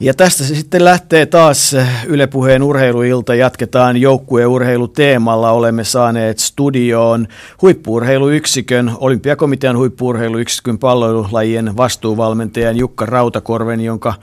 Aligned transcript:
Ja 0.00 0.14
tästä 0.14 0.44
se 0.44 0.54
sitten 0.54 0.84
lähtee 0.84 1.26
taas 1.26 1.76
Yle 2.06 2.26
Puheen 2.26 2.62
urheiluilta. 2.62 3.34
Jatketaan 3.34 3.96
joukkueurheiluteemalla. 3.96 5.50
Olemme 5.50 5.84
saaneet 5.84 6.38
studioon 6.38 7.28
huippuurheiluyksikön, 7.62 8.92
olympiakomitean 8.98 9.76
huippuurheiluyksikön 9.76 10.78
palloilulajien 10.78 11.76
vastuuvalmentajan 11.76 12.76
Jukka 12.76 13.06
Rautakorven, 13.06 13.80
jonka 13.80 14.14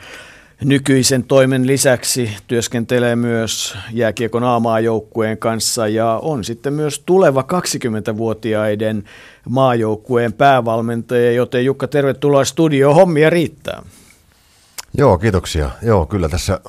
nykyisen 0.64 1.24
toimen 1.24 1.68
lisäksi 1.68 2.30
työskentelee 2.48 3.16
myös 3.16 3.78
jääkiekon 3.92 4.44
A-maajoukkueen 4.44 5.38
kanssa 5.38 5.88
ja 5.88 6.20
on 6.22 6.44
sitten 6.44 6.74
myös 6.74 7.00
tuleva 7.06 7.46
20-vuotiaiden 7.54 9.04
maajoukkueen 9.50 10.34
päävalmentaja, 10.34 11.32
joten 11.32 11.66
Jukka 11.66 11.88
tervetuloa 11.88 12.46
studioon, 12.46 12.96
hommia 12.96 13.30
riittää. 13.30 13.84
Joo, 14.98 15.18
kiitoksia. 15.18 15.70
Joo, 15.82 16.06
kyllä 16.06 16.30
tässä 16.30 16.60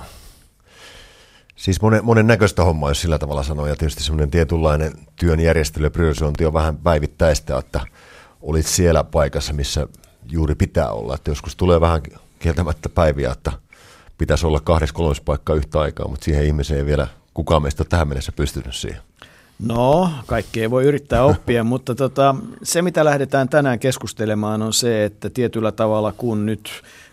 siis 1.57 1.83
monen, 1.83 2.05
monen 2.05 2.27
näköistä 2.27 2.65
hommaa, 2.65 2.91
jos 2.91 3.01
sillä 3.01 3.19
tavalla 3.19 3.43
sanoo, 3.43 3.67
ja 3.67 3.77
tietysti 3.77 4.03
semmoinen 4.03 4.31
tietynlainen 4.31 4.93
työn 5.17 5.41
järjestely 5.41 5.87
ja 5.87 5.91
priorisointi 5.91 6.47
on 6.47 6.53
vähän 6.53 6.77
päivittäistä, 6.77 7.59
että 7.59 7.81
olit 8.43 8.67
siellä 8.67 9.05
paikassa, 9.05 9.53
missä 9.53 9.87
juuri 10.31 10.55
pitää 10.55 10.91
olla. 10.91 11.15
Että 11.15 11.31
joskus 11.31 11.57
tulee 11.57 11.81
vähän 11.81 12.03
kieltämättä 12.39 12.89
päiviä, 12.89 13.33
että 13.33 13.53
pitäisi 14.19 14.47
olla 14.47 14.61
kahdessa 14.61 14.95
kolmessa 14.95 15.23
paikkaa 15.27 15.57
yhtä 15.57 15.81
aikaa, 15.81 16.09
mutta 16.09 16.25
siihen 16.25 16.45
ihmiseen 16.45 16.79
ei 16.79 16.87
vielä 16.87 17.07
kukaan 17.35 17.63
meistä 17.63 17.83
ole 17.83 17.89
tähän 17.89 18.09
mennessä 18.09 18.33
pystynyt 18.33 18.75
siihen. 18.75 19.01
No, 19.59 20.11
kaikki 20.27 20.61
ei 20.61 20.71
voi 20.71 20.85
yrittää 20.85 21.25
oppia, 21.33 21.65
mutta 21.65 21.95
tota, 21.95 22.35
se 22.63 22.83
mitä 22.83 23.05
lähdetään 23.05 23.49
tänään 23.49 23.79
keskustelemaan 23.79 24.63
on 24.63 24.73
se, 24.73 25.05
että 25.05 25.31
tietyllä 25.31 25.73
tavalla 25.73 26.13
kun 26.13 26.47
nyt 26.47 26.71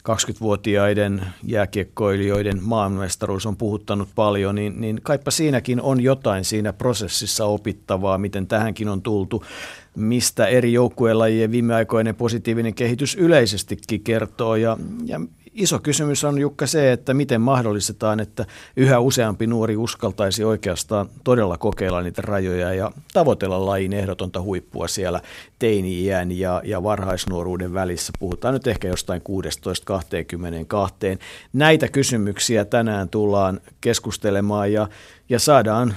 20-vuotiaiden 0.09 1.21
jääkiekkoilijoiden 1.43 2.63
maanmestaruus 2.63 3.45
on 3.45 3.57
puhuttanut 3.57 4.09
paljon, 4.15 4.55
niin, 4.55 4.81
niin 4.81 4.99
kaipa 5.03 5.31
siinäkin 5.31 5.81
on 5.81 6.01
jotain 6.01 6.45
siinä 6.45 6.73
prosessissa 6.73 7.45
opittavaa, 7.45 8.17
miten 8.17 8.47
tähänkin 8.47 8.89
on 8.89 9.01
tultu, 9.01 9.43
mistä 9.95 10.45
eri 10.45 10.73
joukkuelajien 10.73 11.51
viimeaikoinen 11.51 12.15
positiivinen 12.15 12.73
kehitys 12.73 13.15
yleisestikin 13.15 14.01
kertoo 14.01 14.55
ja, 14.55 14.77
ja 15.05 15.19
iso 15.53 15.79
kysymys 15.79 16.23
on 16.23 16.39
Jukka 16.39 16.67
se, 16.67 16.91
että 16.91 17.13
miten 17.13 17.41
mahdollistetaan, 17.41 18.19
että 18.19 18.45
yhä 18.77 18.99
useampi 18.99 19.47
nuori 19.47 19.77
uskaltaisi 19.77 20.43
oikeastaan 20.43 21.09
todella 21.23 21.57
kokeilla 21.57 22.01
niitä 22.01 22.21
rajoja 22.21 22.73
ja 22.73 22.91
tavoitella 23.13 23.65
lajin 23.65 23.93
ehdotonta 23.93 24.41
huippua 24.41 24.87
siellä 24.87 25.21
teini-iän 25.59 26.31
ja, 26.31 26.61
ja 26.65 26.83
varhaisnuoruuden 26.83 27.73
välissä. 27.73 28.13
Puhutaan 28.19 28.53
nyt 28.53 28.67
ehkä 28.67 28.87
jostain 28.87 29.21
16-22. 31.15 31.19
Näitä 31.53 31.88
kysymyksiä 31.88 32.65
tänään 32.65 33.09
tullaan 33.09 33.59
keskustelemaan 33.81 34.73
ja, 34.73 34.88
ja 35.29 35.39
saadaan 35.39 35.95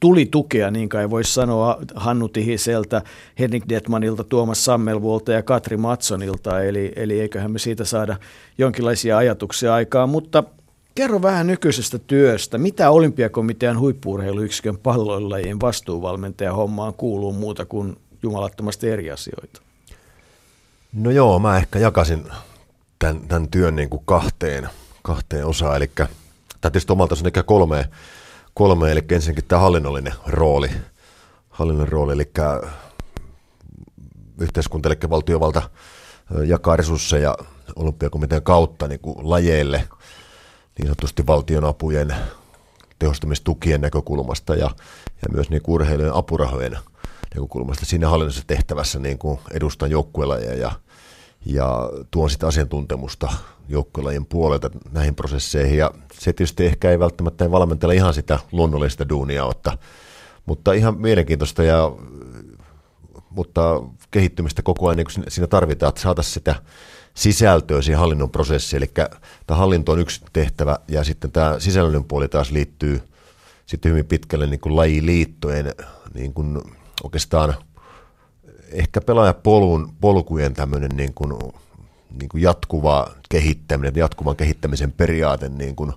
tuli 0.00 0.26
tukea, 0.26 0.70
niin 0.70 0.88
kai 0.88 1.10
voisi 1.10 1.34
sanoa 1.34 1.78
Hannu 1.94 2.28
Tihiseltä, 2.28 3.02
Henrik 3.38 3.64
Detmanilta, 3.68 4.24
Tuomas 4.24 4.64
Sammelvuolta 4.64 5.32
ja 5.32 5.42
Katri 5.42 5.76
Matsonilta, 5.76 6.62
eli, 6.62 6.92
eli 6.96 7.20
eiköhän 7.20 7.50
me 7.50 7.58
siitä 7.58 7.84
saada 7.84 8.16
jonkinlaisia 8.58 9.16
ajatuksia 9.16 9.74
aikaan, 9.74 10.08
mutta 10.08 10.44
kerro 10.94 11.22
vähän 11.22 11.46
nykyisestä 11.46 11.98
työstä. 11.98 12.58
Mitä 12.58 12.90
olympiakomitean 12.90 13.78
huippuurheiluyksikön 13.78 14.78
palloilulajien 14.78 15.60
vastuuvalmentaja 15.60 16.52
hommaan 16.52 16.94
kuuluu 16.94 17.32
muuta 17.32 17.64
kuin 17.64 17.96
jumalattomasti 18.22 18.88
eri 18.88 19.10
asioita? 19.10 19.60
No 20.92 21.10
joo, 21.10 21.38
mä 21.38 21.56
ehkä 21.56 21.78
jakasin 21.78 22.24
tämän, 22.98 23.20
tämän 23.28 23.48
työn 23.48 23.76
niin 23.76 23.90
kuin 23.90 24.02
kahteen, 24.04 24.68
kahteen 25.02 25.46
osaan, 25.46 25.76
eli 25.76 25.90
tämä 25.96 26.08
tietysti 26.62 26.92
omalta 26.92 27.14
on 27.20 27.26
ehkä 27.26 27.42
kolme 27.42 27.88
kolme, 28.54 28.92
eli 28.92 29.04
ensinnäkin 29.12 29.44
tämä 29.48 29.60
hallinnollinen 29.60 30.14
rooli, 30.26 30.70
hallinnollinen 31.48 31.92
rooli, 31.92 32.12
eli 32.12 32.30
yhteiskunta, 34.40 34.88
eli 34.88 35.10
valtiovalta 35.10 35.70
jakaa 36.46 36.76
resursseja 36.76 37.36
olympiakomitean 37.76 38.42
kautta 38.42 38.88
niin 38.88 39.00
kuin 39.00 39.30
lajeille 39.30 39.88
niin 40.78 40.86
sanotusti 40.86 41.26
valtionapujen 41.26 42.14
tehostamistukien 42.98 43.80
näkökulmasta 43.80 44.54
ja, 44.54 44.70
ja 45.22 45.28
myös 45.32 45.50
niin 45.50 45.62
urheilujen 45.66 46.14
apurahojen 46.14 46.78
näkökulmasta. 47.34 47.86
Siinä 47.86 48.08
hallinnollisessa 48.08 48.46
tehtävässä 48.46 48.98
niin 48.98 49.18
kuin 49.18 49.38
edustan 49.50 49.90
joukkuelajeja 49.90 50.54
ja, 50.54 50.72
ja 51.46 51.90
tuon 52.10 52.30
sitä 52.30 52.46
asiantuntemusta 52.46 53.32
joukkuelajien 53.70 54.26
puolelta 54.26 54.70
näihin 54.92 55.14
prosesseihin. 55.14 55.78
Ja 55.78 55.90
se 56.12 56.32
tietysti 56.32 56.66
ehkä 56.66 56.90
ei 56.90 56.98
välttämättä 56.98 57.50
valmentella 57.50 57.92
ihan 57.92 58.14
sitä 58.14 58.38
luonnollista 58.52 59.08
duunia, 59.08 59.44
mutta, 59.44 59.78
mutta 60.46 60.72
ihan 60.72 61.00
mielenkiintoista 61.00 61.62
ja 61.62 61.92
mutta 63.30 63.82
kehittymistä 64.10 64.62
koko 64.62 64.88
ajan 64.88 64.96
niin 64.96 65.24
siinä 65.28 65.46
tarvitaan, 65.46 65.88
että 65.88 66.00
saataisiin 66.00 66.34
sitä 66.34 66.54
sisältöä 67.14 67.82
siihen 67.82 67.98
hallinnon 67.98 68.30
prosessiin. 68.30 68.82
Eli 68.82 68.90
tämä 69.46 69.58
hallinto 69.58 69.92
on 69.92 69.98
yksi 69.98 70.20
tehtävä 70.32 70.78
ja 70.88 71.04
sitten 71.04 71.32
tämä 71.32 71.56
sisällöllinen 71.58 72.04
puoli 72.04 72.28
taas 72.28 72.50
liittyy 72.50 73.02
sitten 73.66 73.90
hyvin 73.90 74.06
pitkälle 74.06 74.46
niin 74.46 74.60
kuin 74.60 74.76
lajiliittojen 74.76 75.74
niin 76.14 76.34
kuin 76.34 76.62
oikeastaan 77.02 77.54
ehkä 78.72 79.00
pelaajapolun 79.00 79.92
polkujen 80.00 80.54
tämmöinen 80.54 80.90
niin 80.96 81.14
kuin 81.14 81.32
niin 82.18 82.28
kuin 82.28 82.42
jatkuva 82.42 83.10
kehittäminen, 83.28 83.92
jatkuvan 83.96 84.36
kehittämisen 84.36 84.92
periaate 84.92 85.48
niin 85.48 85.76
kuin 85.76 85.92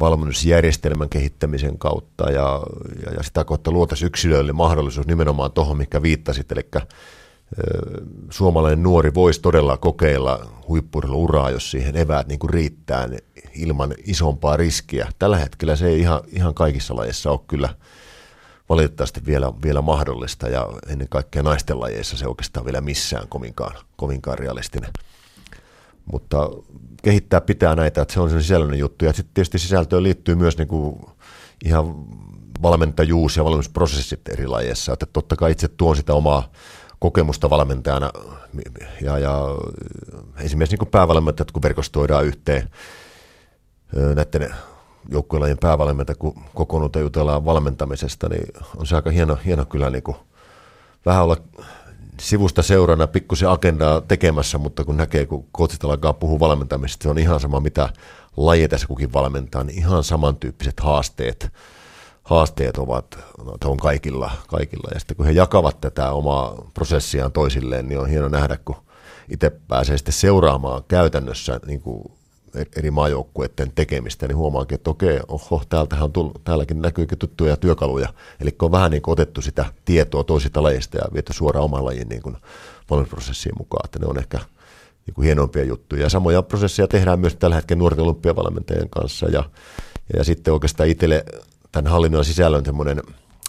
valmennusjärjestelmän 0.00 1.08
kehittämisen 1.08 1.78
kautta 1.78 2.30
ja, 2.30 2.62
ja, 3.06 3.12
ja 3.12 3.22
sitä 3.22 3.44
kautta 3.44 3.70
luotaisiin 3.70 4.06
yksilöille 4.06 4.52
mahdollisuus 4.52 5.06
nimenomaan 5.06 5.52
tuohon, 5.52 5.76
mikä 5.76 6.02
viittasit, 6.02 6.52
eli 6.52 6.68
suomalainen 8.30 8.82
nuori 8.82 9.14
voisi 9.14 9.40
todella 9.40 9.76
kokeilla 9.76 10.46
huippuuraa, 10.68 11.50
jos 11.50 11.70
siihen 11.70 11.96
eväät 11.96 12.28
niin 12.28 12.38
kuin 12.38 12.50
riittää 12.50 13.08
ilman 13.54 13.94
isompaa 14.04 14.56
riskiä. 14.56 15.08
Tällä 15.18 15.36
hetkellä 15.36 15.76
se 15.76 15.86
ei 15.88 16.00
ihan, 16.00 16.20
ihan 16.32 16.54
kaikissa 16.54 16.96
lajeissa 16.96 17.30
ole 17.30 17.40
kyllä 17.46 17.68
valitettavasti 18.68 19.26
vielä, 19.26 19.52
vielä 19.62 19.82
mahdollista 19.82 20.48
ja 20.48 20.68
ennen 20.88 21.08
kaikkea 21.08 21.42
naisten 21.42 21.80
lajeissa 21.80 22.16
se 22.16 22.26
oikeastaan 22.26 22.66
vielä 22.66 22.80
missään 22.80 23.28
kovinkaan, 23.28 23.72
kovinkaan 23.96 24.38
realistinen 24.38 24.90
mutta 26.12 26.50
kehittää 27.02 27.40
pitää 27.40 27.74
näitä, 27.74 28.02
että 28.02 28.14
se 28.14 28.20
on 28.20 28.30
sen 28.30 28.42
sisällöllinen 28.42 28.80
juttu. 28.80 29.04
Ja 29.04 29.12
sitten 29.12 29.34
tietysti 29.34 29.58
sisältöön 29.58 30.02
liittyy 30.02 30.34
myös 30.34 30.58
niin 30.58 30.68
kuin 30.68 31.06
ihan 31.64 31.94
valmentajuus 32.62 33.36
ja 33.36 33.44
valmennusprosessit 33.44 34.28
eri 34.28 34.46
lajeissa. 34.46 34.92
Että 34.92 35.06
totta 35.06 35.36
kai 35.36 35.52
itse 35.52 35.68
tuon 35.68 35.96
sitä 35.96 36.14
omaa 36.14 36.52
kokemusta 36.98 37.50
valmentajana 37.50 38.10
ja, 39.02 39.18
ja 39.18 39.40
esimerkiksi 40.40 40.76
niin 40.76 40.90
päävalmentajat, 40.90 41.52
kun 41.52 41.62
verkostoidaan 41.62 42.26
yhteen 42.26 42.70
näiden 44.14 44.54
joukkuelajien 45.08 45.58
päävalmentajat, 45.58 46.18
kun 46.18 46.42
kokoonnutaan 46.54 47.02
jutellaan 47.02 47.44
valmentamisesta, 47.44 48.28
niin 48.28 48.46
on 48.76 48.86
se 48.86 48.96
aika 48.96 49.10
hieno, 49.10 49.38
hieno 49.44 49.64
kyllä 49.64 49.90
niin 49.90 50.02
kuin 50.02 50.16
vähän 51.06 51.24
olla 51.24 51.36
sivusta 52.20 52.62
seurana 52.62 53.06
pikkusen 53.06 53.48
agendaa 53.48 54.00
tekemässä, 54.00 54.58
mutta 54.58 54.84
kun 54.84 54.96
näkee, 54.96 55.26
kun 55.26 55.46
coachit 55.56 55.84
alkaa 55.84 56.12
puhua 56.12 56.40
valmentamisesta, 56.40 57.02
se 57.02 57.08
on 57.08 57.18
ihan 57.18 57.40
sama, 57.40 57.60
mitä 57.60 57.88
lajeja 58.36 58.68
tässä 58.68 58.86
kukin 58.86 59.12
valmentaa, 59.12 59.64
niin 59.64 59.78
ihan 59.78 60.04
samantyyppiset 60.04 60.80
haasteet, 60.80 61.52
haasteet 62.22 62.78
ovat 62.78 63.18
on 63.64 63.76
kaikilla, 63.76 64.30
kaikilla. 64.48 64.90
Ja 64.94 65.00
sitten 65.00 65.16
kun 65.16 65.26
he 65.26 65.32
jakavat 65.32 65.80
tätä 65.80 66.10
omaa 66.10 66.70
prosessiaan 66.74 67.32
toisilleen, 67.32 67.88
niin 67.88 68.00
on 68.00 68.08
hieno 68.08 68.28
nähdä, 68.28 68.58
kun 68.64 68.76
itse 69.28 69.50
pääsee 69.50 69.98
sitten 69.98 70.14
seuraamaan 70.14 70.84
käytännössä 70.88 71.60
niin 71.66 71.80
kuin 71.80 72.12
eri 72.76 72.90
maajoukkueiden 72.90 73.72
tekemistä, 73.74 74.28
niin 74.28 74.36
huomaankin, 74.36 74.74
että 74.74 74.90
okei, 74.90 75.20
oho, 75.28 75.62
täältähän 75.68 76.04
on 76.04 76.12
tullut, 76.12 76.44
täälläkin 76.44 76.82
näkyykin 76.82 77.18
tuttuja 77.18 77.56
työkaluja. 77.56 78.08
Eli 78.40 78.56
on 78.62 78.72
vähän 78.72 78.90
niin 78.90 79.02
kuin 79.02 79.12
otettu 79.12 79.42
sitä 79.42 79.64
tietoa 79.84 80.24
toisista 80.24 80.62
lajeista 80.62 80.98
ja 80.98 81.04
viety 81.12 81.32
suoraan 81.32 81.64
oman 81.64 81.84
lajin 81.84 82.08
niin 82.08 82.22
kuin 82.22 82.36
valmennusprosessiin 82.90 83.54
mukaan, 83.58 83.84
että 83.84 83.98
ne 83.98 84.06
on 84.06 84.18
ehkä 84.18 84.38
niin 85.06 85.14
kuin 85.14 85.24
hienompia 85.24 85.64
juttuja. 85.64 86.02
Ja 86.02 86.08
samoja 86.08 86.42
prosesseja 86.42 86.88
tehdään 86.88 87.20
myös 87.20 87.36
tällä 87.36 87.56
hetkellä 87.56 87.78
nuorten 87.78 88.04
olympiavalmentajien 88.04 88.90
kanssa 88.90 89.26
ja, 89.26 89.44
ja 90.16 90.24
sitten 90.24 90.54
oikeastaan 90.54 90.88
itselle 90.88 91.24
tämän 91.72 91.92
hallinnon 91.92 92.24
sisällön 92.24 92.64
semmoinen 92.64 93.02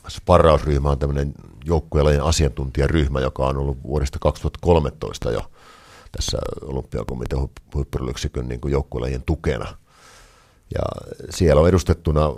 sparrausryhmä 0.10 0.90
on 0.90 1.00
tämmöinen 1.00 1.34
joukkueen 1.66 2.24
asiantuntijaryhmä, 2.24 3.20
joka 3.20 3.46
on 3.46 3.58
ollut 3.58 3.84
vuodesta 3.84 4.20
2013 4.22 5.32
jo 5.32 5.42
tässä 6.12 6.38
olympiakomitean 6.62 7.50
huippurilyksikön 7.74 8.48
niin 8.48 8.62
joukkuelajien 8.68 9.24
tukena. 9.24 9.78
Ja 10.74 10.82
siellä 11.30 11.62
on 11.62 11.70
edustettuna 11.70 12.34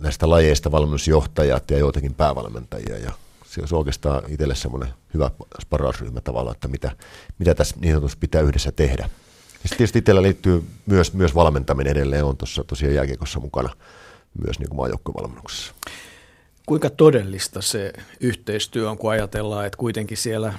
näistä 0.00 0.30
lajeista 0.30 0.72
valmennusjohtajat 0.72 1.70
ja 1.70 1.78
joitakin 1.78 2.14
päävalmentajia 2.14 2.98
ja 2.98 3.12
se 3.46 3.60
on 3.60 3.78
oikeastaan 3.78 4.22
itselle 4.28 4.54
semmoinen 4.54 4.88
hyvä 5.14 5.30
sparausryhmä 5.60 6.20
tavallaan, 6.20 6.54
että 6.54 6.68
mitä, 6.68 6.90
mitä 7.38 7.54
tässä 7.54 7.76
niin 7.80 7.94
sanotusti 7.94 8.18
pitää 8.20 8.40
yhdessä 8.40 8.72
tehdä. 8.72 9.08
Ja 9.64 9.68
tietysti 9.68 9.98
itsellä 9.98 10.22
liittyy 10.22 10.64
myös, 10.86 11.12
myös 11.12 11.34
valmentaminen 11.34 11.90
edelleen, 11.90 12.24
on 12.24 12.36
tuossa 12.36 12.64
tosiaan 12.64 12.94
jääkiekossa 12.94 13.40
mukana 13.40 13.70
myös 14.44 14.58
niin 14.58 14.76
maajoukkuevalmennuksessa. 14.76 15.74
Kuinka 16.66 16.90
todellista 16.90 17.62
se 17.62 17.92
yhteistyö 18.20 18.90
on, 18.90 18.98
kun 18.98 19.10
ajatellaan, 19.10 19.66
että 19.66 19.76
kuitenkin 19.76 20.16
siellä 20.16 20.54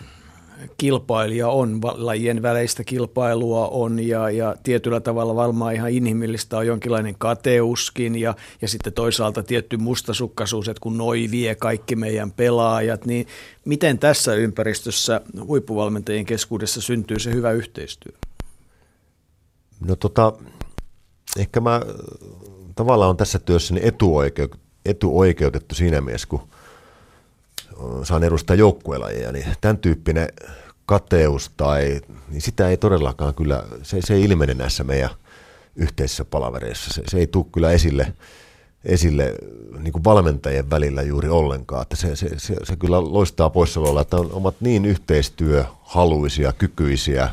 kilpailija 0.78 1.50
on, 1.50 1.80
lajien 1.84 2.42
väleistä 2.42 2.84
kilpailua 2.84 3.68
on 3.68 4.08
ja, 4.08 4.30
ja 4.30 4.56
tietyllä 4.64 5.00
tavalla 5.00 5.36
varmaan 5.36 5.74
ihan 5.74 5.92
inhimillistä 5.92 6.58
on 6.58 6.68
jonkinlainen 6.68 7.16
kateuskin 7.18 8.16
ja, 8.16 8.36
ja 8.62 8.68
sitten 8.68 8.94
toisaalta 8.94 9.44
tietty 9.44 9.78
mustasukkaisuus, 9.78 10.68
että 10.68 10.82
kun 10.82 10.98
noi 10.98 11.28
vie 11.32 11.56
kaikki 11.56 11.96
meidän 11.96 12.32
pelaajat, 12.32 13.06
niin 13.06 13.28
miten 13.66 14.00
tässä 14.00 14.34
ympäristössä 14.34 15.22
huippuvalmentajien 15.48 16.26
keskuudessa 16.26 16.82
syntyy 16.82 17.20
se 17.20 17.34
hyvä 17.34 17.52
yhteistyö? 17.52 18.14
No 19.80 19.96
tota, 19.96 20.34
ehkä 21.38 21.60
mä 21.60 21.82
tavallaan 22.76 23.10
on 23.10 23.18
tässä 23.18 23.40
etuoikeutettu, 23.82 24.66
etuoikeutettu 24.86 25.76
siinä 25.76 26.02
mielessä, 26.02 26.28
kun 26.28 26.42
saan 28.04 28.24
edustaa 28.24 28.56
joukkuelajeja, 28.56 29.32
niin 29.32 29.46
tämän 29.62 29.78
tyyppinen 29.78 30.28
kateus 30.86 31.52
tai, 31.58 32.02
niin 32.30 32.42
sitä 32.42 32.70
ei 32.70 32.78
todellakaan 32.78 33.34
kyllä, 33.34 33.64
se, 33.84 34.02
se 34.02 34.14
ei 34.14 34.24
ilmene 34.24 34.54
näissä 34.54 34.84
meidän 34.84 35.10
yhteisissä 35.76 36.26
palavereissa. 36.26 36.94
Se, 36.94 37.02
se 37.08 37.18
ei 37.18 37.28
tule 37.28 37.46
kyllä 37.52 37.72
esille, 37.72 38.14
esille 38.86 39.36
niin 39.80 39.94
kuin 39.94 40.04
valmentajien 40.04 40.70
välillä 40.70 41.02
juuri 41.02 41.30
ollenkaan. 41.30 41.82
Että 41.82 41.96
se, 41.96 42.16
se, 42.16 42.30
se, 42.38 42.56
se 42.64 42.76
kyllä 42.76 43.02
loistaa 43.02 43.50
poissaololla, 43.50 44.02
että 44.02 44.18
on, 44.18 44.30
ovat 44.32 44.56
niin 44.60 44.86
yhteistyöhaluisia, 44.86 46.54
kykyisiä, 46.54 47.30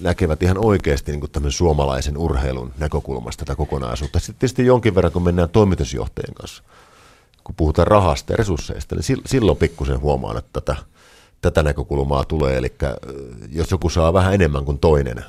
näkevät 0.00 0.42
ihan 0.42 0.64
oikeasti 0.64 1.12
niin 1.12 1.20
kuin 1.20 1.52
suomalaisen 1.52 2.18
urheilun 2.18 2.72
näkökulmasta 2.78 3.44
tätä 3.44 3.56
kokonaisuutta. 3.56 4.18
Sitten 4.18 4.38
tietysti 4.38 4.66
jonkin 4.66 4.94
verran, 4.94 5.12
kun 5.12 5.22
mennään 5.22 5.50
toimitusjohtajien 5.50 6.34
kanssa– 6.34 6.62
kun 7.48 7.54
puhutaan 7.54 7.86
rahasta 7.86 8.32
ja 8.32 8.36
resursseista, 8.36 8.94
niin 8.94 9.22
silloin 9.26 9.58
pikkusen 9.58 10.00
huomaan, 10.00 10.36
että 10.36 10.60
tätä, 10.60 10.76
tätä 11.40 11.62
näkökulmaa 11.62 12.24
tulee. 12.24 12.58
Eli 12.58 12.72
jos 13.52 13.70
joku 13.70 13.90
saa 13.90 14.12
vähän 14.12 14.34
enemmän 14.34 14.64
kuin 14.64 14.78
toinen, 14.78 15.24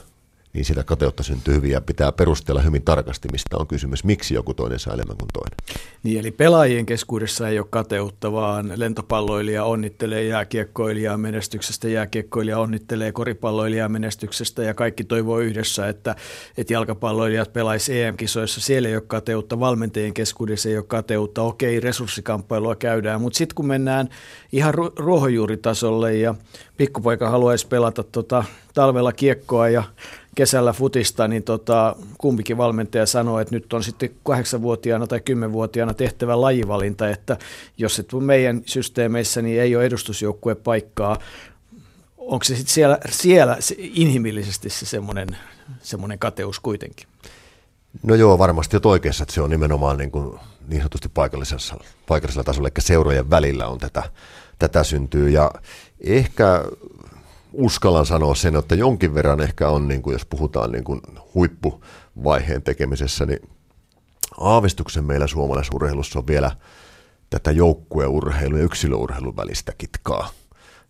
niin 0.54 0.66
sitä 0.66 0.84
kateutta 0.84 1.24
syntyy 1.24 1.56
hyvin 1.56 1.72
ja 1.72 1.82
pitää 1.82 2.12
perustella 2.12 2.62
hyvin 2.62 2.82
tarkasti, 2.82 3.28
mistä 3.32 3.58
on 3.58 3.68
kysymys, 3.68 4.04
miksi 4.04 4.34
joku 4.34 4.54
toinen 4.54 4.80
saa 4.80 4.94
enemmän 4.94 5.18
kuin 5.18 5.30
toinen. 5.34 5.58
Niin, 6.04 6.20
eli 6.20 6.32
pelaajien 6.32 6.86
keskuudessa 6.86 7.50
ei 7.50 7.60
ole 7.60 7.68
kateutta, 7.70 8.32
vaan 8.32 8.72
lentopalloilija 8.76 9.64
onnittelee 9.64 10.24
jääkiekkoilijaa 10.24 11.18
menestyksestä, 11.18 11.90
jääkiekkoilija 11.90 12.60
onnittelee 12.60 13.12
koripalloilijaa 13.12 13.90
menestyksestä 13.90 14.64
ja 14.64 14.74
kaikki 14.74 15.04
toivoo 15.04 15.40
yhdessä, 15.40 15.90
että, 15.90 16.16
että 16.58 16.74
jalkapalloilijat 16.74 17.54
pelaisi 17.54 18.02
EM-kisoissa. 18.02 18.62
Siellä 18.62 18.90
ei 18.90 18.96
ole 18.96 19.04
kateutta, 19.08 19.60
valmentajien 19.60 20.14
keskuudessa 20.14 20.70
ei 20.70 20.78
ole 20.78 20.86
kateutta, 20.88 21.42
okei, 21.42 21.80
resurssikamppailua 21.80 22.76
käydään, 22.76 23.22
mutta 23.22 23.38
sitten 23.38 23.56
kun 23.56 23.68
mennään 23.68 24.10
ihan 24.52 24.74
ruohonjuuritasolle 24.98 26.16
ja 26.16 26.36
pikkupoika 26.78 27.30
haluaisi 27.30 27.68
pelata 27.68 28.04
tota, 28.04 28.44
talvella 28.74 29.14
kiekkoa 29.14 29.70
ja 29.70 29.84
kesällä 30.40 30.74
futista, 30.74 31.28
niin 31.28 31.44
tota, 31.44 31.96
kumpikin 32.18 32.58
valmentaja 32.58 33.06
sanoo, 33.06 33.40
että 33.40 33.56
nyt 33.56 33.74
on 33.74 33.84
sitten 33.84 34.10
kahdeksanvuotiaana 34.24 35.08
tai 35.08 35.20
kymmenvuotiaana 35.20 35.94
tehtävä 35.94 36.42
lajivalinta, 36.42 37.10
että 37.10 37.38
jos 37.78 38.00
et 38.00 38.08
meidän 38.20 38.62
systeemeissä, 38.66 39.42
niin 39.42 39.62
ei 39.62 39.76
ole 39.76 39.86
edustusjoukkue 39.86 40.56
paikkaa. 40.56 41.18
Onko 42.18 42.44
se 42.44 42.56
sitten 42.56 42.74
siellä, 42.74 42.98
siellä 43.10 43.58
se 43.60 43.76
inhimillisesti 43.78 44.70
se 44.70 44.86
semmoinen, 44.86 45.28
semmoinen 45.82 46.20
kateus 46.20 46.60
kuitenkin? 46.60 47.08
No 48.04 48.16
joo, 48.16 48.40
varmasti 48.40 48.76
olet 48.76 48.86
oikeassa, 48.86 49.24
että 49.24 49.34
se 49.34 49.42
on 49.42 49.50
nimenomaan 49.50 49.98
niin, 49.98 50.12
kuin 50.12 50.40
niin 50.68 50.82
sanotusti 50.82 51.10
paikallisella, 51.10 51.84
paikallisella 52.08 52.44
tasolla, 52.44 52.68
eli 52.68 52.84
seurojen 52.84 53.30
välillä 53.30 53.68
on 53.68 53.78
tätä, 53.78 54.04
tätä 54.60 54.84
syntyy. 54.84 55.30
Ja 55.30 55.52
ehkä 56.02 56.64
uskallan 57.54 58.06
sanoa 58.06 58.36
sen, 58.36 58.56
että 58.56 58.76
jonkin 58.76 59.14
verran 59.14 59.42
ehkä 59.42 59.70
on, 59.70 59.88
niin 59.88 60.02
kuin 60.02 60.14
jos 60.14 60.26
puhutaan 60.26 60.72
niin 60.72 60.84
kuin 60.84 61.02
huippuvaiheen 61.34 62.64
tekemisessä, 62.64 63.26
niin 63.26 63.50
aavistuksen 64.38 65.04
meillä 65.04 65.28
suomalaisessa 65.28 65.76
urheilussa 65.76 66.20
on 66.20 66.28
vielä 66.28 66.52
tätä 67.30 67.52
joukkueurheilun 67.52 68.60
ja 68.60 68.66
yksilöurheilun 68.66 69.36
välistä 69.36 69.74
kitkaa. 69.78 70.30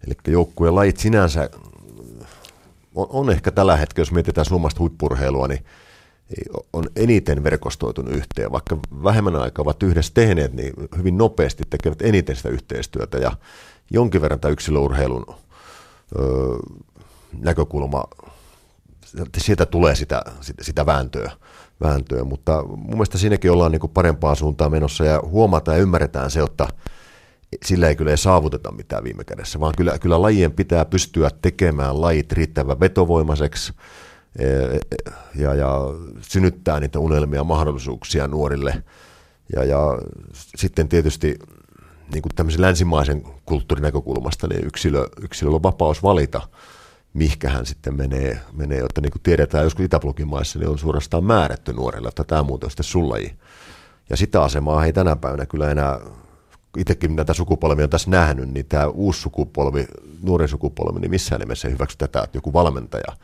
Eli 0.07 0.15
joukkuelajit 0.27 0.97
sinänsä 0.97 1.49
on, 2.95 3.07
on 3.09 3.29
ehkä 3.29 3.51
tällä 3.51 3.77
hetkellä, 3.77 4.01
jos 4.01 4.11
mietitään 4.11 4.45
suomalaista 4.45 4.79
huippurheilua, 4.79 5.47
niin 5.47 5.65
on 6.73 6.83
eniten 6.95 7.43
verkostoitunut 7.43 8.13
yhteen. 8.13 8.51
Vaikka 8.51 8.77
vähemmän 9.03 9.35
aikaa 9.35 9.63
ovat 9.63 9.83
yhdessä 9.83 10.13
tehneet, 10.13 10.53
niin 10.53 10.73
hyvin 10.97 11.17
nopeasti 11.17 11.63
tekevät 11.69 12.01
eniten 12.01 12.35
sitä 12.35 12.49
yhteistyötä 12.49 13.17
ja 13.17 13.31
jonkin 13.91 14.21
verran 14.21 14.39
tämä 14.39 14.51
yksilöurheilun 14.51 15.25
näkökulma, 17.39 18.03
sieltä 19.37 19.65
tulee 19.65 19.95
sitä, 19.95 20.23
sitä, 20.61 20.85
vääntöä, 20.85 21.31
vääntöä, 21.81 22.23
mutta 22.23 22.63
mun 22.63 22.89
mielestä 22.89 23.17
siinäkin 23.17 23.51
ollaan 23.51 23.71
niin 23.71 23.89
parempaan 23.93 24.35
suuntaan 24.35 24.71
menossa 24.71 25.05
ja 25.05 25.21
huomataan 25.25 25.77
ja 25.77 25.81
ymmärretään 25.81 26.31
se, 26.31 26.41
että 26.41 26.67
sillä 27.65 27.87
ei 27.87 27.95
kyllä 27.95 28.11
ei 28.11 28.17
saavuteta 28.17 28.71
mitään 28.71 29.03
viime 29.03 29.23
kädessä, 29.23 29.59
vaan 29.59 29.73
kyllä, 29.77 29.99
kyllä 29.99 30.21
lajien 30.21 30.51
pitää 30.51 30.85
pystyä 30.85 31.29
tekemään 31.41 32.01
lajit 32.01 32.31
riittävän 32.31 32.79
vetovoimaiseksi 32.79 33.73
e, 34.39 34.45
e, 34.47 34.79
ja, 35.35 35.55
ja 35.55 35.79
synnyttää 36.21 36.79
niitä 36.79 36.99
unelmia 36.99 37.43
mahdollisuuksia 37.43 38.27
nuorille. 38.27 38.83
Ja, 39.55 39.63
ja 39.63 39.79
sitten 40.35 40.89
tietysti 40.89 41.39
niin 42.13 42.21
kuin 42.21 42.35
tämmöisen 42.35 42.61
länsimaisen 42.61 43.23
kulttuurin 43.45 43.83
näkökulmasta 43.83 44.47
niin 44.47 44.65
yksilö, 44.65 45.07
yksilöllä 45.21 45.55
on 45.55 45.63
vapaus 45.63 46.03
valita, 46.03 46.41
mihkä 47.13 47.49
hän 47.49 47.65
sitten 47.65 47.95
menee, 47.95 48.41
menee 48.53 48.79
jotta 48.79 49.01
niin 49.01 49.11
kuin 49.11 49.21
tiedetään 49.21 49.63
joskus 49.63 49.85
Itäblogin 49.85 50.27
maissa, 50.27 50.59
niin 50.59 50.69
on 50.69 50.79
suorastaan 50.79 51.23
määrätty 51.23 51.73
nuorelle, 51.73 52.09
että 52.09 52.23
tämä 52.23 52.43
muuten 52.43 52.67
on 52.67 52.71
sitten 52.71 52.83
sun. 52.83 53.09
Ja 54.09 54.17
sitä 54.17 54.43
asemaa 54.43 54.85
ei 54.85 54.93
tänä 54.93 55.15
päivänä 55.15 55.45
kyllä 55.45 55.71
enää, 55.71 55.99
itsekin 56.77 57.15
näitä 57.15 57.33
sukupolvia 57.33 57.83
on 57.83 57.89
tässä 57.89 58.09
nähnyt, 58.09 58.49
niin 58.49 58.65
tämä 58.65 58.87
uusi 58.87 59.21
sukupolvi, 59.21 59.87
nuoren 60.23 60.47
sukupolvi, 60.47 60.99
niin 60.99 61.11
missään 61.11 61.39
nimessä 61.39 61.67
ei 61.67 61.73
hyväksy 61.73 61.97
tätä, 61.97 62.21
että 62.23 62.37
joku 62.37 62.53
valmentaja 62.53 63.15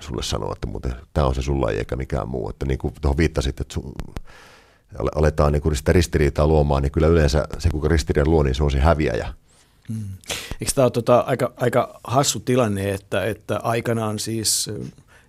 sulle 0.00 0.22
sanoo, 0.22 0.52
että 0.52 0.66
muuten 0.66 0.94
tämä 1.14 1.26
on 1.26 1.34
se 1.34 1.42
sun 1.42 1.62
laji 1.62 1.78
eikä 1.78 1.96
mikään 1.96 2.28
muu. 2.28 2.50
Että 2.50 2.66
niin 2.66 2.78
kuin 2.78 2.94
tuohon 3.00 3.16
viittasit, 3.16 3.60
että 3.60 3.74
sun, 3.74 3.92
aletaan 5.14 5.52
niin 5.52 5.76
sitä 5.76 5.92
ristiriitaa 5.92 6.46
luomaan, 6.46 6.82
niin 6.82 6.92
kyllä 6.92 7.06
yleensä 7.06 7.44
se, 7.58 7.68
kuka 7.70 7.88
ristiriidan 7.88 8.30
luo, 8.30 8.42
niin 8.42 8.54
se 8.54 8.64
on 8.64 8.70
se 8.70 8.78
häviäjä. 8.78 9.34
Hmm. 9.88 10.04
Eikö 10.60 10.72
tämä 10.74 10.84
ole 10.84 10.90
tota 10.90 11.18
aika, 11.18 11.52
aika 11.56 12.00
hassu 12.04 12.40
tilanne, 12.40 12.90
että, 12.90 13.24
että 13.24 13.60
aikanaan 13.62 14.18
siis 14.18 14.70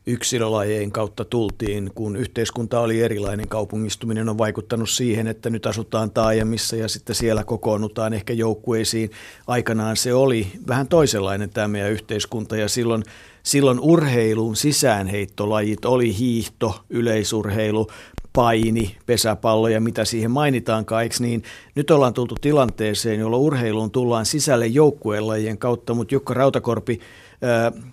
yksilölajien 0.07 0.91
kautta 0.91 1.25
tultiin, 1.25 1.91
kun 1.95 2.15
yhteiskunta 2.15 2.79
oli 2.79 3.01
erilainen. 3.01 3.47
Kaupungistuminen 3.47 4.29
on 4.29 4.37
vaikuttanut 4.37 4.89
siihen, 4.89 5.27
että 5.27 5.49
nyt 5.49 5.65
asutaan 5.65 6.11
taajamissa 6.11 6.75
ja 6.75 6.87
sitten 6.87 7.15
siellä 7.15 7.43
kokoonnutaan 7.43 8.13
ehkä 8.13 8.33
joukkueisiin. 8.33 9.11
Aikanaan 9.47 9.97
se 9.97 10.13
oli 10.13 10.47
vähän 10.67 10.87
toisenlainen 10.87 11.49
tämä 11.49 11.67
meidän 11.67 11.91
yhteiskunta 11.91 12.57
ja 12.57 12.69
silloin, 12.69 13.03
silloin 13.43 13.79
urheilun 13.79 14.55
sisäänheittolajit 14.55 15.85
oli 15.85 16.17
hiihto, 16.17 16.79
yleisurheilu, 16.89 17.87
paini, 18.35 18.97
pesäpallo 19.05 19.67
ja 19.67 19.81
mitä 19.81 20.05
siihen 20.05 20.31
mainitaan 20.31 20.85
kaikki, 20.85 21.23
niin? 21.23 21.43
Nyt 21.75 21.91
ollaan 21.91 22.13
tultu 22.13 22.35
tilanteeseen, 22.41 23.19
jolloin 23.19 23.41
urheiluun 23.41 23.91
tullaan 23.91 24.25
sisälle 24.25 24.67
joukkuelajien 24.67 25.57
kautta, 25.57 25.93
mutta 25.93 26.15
Jukka 26.15 26.33
Rautakorpi, 26.33 26.99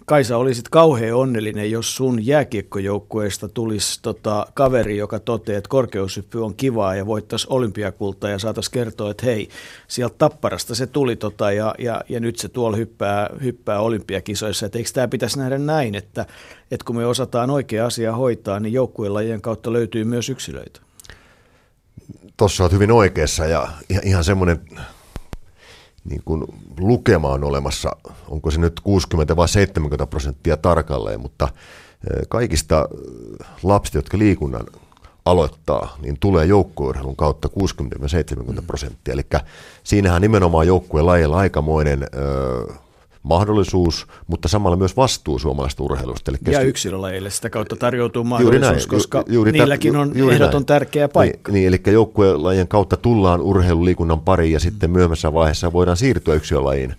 Kaisa, 0.07 0.37
olisit 0.37 0.69
kauhean 0.69 1.15
onnellinen, 1.15 1.71
jos 1.71 1.97
sun 1.97 2.27
jääkiekkojoukkueesta 2.27 3.49
tulisi 3.49 3.99
tota, 4.03 4.47
kaveri, 4.55 4.97
joka 4.97 5.19
toteaa, 5.19 5.59
että 5.59 5.69
korkeushyppy 5.69 6.45
on 6.45 6.55
kivaa 6.55 6.95
ja 6.95 7.07
voittaisi 7.07 7.47
olympiakulta 7.51 8.29
ja 8.29 8.39
saataisiin 8.39 8.73
kertoa, 8.73 9.11
että 9.11 9.27
hei, 9.27 9.49
sieltä 9.89 10.15
Tapparasta 10.19 10.75
se 10.75 10.87
tuli 10.87 11.17
tota, 11.17 11.53
ja, 11.53 11.75
ja, 11.79 12.01
ja, 12.09 12.21
nyt 12.21 12.39
se 12.39 12.49
tuolla 12.49 12.77
hyppää, 12.77 13.31
hyppää 13.43 13.81
olympiakisoissa. 13.81 14.67
Et 14.67 14.77
eikö 14.77 14.91
tämä 14.93 15.09
pitäisi 15.09 15.39
nähdä 15.39 15.59
näin, 15.59 15.95
että, 15.95 16.27
että 16.71 16.85
kun 16.85 16.97
me 16.97 17.07
osataan 17.07 17.51
oikea 17.51 17.87
asia 17.87 18.13
hoitaa, 18.13 18.61
niin 18.61 18.73
joukkuelajien 18.73 19.41
kautta 19.41 19.73
löytyy 19.73 20.05
myös 20.05 20.29
yksilöitä? 20.29 20.81
Tuossa 22.37 22.65
olet 22.65 22.73
hyvin 22.73 22.93
oikeassa 22.93 23.47
ja 23.47 23.69
ihan 24.03 24.25
semmoinen 24.25 24.61
niin 26.05 26.23
kuin 26.25 26.45
lukema 26.81 27.29
on 27.29 27.45
olemassa, 27.45 27.97
onko 28.29 28.51
se 28.51 28.61
nyt 28.61 28.81
60 28.81 29.37
vai 29.37 29.49
70 29.49 30.07
prosenttia 30.07 30.57
tarkalleen, 30.57 31.21
mutta 31.21 31.49
kaikista 32.29 32.89
lapsista, 33.63 33.99
jotka 33.99 34.19
liikunnan 34.19 34.67
aloittaa, 35.25 35.97
niin 36.03 36.17
tulee 36.21 36.47
joukkueurheilun 36.47 37.17
kautta 37.17 37.49
60-70 38.59 38.63
prosenttia. 38.67 39.15
Eli 39.15 39.27
siinähän 39.85 40.23
nimenomaan 40.23 40.67
joukkueen 40.67 41.07
lajilla 41.07 41.37
aikamoinen 41.39 42.03
ö, 42.03 42.73
mahdollisuus, 43.23 44.07
mutta 44.27 44.49
samalla 44.49 44.77
myös 44.77 44.97
vastuu 44.97 45.39
suomalaista 45.39 45.83
urheilusta. 45.83 46.31
Eli 46.31 46.39
ja 46.53 46.61
yksilölajille 46.61 47.31
sitä 47.31 47.51
kautta 47.51 47.77
tarjoutuu 47.77 48.25
mahdollisuus, 48.25 48.63
juuri 48.63 48.77
näin, 48.77 48.89
koska 48.89 49.25
juuri 49.29 49.53
niilläkin 49.53 49.97
on 49.97 50.13
juuri 50.15 50.35
ehdoton 50.35 50.53
näin. 50.53 50.67
tärkeä 50.67 51.09
paikka. 51.09 51.53
Niin, 51.53 51.55
niin 51.55 51.69
eli 51.69 51.93
joukkuelajien 51.93 52.69
kautta 52.69 52.97
tullaan 52.97 53.41
urheiluliikunnan 53.41 54.21
pariin 54.21 54.53
ja 54.53 54.61
sitten 54.61 54.91
myöhemmässä 54.91 55.33
vaiheessa 55.33 55.73
voidaan 55.73 55.97
siirtyä 55.97 56.35
yksilölajiin, 56.35 56.91
eh, 56.91 56.97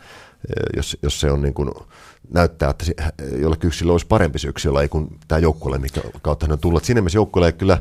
jos, 0.76 0.98
jos 1.02 1.20
se 1.20 1.32
on 1.32 1.42
niin 1.42 1.54
kuin 1.54 1.72
näyttää, 2.34 2.70
että 2.70 2.86
jollekin 3.40 3.68
yksilö 3.68 3.92
olisi 3.92 4.08
parempi 4.08 4.40
se 4.40 4.48
yksilölaji 4.48 4.90
kuin 4.90 5.08
tämä 5.28 5.40
joukkue, 5.40 5.78
mikä 5.78 6.02
kautta 6.22 6.46
hän 6.46 6.54
on 6.54 6.60
tullut. 6.60 6.84
Siinä 6.84 7.02
mielessä 7.02 7.18
joukkue 7.18 7.52
kyllä 7.52 7.78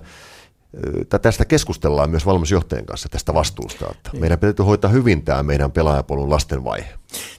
tästä 1.23 1.45
keskustellaan 1.45 2.11
myös 2.11 2.27
valmennusjohtajan 2.27 2.87
kanssa 2.87 3.09
tästä 3.09 3.35
vastuusta, 3.35 3.87
että 3.91 4.11
niin. 4.13 4.21
meidän 4.21 4.39
pitää 4.39 4.67
hoitaa 4.67 4.91
hyvin 4.91 5.23
tämä 5.23 5.43
meidän 5.43 5.73
pelaajapolun 5.73 6.31
lasten 6.31 6.65
vaihe. 6.65 6.89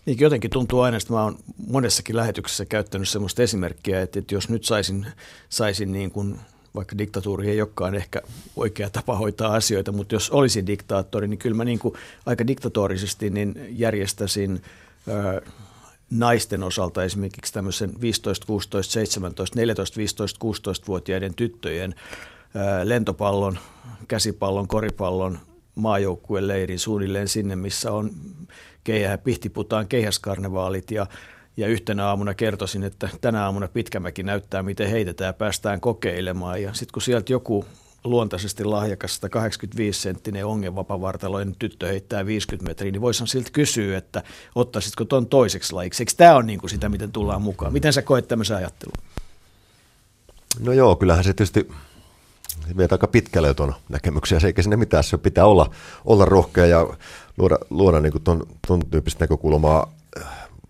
Niin, 0.06 0.20
jotenkin 0.20 0.52
tuntuu 0.52 0.82
aina, 0.82 0.98
että 0.98 1.14
mä 1.14 1.34
monessakin 1.68 2.16
lähetyksessä 2.16 2.66
käyttänyt 2.66 3.10
sellaista 3.10 3.44
esimerkkiä, 3.44 4.02
että, 4.02 4.20
että 4.20 4.36
jos 4.36 4.50
nyt 4.50 4.64
saisin, 4.66 5.06
saisin 5.50 5.92
niin 5.92 6.12
kuin, 6.12 6.40
vaikka 6.76 6.98
diktatuuri 6.98 7.50
ei 7.50 7.62
olekaan 7.62 7.96
ehkä 7.96 8.22
oikea 8.56 8.90
tapa 8.90 9.18
hoitaa 9.18 9.56
asioita, 9.56 9.92
mutta 9.92 10.16
jos 10.16 10.30
olisin 10.30 10.68
diktaattori, 10.68 11.28
niin 11.28 11.38
kyllä 11.38 11.56
mä 11.56 11.66
niin 11.66 11.80
kuin 11.80 11.96
aika 12.26 12.48
diktatorisesti 12.48 13.30
niin 13.30 13.68
järjestäisin 13.70 14.62
naisten 16.10 16.64
osalta 16.64 17.04
esimerkiksi 17.04 17.54
tämmöisen 17.54 18.02
15, 18.02 18.46
16, 18.46 18.94
17, 18.94 19.60
14, 19.60 19.98
15, 19.98 20.40
16-vuotiaiden 20.46 21.34
tyttöjen 21.34 21.96
lentopallon, 22.84 23.60
käsipallon, 24.08 24.68
koripallon 24.68 25.40
maajoukkueen 25.76 26.48
leirin 26.48 26.80
suunnilleen 26.80 27.28
sinne, 27.28 27.56
missä 27.56 27.92
on 27.92 28.12
keihä, 28.84 29.18
Pihtiputaan 29.18 29.88
keihäskarnevaalit 29.88 30.92
ja, 30.92 31.08
ja 31.58 31.68
yhtenä 31.68 32.06
aamuna 32.06 32.34
kertoisin, 32.34 32.84
että 32.84 33.10
tänä 33.22 33.46
aamuna 33.46 33.68
Pitkämäki 33.68 34.24
näyttää, 34.24 34.64
miten 34.64 34.90
heitetään 34.90 35.30
ja 35.30 35.34
päästään 35.34 35.82
kokeilemaan. 35.82 36.62
Ja 36.62 36.74
sitten 36.74 36.94
kun 36.94 37.02
sieltä 37.02 37.32
joku 37.32 37.66
luontaisesti 38.04 38.64
lahjakas 38.64 39.22
185-senttinen 39.26 40.46
ongenvapavartaloinen 40.46 41.56
tyttö 41.60 41.88
heittää 41.88 42.26
50 42.26 42.70
metriä, 42.70 42.92
niin 42.92 43.02
voisihan 43.02 43.28
siltä 43.28 43.50
kysyä, 43.54 43.98
että 43.98 44.24
ottaisitko 44.56 45.06
tuon 45.06 45.28
toiseksi 45.28 45.74
lajiksi. 45.74 46.04
Eikö 46.04 46.12
tämä 46.18 46.36
on 46.36 46.48
niin 46.48 46.60
kuin 46.60 46.70
sitä, 46.70 46.90
miten 46.90 47.12
tullaan 47.12 47.42
mukaan? 47.42 47.74
Miten 47.74 47.94
sä 47.94 48.02
koet 48.02 48.28
tämmöisen 48.28 48.58
ajattelun? 48.58 48.94
No 50.60 50.74
joo, 50.74 50.96
kyllähän 50.96 51.24
se 51.24 51.34
tietysti 51.34 51.68
vie 52.78 52.88
aika 52.92 53.08
pitkälle 53.08 53.54
tuon 53.54 53.74
näkemyksiä, 53.90 54.40
eikä 54.46 54.62
sinne 54.62 54.78
mitään, 54.78 55.04
se 55.04 55.18
pitää 55.18 55.46
olla, 55.46 55.70
olla 56.06 56.26
rohkea 56.26 56.66
ja 56.66 56.88
luoda, 57.38 57.58
luoda 57.70 58.00
niin 58.00 58.12
kuin 58.12 58.24
ton, 58.24 58.48
ton 58.68 58.82
tyyppistä 58.92 59.24
näkökulmaa, 59.24 59.94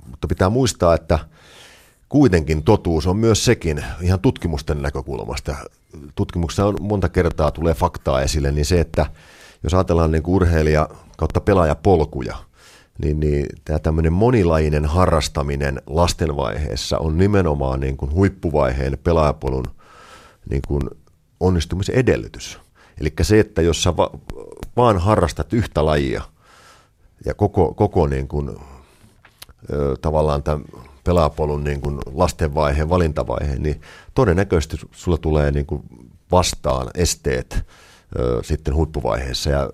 mutta 0.07 0.27
pitää 0.27 0.49
muistaa, 0.49 0.95
että 0.95 1.19
kuitenkin 2.09 2.63
totuus 2.63 3.07
on 3.07 3.17
myös 3.17 3.45
sekin 3.45 3.85
ihan 4.01 4.19
tutkimusten 4.19 4.81
näkökulmasta. 4.81 5.55
Tutkimuksessa 6.15 6.65
on 6.65 6.75
monta 6.81 7.09
kertaa 7.09 7.51
tulee 7.51 7.73
faktaa 7.73 8.21
esille, 8.21 8.51
niin 8.51 8.65
se, 8.65 8.79
että 8.79 9.05
jos 9.63 9.73
ajatellaan 9.73 10.11
niin 10.11 10.23
urheilija 10.27 10.89
kautta 11.17 11.41
pelaajapolkuja, 11.41 12.35
niin, 13.03 13.19
niin 13.19 13.45
tämä 13.65 13.79
tämmöinen 13.79 14.13
monilajinen 14.13 14.85
harrastaminen 14.85 15.81
lastenvaiheessa 15.87 16.97
on 16.97 17.17
nimenomaan 17.17 17.79
niin 17.79 17.97
kuin 17.97 18.11
huippuvaiheen 18.11 18.97
pelaajapolun 19.03 19.65
niin 20.49 20.61
kuin 20.67 20.81
onnistumisen 21.43 21.95
edellytys. 21.95 22.59
Eli 23.01 23.13
se, 23.21 23.39
että 23.39 23.61
jos 23.61 23.83
sä 23.83 23.97
va- 23.97 24.11
vaan 24.77 24.97
harrastat 24.97 25.53
yhtä 25.53 25.85
lajia 25.85 26.21
ja 27.25 27.33
koko, 27.33 27.73
koko 27.73 28.07
niin 28.07 28.27
kuin, 28.27 28.49
ö, 29.73 29.95
tavallaan 30.01 30.43
tämän 30.43 30.63
pelaapolun 31.03 31.63
niin 31.63 31.81
kuin 31.81 31.99
lastenvaiheen, 32.13 32.89
valintavaiheen, 32.89 33.63
niin 33.63 33.81
todennäköisesti 34.13 34.77
sulla 34.91 35.17
tulee 35.17 35.51
niin 35.51 35.65
kuin 35.65 35.83
vastaan 36.31 36.87
esteet 36.95 37.65
ö, 38.19 38.39
sitten 38.43 38.75
huippuvaiheessa. 38.75 39.49
Ja 39.49 39.69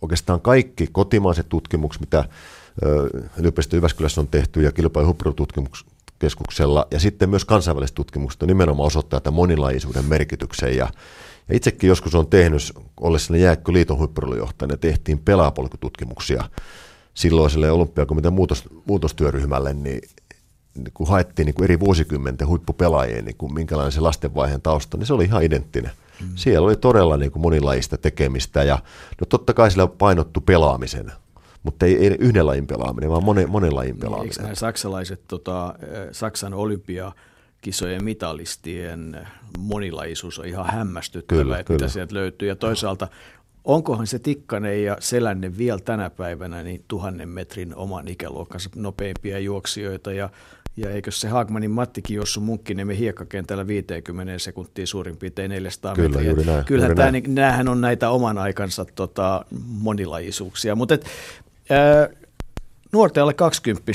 oikeastaan 0.00 0.40
kaikki 0.40 0.88
kotimaiset 0.92 1.48
tutkimukset, 1.48 2.00
mitä 2.00 2.24
yliopisto 3.36 3.76
Jyväskylässä 3.76 4.20
on 4.20 4.28
tehty 4.28 4.62
ja 4.62 4.72
kilpailu 4.72 5.16
keskuksella 6.18 6.86
ja 6.90 7.00
sitten 7.00 7.30
myös 7.30 7.44
kansainväliset 7.44 7.94
tutkimukset 7.94 8.42
on 8.42 8.48
nimenomaan 8.48 8.86
osoittaa 8.86 9.20
tämän 9.20 9.34
monilajisuuden 9.34 10.04
merkityksen 10.04 10.76
ja, 10.76 10.88
ja 11.48 11.56
itsekin 11.56 11.88
joskus 11.88 12.14
on 12.14 12.26
tehnyt, 12.26 12.72
ollessani 13.00 13.42
Jääkköliiton 13.42 13.98
huippurulijohtajana, 13.98 14.76
tehtiin 14.76 15.18
pelaapolkututkimuksia 15.18 16.44
silloiselle 17.14 17.70
olympiakomitean 17.70 18.34
muutos, 18.34 18.64
muutostyöryhmälle, 18.86 19.74
niin, 19.74 20.00
niin 20.74 20.92
kun 20.94 21.08
haettiin 21.08 21.46
niin 21.46 21.54
kuin 21.54 21.64
eri 21.64 21.80
vuosikymmenten 21.80 22.48
huippupelaajia, 22.48 23.22
niin 23.22 23.36
kuin 23.36 23.54
minkälainen 23.54 23.92
se 23.92 24.00
lastenvaiheen 24.00 24.62
tausta, 24.62 24.96
niin 24.96 25.06
se 25.06 25.14
oli 25.14 25.24
ihan 25.24 25.42
identtinen. 25.42 25.90
Mm. 26.20 26.28
Siellä 26.34 26.66
oli 26.66 26.76
todella 26.76 27.16
niin 27.16 27.32
kuin 27.32 27.42
monilajista 27.42 27.98
tekemistä 27.98 28.62
ja 28.62 28.78
no 29.20 29.26
totta 29.28 29.54
kai 29.54 29.70
sillä 29.70 29.86
painottu 29.86 30.40
pelaamisen 30.40 31.12
mutta 31.64 31.86
ei, 31.86 31.96
ei 31.96 32.16
yhden 32.18 32.46
lajin 32.46 32.66
pelaaminen, 32.66 33.10
vaan 33.10 33.24
monen, 33.24 33.50
monen 33.50 33.74
lajin 33.74 33.98
pelaaminen. 33.98 34.30
Eikö 34.32 34.42
nämä 34.42 34.54
saksalaiset, 34.54 35.20
tota, 35.28 35.74
Saksan 36.12 36.54
olympia 36.54 37.12
kisojen 37.60 38.04
mitalistien 38.04 39.26
monilaisuus 39.58 40.38
on 40.38 40.46
ihan 40.46 40.66
hämmästyttävä, 40.66 41.42
kyllä, 41.42 41.58
että 41.58 41.72
kyllä. 41.72 41.88
sieltä 41.88 42.14
löytyy. 42.14 42.48
Ja 42.48 42.56
toisaalta 42.56 43.08
onkohan 43.64 44.06
se 44.06 44.18
Tikkanen 44.18 44.84
ja 44.84 44.96
Selänne 45.00 45.58
vielä 45.58 45.78
tänä 45.78 46.10
päivänä 46.10 46.62
niin 46.62 46.84
tuhannen 46.88 47.28
metrin 47.28 47.74
oman 47.74 48.08
ikäluokkansa 48.08 48.70
nopeimpia 48.76 49.38
juoksijoita 49.38 50.12
ja 50.12 50.30
ja 50.76 50.90
eikö 50.90 51.10
se 51.10 51.28
Haagmanin 51.28 51.70
Mattikin 51.70 52.16
Jossu 52.16 52.40
Munkkiniemi 52.40 52.98
hiekkakentällä 52.98 53.66
50 53.66 54.38
sekuntia 54.38 54.86
suurin 54.86 55.16
piirtein 55.16 55.50
400 55.50 55.94
Kyllä, 55.94 56.08
metriä. 56.08 56.30
Juuri 56.30 56.44
näin, 56.44 56.64
Kyllähän 56.64 56.88
juuri 56.88 56.96
tämä, 56.96 57.10
näin. 57.10 57.34
näähän 57.34 57.68
on 57.68 57.80
näitä 57.80 58.10
oman 58.10 58.38
aikansa 58.38 58.84
tota, 58.94 59.44
monilajisuuksia. 59.66 60.74
Mutta 60.74 60.98
nuorten 62.92 63.22
alle 63.22 63.34
20 63.34 63.92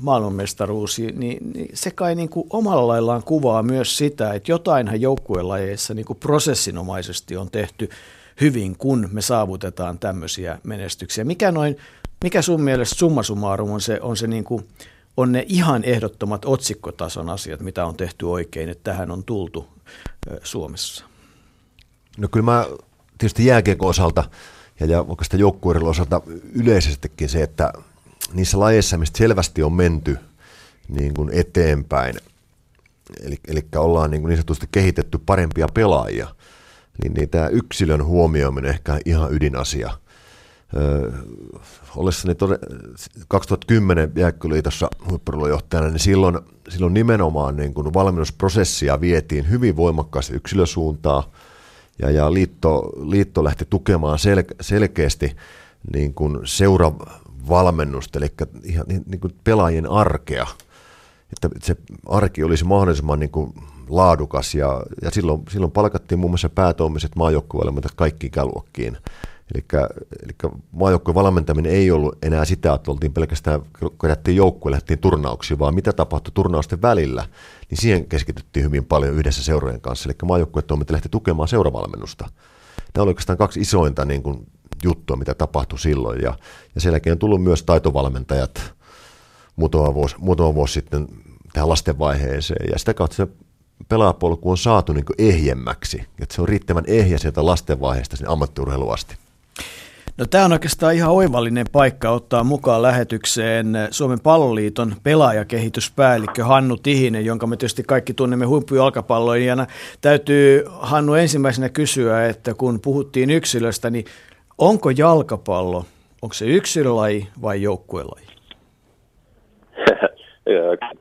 maailmanmestaruus, 0.00 0.98
niin, 0.98 1.16
niin 1.20 1.68
se 1.74 1.90
kai 1.90 2.14
niin 2.14 2.28
kuin 2.28 2.46
omalla 2.50 2.86
laillaan 2.86 3.22
kuvaa 3.22 3.62
myös 3.62 3.96
sitä, 3.96 4.34
että 4.34 4.52
jotainhan 4.52 5.00
joukkuelajeissa 5.00 5.94
niin 5.94 6.06
kuin 6.06 6.18
prosessinomaisesti 6.18 7.36
on 7.36 7.50
tehty 7.50 7.88
hyvin, 8.40 8.76
kun 8.76 9.08
me 9.12 9.22
saavutetaan 9.22 9.98
tämmöisiä 9.98 10.58
menestyksiä. 10.64 11.24
Mikä, 11.24 11.52
noin, 11.52 11.76
mikä 12.24 12.42
sun 12.42 12.62
mielestä 12.62 12.94
summa 12.94 13.22
summarum 13.22 13.70
on 13.70 13.80
se, 13.80 13.98
on 14.02 14.16
se 14.16 14.26
niin 14.26 14.44
kuin, 14.44 14.68
on 15.16 15.32
ne 15.32 15.44
ihan 15.48 15.84
ehdottomat 15.84 16.44
otsikkotason 16.44 17.30
asiat, 17.30 17.60
mitä 17.60 17.86
on 17.86 17.96
tehty 17.96 18.26
oikein, 18.26 18.68
että 18.68 18.90
tähän 18.90 19.10
on 19.10 19.24
tultu 19.24 19.68
Suomessa? 20.42 21.04
No 22.18 22.28
kyllä 22.28 22.44
mä 22.44 22.66
tietysti 23.18 23.46
jääkiekon 23.46 23.88
osalta 23.88 24.24
ja, 24.80 24.86
ja 24.86 25.04
oikeastaan 25.08 25.40
joukkueiden 25.40 25.82
osalta 25.82 26.20
yleisestikin 26.54 27.28
se, 27.28 27.42
että 27.42 27.72
niissä 28.32 28.60
lajeissa, 28.60 28.98
mistä 28.98 29.18
selvästi 29.18 29.62
on 29.62 29.72
menty 29.72 30.18
niin 30.88 31.14
kuin 31.14 31.30
eteenpäin, 31.32 32.14
eli, 33.22 33.36
eli 33.48 33.64
ollaan 33.76 34.10
niin, 34.10 34.20
kuin 34.20 34.28
niin 34.28 34.36
sanotusti 34.36 34.68
kehitetty 34.72 35.18
parempia 35.18 35.66
pelaajia, 35.74 36.28
niin, 37.02 37.14
niin 37.14 37.28
tämä 37.28 37.48
yksilön 37.48 38.04
huomioiminen 38.04 38.70
ehkä 38.70 39.00
ihan 39.04 39.32
ydinasia– 39.32 39.90
Öö, 40.76 41.12
ollessani 41.96 42.34
tode, 42.34 42.58
2010 43.28 44.12
Jääkköliitossa 44.16 44.90
huippurulojohtajana, 45.10 45.88
niin 45.88 45.98
silloin, 45.98 46.38
silloin 46.68 46.94
nimenomaan 46.94 47.56
niin 47.56 47.74
kuin 47.74 47.94
valmennusprosessia 47.94 49.00
vietiin 49.00 49.50
hyvin 49.50 49.76
voimakkaasti 49.76 50.34
yksilösuuntaa, 50.34 51.30
ja, 51.98 52.10
ja 52.10 52.32
liitto, 52.32 52.92
liitto 52.96 53.44
lähti 53.44 53.66
tukemaan 53.70 54.18
sel, 54.18 54.42
selkeästi 54.60 55.36
niin 55.94 56.14
kuin 56.14 56.38
seuravalmennusta, 56.44 58.18
eli 58.18 58.26
ihan 58.64 58.86
niin, 58.88 59.02
niin 59.06 59.20
kuin 59.20 59.34
pelaajien 59.44 59.90
arkea, 59.90 60.46
että 61.32 61.48
se 61.62 61.76
arki 62.06 62.44
olisi 62.44 62.64
mahdollisimman 62.64 63.20
niin 63.20 63.30
kuin 63.30 63.54
laadukas, 63.88 64.54
ja, 64.54 64.82
ja 65.02 65.10
silloin, 65.10 65.42
silloin 65.50 65.72
palkattiin 65.72 66.18
muun 66.18 66.30
muassa 66.30 66.48
päätoimiset 66.48 67.16
maajoukkuevalmentajat 67.16 67.94
kaikki 67.94 68.26
ikäluokkiin, 68.26 68.96
Eli, 69.54 69.64
maajoukkojen 70.72 71.14
valmentaminen 71.14 71.72
ei 71.72 71.90
ollut 71.90 72.18
enää 72.22 72.44
sitä, 72.44 72.74
että 72.74 72.90
oltiin 72.90 73.12
pelkästään, 73.12 73.60
kerättiin 74.00 74.36
joukkoja, 74.36 74.70
lähdettiin 74.70 74.98
turnauksiin, 74.98 75.58
vaan 75.58 75.74
mitä 75.74 75.92
tapahtui 75.92 76.32
turnausten 76.34 76.82
välillä, 76.82 77.26
niin 77.70 77.78
siihen 77.78 78.08
keskityttiin 78.08 78.64
hyvin 78.64 78.84
paljon 78.84 79.14
yhdessä 79.14 79.42
seurojen 79.42 79.80
kanssa. 79.80 80.08
Eli 80.08 80.16
maajoukkojen 80.24 80.66
toiminta 80.66 80.92
lähti 80.92 81.08
tukemaan 81.08 81.48
seuravalmennusta. 81.48 82.30
Tämä 82.92 83.02
oli 83.02 83.10
oikeastaan 83.10 83.38
kaksi 83.38 83.60
isointa 83.60 84.04
niin 84.04 84.22
kuin, 84.22 84.46
juttua, 84.84 85.16
mitä 85.16 85.34
tapahtui 85.34 85.78
silloin. 85.78 86.20
Ja, 86.22 86.34
ja 86.74 86.80
sen 86.80 86.92
jälkeen 86.92 87.12
on 87.12 87.18
tullut 87.18 87.42
myös 87.42 87.62
taitovalmentajat 87.62 88.74
muutama 89.56 89.94
vuosi, 89.94 90.16
muutama 90.18 90.54
vuosi 90.54 90.72
sitten 90.72 91.08
tähän 91.52 91.68
lastenvaiheeseen. 91.68 92.70
Ja 92.72 92.78
sitä 92.78 92.94
kautta 92.94 93.16
se 93.16 93.26
pelaapolku 93.88 94.50
on 94.50 94.58
saatu 94.58 94.92
niin 94.92 95.04
ehjemmäksi, 95.18 96.04
että 96.20 96.34
se 96.34 96.42
on 96.42 96.48
riittävän 96.48 96.84
ehjä 96.86 97.18
sieltä 97.18 97.46
lastenvaiheesta 97.46 98.16
sinne 98.16 98.32
ammattiurheiluun 98.32 98.94
asti. 98.94 99.16
No, 100.18 100.24
tämä 100.30 100.44
on 100.44 100.52
oikeastaan 100.52 100.94
ihan 100.94 101.10
oivallinen 101.10 101.66
paikka 101.72 102.10
ottaa 102.10 102.44
mukaan 102.44 102.82
lähetykseen 102.82 103.66
Suomen 103.90 104.20
palloliiton 104.20 104.92
pelaajakehityspäällikkö 105.02 106.44
Hannu 106.44 106.76
Tihinen, 106.76 107.24
jonka 107.24 107.46
me 107.46 107.56
tietysti 107.56 107.82
kaikki 107.82 108.14
tunnemme 108.14 108.44
huippujalkapalloilijana. 108.44 109.66
Täytyy 110.00 110.64
Hannu 110.68 111.14
ensimmäisenä 111.14 111.68
kysyä, 111.68 112.26
että 112.26 112.54
kun 112.54 112.80
puhuttiin 112.84 113.30
yksilöstä, 113.30 113.90
niin 113.90 114.04
onko 114.58 114.90
jalkapallo, 114.90 115.84
onko 116.22 116.32
se 116.32 116.46
yksilölaji 116.46 117.28
vai 117.42 117.62
joukkuelaji? 117.62 118.26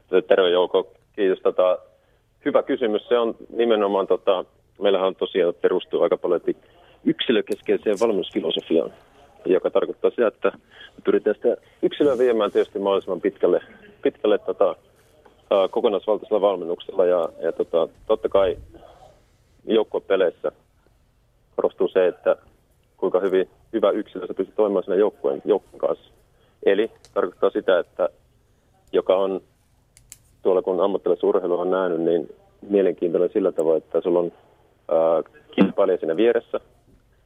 Terve 0.28 0.50
Jouko, 0.50 0.92
kiitos. 1.16 1.40
Tota, 1.40 1.78
hyvä 2.46 2.64
kysymys. 2.64 3.08
Se 3.08 3.20
on 3.20 3.36
nimenomaan, 3.50 4.08
tota, 4.08 4.46
meillähän 4.82 5.08
on 5.08 5.16
tosiaan 5.16 5.54
perustuu 5.62 6.02
aika 6.02 6.18
paljon 6.18 6.42
yksilökeskeiseen 7.06 7.98
valmennusfilosofiaan, 8.00 8.94
joka 9.54 9.70
tarkoittaa 9.70 10.10
sitä, 10.10 10.28
että 10.28 10.52
pyritään 11.04 11.36
sitä 11.36 11.58
yksilöä 11.82 12.18
viemään 12.18 12.52
tietysti 12.52 12.80
mahdollisimman 12.80 13.22
pitkälle, 13.22 13.62
pitkälle 14.02 14.38
tota, 14.38 14.76
kokonaisvaltaisella 15.72 16.42
valmennuksella. 16.42 17.06
Ja, 17.06 17.30
ja 17.42 17.52
tota, 17.52 17.88
totta 18.08 18.30
kai 18.30 18.58
joukkuepeleissä 19.66 20.52
korostuu 21.56 21.88
se, 21.88 22.08
että 22.08 22.36
kuinka 22.98 23.20
hyvin, 23.20 23.50
hyvä 23.74 23.92
yksilö 23.92 24.28
se 24.28 24.34
pystyy 24.34 24.56
toimimaan 24.56 24.84
siinä 24.84 25.00
joukkueen, 25.00 25.42
kanssa. 25.78 26.12
Eli 26.66 26.92
tarkoittaa 27.14 27.50
sitä, 27.50 27.80
että 27.80 28.10
joka 28.92 29.16
on 29.16 29.42
tuolla 30.42 30.62
kun 30.62 30.82
ammattilaisurheilu 30.82 31.60
on 31.60 31.72
nähnyt, 31.72 32.02
niin 32.02 32.36
mielenkiintoinen 32.62 33.30
sillä 33.34 33.52
tavalla, 33.52 33.78
että 33.78 34.02
sulla 34.02 34.20
on 34.20 34.32
äh, 34.92 35.34
kilpailija 35.52 35.98
siinä 35.98 36.16
vieressä. 36.16 36.60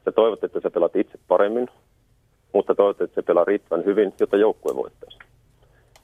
Sä 0.05 0.11
toivot, 0.11 0.43
että 0.43 0.59
sä 0.59 0.71
pelaat 0.71 0.95
itse 0.95 1.19
paremmin, 1.27 1.67
mutta 2.53 2.75
toivot, 2.75 3.01
että 3.01 3.15
se 3.15 3.22
pelaa 3.22 3.46
riittävän 3.46 3.86
hyvin, 3.86 4.13
jotta 4.20 4.38
joukkue 4.38 4.75
voittaisi. 4.75 5.17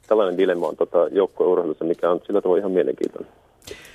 Tällainen 0.08 0.38
dilemma 0.38 0.68
on 0.68 0.75
tota, 0.75 1.08
joukkueurheilussa, 1.12 1.86
mikä 1.86 2.12
on 2.12 2.22
sillä 2.27 2.42
tavalla 2.42 2.60
ihan 2.60 2.72
mielenkiintoinen. 2.72 3.32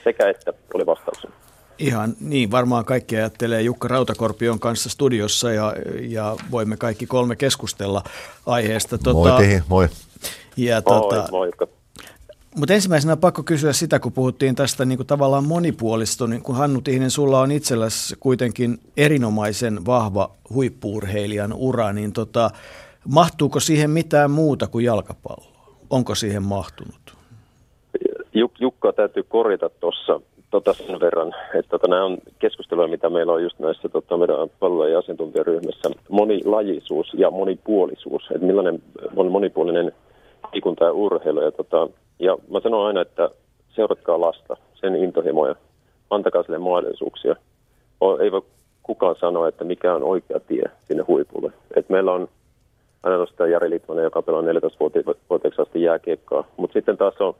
Sekä 0.04 0.30
että 0.30 0.52
oli 0.74 0.86
vastauksen. 0.86 1.30
Ihan 1.78 2.14
niin, 2.20 2.50
varmaan 2.50 2.84
kaikki 2.84 3.16
ajattelee 3.16 3.62
Jukka 3.62 3.88
Rautakorpion 3.88 4.60
kanssa 4.60 4.88
studiossa 4.88 5.52
ja, 5.52 5.74
ja 6.00 6.36
voimme 6.50 6.76
kaikki 6.76 7.06
kolme 7.06 7.36
keskustella 7.36 8.02
aiheesta. 8.46 8.98
Tota, 8.98 9.28
moi 9.28 9.40
Tihi, 9.40 9.62
moi. 9.68 9.88
Ja, 10.56 10.82
tota, 10.82 11.16
moi, 11.16 11.30
moi 11.30 11.48
Jukka. 11.48 11.81
Mutta 12.56 12.74
ensimmäisenä 12.74 13.12
on 13.12 13.18
pakko 13.18 13.42
kysyä 13.42 13.72
sitä, 13.72 13.98
kun 13.98 14.12
puhuttiin 14.12 14.54
tästä 14.54 14.84
niin 14.84 14.98
kuin 14.98 15.06
tavallaan 15.06 15.44
monipuolista, 15.44 16.26
niin 16.26 16.42
kun 16.42 16.56
Hannu 16.56 16.80
Tihinen, 16.80 17.10
sulla 17.10 17.40
on 17.40 17.50
itselläsi 17.50 18.16
kuitenkin 18.20 18.78
erinomaisen 18.96 19.86
vahva 19.86 20.30
huippuurheilijan 20.54 21.52
ura, 21.52 21.92
niin 21.92 22.12
tota, 22.12 22.50
mahtuuko 23.08 23.60
siihen 23.60 23.90
mitään 23.90 24.30
muuta 24.30 24.66
kuin 24.66 24.84
jalkapallo? 24.84 25.52
Onko 25.90 26.14
siihen 26.14 26.42
mahtunut? 26.42 27.14
Juk, 28.34 28.52
Jukka 28.60 28.92
täytyy 28.92 29.22
korjata 29.22 29.68
tuossa 29.68 30.20
tota 30.50 30.72
sen 30.72 31.00
verran, 31.00 31.34
että 31.54 31.70
tota, 31.70 31.88
nämä 31.88 32.04
on 32.04 32.18
keskusteluja, 32.38 32.88
mitä 32.88 33.10
meillä 33.10 33.32
on 33.32 33.42
just 33.42 33.58
näissä 33.58 33.88
tota, 33.88 34.16
meidän 34.16 34.36
pallo- 34.60 34.86
ja 34.86 34.98
asiantuntijaryhmissä. 34.98 35.90
Monilajisuus 36.08 37.14
ja 37.14 37.30
monipuolisuus, 37.30 38.22
että 38.34 38.46
millainen 38.46 38.82
on 39.16 39.30
monipuolinen 39.30 39.92
liikunta 40.52 40.84
ja 40.84 40.92
urheilu. 40.92 41.40
Ja, 41.40 41.52
tota, 41.52 41.88
ja 42.18 42.36
mä 42.50 42.60
sanon 42.60 42.86
aina, 42.86 43.00
että 43.00 43.30
seuratkaa 43.68 44.20
lasta, 44.20 44.56
sen 44.74 44.96
intohimoja, 44.96 45.54
antakaa 46.10 46.42
sille 46.42 46.58
mahdollisuuksia. 46.58 47.36
Ei 48.20 48.32
voi 48.32 48.42
kukaan 48.82 49.16
sanoa, 49.20 49.48
että 49.48 49.64
mikä 49.64 49.94
on 49.94 50.02
oikea 50.02 50.40
tie 50.40 50.64
sinne 50.88 51.04
huipulle. 51.08 51.52
Et 51.76 51.88
meillä 51.88 52.12
on 52.12 52.28
aina 53.02 53.16
nostaa 53.16 53.46
Jari 53.46 53.70
Litmanen, 53.70 54.04
joka 54.04 54.22
pelaa 54.22 54.42
14-vuotiaaksi 54.42 55.62
asti 55.62 55.82
jääkiekkaa. 55.82 56.44
Mutta 56.56 56.72
sitten 56.72 56.96
taas 56.96 57.14
on 57.20 57.34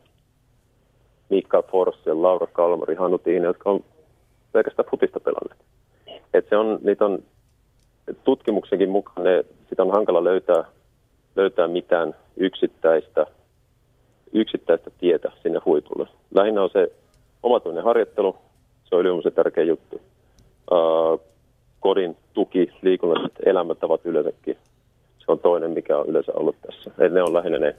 Mika 1.28 1.62
Forssell, 1.62 2.22
Laura 2.22 2.46
Kalmari, 2.46 2.94
Hannu 2.94 3.18
Tiine, 3.18 3.46
jotka 3.46 3.70
on 3.70 3.85
pelkästään 4.52 4.88
futista 4.90 5.20
pelanneet. 5.20 5.61
Et 6.35 6.48
se 6.48 6.56
on, 6.56 6.78
niitä 6.82 7.04
on 7.04 7.18
tutkimuksenkin 8.24 8.90
mukaan, 8.90 9.24
ne, 9.24 9.44
sitä 9.68 9.82
on 9.82 9.90
hankala 9.90 10.24
löytää, 10.24 10.64
löytää 11.37 11.68
mitään 11.68 12.14
yksittäistä, 12.37 13.26
yksittäistä 14.33 14.90
tietä 14.90 15.33
sinne 15.42 15.61
huipulle. 15.64 16.09
Lähinnä 16.35 16.62
on 16.62 16.71
se 16.73 16.92
omatuinen 17.42 17.85
harjoittelu, 17.85 18.37
se 18.85 18.95
on 18.95 19.01
ylivoimaisen 19.01 19.33
tärkeä 19.33 19.64
juttu. 19.64 20.01
Kodin 21.81 22.16
tuki, 22.33 22.73
liikunnalliset 22.83 23.38
elämäntavat 23.47 24.01
yleensäkin. 24.05 24.57
Se 25.18 25.33
on 25.33 25.38
toinen, 25.38 25.71
mikä 25.71 25.99
on 25.99 26.07
yleensä 26.07 26.33
ollut 26.35 26.57
tässä. 26.66 26.90
Eli 26.99 27.14
ne 27.14 27.23
on 27.23 27.35
lähinnä 27.35 27.59
ne, 27.59 27.77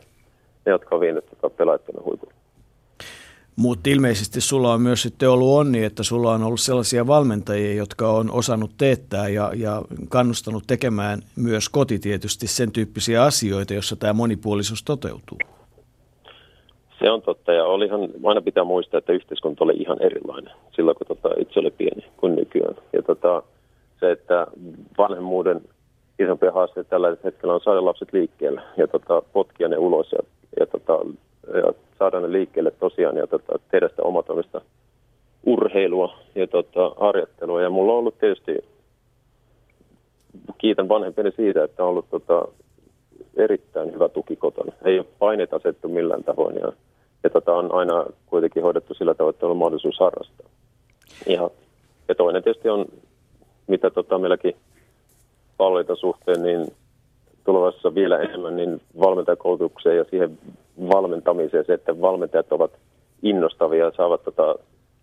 ne 0.66 0.72
jotka 0.72 0.96
on 0.96 1.02
vieneet 1.02 1.26
tota 1.26 1.50
pelaajat 1.50 1.82
huipulle. 2.06 2.34
Mutta 3.56 3.90
ilmeisesti 3.90 4.42
sulla 4.42 4.74
on 4.74 4.82
myös 4.82 5.02
sitten 5.02 5.30
ollut 5.30 5.60
onni, 5.60 5.84
että 5.84 6.04
sulla 6.04 6.34
on 6.34 6.44
ollut 6.44 6.60
sellaisia 6.60 7.08
valmentajia, 7.08 7.74
jotka 7.74 8.10
on 8.10 8.32
osannut 8.32 8.72
teettää 8.78 9.28
ja, 9.28 9.52
ja 9.56 9.82
kannustanut 10.10 10.64
tekemään 10.68 11.22
myös 11.36 11.70
koti 11.70 12.00
tietysti 12.00 12.48
sen 12.48 12.72
tyyppisiä 12.72 13.24
asioita, 13.24 13.74
jossa 13.74 13.96
tämä 13.96 14.14
monipuolisuus 14.14 14.84
toteutuu. 14.84 15.38
Se 17.04 17.12
on 17.12 17.22
totta 17.22 17.54
ja 17.54 17.66
olihan, 17.66 18.10
aina 18.24 18.42
pitää 18.42 18.64
muistaa, 18.64 18.98
että 18.98 19.14
yhteiskunta 19.14 19.64
oli 19.64 19.74
ihan 19.74 20.02
erilainen 20.02 20.54
silloin, 20.76 20.98
kun 20.98 21.08
tota, 21.08 21.30
itse 21.38 21.60
oli 21.60 21.72
pieni 21.72 22.06
kuin 22.18 22.36
nykyään. 22.36 22.76
Ja 22.94 23.02
tota, 23.02 23.44
se, 24.00 24.12
että 24.12 24.48
vanhemmuuden 24.98 25.62
isompia 26.20 26.52
haasteita 26.52 26.90
tällä 26.90 27.18
hetkellä 27.24 27.54
on 27.54 27.62
saada 27.62 27.86
lapset 27.86 28.14
liikkeelle 28.14 28.62
ja 28.78 28.88
tota, 28.88 29.22
potkia 29.34 29.68
ne 29.68 29.78
ulos 29.78 30.12
ja, 30.12 30.20
ja, 30.60 30.66
tota, 30.66 31.00
ja 31.54 31.74
saada 32.00 32.20
ne 32.20 32.32
liikkeelle 32.32 32.72
tosiaan 32.72 33.18
ja 33.18 33.28
tota, 33.28 33.60
tehdä 33.72 33.90
sitä 33.90 34.02
omatoimista 34.04 34.62
urheilua 35.46 36.18
ja 36.36 36.48
tota, 36.48 36.92
harjoittelua. 37.00 37.62
Ja 37.62 37.70
mulla 37.70 37.94
on 37.94 38.00
ollut 38.00 38.20
tietysti, 38.20 38.58
kiitän 40.58 40.90
vanhempeni 40.90 41.32
siitä, 41.32 41.64
että 41.64 41.84
on 41.84 41.90
ollut 41.90 42.10
tota, 42.10 42.48
erittäin 43.38 43.94
hyvä 43.94 44.10
tuki 44.10 44.36
kotona. 44.36 44.72
Ei 44.86 45.00
ole 45.00 45.08
paineita 45.20 45.56
asettu 45.56 45.88
millään 45.88 46.24
tavoin 46.24 46.56
ja, 46.56 46.72
ja 47.24 47.30
tota, 47.30 47.54
on 47.54 47.74
aina 47.74 48.06
kuitenkin 48.26 48.64
hoidettu 48.64 48.94
sillä 48.94 49.14
tavalla, 49.14 49.30
että 49.36 49.48
on 49.48 49.58
mahdollisuus 49.58 50.00
harrastaa. 50.00 50.48
Ja, 51.28 51.50
ja 52.08 52.16
toinen 52.16 52.44
tietysti 52.44 52.70
on, 52.70 52.86
mitä 53.68 53.90
tota, 53.90 54.18
meilläkin 54.18 54.56
palloita 55.58 55.96
suhteen, 55.96 56.44
niin 56.44 56.68
tulevaisuudessa 57.44 57.96
vielä 57.96 58.20
enemmän 58.20 58.56
niin 58.56 58.82
valmentajakoulutukseen 59.00 59.98
ja 59.98 60.06
siihen 60.10 60.40
valmentamiseen, 60.90 61.66
se, 61.66 61.74
että 61.74 62.02
valmentajat 62.02 62.52
ovat 62.52 62.72
innostavia 63.24 63.86
ja 63.86 63.92
saavat 63.98 64.24
tota, 64.24 64.56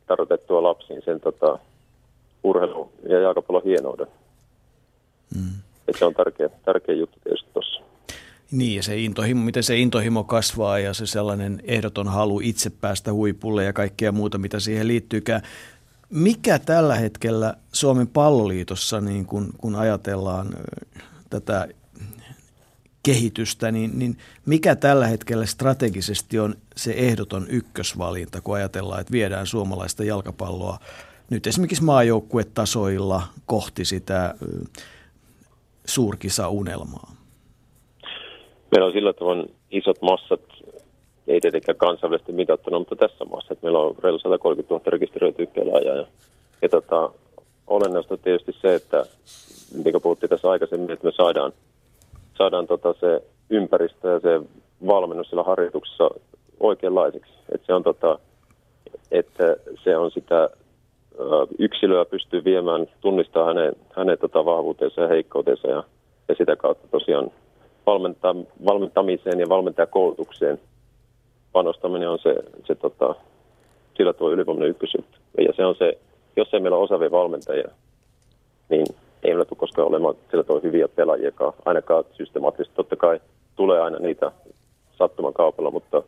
tarkoitettua 0.07 0.63
lapsiin 0.63 1.03
sen 1.05 1.21
tota, 1.21 1.59
urheilu- 2.43 2.93
ja 3.09 3.21
jalkapallon 3.21 3.65
hienouden. 3.65 4.07
Mm. 5.35 5.61
Et 5.89 5.97
se 5.99 6.05
on 6.05 6.15
tärkeä, 6.15 6.49
tärkeä 6.65 6.95
juttu 6.95 7.19
tietysti 7.25 7.51
tuossa. 7.53 7.90
Niin, 8.51 8.77
ja 8.77 8.83
se 8.83 8.99
intohimo, 8.99 9.45
miten 9.45 9.63
se 9.63 9.77
intohimo 9.79 10.25
kasvaa 10.25 10.79
ja 10.79 10.95
se 10.95 11.07
sellainen 11.07 11.61
ehdoton 11.65 12.09
halu 12.09 12.41
itse 12.41 12.71
päästä 12.71 13.13
huipulle 13.13 13.65
ja 13.65 13.73
kaikkea 13.73 14.13
muuta, 14.13 14.39
mitä 14.39 14.61
siihen 14.61 14.89
liittyykään. 14.89 15.43
Mikä 16.11 16.59
tällä 16.59 16.95
hetkellä 16.95 17.55
Suomen 17.73 18.09
palloliitossa, 18.09 19.01
niin 19.01 19.27
kun, 19.27 19.51
kun 19.59 19.75
ajatellaan 19.75 20.49
tätä 21.31 21.69
kehitystä, 23.03 23.73
niin, 23.73 23.99
niin 23.99 24.19
mikä 24.47 24.77
tällä 24.77 25.07
hetkellä 25.07 25.47
strategisesti 25.47 26.39
on 26.39 26.55
se 26.77 26.93
ehdoton 26.93 27.47
ykkösvalinta, 27.49 28.41
kun 28.41 28.57
ajatellaan, 28.57 29.01
että 29.01 29.13
viedään 29.13 29.47
suomalaista 29.47 30.05
jalkapalloa 30.05 30.79
nyt 31.31 31.47
esimerkiksi 31.47 31.85
maajoukkuetasoilla 31.85 33.23
kohti 33.47 33.85
sitä 33.85 34.35
suurkisa-unelmaa? 35.85 37.20
Meillä 38.71 38.87
on 38.87 38.93
sillä 38.93 39.13
tavalla 39.13 39.45
isot 39.71 40.03
massat, 40.03 40.41
ei 41.27 41.41
tietenkään 41.41 41.79
kansainvälisesti 41.79 42.33
mitattuna, 42.33 42.79
mutta 42.79 42.97
tässä 42.97 43.25
maassa, 43.25 43.53
että 43.53 43.67
meillä 43.67 43.79
on 43.79 43.95
reilu 44.03 44.19
130 44.19 44.75
000 44.75 44.83
rekisteröityä 44.87 45.47
pelaajaa. 45.47 45.97
Ja, 45.97 46.07
ja 46.63 46.69
tota, 46.69 47.11
olennaista 47.67 48.17
tietysti 48.17 48.53
se, 48.61 48.75
että 48.75 49.07
kuin 49.93 50.03
puhuttiin 50.03 50.31
tässä 50.31 50.51
aikaisemmin, 50.51 50.91
että 50.91 51.07
me 51.07 51.13
saadaan– 51.17 51.53
saadaan 52.41 52.67
tota 52.67 52.95
se 53.01 53.23
ympäristö 53.51 54.09
ja 54.09 54.21
se 54.21 54.41
valmennus 54.87 55.29
sillä 55.29 55.43
harjoituksessa 55.43 56.11
oikeanlaiseksi. 56.61 57.33
Että 57.55 57.67
se 57.67 57.75
on, 57.75 57.83
tota, 57.83 58.19
että 59.11 59.57
se 59.85 59.97
on 59.97 60.11
sitä 60.11 60.49
yksilöä 61.59 62.05
pystyy 62.05 62.45
viemään, 62.45 62.87
tunnistaa 63.01 63.47
hänen, 63.47 63.73
hänen 63.97 64.19
tota 64.19 64.45
vahvuutensa 64.45 65.01
ja 65.01 65.09
heikkoutensa 65.09 65.69
ja, 65.69 65.85
ja 66.29 66.35
sitä 66.35 66.57
kautta 66.57 66.89
tosiaan 66.89 67.31
valmentaa, 67.87 68.35
valmentamiseen 68.67 69.41
ja 69.41 69.49
valmentajakoulutukseen 69.49 70.61
panostaminen 71.53 72.09
on 72.09 72.19
se, 72.19 72.35
se 72.67 72.75
tota, 72.75 73.15
sillä 73.97 74.13
tuo 74.13 74.31
ylivoimainen 74.31 74.71
ykkösjuttu. 74.71 75.19
Ja 75.39 75.53
se 75.57 75.65
on 75.65 75.75
se, 75.75 75.99
jos 76.37 76.55
ei 76.55 76.61
meillä 76.61 76.77
ole 76.77 76.85
osaavia 76.85 77.11
valmentajia, 77.11 77.69
niin 78.69 78.87
ei 79.23 79.31
meillä 79.31 79.45
tule 79.45 79.59
koskaan 79.59 79.89
olemaan 79.89 80.15
sillä 80.31 80.45
toi 80.45 80.63
hyviä 80.63 80.89
pelaajia, 80.89 81.33
ainakaan 81.65 82.05
systemaattisesti 82.13 82.77
totta 82.77 82.97
kai 82.97 83.21
tulee 83.57 83.81
aina 83.81 83.99
niitä 83.99 84.33
sattuman 84.99 85.33
kaupalla, 85.33 85.71
mutta 85.71 86.03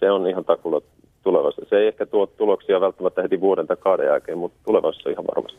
se 0.00 0.10
on 0.10 0.26
ihan 0.26 0.44
takulla 0.44 0.80
tulevassa. 1.22 1.62
Se 1.68 1.76
ei 1.76 1.86
ehkä 1.86 2.06
tuo 2.06 2.26
tuloksia 2.26 2.80
välttämättä 2.80 3.22
heti 3.22 3.40
vuoden 3.40 3.66
tai 3.66 3.76
kahden 3.76 4.06
jälkeen, 4.06 4.38
mutta 4.38 4.58
tulevaisuudessa 4.64 5.10
ihan 5.10 5.24
varmasti. 5.34 5.58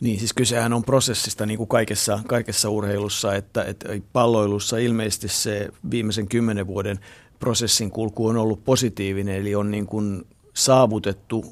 Niin, 0.00 0.18
siis 0.18 0.32
kysehän 0.32 0.72
on 0.72 0.84
prosessista 0.84 1.46
niin 1.46 1.58
kuin 1.58 1.68
kaikessa, 1.68 2.20
kaikessa 2.26 2.70
urheilussa, 2.70 3.34
että, 3.34 3.64
että 3.64 3.88
palloilussa 4.12 4.78
ilmeisesti 4.78 5.28
se 5.28 5.68
viimeisen 5.90 6.28
kymmenen 6.28 6.66
vuoden 6.66 6.98
prosessin 7.38 7.90
kulku 7.90 8.26
on 8.26 8.36
ollut 8.36 8.64
positiivinen, 8.64 9.36
eli 9.36 9.54
on 9.54 9.70
niin 9.70 9.86
kuin 9.86 10.26
saavutettu 10.54 11.44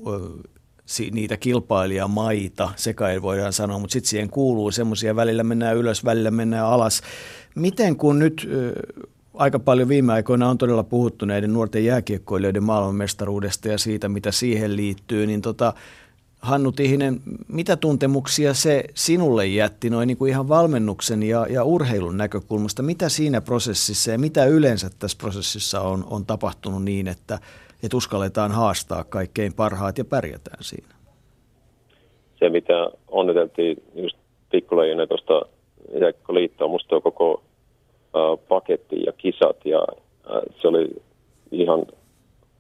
niitä 1.13 1.37
kilpailijamaita, 1.37 2.71
sekä 2.77 3.05
voidaan 3.23 3.53
sanoa, 3.53 3.79
mutta 3.79 3.93
sitten 3.93 4.11
siihen 4.11 4.31
kuuluu 4.31 4.71
semmoisia, 4.71 5.17
välillä 5.17 5.45
mennään 5.45 5.77
ylös, 5.77 6.05
välillä 6.05 6.31
mennään 6.31 6.67
alas. 6.67 7.03
Miten 7.55 7.97
kun 7.97 8.19
nyt 8.19 8.49
aika 9.35 9.59
paljon 9.59 9.89
viime 9.89 10.13
aikoina 10.13 10.49
on 10.49 10.59
todella 10.59 10.83
puhuttu 10.83 11.25
näiden 11.25 11.53
nuorten 11.53 11.85
jääkiekkoilijoiden 11.85 12.65
maailmanmestaruudesta 12.65 13.69
ja 13.69 13.79
siitä, 13.79 14.09
mitä 14.09 14.33
siihen 14.33 14.77
liittyy, 14.77 15.27
niin 15.27 15.43
tota, 15.43 15.73
Hannu 16.45 16.73
Tihinen, 16.73 17.21
mitä 17.49 17.77
tuntemuksia 17.77 18.55
se 18.55 18.85
sinulle 18.95 19.47
jätti 19.47 19.91
noin 19.91 20.07
niin 20.07 20.17
kuin 20.17 20.31
ihan 20.31 20.49
valmennuksen 20.49 21.23
ja, 21.23 21.47
ja 21.51 21.65
urheilun 21.65 22.17
näkökulmasta? 22.17 22.83
Mitä 22.83 23.09
siinä 23.09 23.41
prosessissa 23.41 24.11
ja 24.11 24.19
mitä 24.19 24.45
yleensä 24.45 24.91
tässä 24.99 25.19
prosessissa 25.21 25.81
on, 25.81 26.05
on 26.11 26.27
tapahtunut 26.27 26.85
niin, 26.85 27.09
että, 27.09 27.39
että 27.83 27.97
uskalletaan 27.97 28.53
haastaa 28.53 29.05
kaikkein 29.05 29.55
parhaat 29.55 29.99
ja 29.99 30.05
pärjätään 30.05 30.65
siinä? 30.65 30.95
Se, 32.39 32.49
mitä 32.49 32.91
onniteltiin 33.09 33.83
just 33.95 34.17
pikkulajina 34.51 35.07
tuosta 35.07 35.43
Jääkkoliittoa, 36.01 36.69
musta 36.69 37.01
koko 37.01 37.43
äh, 38.17 38.47
paketti 38.49 39.03
ja 39.07 39.13
kisat 39.13 39.57
ja 39.65 39.87
äh, 40.31 40.43
se 40.63 40.69
oli 40.69 41.03
ihan 41.53 41.87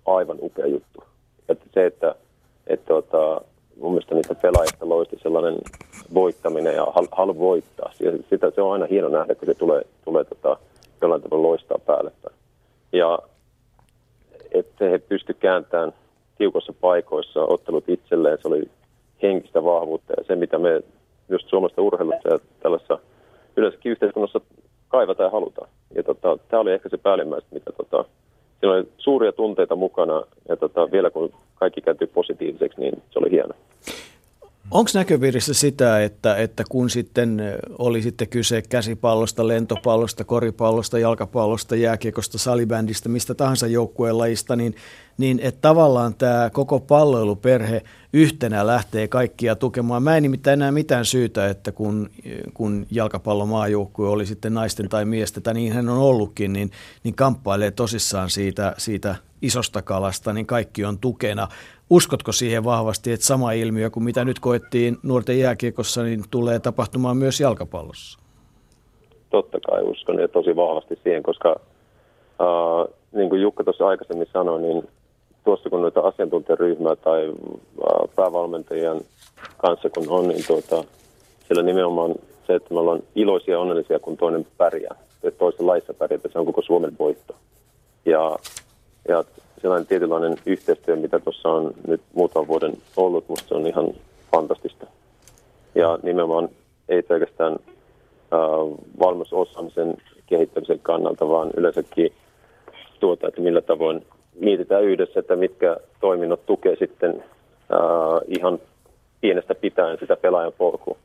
aivan 0.06 0.36
upea 0.40 0.66
juttu. 0.66 1.04
Että 1.48 1.64
se, 1.74 1.86
että, 1.86 2.14
että 2.66 2.86
tota, 2.86 3.40
mun 3.80 3.92
mielestä 3.92 4.14
niitä 4.14 4.34
pelaajista 4.34 4.88
loisti 4.88 5.18
sellainen 5.22 5.58
voittaminen 6.14 6.74
ja 6.74 6.86
hal, 6.94 7.06
halu 7.12 7.38
voittaa. 7.38 7.92
Sitä, 8.30 8.50
se 8.50 8.62
on 8.62 8.72
aina 8.72 8.86
hieno 8.86 9.08
nähdä, 9.08 9.34
kun 9.34 9.46
se 9.46 9.54
tulee, 9.54 9.82
tulee 10.04 10.24
tota, 10.24 10.56
jollain 11.00 11.22
tavalla 11.22 11.48
loistaa 11.48 11.78
päälle. 11.86 12.12
Ja 12.92 13.18
että 14.52 14.84
he 14.84 14.98
pysty 14.98 15.34
kääntämään 15.34 15.92
tiukossa 16.38 16.72
paikoissa 16.80 17.40
ottelut 17.40 17.88
itselleen, 17.88 18.38
se 18.42 18.48
oli 18.48 18.70
henkistä 19.22 19.64
vahvuutta 19.64 20.12
ja 20.16 20.24
se, 20.24 20.36
mitä 20.36 20.58
me 20.58 20.82
just 21.28 21.48
suomalaisessa 21.48 21.82
urheilussa 21.82 22.28
ja 22.28 22.38
tällaisessa 22.60 22.98
yleensäkin 23.56 23.92
yhteiskunnassa 23.92 24.40
kaivataan 24.88 25.26
ja 25.26 25.30
halutaan. 25.30 25.68
Ja 25.94 26.02
tota, 26.02 26.38
tämä 26.48 26.60
oli 26.60 26.72
ehkä 26.72 26.88
se 26.88 26.96
päällimmäistä, 26.96 27.48
mitä 27.52 27.72
tota, 27.72 28.04
siinä 28.60 28.74
oli 28.74 28.88
suuria 28.98 29.32
tunteita 29.32 29.76
mukana 29.76 30.22
ja 30.48 30.56
tota, 30.56 30.92
vielä 30.92 31.10
kun 31.10 31.32
kaikki 31.54 31.80
kääntyi 31.80 32.06
positiiviseksi, 32.06 32.80
niin 32.80 33.02
se 33.10 33.18
oli 33.18 33.30
hieno. 33.30 33.54
Onko 34.70 34.90
näköpiirissä 34.94 35.54
sitä, 35.54 36.04
että, 36.04 36.36
että 36.36 36.64
kun 36.68 36.90
sitten 36.90 37.42
oli 37.78 38.02
sitten 38.02 38.28
kyse 38.28 38.62
käsipallosta, 38.62 39.48
lentopallosta, 39.48 40.24
koripallosta, 40.24 40.98
jalkapallosta, 40.98 41.76
jääkiekosta, 41.76 42.38
salibändistä, 42.38 43.08
mistä 43.08 43.34
tahansa 43.34 43.66
joukkueen 43.66 44.18
lajista, 44.18 44.56
niin, 44.56 44.74
niin 45.18 45.40
että 45.42 45.60
tavallaan 45.60 46.14
tämä 46.14 46.50
koko 46.52 46.80
palloiluperhe 46.80 47.82
yhtenä 48.12 48.66
lähtee 48.66 49.08
kaikkia 49.08 49.56
tukemaan. 49.56 50.02
Mä 50.02 50.16
en 50.16 50.22
nimittäin 50.22 50.60
enää 50.60 50.72
mitään 50.72 51.04
syytä, 51.04 51.48
että 51.48 51.72
kun, 51.72 52.10
kun 52.54 52.86
jalkapallomaajoukkue 52.90 54.08
oli 54.08 54.26
sitten 54.26 54.54
naisten 54.54 54.88
tai 54.88 55.04
miesten, 55.04 55.42
tai 55.42 55.54
niin 55.54 55.72
hän 55.72 55.88
on 55.88 55.98
ollutkin, 55.98 56.52
niin, 56.52 56.70
niin 57.04 57.14
kamppailee 57.14 57.70
tosissaan 57.70 58.30
siitä, 58.30 58.74
siitä 58.78 59.16
isosta 59.42 59.82
kalasta, 59.82 60.32
niin 60.32 60.46
kaikki 60.46 60.84
on 60.84 60.98
tukena. 60.98 61.48
Uskotko 61.94 62.32
siihen 62.32 62.64
vahvasti, 62.64 63.12
että 63.12 63.26
sama 63.26 63.52
ilmiö 63.52 63.90
kuin 63.90 64.04
mitä 64.04 64.24
nyt 64.24 64.38
koettiin 64.40 64.96
nuorten 65.02 65.38
jääkiekossa, 65.38 66.02
niin 66.02 66.24
tulee 66.30 66.58
tapahtumaan 66.58 67.16
myös 67.16 67.40
jalkapallossa? 67.40 68.18
Totta 69.30 69.58
kai 69.60 69.82
uskon 69.82 70.18
ja 70.18 70.28
tosi 70.28 70.56
vahvasti 70.56 70.98
siihen, 71.02 71.22
koska 71.22 71.56
äh, 72.40 72.94
niin 73.12 73.28
kuin 73.28 73.42
Jukka 73.42 73.64
tuossa 73.64 73.86
aikaisemmin 73.86 74.28
sanoi, 74.32 74.60
niin 74.60 74.88
tuossa 75.44 75.70
kun 75.70 75.82
noita 75.82 76.00
asiantuntijaryhmää 76.00 76.96
tai 76.96 77.28
äh, 77.28 78.14
päävalmentajien 78.16 79.00
kanssa 79.56 79.90
kun 79.90 80.08
on, 80.08 80.28
niin 80.28 80.46
tuota, 80.46 80.84
siellä 81.46 81.62
nimenomaan 81.62 82.14
se, 82.46 82.54
että 82.54 82.74
me 82.74 82.80
ollaan 82.80 83.02
iloisia 83.14 83.54
ja 83.54 83.60
onnellisia, 83.60 83.98
kun 83.98 84.16
toinen 84.16 84.46
pärjää. 84.56 84.96
Että 85.22 85.38
toisessa 85.38 85.66
laissa 85.66 85.94
pärjää, 85.94 86.20
se 86.32 86.38
on 86.38 86.46
koko 86.46 86.62
Suomen 86.62 86.98
voitto. 86.98 87.34
Ja, 88.04 88.36
ja 89.08 89.24
sellainen 89.64 89.86
tietynlainen 89.86 90.36
yhteistyö, 90.46 90.96
mitä 90.96 91.18
tuossa 91.18 91.48
on 91.48 91.74
nyt 91.86 92.00
muutaman 92.14 92.48
vuoden 92.48 92.72
ollut, 92.96 93.28
musta 93.28 93.48
se 93.48 93.54
on 93.54 93.66
ihan 93.66 93.92
fantastista. 94.32 94.86
Ja 95.74 95.98
nimenomaan 96.02 96.48
ei 96.88 97.02
pelkästään 97.02 97.52
äh, 97.52 98.38
valmisosaamisen 99.00 99.96
kehittämisen 100.26 100.78
kannalta, 100.82 101.28
vaan 101.28 101.50
yleensäkin 101.56 102.12
tuota, 103.00 103.28
että 103.28 103.40
millä 103.40 103.60
tavoin 103.60 104.06
mietitään 104.40 104.84
yhdessä, 104.84 105.20
että 105.20 105.36
mitkä 105.36 105.76
toiminnot 106.00 106.46
tukee 106.46 106.76
sitten 106.76 107.24
äh, 107.72 108.20
ihan 108.28 108.58
pienestä 109.20 109.54
pitäen 109.54 109.98
sitä 110.00 110.16
pelaajan 110.16 110.52
polkua. 110.58 110.96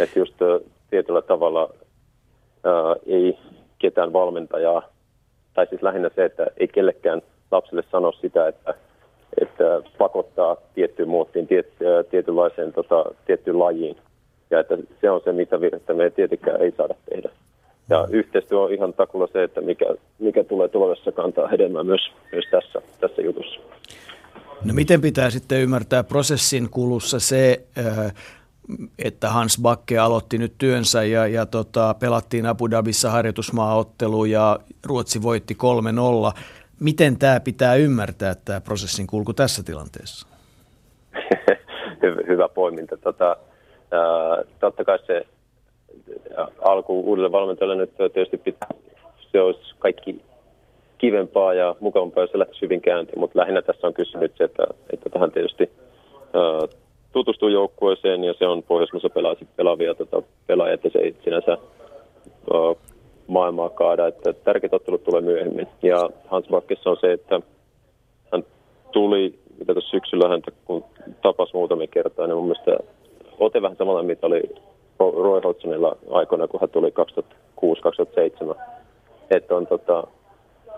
Että 0.00 0.18
just 0.18 0.42
äh, 0.42 0.70
tietyllä 0.90 1.22
tavalla 1.22 1.70
äh, 2.66 3.02
ei 3.06 3.38
ketään 3.78 4.12
valmentajaa, 4.12 4.82
tai 5.54 5.66
siis 5.66 5.82
lähinnä 5.82 6.10
se, 6.14 6.24
että 6.24 6.46
ei 6.56 6.68
kellekään 6.68 7.22
lapsille 7.50 7.82
sanoa 7.90 8.12
sitä, 8.12 8.48
että, 8.48 8.74
että 9.40 9.82
pakottaa 9.98 10.56
tiettyyn 10.74 11.08
muottiin, 11.08 11.46
tiet, 11.46 11.72
tietynlaiseen 12.10 12.72
tota, 12.72 13.04
tiettyyn 13.26 13.58
lajiin. 13.58 13.96
Ja 14.50 14.60
että 14.60 14.78
se 15.00 15.10
on 15.10 15.20
se, 15.24 15.32
mitä 15.32 15.60
virhettä 15.60 15.94
me 15.94 16.10
tietenkään 16.10 16.62
ei 16.62 16.72
saada 16.76 16.94
tehdä. 17.10 17.30
Ja 17.88 18.06
yhteistyö 18.10 18.60
on 18.60 18.72
ihan 18.72 18.92
takulla 18.92 19.28
se, 19.32 19.42
että 19.42 19.60
mikä, 19.60 19.86
mikä 20.18 20.44
tulee 20.44 20.68
tulevassa 20.68 21.12
kantaa 21.12 21.48
hedelmää 21.48 21.84
myös, 21.84 22.00
myös 22.32 22.44
tässä, 22.50 22.82
tässä 23.00 23.22
jutussa. 23.22 23.60
No 24.64 24.74
miten 24.74 25.00
pitää 25.00 25.30
sitten 25.30 25.60
ymmärtää 25.60 26.04
prosessin 26.04 26.70
kulussa 26.70 27.20
se, 27.20 27.60
että 28.98 29.28
Hans 29.28 29.58
Bakke 29.62 29.98
aloitti 29.98 30.38
nyt 30.38 30.54
työnsä 30.58 31.04
ja, 31.04 31.26
ja 31.26 31.46
tota, 31.46 31.94
pelattiin 31.94 32.46
Abu 32.46 32.70
Dhabissa 32.70 33.10
harjoitusmaaottelu 33.10 34.24
ja 34.24 34.58
Ruotsi 34.86 35.22
voitti 35.22 35.56
3-0. 36.34 36.38
Miten 36.80 37.18
tämä 37.18 37.40
pitää 37.40 37.74
ymmärtää, 37.74 38.34
tämä 38.44 38.60
prosessin 38.60 39.06
kulku 39.06 39.32
tässä 39.32 39.62
tilanteessa? 39.62 40.26
Hyvä 42.28 42.48
poiminta. 42.48 42.96
Tota, 42.96 43.36
ää, 43.90 44.44
totta 44.60 44.84
kai 44.84 44.98
se 45.06 45.26
alku 46.60 47.00
uudelle 47.00 47.32
valmentajalle 47.32 47.76
nyt 47.76 47.96
tietysti 47.96 48.38
pitää, 48.38 48.68
se 49.32 49.40
olisi 49.40 49.74
kaikki 49.78 50.22
kivempaa 50.98 51.54
ja 51.54 51.76
mukavampaa, 51.80 52.22
jos 52.22 52.30
se 52.30 52.38
lähtisi 52.38 52.62
hyvin 52.62 52.80
käyntiin, 52.80 53.18
mutta 53.18 53.38
lähinnä 53.38 53.62
tässä 53.62 53.86
on 53.86 53.94
kysymys 53.94 54.30
se, 54.38 54.44
että, 54.44 54.66
että 54.92 55.10
tähän 55.10 55.32
tietysti 55.32 55.70
ää, 56.34 56.78
tutustuu 57.12 57.48
joukkueeseen 57.48 58.24
ja 58.24 58.34
se 58.38 58.46
on 58.46 58.62
Pohjoismaissa 58.62 59.10
pelaavia 59.56 59.94
tota, 59.94 60.22
pelaajia, 60.46 60.74
että 60.74 60.88
se 60.92 60.98
ei 60.98 61.16
sinänsä 61.24 61.58
maailmaa 63.28 63.70
kaada, 63.70 64.06
että 64.06 64.32
tärkeät 64.32 64.74
ottelut 64.74 65.04
tulee 65.04 65.20
myöhemmin. 65.20 65.66
Ja 65.82 66.10
Hans 66.26 66.48
Bakkessa 66.48 66.90
on 66.90 66.96
se, 67.00 67.12
että 67.12 67.40
hän 68.32 68.44
tuli, 68.92 69.38
mitä 69.58 69.72
tuossa 69.72 69.90
syksyllä 69.90 70.28
häntä 70.28 70.50
kun 70.64 70.84
tapasi 71.22 71.54
muutamia 71.54 71.86
kertaa, 71.86 72.26
niin 72.26 72.36
mun 72.36 72.44
mielestä 72.44 72.76
ote 73.38 73.62
vähän 73.62 73.76
samalla, 73.76 74.02
mitä 74.02 74.26
oli 74.26 74.42
Roy 74.98 75.40
Hodgsonilla 75.44 75.96
aikoina, 76.10 76.48
kun 76.48 76.60
hän 76.60 76.70
tuli 76.70 76.92
2006-2007. 78.54 78.54
Että 79.30 79.56
on, 79.56 79.66
tota, 79.66 80.06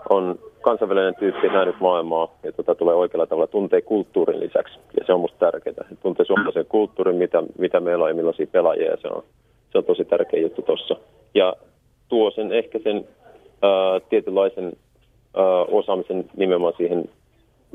on 0.09 0.39
kansainvälinen 0.61 1.15
tyyppi 1.15 1.47
nähnyt 1.47 1.79
maailmaa 1.79 2.35
ja 2.43 2.51
tota, 2.51 2.75
tulee 2.75 2.95
oikealla 2.95 3.27
tavalla 3.27 3.47
tuntee 3.47 3.81
kulttuurin 3.81 4.39
lisäksi. 4.39 4.79
Ja 4.99 5.05
se 5.05 5.13
on 5.13 5.19
musta 5.19 5.51
tärkeää. 5.51 5.87
Tuntee 6.01 6.25
suomalaisen 6.25 6.65
kulttuurin, 6.65 7.15
mitä, 7.15 7.43
mitä 7.57 7.79
meillä 7.79 8.03
on 8.03 8.09
ja 8.09 8.15
millaisia 8.15 8.47
pelaajia. 8.51 8.91
Ja 8.91 8.97
se 8.97 9.07
on, 9.07 9.23
se 9.71 9.77
on 9.77 9.83
tosi 9.83 10.05
tärkeä 10.05 10.39
juttu 10.39 10.61
tuossa. 10.61 10.95
Ja 11.35 11.55
tuo 12.11 12.31
sen 12.31 12.51
ehkä 12.51 12.79
sen 12.83 13.07
ää, 13.61 13.99
tietynlaisen 14.09 14.73
ää, 15.37 15.61
osaamisen 15.63 16.25
nimenomaan 16.37 16.73
siihen 16.77 17.09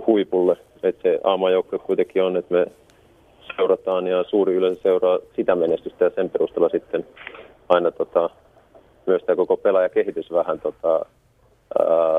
huipulle. 0.07 0.57
Että 0.83 1.03
se 1.03 1.21
aamajoukkue 1.25 1.79
kuitenkin 1.79 2.23
on, 2.23 2.37
että 2.37 2.55
me 2.55 2.67
seurataan 3.57 4.07
ja 4.07 4.25
suuri 4.25 4.55
yleisö 4.55 4.83
seuraa 4.83 5.19
sitä 5.37 5.55
menestystä 5.55 6.05
ja 6.05 6.11
sen 6.15 6.31
perusteella 6.31 6.69
sitten 6.69 7.07
aina 7.69 7.91
tota, 7.91 8.31
myös 9.07 9.23
tämä 9.23 9.37
koko 9.37 9.57
pelaajakehitys 9.57 10.33
vähän 10.33 10.61
tota, 10.61 11.07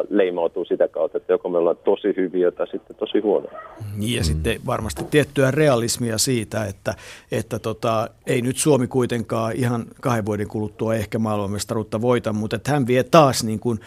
leimautuu 0.10 0.66
sitä 0.66 0.88
kautta, 0.88 1.18
että 1.18 1.34
joko 1.34 1.50
me 1.50 1.58
ollaan 1.58 1.78
tosi 1.86 2.08
hyviä 2.18 2.52
tai 2.52 2.68
sitten 2.68 2.96
tosi 2.96 3.20
huonoja. 3.20 3.60
Niin 3.96 4.16
ja 4.16 4.22
mm. 4.22 4.26
sitten 4.26 4.62
varmasti 4.66 5.04
tiettyä 5.04 5.52
realismia 5.52 6.18
siitä, 6.18 6.66
että, 6.66 6.96
että 7.32 7.60
tota, 7.60 8.10
ei 8.28 8.42
nyt 8.42 8.58
Suomi 8.58 8.88
kuitenkaan 8.88 9.54
ihan 9.56 9.86
kahden 10.02 10.26
vuoden 10.26 10.48
kuluttua 10.48 10.96
ehkä 10.96 11.20
maailmanmestaruutta 11.20 12.02
voita, 12.02 12.34
mutta 12.34 12.56
että 12.56 12.72
hän 12.72 12.88
vie 12.88 13.04
taas 13.04 13.44
niin 13.44 13.60
kuin 13.60 13.80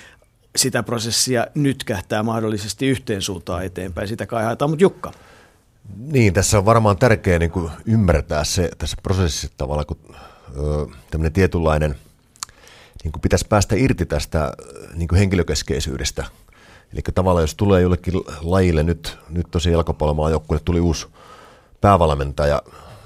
sitä 0.56 0.82
prosessia 0.82 1.46
nyt 1.54 1.84
kähtää 1.84 2.22
mahdollisesti 2.22 2.86
yhteen 2.86 3.22
suuntaan 3.22 3.64
eteenpäin. 3.64 4.08
Sitä 4.08 4.26
kai 4.26 4.44
haetaan, 4.44 4.70
mutta 4.70 4.84
Jukka. 4.84 5.12
Niin, 5.98 6.32
tässä 6.32 6.58
on 6.58 6.64
varmaan 6.64 6.96
tärkeää 6.96 7.38
niin 7.38 7.50
kuin 7.50 7.70
ymmärtää 7.86 8.44
se 8.44 8.70
tässä 8.78 8.96
prosessissa 9.02 9.56
tavallaan, 9.56 9.86
kun 9.86 9.98
tämmöinen 11.10 11.32
tietynlainen, 11.32 11.96
niin 13.04 13.12
kuin 13.12 13.20
pitäisi 13.20 13.46
päästä 13.48 13.76
irti 13.76 14.06
tästä 14.06 14.52
niin 14.94 15.08
kuin 15.08 15.18
henkilökeskeisyydestä. 15.18 16.24
Eli 16.92 17.00
tavallaan 17.14 17.42
jos 17.42 17.54
tulee 17.54 17.82
jollekin 17.82 18.14
lajille, 18.40 18.82
nyt, 18.82 19.18
nyt 19.28 19.46
tosi 19.50 19.70
jalkapallomaan 19.70 20.32
joukkueelle 20.32 20.62
tuli 20.64 20.80
uusi 20.80 21.06
päävalmentaja, 21.80 22.62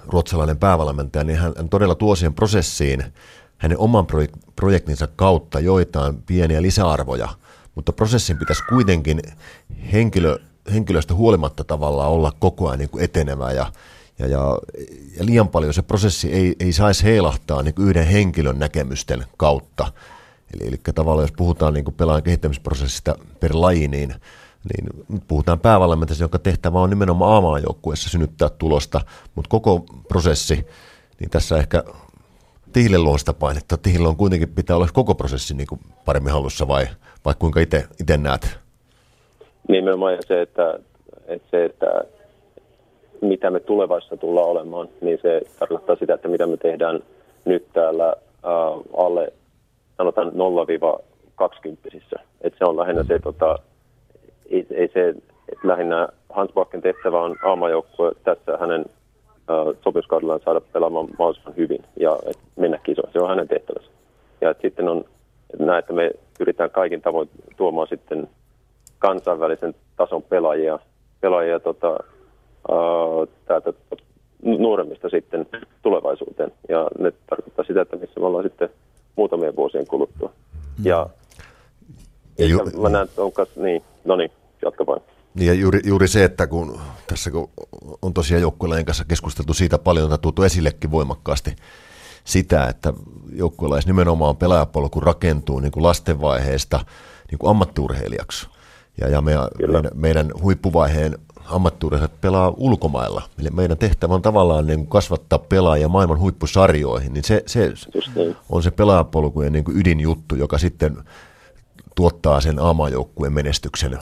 ruotsalainen 0.07 0.59
päävalmentaja, 0.59 1.25
niin 1.25 1.39
hän, 1.39 1.53
hän 1.57 1.69
todella 1.69 1.95
tuo 1.95 2.17
siihen 2.17 2.35
prosessiin 2.35 3.05
hänen 3.59 3.79
oman 3.79 4.07
projektinsa 4.57 5.09
kautta 5.17 5.61
joitain 5.61 6.23
pieniä 6.23 6.63
lisäarvoja, 6.63 7.29
mutta 7.75 7.93
prosessin 7.93 8.39
pitäisi 8.39 8.63
kuitenkin 8.69 9.23
henkilö, 9.93 10.39
henkilöstä 10.73 11.15
huolimatta 11.15 11.65
tavallaan 11.65 12.11
olla 12.11 12.33
koko 12.39 12.69
ajan 12.69 12.79
niin 12.79 12.91
kuin 12.91 13.05
etenevä 13.05 13.53
ja, 13.53 13.73
ja, 14.19 14.27
ja, 14.27 14.59
ja 15.19 15.27
liian 15.27 15.49
paljon 15.49 15.75
se 15.75 15.83
prosessi 15.83 16.33
ei, 16.33 16.57
ei 16.61 16.73
saisi 16.73 17.05
heilahtaa 17.05 17.63
niin 17.63 17.75
yhden 17.81 18.07
henkilön 18.07 18.59
näkemysten 18.59 19.25
kautta. 19.37 19.93
Eli, 20.55 20.69
eli 20.69 20.77
tavallaan 20.95 21.25
jos 21.25 21.33
puhutaan 21.37 21.75
niin 21.75 21.85
kuin 21.85 21.95
pelaajan 21.95 22.23
kehittämisprosessista 22.23 23.15
per 23.41 23.51
laji, 23.55 23.89
niin, 23.89 24.15
niin 24.75 25.23
puhutaan 25.29 25.61
päävalmentajasta, 25.61 26.25
jonka 26.25 26.39
tehtävä 26.39 26.81
on 26.81 26.91
nimenomaan 26.91 27.45
a 27.45 27.97
synnyttää 27.97 28.49
tulosta, 28.49 29.01
mutta 29.35 29.49
koko 29.49 29.87
prosessi, 30.09 30.67
niin 31.21 31.31
tässä 31.31 31.59
ehkä 31.59 31.85
Tihille 32.75 32.99
luo 32.99 33.19
sitä 33.19 33.33
painetta. 33.33 33.77
Tihille 33.77 34.09
on 34.09 34.17
kuitenkin 34.17 34.49
pitää 34.49 34.77
olla 34.77 34.89
koko 34.93 35.15
prosessi 35.15 35.55
niin 35.55 35.67
kuin 35.67 35.81
paremmin 36.05 36.33
hallussa 36.33 36.69
vai, 36.69 36.87
vai 37.25 37.35
kuinka 37.39 37.61
itse 37.61 38.17
näet? 38.17 38.59
Nimenomaan 39.69 40.19
se, 40.29 40.43
että, 40.43 40.79
että 41.27 41.49
se, 41.51 41.65
että 41.65 41.87
mitä 43.25 43.51
me 43.51 43.61
tulevaisuudessa 43.61 44.17
tullaan 44.17 44.49
olemaan, 44.49 44.89
niin 45.01 45.19
se 45.23 45.41
tarkoittaa 45.59 45.97
sitä, 45.97 46.15
että 46.15 46.29
mitä 46.29 46.47
me 46.47 46.57
tehdään 46.57 47.01
nyt 47.45 47.67
täällä 47.73 48.09
äh, 48.09 48.81
alle, 48.97 49.33
sanotaan 49.97 50.29
0-20. 50.29 50.33
Että 52.41 52.59
se 52.59 52.65
on 52.65 52.77
lähinnä 52.77 53.03
se, 53.03 53.19
tota, 53.19 53.59
ei, 54.51 54.67
ei 54.71 54.91
se, 54.95 55.09
että 55.49 55.69
lähinnä 55.69 56.09
Hans 56.31 56.53
Bakken 56.53 56.83
tehtävä 56.83 57.21
on 57.21 57.37
aamajoukkue 57.45 58.13
tässä 58.25 58.57
hänen 58.61 58.85
äh, 59.51 59.77
sopimuskaudellaan 59.85 60.41
saada 60.45 60.61
pelaamaan 60.61 61.09
mahdollisimman 61.19 61.57
hyvin 61.57 61.85
ja 61.97 62.19
et 62.27 62.39
mennä 62.57 62.79
kisoon. 62.79 63.13
Se 63.13 63.19
on 63.19 63.29
hänen 63.29 63.49
tehtävänsä. 63.49 63.91
Ja 64.41 64.51
et 64.51 64.59
sitten 64.63 64.89
on 64.89 65.05
näin, 65.59 65.79
että 65.79 65.93
me 65.93 66.11
pyritään 66.39 66.71
kaikin 66.71 67.03
tavoin 67.03 67.31
tuomaan 67.57 67.89
sitten 67.89 68.29
kansainvälisen 68.99 69.75
tason 69.97 70.23
pelaajia, 70.23 70.79
pelaajia 71.21 71.61
tota, 71.61 71.99
täältä 73.47 73.73
nuoremmista 74.43 75.09
sitten 75.09 75.47
tulevaisuuteen. 75.83 76.53
Ja 76.69 76.89
ne 76.99 77.13
tarkoittaa 77.31 77.65
sitä, 77.65 77.83
että 77.83 77.97
missä 77.97 78.21
me 78.21 78.27
ollaan 78.27 78.45
sitten 78.45 78.69
muutamien 79.17 79.57
vuosien 79.57 79.87
kuluttua. 79.87 80.33
Mm. 80.79 80.87
Ja, 80.87 81.07
ja 82.39 82.47
ju- 82.47 82.83
mä 82.83 82.89
näen, 82.89 83.05
että 83.05 83.23
onko, 83.23 83.47
niin, 83.57 83.83
no 84.05 84.17
niin, 84.17 84.31
jatka 84.63 84.87
vain. 84.87 85.03
Niin 85.35 85.47
ja 85.47 85.55
juuri, 85.55 85.81
juuri 85.85 86.09
se, 86.09 86.25
että 86.25 86.47
kun 86.47 86.81
tässä 87.07 87.31
kun 87.31 87.51
on 88.03 88.15
tosiaan 88.15 88.43
joukkueelajien 88.43 88.85
kanssa 88.85 89.05
keskusteltu 89.05 89.55
siitä 89.55 89.79
paljon, 89.79 90.13
on 90.13 90.21
tuotu 90.21 90.43
esillekin 90.43 90.91
voimakkaasti 90.91 91.57
sitä, 92.25 92.67
että 92.67 92.93
joukkueelajissa 93.33 93.91
nimenomaan 93.91 94.37
pelaajapolku 94.37 95.01
rakentuu 95.01 95.61
niin 95.61 95.73
kuin 95.73 95.83
lastenvaiheesta 95.83 96.81
niin 97.31 97.39
kuin 97.39 97.51
ammattiurheilijaksi. 97.51 98.49
Ja, 99.01 99.09
ja 99.09 99.21
me, 99.21 99.33
meidän, 99.59 99.91
meidän 99.95 100.31
huippuvaiheen 100.43 101.19
ammattiurheilijat 101.45 102.21
pelaa 102.21 102.55
ulkomailla. 102.57 103.23
Eli 103.39 103.51
meidän 103.51 103.79
tehtävä 103.79 104.15
on 104.15 104.23
tavallaan 104.23 104.67
niin 104.67 104.79
kuin 104.79 104.89
kasvattaa 104.89 105.39
pelaajia 105.39 105.89
maailman 105.89 106.19
huippusarjoihin. 106.19 107.13
Niin 107.13 107.25
se, 107.25 107.43
se 107.47 107.73
on 108.49 108.63
se 108.63 108.71
pelaajapolkujen 108.71 109.53
niin 109.53 109.65
kuin 109.65 109.79
ydinjuttu, 109.79 110.35
joka 110.35 110.59
sitten 110.59 110.97
tuottaa 111.95 112.41
sen 112.41 112.59
aamajoukkueen 112.59 113.33
menestyksen 113.33 113.99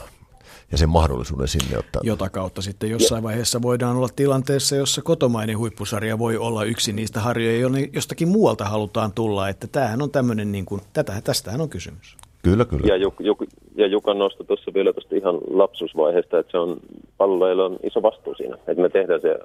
ja 0.71 0.77
sen 0.77 0.89
mahdollisuuden 0.89 1.47
sinne 1.47 1.77
ottaa. 1.77 2.01
Jota 2.05 2.29
kautta 2.29 2.61
sitten 2.61 2.89
jossain 2.89 3.23
vaiheessa 3.23 3.61
voidaan 3.61 3.97
olla 3.97 4.09
tilanteessa, 4.15 4.75
jossa 4.75 5.01
kotomainen 5.01 5.57
huippusarja 5.57 6.19
voi 6.19 6.37
olla 6.37 6.63
yksi 6.63 6.93
niistä 6.93 7.19
harjoja, 7.19 7.69
jostakin 7.93 8.27
muualta 8.27 8.65
halutaan 8.65 9.13
tulla. 9.13 9.49
Että 9.49 9.67
tämähän 9.67 10.01
on 10.01 10.11
tämmöinen, 10.11 10.51
niin 10.51 10.65
kuin, 10.65 10.81
tätä, 10.93 11.21
tästähän 11.21 11.61
on 11.61 11.69
kysymys. 11.69 12.17
Kyllä, 12.43 12.65
kyllä. 12.65 12.87
Ja, 12.87 12.95
Juk, 12.95 13.13
Juk, 13.19 13.43
ja 13.75 13.87
Jukan 13.87 14.17
nostoi 14.17 14.45
tuossa 14.45 14.73
vielä 14.73 14.93
tuosta 14.93 15.15
ihan 15.15 15.37
lapsusvaiheesta, 15.49 16.39
että 16.39 16.51
se 16.51 16.57
on, 16.57 16.77
palloilla 17.17 17.65
on 17.65 17.79
iso 17.83 18.01
vastuu 18.01 18.35
siinä. 18.35 18.55
Että 18.55 18.81
me 18.81 18.89
tehdään 18.89 19.21
se 19.21 19.39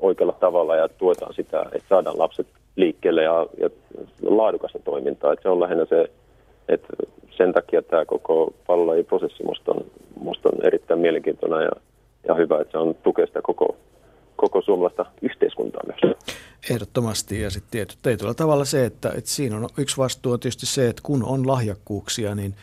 oikealla 0.00 0.32
tavalla 0.32 0.76
ja 0.76 0.88
tuetaan 0.88 1.34
sitä, 1.34 1.62
että 1.72 1.88
saadaan 1.88 2.18
lapset 2.18 2.46
liikkeelle 2.76 3.22
ja, 3.22 3.46
ja 3.58 3.70
laadukasta 4.22 4.78
toimintaa. 4.78 5.32
Että 5.32 5.42
se 5.42 5.48
on 5.48 5.60
lähinnä 5.60 5.84
se, 5.84 6.10
että 6.68 6.88
sen 7.36 7.52
takia 7.52 7.82
tämä 7.82 8.04
koko 8.04 8.52
prosessi 9.08 9.42
musta 9.44 9.72
on, 9.72 9.84
musta 10.20 10.48
on 10.48 10.66
erittäin 10.66 11.00
mielenkiintoinen 11.00 11.62
ja, 11.62 11.70
ja 12.28 12.34
hyvä, 12.34 12.60
että 12.60 12.72
se 12.72 12.78
on 12.78 12.94
tukea 13.02 13.26
sitä 13.26 13.40
koko, 13.42 13.76
koko 14.36 14.62
suomalaista 14.62 15.06
yhteiskuntaa 15.22 15.82
myös. 15.86 16.16
Ehdottomasti 16.70 17.40
ja 17.40 17.50
sitten 17.50 17.86
tietyllä 18.02 18.34
tavalla 18.34 18.64
se, 18.64 18.84
että, 18.84 19.12
että 19.16 19.30
siinä 19.30 19.56
on 19.56 19.68
yksi 19.76 19.96
vastuu 19.96 20.32
on 20.32 20.40
tietysti 20.40 20.66
se, 20.66 20.88
että 20.88 21.02
kun 21.02 21.24
on 21.24 21.46
lahjakkuuksia, 21.46 22.34
niin, 22.34 22.54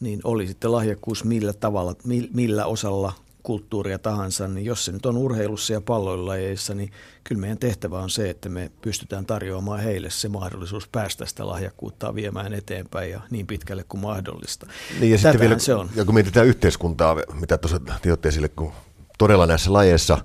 niin 0.00 0.20
oli 0.24 0.46
sitten 0.46 0.72
lahjakkuus 0.72 1.24
millä 1.24 1.52
tavalla, 1.52 1.94
millä 2.34 2.66
osalla 2.66 3.12
kulttuuria 3.42 3.98
tahansa, 3.98 4.48
niin 4.48 4.66
jos 4.66 4.84
se 4.84 4.92
nyt 4.92 5.06
on 5.06 5.16
urheilussa 5.16 5.72
ja 5.72 5.80
palloilajeissa, 5.80 6.74
niin 6.74 6.90
kyllä 7.24 7.40
meidän 7.40 7.58
tehtävä 7.58 8.00
on 8.00 8.10
se, 8.10 8.30
että 8.30 8.48
me 8.48 8.70
pystytään 8.82 9.26
tarjoamaan 9.26 9.80
heille 9.80 10.10
se 10.10 10.28
mahdollisuus 10.28 10.88
päästä 10.88 11.26
sitä 11.26 11.46
lahjakkuutta 11.46 12.14
viemään 12.14 12.54
eteenpäin 12.54 13.10
ja 13.10 13.20
niin 13.30 13.46
pitkälle 13.46 13.84
kuin 13.88 14.00
mahdollista. 14.00 14.66
Niin 15.00 15.12
ja 15.12 15.18
sitten 15.18 15.40
vielä, 15.40 15.58
se 15.58 15.74
on. 15.74 15.90
Ja 15.94 16.04
kun 16.04 16.14
mietitään 16.14 16.46
yhteiskuntaa, 16.46 17.16
mitä 17.40 17.58
tuossa 17.58 17.80
tiotte 18.02 18.28
esille, 18.28 18.48
kun 18.48 18.72
todella 19.18 19.46
näissä 19.46 19.72
lajeissa 19.72 20.18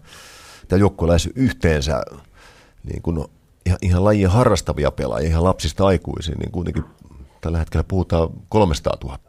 tämä 0.67 0.79
joukkue 0.79 1.15
yhteensä 1.35 2.01
niin 2.83 3.01
kun 3.01 3.29
ihan, 3.65 3.79
ihan 3.81 4.03
lajia 4.03 4.29
harrastavia 4.29 4.91
pelaajia, 4.91 5.29
ihan 5.29 5.43
lapsista 5.43 5.85
aikuisiin, 5.85 6.37
niin 6.37 6.51
kuitenkin 6.51 6.83
tällä 7.41 7.57
hetkellä 7.57 7.83
puhutaan 7.83 8.29
300 8.49 8.97
000 9.03 9.19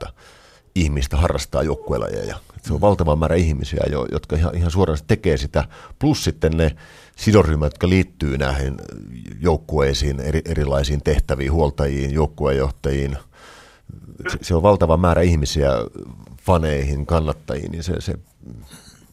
ihmistä 0.74 1.16
harrastaa 1.16 1.62
joukkuelajeja. 1.62 2.37
Se 2.62 2.74
on 2.74 2.81
valtava 2.81 3.16
määrä 3.16 3.35
ihmisiä, 3.35 3.81
jotka 4.12 4.37
ihan, 4.37 4.57
ihan 4.57 4.70
suoraan 4.70 4.98
tekee 5.07 5.37
sitä, 5.37 5.64
plus 5.98 6.24
sitten 6.24 6.57
ne 6.57 6.77
sidosryhmät, 7.16 7.72
jotka 7.72 7.88
liittyy 7.88 8.38
näihin 8.38 8.77
joukkueisiin, 9.40 10.20
eri, 10.20 10.42
erilaisiin 10.44 11.03
tehtäviin, 11.03 11.53
huoltajiin, 11.53 12.12
joukkuejohtajiin. 12.12 13.16
Se, 14.33 14.38
se 14.42 14.55
on 14.55 14.62
valtava 14.62 14.96
määrä 14.96 15.22
ihmisiä 15.22 15.70
faneihin, 16.42 17.07
kannattajiin, 17.07 17.72
niin 17.72 17.83
se, 17.83 18.01
se 18.01 18.14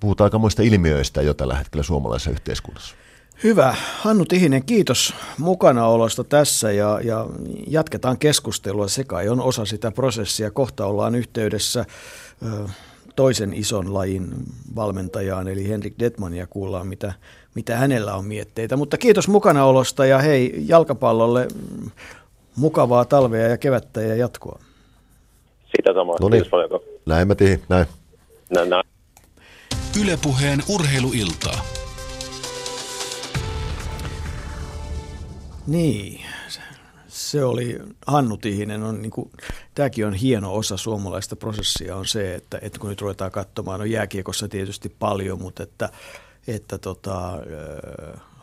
puhutaan 0.05 0.25
aika 0.25 0.37
muista 0.37 0.61
ilmiöistä 0.61 1.21
jo 1.21 1.33
tällä 1.33 1.55
hetkellä 1.55 1.83
suomalaisessa 1.83 2.31
yhteiskunnassa. 2.31 2.95
Hyvä. 3.43 3.75
Hannu 4.01 4.25
Tihinen, 4.25 4.65
kiitos 4.65 5.13
mukanaolosta 5.39 6.23
tässä 6.23 6.71
ja, 6.71 6.99
ja 7.03 7.25
jatketaan 7.67 8.17
keskustelua. 8.17 8.87
Se 8.87 9.03
kai 9.03 9.29
on 9.29 9.41
osa 9.41 9.65
sitä 9.65 9.91
prosessia. 9.91 10.51
Kohta 10.51 10.85
ollaan 10.85 11.15
yhteydessä 11.15 11.85
ö, 12.45 12.69
toisen 13.15 13.53
ison 13.53 13.93
lajin 13.93 14.27
valmentajaan, 14.75 15.47
eli 15.47 15.69
Henrik 15.69 15.93
Detman, 15.99 16.33
ja 16.33 16.47
kuullaan, 16.47 16.87
mitä, 16.87 17.13
mitä 17.55 17.77
hänellä 17.77 18.15
on 18.15 18.25
mietteitä. 18.25 18.77
Mutta 18.77 18.97
kiitos 18.97 19.27
mukanaolosta 19.27 20.05
ja 20.05 20.17
hei, 20.17 20.63
jalkapallolle 20.67 21.47
mukavaa 22.55 23.05
talvea 23.05 23.47
ja 23.47 23.57
kevättä 23.57 24.01
ja 24.01 24.15
jatkoa. 24.15 24.59
Sitä 25.77 25.93
samaa. 25.93 26.17
No 26.21 26.29
niin. 26.29 26.45
Näin 27.05 27.27
mä 27.27 27.35
tihin, 27.35 27.63
näin. 27.69 27.85
Näin, 28.49 28.69
näin. 28.69 28.94
Ylepuheen 30.01 30.63
urheiluiltaa. 30.67 31.65
Niin, 35.67 36.21
se 37.07 37.43
oli, 37.43 37.79
Hannu 38.07 38.37
Tihinen 38.37 38.83
on, 38.83 39.01
niin 39.01 39.11
kuin, 39.11 39.31
tämäkin 39.75 40.05
on 40.05 40.13
hieno 40.13 40.55
osa 40.55 40.77
suomalaista 40.77 41.35
prosessia 41.35 41.95
on 41.95 42.05
se, 42.05 42.35
että, 42.35 42.59
että 42.61 42.79
kun 42.79 42.89
nyt 42.89 43.01
ruvetaan 43.01 43.31
katsomaan, 43.31 43.79
no 43.79 43.85
jääkiekossa 43.85 44.47
tietysti 44.47 44.89
paljon, 44.99 45.41
mutta 45.41 45.63
että, 45.63 45.89
että 46.47 46.77
tota, 46.77 47.31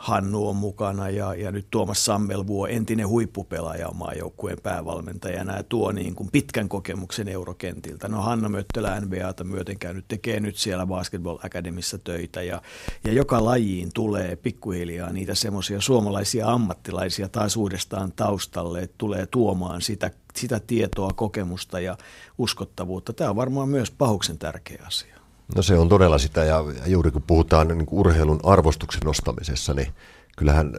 Hannu 0.02 0.48
on 0.48 0.56
mukana 0.56 1.10
ja, 1.10 1.34
ja 1.34 1.52
nyt 1.52 1.66
Tuomas 1.70 2.04
Sammelvuo, 2.04 2.66
entinen 2.66 3.08
huippupelaaja 3.08 3.88
on 3.88 3.96
maajoukkueen 3.96 4.58
päävalmentajana 4.62 5.56
ja 5.56 5.62
tuo 5.62 5.92
niin 5.92 6.14
kuin 6.14 6.28
pitkän 6.32 6.68
kokemuksen 6.68 7.28
eurokentiltä. 7.28 8.08
No 8.08 8.22
Hanna 8.22 8.48
Möttölä 8.48 9.00
NBAta 9.00 9.44
myöten 9.44 9.78
käynyt, 9.78 10.04
tekee 10.08 10.40
nyt 10.40 10.56
siellä 10.56 10.86
Basketball 10.86 11.38
Academissa 11.44 11.98
töitä 11.98 12.42
ja, 12.42 12.62
ja 13.04 13.12
joka 13.12 13.44
lajiin 13.44 13.90
tulee 13.94 14.36
pikkuhiljaa 14.36 15.12
niitä 15.12 15.34
semmoisia 15.34 15.80
suomalaisia 15.80 16.48
ammattilaisia 16.48 17.28
taas 17.28 17.56
uudestaan 17.56 18.12
taustalle, 18.12 18.82
että 18.82 18.94
tulee 18.98 19.26
tuomaan 19.26 19.82
sitä, 19.82 20.10
sitä 20.36 20.60
tietoa, 20.60 21.10
kokemusta 21.12 21.80
ja 21.80 21.96
uskottavuutta. 22.38 23.12
Tämä 23.12 23.30
on 23.30 23.36
varmaan 23.36 23.68
myös 23.68 23.90
pahuksen 23.90 24.38
tärkeä 24.38 24.82
asia. 24.86 25.21
No 25.56 25.62
se 25.62 25.78
on 25.78 25.88
todella 25.88 26.18
sitä, 26.18 26.44
ja 26.44 26.64
juuri 26.86 27.10
kun 27.10 27.22
puhutaan 27.22 27.68
niin 27.68 27.86
kuin 27.86 28.00
urheilun 28.00 28.40
arvostuksen 28.42 29.02
nostamisessa, 29.04 29.74
niin 29.74 29.88
kyllähän 30.36 30.72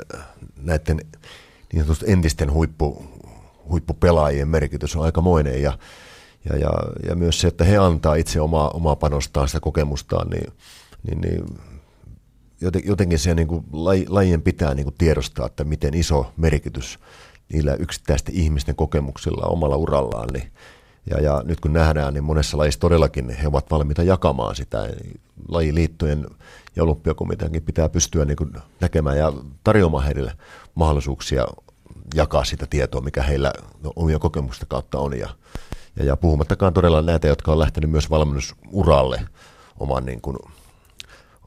näiden 0.62 1.02
niin 1.74 1.86
entisten 2.06 2.54
huippu, 2.54 3.04
huippupelaajien 3.70 4.48
merkitys 4.48 4.96
on 4.96 5.06
aikamoinen, 5.06 5.62
ja, 5.62 5.78
ja, 6.50 6.58
ja, 6.58 6.72
ja 7.08 7.16
myös 7.16 7.42
se, 7.42 7.48
että 7.48 7.64
he 7.64 7.78
antaa 7.78 8.16
itse 8.16 8.42
omaa, 8.42 8.70
omaa 8.70 8.96
panostaan, 8.96 9.48
sitä 9.48 9.60
kokemustaan, 9.60 10.30
niin, 10.30 10.54
niin, 11.04 11.22
niin 11.22 11.46
jotenkin 12.86 13.20
se 13.20 13.36
niin 13.36 13.48
kuin 13.48 13.66
lajien 14.08 14.42
pitää 14.42 14.74
niin 14.74 14.84
kuin 14.84 14.96
tiedostaa, 14.98 15.46
että 15.46 15.64
miten 15.64 15.94
iso 15.94 16.34
merkitys 16.38 17.00
niillä 17.54 17.76
yksittäisten 17.76 18.36
ihmisten 18.36 18.76
kokemuksilla 18.76 19.46
omalla 19.46 19.76
urallaan, 19.76 20.30
niin 20.34 20.52
ja, 21.10 21.22
ja 21.22 21.42
nyt 21.46 21.60
kun 21.60 21.74
nähdään, 21.74 22.14
niin 22.14 22.24
monessa 22.24 22.58
lajissa 22.58 22.80
todellakin 22.80 23.30
he 23.30 23.48
ovat 23.48 23.72
valmiita 23.72 24.04
jakamaan 24.04 24.56
sitä. 24.56 24.90
Lajiliittojen 25.48 26.28
ja 26.76 26.84
olympiakomiteankin 26.84 27.64
pitää 27.64 27.90
pystyä 27.90 28.26
niin 28.26 28.38
näkemään 28.82 29.18
ja 29.18 29.34
tarjoamaan 29.64 30.04
heille 30.04 30.34
mahdollisuuksia 30.76 31.48
jakaa 32.16 32.44
sitä 32.44 32.68
tietoa, 32.70 33.02
mikä 33.02 33.24
heillä 33.24 33.54
omia 33.96 34.20
kokemusta 34.20 34.66
kautta 34.66 35.00
on. 35.00 35.20
Ja, 35.20 35.30
ja, 36.00 36.06
ja 36.06 36.18
puhumattakaan 36.18 36.74
todella 36.74 37.02
näitä, 37.02 37.28
jotka 37.28 37.52
on 37.52 37.60
lähtenyt 37.60 37.92
myös 37.92 38.10
valmennusuralle 38.10 39.22
oman 39.80 40.06
niin 40.06 40.22
kuin 40.22 40.38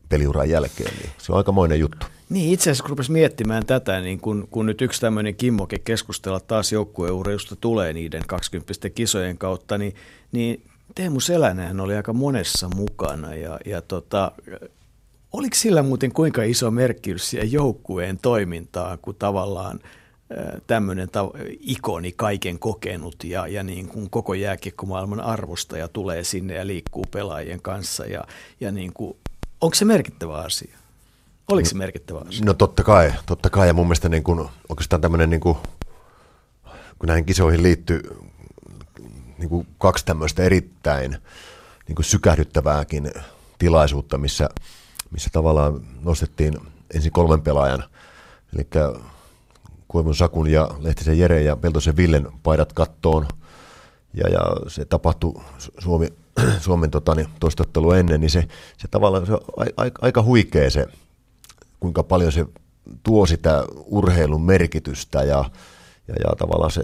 peliuran 0.09 0.51
jälkeen, 0.51 0.95
niin 0.97 1.11
se 1.19 1.33
on 1.33 1.39
aikamoinen 1.39 1.81
juttu. 1.81 2.07
Niin, 2.29 2.53
itse 2.53 2.71
asiassa 2.71 2.95
kun 2.95 3.05
miettimään 3.09 3.67
tätä, 3.67 4.01
niin 4.01 4.21
kun, 4.21 4.49
kun 4.51 4.67
nyt 4.67 4.83
yksi 4.83 5.01
tämmöinen 5.01 5.35
kimmoke 5.35 5.79
keskustella 5.79 6.41
taas 6.41 6.73
joukkueurheilusta 6.73 7.57
tulee 7.57 7.93
niiden 7.93 8.23
20 8.27 8.91
kisojen 8.91 9.39
kautta, 9.39 9.79
niin, 9.79 9.95
niin 10.33 10.63
Teemu 10.95 11.21
Selänähän 11.21 11.81
oli 11.81 11.97
aika 11.97 12.13
monessa 12.13 12.69
mukana 12.69 13.35
ja, 13.35 13.59
ja 13.67 13.83
tota, 13.83 14.33
oliko 15.33 15.55
sillä 15.55 15.83
muuten 15.83 16.13
kuinka 16.13 16.43
iso 16.43 16.71
merkitys 16.71 17.31
siihen 17.31 17.53
joukkueen 17.53 18.19
toimintaan, 18.23 18.99
kun 18.99 19.15
tavallaan 19.15 19.81
tämmöinen 20.67 21.09
ta- 21.11 21.31
ikoni 21.61 22.13
kaiken 22.13 22.59
kokenut 22.59 23.25
ja, 23.25 23.47
ja 23.47 23.63
niin 23.63 23.89
kuin 23.89 24.11
koko 24.11 24.35
jääkiekkomaailman 24.35 25.21
arvostaja 25.21 25.89
tulee 25.89 26.25
sinne 26.25 26.55
ja 26.55 26.67
liikkuu 26.67 27.05
pelaajien 27.11 27.63
kanssa 27.63 28.07
ja, 28.07 28.25
ja 28.61 28.73
niin 28.73 28.93
kuin, 28.93 29.17
onko 29.61 29.75
se 29.75 29.85
merkittävä 29.85 30.37
asia? 30.37 30.79
Oliko 31.49 31.69
se 31.69 31.75
merkittävä 31.75 32.19
asia? 32.29 32.45
No 32.45 32.55
totta 32.55 32.85
kai, 32.85 33.13
totta 33.27 33.51
kai. 33.51 33.67
Ja 33.69 33.75
mun 33.75 33.87
mielestä 33.87 34.09
niin 34.09 34.23
kuin, 34.23 34.49
oikeastaan 34.69 35.01
tämmöinen, 35.01 35.31
niin 35.31 35.41
kuin, 35.41 35.57
kun 36.99 37.07
näihin 37.07 37.25
kisoihin 37.25 37.63
liittyy 37.63 38.03
niin 39.39 39.49
kuin 39.49 39.67
kaksi 39.79 40.05
tämmöistä 40.05 40.43
erittäin 40.43 41.11
niin 41.89 41.97
kuin 41.97 42.05
sykähdyttävääkin 42.05 43.11
tilaisuutta, 43.59 44.19
missä, 44.19 44.49
missä 45.11 45.31
tavallaan 45.33 45.81
nostettiin 46.03 46.55
ensin 46.95 47.13
kolmen 47.13 47.43
pelaajan, 47.43 47.85
eli 48.55 48.67
Koivun 49.89 50.15
Sakun 50.15 50.51
ja 50.51 50.71
Lehtisen 50.81 51.19
Jere 51.19 51.43
ja 51.43 51.57
Peltosen 51.57 51.97
Villen 51.97 52.29
paidat 52.43 52.73
kattoon. 52.73 53.27
Ja, 54.15 54.29
ja 54.29 54.41
se 54.69 54.85
tapahtui 54.85 55.43
Suomi, 55.79 56.09
Suomen 56.61 56.91
tota, 56.91 57.15
niin, 57.15 57.29
toistottelu 57.41 57.93
ennen, 57.93 58.21
niin 58.21 58.31
se, 58.31 58.49
se 58.77 58.89
tavallaan 58.89 59.27
se 59.27 59.33
on 59.33 59.41
aika, 59.77 59.99
aika 60.03 60.23
huikea 60.23 60.71
se 60.71 60.87
kuinka 61.87 62.03
paljon 62.03 62.33
se 62.33 62.47
tuo 63.03 63.27
sitä 63.27 63.65
urheilun 63.85 64.43
merkitystä 64.43 65.23
ja, 65.23 65.45
ja, 66.09 66.15
ja 66.25 66.37
tavallaan 66.39 66.71
se, 66.71 66.83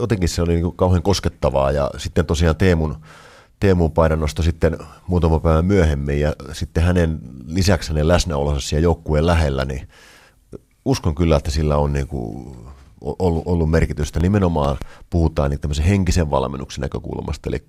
jotenkin 0.00 0.28
se 0.28 0.42
oli 0.42 0.52
niin 0.52 0.62
kuin 0.62 0.76
kauhean 0.76 1.02
koskettavaa. 1.02 1.70
Ja 1.70 1.90
sitten 1.96 2.26
tosiaan 2.26 2.56
Teemun, 2.56 2.96
Teemun 3.60 3.92
painannosto 3.92 4.42
sitten 4.42 4.78
muutama 5.06 5.40
päivä 5.40 5.62
myöhemmin 5.62 6.20
ja 6.20 6.32
sitten 6.52 6.82
hänen 6.82 7.20
lisäksi 7.46 7.90
hänen 7.90 8.08
läsnäolonsa 8.08 8.68
siellä 8.68 8.84
joukkueen 8.84 9.26
lähellä, 9.26 9.64
niin 9.64 9.88
uskon 10.84 11.14
kyllä, 11.14 11.36
että 11.36 11.50
sillä 11.50 11.76
on 11.76 11.92
niin 11.92 12.08
kuin 12.08 12.56
ollut, 13.04 13.42
ollut 13.46 13.70
merkitystä. 13.70 14.20
Nimenomaan 14.20 14.76
puhutaan 15.10 15.50
niin 15.50 15.60
tämmöisen 15.60 15.84
henkisen 15.84 16.30
valmennuksen 16.30 16.82
näkökulmasta, 16.82 17.50
eli 17.50 17.62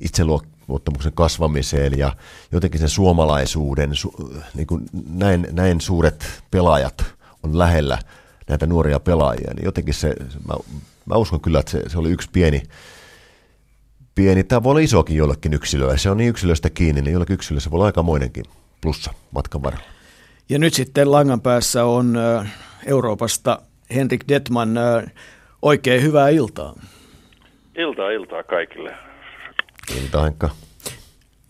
itseluottamuksen 0.00 1.12
kasvamiseen 1.12 1.98
ja 1.98 2.16
jotenkin 2.52 2.80
sen 2.80 2.88
suomalaisuuden, 2.88 3.94
su, 3.96 4.32
niin 4.54 4.66
kuin 4.66 4.86
näin, 5.10 5.46
näin 5.52 5.80
suuret 5.80 6.42
pelaajat 6.50 7.04
on 7.42 7.58
lähellä 7.58 7.98
näitä 8.48 8.66
nuoria 8.66 9.00
pelaajia, 9.00 9.54
niin 9.54 9.64
jotenkin 9.64 9.94
se, 9.94 10.14
mä, 10.48 10.54
mä 11.06 11.14
uskon 11.14 11.40
kyllä, 11.40 11.60
että 11.60 11.72
se, 11.72 11.88
se 11.88 11.98
oli 11.98 12.10
yksi 12.10 12.28
pieni, 12.32 12.62
pieni, 14.14 14.44
tämä 14.44 14.62
voi 14.62 14.70
olla 14.70 14.80
isokin 14.80 15.16
jollekin 15.16 15.54
yksilöä, 15.54 15.96
se 15.96 16.10
on 16.10 16.16
niin 16.16 16.30
yksilöstä 16.30 16.70
kiinni, 16.70 17.02
niin 17.02 17.12
jollekin 17.12 17.34
yksilössä 17.34 17.64
se 17.64 17.70
voi 17.70 17.76
olla 17.76 17.86
aikamoinenkin 17.86 18.44
plussa 18.80 19.14
matkan 19.30 19.62
varrella. 19.62 19.86
Ja 20.48 20.58
nyt 20.58 20.74
sitten 20.74 21.12
langan 21.12 21.40
päässä 21.40 21.84
on 21.84 22.18
Euroopasta 22.86 23.62
Henrik 23.94 24.24
Detman, 24.28 24.78
oikein 25.62 26.02
hyvää 26.02 26.28
iltaa. 26.28 26.74
Iltaa, 27.76 28.10
iltaa 28.10 28.42
kaikille. 28.42 28.94
Iltaa, 30.02 30.24
Henkka. 30.24 30.50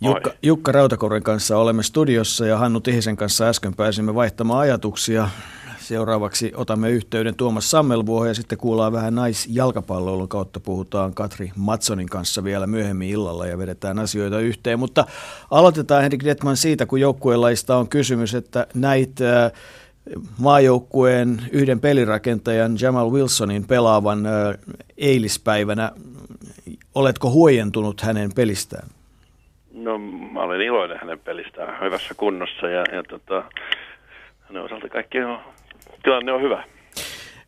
Jukka, 0.00 0.33
Jukka 0.42 0.72
Rautakorren 0.72 1.22
kanssa 1.22 1.59
olemme 1.59 1.83
studiossa 1.83 2.46
ja 2.46 2.59
Hannu 2.59 2.81
Tihisen 2.81 3.16
kanssa 3.16 3.48
äsken 3.48 3.74
pääsimme 3.74 4.14
vaihtamaan 4.14 4.61
ajatuksia. 4.61 5.29
Seuraavaksi 5.79 6.53
otamme 6.55 6.90
yhteyden 6.90 7.35
Tuomas 7.35 7.70
Sammelvuohon 7.70 8.29
ja 8.29 8.35
sitten 8.35 8.59
kuullaan 8.59 8.92
vähän 8.92 9.14
naisjalkapalloilun 9.14 10.29
kautta. 10.29 10.61
Puhutaan 10.61 11.14
Katri 11.14 11.53
Matsonin 11.57 12.09
kanssa 12.09 12.44
vielä 12.44 12.66
myöhemmin 12.66 13.09
illalla 13.09 13.46
ja 13.46 13.59
vedetään 13.59 13.98
asioita 13.98 14.40
yhteen. 14.40 14.79
Mutta 14.79 15.05
aloitetaan 15.50 16.03
Henrik 16.03 16.24
Detman 16.24 16.57
siitä, 16.57 16.87
kun 16.87 17.00
joukkueenlaista 17.00 17.76
on 17.76 17.88
kysymys, 17.88 18.35
että 18.35 18.66
näitä 18.74 19.50
maajoukkueen 20.38 21.42
yhden 21.52 21.80
pelirakentajan 21.80 22.76
Jamal 22.80 23.10
Wilsonin 23.10 23.66
pelaavan 23.66 24.18
eilispäivänä. 24.98 25.90
Oletko 26.94 27.30
huojentunut 27.30 28.00
hänen 28.00 28.30
pelistään? 28.36 28.88
No 29.72 29.98
mä 30.32 30.40
olen 30.40 30.60
iloinen 30.60 30.98
hänen 31.00 31.18
pelistään, 31.18 31.84
hyvässä 31.84 32.14
kunnossa 32.16 32.68
ja, 32.68 32.84
ja 32.92 33.02
tota, 33.02 33.44
hänen 34.40 34.62
osalta 34.62 34.88
kaikki 34.88 35.20
on, 35.20 35.38
tilanne 36.02 36.32
on 36.32 36.42
hyvä. 36.42 36.56
Oli 36.56 36.64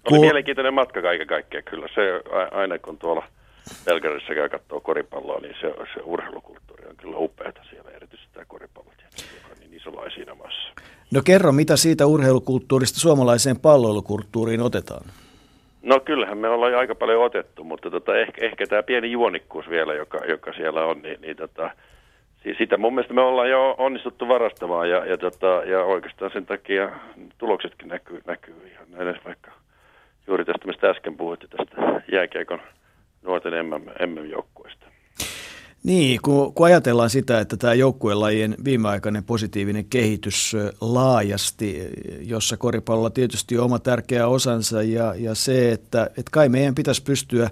Kuul... 0.08 0.20
mielenkiintoinen 0.20 0.74
matka 0.74 1.02
kaiken 1.02 1.26
kaikkiaan 1.26 1.64
kyllä. 1.64 1.88
Se 1.94 2.00
aina 2.50 2.78
kun 2.78 2.98
tuolla 2.98 3.24
Belgradissa 3.84 4.34
käy 4.34 4.48
katsoa 4.48 4.80
koripalloa, 4.80 5.40
niin 5.40 5.54
se, 5.60 5.74
se 5.94 6.00
urheilukulttuuri 6.04 6.84
on 6.88 6.96
kyllä 6.96 7.16
upeata 7.16 7.60
siellä, 7.70 7.90
erityisesti 7.90 8.32
tämä 8.32 8.44
koripallo, 8.44 8.92
joka 9.34 9.48
on 9.50 9.56
niin 9.60 9.74
iso 9.74 9.96
laji 9.96 10.10
siinä 10.10 10.34
maassa. 10.34 10.68
No 11.12 11.20
kerro, 11.24 11.52
mitä 11.52 11.76
siitä 11.76 12.06
urheilukulttuurista 12.06 13.00
suomalaiseen 13.00 13.60
palloilukulttuuriin 13.60 14.60
otetaan? 14.60 15.04
No 15.82 16.00
kyllähän 16.00 16.38
me 16.38 16.48
ollaan 16.48 16.74
aika 16.74 16.94
paljon 16.94 17.24
otettu, 17.24 17.64
mutta 17.64 17.90
tota, 17.90 18.18
ehkä, 18.18 18.46
ehkä 18.46 18.66
tämä 18.66 18.82
pieni 18.82 19.12
juonikkuus 19.12 19.70
vielä, 19.70 19.94
joka, 19.94 20.18
joka 20.28 20.52
siellä 20.52 20.84
on, 20.84 21.02
niin, 21.02 21.20
niin 21.20 21.36
tota, 21.36 21.70
siis 22.42 22.58
sitä 22.58 22.76
mun 22.76 22.94
mielestä 22.94 23.14
me 23.14 23.20
ollaan 23.20 23.50
jo 23.50 23.74
onnistuttu 23.78 24.28
varastamaan 24.28 24.90
ja, 24.90 25.04
ja, 25.04 25.18
tota, 25.18 25.46
ja 25.46 25.84
oikeastaan 25.84 26.30
sen 26.30 26.46
takia 26.46 26.90
tuloksetkin 27.38 27.88
näkyy, 27.88 28.22
näkyy 28.26 28.54
ihan 28.72 28.86
näin, 28.90 29.20
vaikka 29.24 29.50
juuri 30.26 30.44
tästä, 30.44 30.66
mistä 30.66 30.90
äsken 30.90 31.16
puhuitte, 31.16 31.46
tästä 31.48 32.02
jääkiekon 32.12 32.60
nuorten 33.22 33.52
MM-joukkueesta. 34.06 34.86
Niin, 35.82 36.20
kun, 36.22 36.54
kun 36.54 36.66
ajatellaan 36.66 37.10
sitä, 37.10 37.40
että 37.40 37.56
tämä 37.56 37.74
joukkuelajien 37.74 38.56
viimeaikainen 38.64 39.24
positiivinen 39.24 39.84
kehitys 39.84 40.56
laajasti, 40.80 41.90
jossa 42.20 42.56
koripallolla 42.56 43.10
tietysti 43.10 43.58
on 43.58 43.64
oma 43.64 43.78
tärkeä 43.78 44.26
osansa 44.28 44.82
ja, 44.82 45.14
ja 45.14 45.34
se, 45.34 45.72
että, 45.72 46.04
että 46.04 46.30
kai 46.30 46.48
meidän 46.48 46.74
pitäisi 46.74 47.02
pystyä 47.02 47.50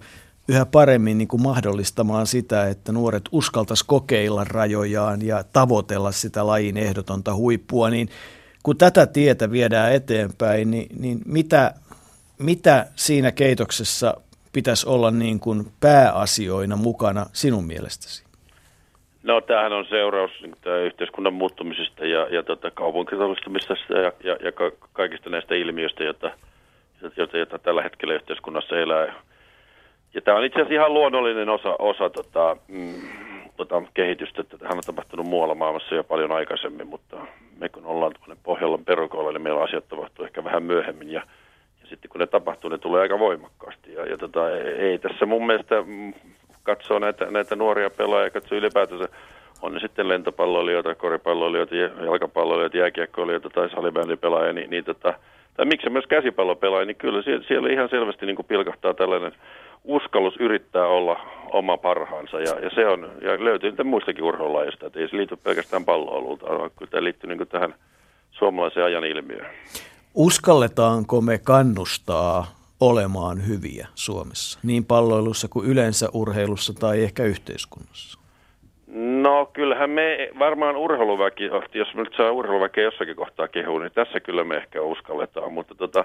yhä 0.49 0.67
paremmin 0.67 1.19
niin 1.19 1.29
kuin 1.29 1.43
mahdollistamaan 1.43 2.27
sitä, 2.27 2.69
että 2.69 2.93
nuoret 2.93 3.25
uskaltaisi 3.33 3.85
kokeilla 3.87 4.45
rajojaan 4.45 5.23
ja 5.23 5.45
tavoitella 5.53 6.13
sitä 6.13 6.47
lajin 6.47 6.77
ehdotonta 6.77 7.35
huippua, 7.35 7.91
niin 7.91 8.09
kun 8.63 8.77
tätä 8.77 9.07
tietä 9.07 9.51
viedään 9.51 9.93
eteenpäin, 9.93 10.71
niin, 10.71 10.87
niin 10.99 11.21
mitä, 11.27 11.75
mitä 12.39 12.87
siinä 12.97 13.33
keitoksessa 13.33 14.15
pitäisi 14.53 14.89
olla 14.89 15.11
niin 15.11 15.41
kuin 15.41 15.65
pääasioina 15.81 16.77
mukana 16.77 17.27
sinun 17.33 17.65
mielestäsi? 17.65 18.31
No 19.23 19.41
tämähän 19.41 19.73
on 19.73 19.87
seuraus 19.87 20.31
niin 20.41 20.85
yhteiskunnan 20.85 21.35
muuttumisesta 21.35 22.07
ja, 22.07 22.27
ja 22.31 22.43
tota, 22.43 22.71
kaupunkitaloustamisesta 22.71 23.95
ja, 23.95 24.13
ja, 24.25 24.37
ja 24.45 24.53
ka- 24.53 24.89
kaikista 24.93 25.31
näistä 25.31 25.55
ilmiöistä, 25.55 26.05
joita, 26.05 26.31
joita, 27.17 27.37
joita 27.37 27.59
tällä 27.59 27.83
hetkellä 27.83 28.15
yhteiskunnassa 28.15 28.79
elää. 28.79 29.15
Ja 30.15 30.21
tämä 30.21 30.39
on 30.39 30.45
itse 30.45 30.57
asiassa 30.57 30.75
ihan 30.75 30.95
luonnollinen 30.95 31.49
osa, 31.49 31.77
osa 31.79 32.11
tota, 32.11 32.57
mm, 32.69 32.95
tota 33.57 33.83
kehitystä. 33.95 34.45
Tähän 34.45 34.77
on 34.77 34.83
tapahtunut 34.87 35.27
muualla 35.27 35.55
maailmassa 35.55 35.95
jo 35.95 36.05
paljon 36.05 36.33
aikaisemmin, 36.33 36.87
mutta 36.87 37.17
me 37.59 37.69
kun 37.69 37.87
ollaan 37.87 38.13
Pohjolan 38.43 38.85
perukoilla, 38.85 39.33
niin 39.33 39.43
meillä 39.43 39.63
asiat 39.63 39.89
tapahtuu 39.89 40.25
ehkä 40.25 40.45
vähän 40.45 40.63
myöhemmin. 40.63 41.11
Ja 41.11 41.23
sitten 41.91 42.11
kun 42.11 42.21
ne 42.21 42.27
tapahtuu, 42.27 42.71
ne 42.71 42.79
tulee 42.79 43.03
aika 43.03 43.19
voimakkaasti. 43.19 43.95
Ja, 43.95 44.07
ja 44.07 44.19
tota, 44.19 44.51
ei, 44.59 44.99
tässä 44.99 45.27
mun 45.27 45.47
mielestä 45.47 45.75
katsoo 46.63 46.99
näitä, 46.99 47.31
näitä 47.31 47.57
nuoria 47.57 47.91
pelaajia, 47.91 48.31
katsoo 48.31 48.59
ylipäätänsä 48.59 49.09
on 49.63 49.75
ne 49.75 49.81
sitten 49.81 50.09
lentopalloilijoita, 50.09 50.95
koripalloilijoita, 50.95 51.77
jalkapalloilijoita, 51.77 52.77
jääkiekkoilijoita 52.77 53.51
tai 53.51 53.71
salibändipelaajia, 53.71 54.53
niin, 54.53 54.71
niin 54.71 54.85
tota, 54.85 55.15
tai 55.55 55.67
miksi 55.67 55.91
myös 55.91 56.07
käsipallopelaaja, 56.07 56.87
niin 56.87 56.97
kyllä 56.97 57.23
siellä, 57.23 57.45
siellä 57.49 57.69
ihan 57.69 57.89
selvästi 57.89 58.27
niin 58.27 58.37
pilkahtaa 58.49 58.95
tällainen 58.95 59.33
uskallus 59.85 60.37
yrittää 60.41 60.87
olla 60.87 61.21
oma 61.53 61.77
parhaansa 61.77 62.41
ja, 62.41 62.61
ja 62.63 62.71
se 62.75 62.87
on, 62.87 63.11
ja 63.23 63.45
löytyy 63.45 63.71
niitä 63.71 63.85
muistakin 63.85 64.25
urheilulajista, 64.25 64.87
että 64.87 65.01
ei 65.01 65.09
se 65.09 65.17
liity 65.17 65.37
pelkästään 65.37 65.85
palloilulta, 65.85 66.47
vaan 66.47 66.71
kyllä 66.79 66.91
tämä 66.91 67.05
liittyy 67.05 67.35
niin 67.35 67.49
tähän 67.49 67.75
suomalaiseen 68.31 68.87
ajan 68.87 69.05
ilmiöön. 69.05 69.47
Uskalletaanko 70.15 71.21
me 71.21 71.39
kannustaa 71.39 72.47
olemaan 72.81 73.47
hyviä 73.49 73.89
Suomessa, 73.95 74.59
niin 74.63 74.85
palloilussa 74.85 75.49
kuin 75.49 75.67
yleensä 75.67 76.09
urheilussa 76.13 76.75
tai 76.75 77.03
ehkä 77.03 77.25
yhteiskunnassa? 77.25 78.19
No 79.23 79.47
kyllähän 79.47 79.91
me 79.91 80.31
varmaan 80.39 80.77
urheiluväki, 80.77 81.45
jos 81.75 81.95
me 81.95 82.03
nyt 82.03 82.15
saa 82.17 82.31
urheiluväkeä 82.31 82.85
jossakin 82.85 83.17
kohtaa 83.17 83.49
kehua, 83.49 83.81
niin 83.81 83.93
tässä 83.93 84.21
kyllä 84.21 84.45
me 84.45 84.57
ehkä 84.57 84.83
uskalletaan, 84.83 85.53
mutta 85.53 85.75
tota, 85.75 86.05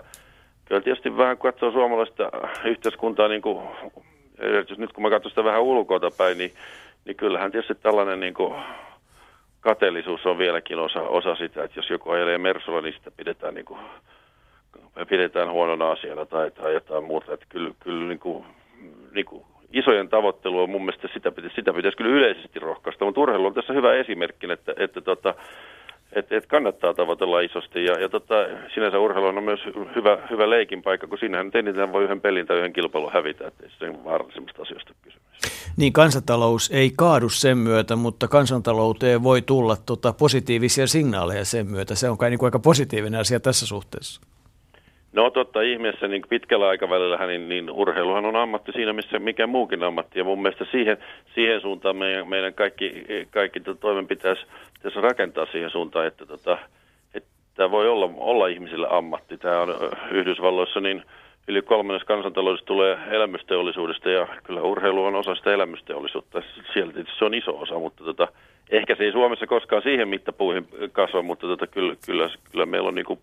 kyllä 0.65 0.81
tietysti 0.81 1.17
vähän 1.17 1.37
kun 1.37 1.51
katsoo 1.51 1.71
suomalaista 1.71 2.31
yhteiskuntaa, 2.65 3.27
niin 3.27 3.41
kuin, 3.41 3.63
nyt 4.77 4.93
kun 4.93 5.03
mä 5.03 5.09
katson 5.09 5.31
sitä 5.31 5.43
vähän 5.43 5.61
ulkoa 5.61 5.99
päin, 6.17 6.37
niin, 6.37 6.51
niin 7.05 7.15
kyllähän 7.15 7.51
tietysti 7.51 7.75
tällainen 7.75 8.19
niin 8.19 8.33
kuin, 8.33 8.53
kateellisuus 9.65 10.25
on 10.25 10.37
vieläkin 10.37 10.79
osa, 10.79 11.01
osa 11.01 11.35
sitä, 11.35 11.63
että 11.63 11.79
jos 11.79 11.89
joku 11.89 12.11
ajelee 12.11 12.37
Mersulla, 12.37 12.81
niin 12.81 12.93
sitä 12.93 13.11
pidetään, 13.11 13.53
niin 13.53 13.65
kuin, 13.65 13.79
pidetään 15.09 15.51
huonona 15.51 15.91
asiana 15.91 16.25
tai, 16.25 16.51
tai 16.51 16.73
jotain 16.73 17.03
muuta. 17.03 17.33
Että 17.33 17.45
kyllä, 17.49 17.71
kyllä 17.79 18.07
niin 18.07 18.19
kuin, 18.19 18.45
niin 19.11 19.25
kuin 19.25 19.43
isojen 19.73 20.09
tavoittelu 20.09 20.61
on 20.61 20.69
mun 20.69 20.85
mielestä 20.85 21.07
sitä 21.13 21.31
pitäisi, 21.31 21.55
sitä 21.55 21.73
pitäisi 21.73 21.97
kyllä 21.97 22.15
yleisesti 22.15 22.59
rohkaista, 22.59 23.05
mutta 23.05 23.21
urheilu 23.21 23.45
on 23.45 23.53
tässä 23.53 23.73
hyvä 23.73 23.93
esimerkki, 23.93 24.51
että, 24.51 24.73
että 24.77 25.01
tota, 25.01 25.33
että 26.15 26.37
et 26.37 26.45
kannattaa 26.45 26.93
tavoitella 26.93 27.39
isosti. 27.39 27.85
Ja, 27.85 27.99
ja 27.99 28.09
tota, 28.09 28.33
sinänsä 28.73 28.99
urheilu 28.99 29.27
on 29.27 29.43
myös 29.43 29.59
hyvä, 29.95 30.17
hyvä 30.29 30.49
leikin 30.49 30.81
paikka, 30.81 31.07
kun 31.07 31.17
siinähän 31.17 31.51
eniten 31.53 31.91
voi 31.91 32.03
yhden 32.03 32.21
pelin 32.21 32.47
tai 32.47 32.57
yhden 32.57 32.73
kilpailun 32.73 33.13
hävitä, 33.13 33.47
että 33.47 33.63
se 33.79 33.89
on 33.89 34.03
vaarallisimmasta 34.03 34.61
asioista 34.61 34.93
kysymys. 35.01 35.25
Niin 35.77 35.93
kansantalous 35.93 36.71
ei 36.73 36.91
kaadu 36.97 37.29
sen 37.29 37.57
myötä, 37.57 37.95
mutta 37.95 38.27
kansantalouteen 38.27 39.23
voi 39.23 39.41
tulla 39.41 39.77
tota 39.85 40.13
positiivisia 40.13 40.87
signaaleja 40.87 41.45
sen 41.45 41.67
myötä. 41.67 41.95
Se 41.95 42.09
on 42.09 42.17
kai 42.17 42.29
niin 42.29 42.39
kuin 42.39 42.47
aika 42.47 42.59
positiivinen 42.59 43.19
asia 43.19 43.39
tässä 43.39 43.65
suhteessa. 43.65 44.21
No 45.15 45.29
totta 45.29 45.61
ihmeessä 45.61 46.07
niin 46.07 46.21
pitkällä 46.29 46.67
aikavälillä 46.67 47.27
niin, 47.27 47.49
niin 47.49 47.71
urheiluhan 47.71 48.25
on 48.25 48.35
ammatti 48.35 48.71
siinä, 48.71 48.93
missä 48.93 49.19
mikä 49.19 49.47
muukin 49.47 49.83
ammatti. 49.83 50.19
Ja 50.19 50.25
mun 50.25 50.41
mielestä 50.41 50.65
siihen, 50.71 50.97
siihen 51.35 51.61
suuntaan 51.61 51.95
meidän, 51.95 52.29
meidän 52.29 52.53
kaikki, 52.53 53.05
kaikki 53.31 53.59
toimenpiteet 53.79 54.37
pitäisi 54.73 55.01
rakentaa 55.01 55.45
siihen 55.45 55.69
suuntaan, 55.69 56.07
että, 56.07 56.25
tota, 56.25 56.57
että 57.13 57.29
tämä 57.53 57.71
voi 57.71 57.89
olla, 57.89 58.09
olla 58.17 58.47
ihmisille 58.47 58.87
ammatti. 58.89 59.37
Tämä 59.37 59.61
on 59.61 59.75
Yhdysvalloissa 60.11 60.79
niin 60.79 61.03
yli 61.47 61.61
kolmannes 61.61 62.03
kansantaloudesta 62.03 62.65
tulee 62.65 62.97
elämysteollisuudesta 63.11 64.09
ja 64.09 64.27
kyllä 64.43 64.61
urheilu 64.61 65.05
on 65.05 65.15
osa 65.15 65.35
sitä 65.35 65.53
elämysteollisuutta. 65.53 66.41
Tietysti 66.73 67.11
se 67.19 67.25
on 67.25 67.33
iso 67.33 67.59
osa, 67.59 67.79
mutta 67.79 68.03
tota, 68.03 68.27
ehkä 68.69 68.95
se 68.95 69.03
ei 69.03 69.11
Suomessa 69.11 69.47
koskaan 69.47 69.81
siihen 69.81 70.07
mittapuihin 70.07 70.67
kasva, 70.91 71.21
mutta 71.21 71.47
tota, 71.47 71.67
kyllä, 71.67 71.95
kyllä, 72.05 72.29
kyllä 72.51 72.65
meillä 72.65 72.87
on 72.87 72.95
niin 72.95 73.05
kuin 73.05 73.19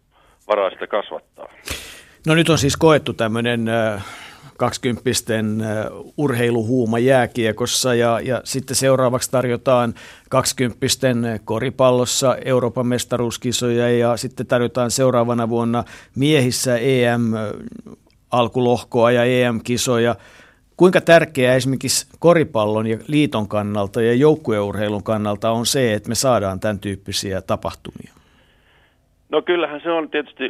varaa 0.48 0.70
sitä 0.70 0.86
kasvattaa. 0.86 1.48
No 2.26 2.34
nyt 2.34 2.48
on 2.48 2.58
siis 2.58 2.76
koettu 2.76 3.12
tämmöinen 3.12 3.66
kaksikymppisten 4.58 5.62
urheiluhuuma 6.16 6.98
jääkiekossa 6.98 7.94
ja, 7.94 8.20
ja 8.20 8.40
sitten 8.44 8.76
seuraavaksi 8.76 9.30
tarjotaan 9.30 9.94
kaksikymppisten 10.30 11.40
koripallossa 11.44 12.36
Euroopan 12.44 12.86
mestaruuskisoja 12.86 13.90
ja 13.90 14.16
sitten 14.16 14.46
tarjotaan 14.46 14.90
seuraavana 14.90 15.48
vuonna 15.48 15.84
miehissä 16.16 16.76
EM-alkulohkoa 16.76 19.10
ja 19.10 19.24
EM-kisoja. 19.24 20.14
Kuinka 20.76 21.00
tärkeää 21.00 21.54
esimerkiksi 21.54 22.06
koripallon 22.18 22.86
ja 22.86 22.98
liiton 23.06 23.48
kannalta 23.48 24.02
ja 24.02 24.14
joukkueurheilun 24.14 25.02
kannalta 25.02 25.50
on 25.50 25.66
se, 25.66 25.94
että 25.94 26.08
me 26.08 26.14
saadaan 26.14 26.60
tämän 26.60 26.78
tyyppisiä 26.78 27.40
tapahtumia? 27.40 28.12
No 29.30 29.42
kyllähän 29.42 29.80
se 29.80 29.90
on 29.90 30.10
tietysti 30.10 30.44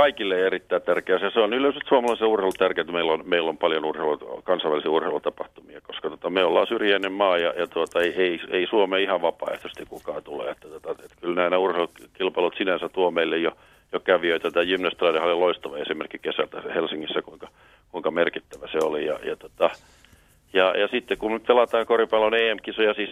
kaikille 0.00 0.46
erittäin 0.46 0.82
tärkeä 0.82 1.18
Se 1.18 1.40
on 1.40 1.52
yleensä 1.52 1.80
suomalaisen 1.88 2.28
urheilu 2.28 2.52
tärkeää, 2.52 2.82
että 2.82 2.92
meillä 2.92 3.12
on, 3.12 3.22
meillä 3.26 3.48
on 3.48 3.58
paljon 3.58 3.84
urheilu, 3.84 4.42
kansainvälisiä 4.44 4.90
urheilutapahtumia, 4.90 5.80
koska 5.80 6.10
tota, 6.10 6.30
me 6.30 6.44
ollaan 6.44 6.66
syrjäinen 6.66 7.12
maa 7.12 7.38
ja, 7.38 7.54
ja 7.56 7.66
tuota, 7.66 8.00
ei, 8.00 8.14
ei, 8.16 8.40
ei 8.50 8.66
Suomeen 8.66 9.02
ihan 9.02 9.22
vapaaehtoisesti 9.22 9.86
kukaan 9.86 10.22
tule. 10.22 10.50
Että, 10.50 10.68
tota, 10.68 10.90
että 10.90 11.16
kyllä 11.20 11.34
nämä 11.34 11.58
urheilukilpailut 11.58 12.54
sinänsä 12.58 12.88
tuo 12.88 13.10
meille 13.10 13.38
jo, 13.38 13.52
jo 13.92 14.00
kävijöitä. 14.00 14.50
Tämä 14.50 14.66
Gymnastrade 14.66 15.20
oli 15.20 15.34
loistava 15.34 15.78
esimerkki 15.78 16.18
kesältä 16.18 16.62
Helsingissä, 16.74 17.22
kuinka, 17.22 17.48
kuinka 17.92 18.10
merkittävä 18.10 18.68
se 18.72 18.78
oli. 18.82 19.06
Ja, 19.06 19.18
ja, 19.24 19.36
tota, 19.36 19.70
ja, 20.52 20.74
ja 20.76 20.88
sitten 20.88 21.18
kun 21.18 21.32
nyt 21.32 21.46
pelataan 21.46 21.86
koripallon 21.86 22.34
EM-kisoja, 22.34 22.94
siis 22.94 23.10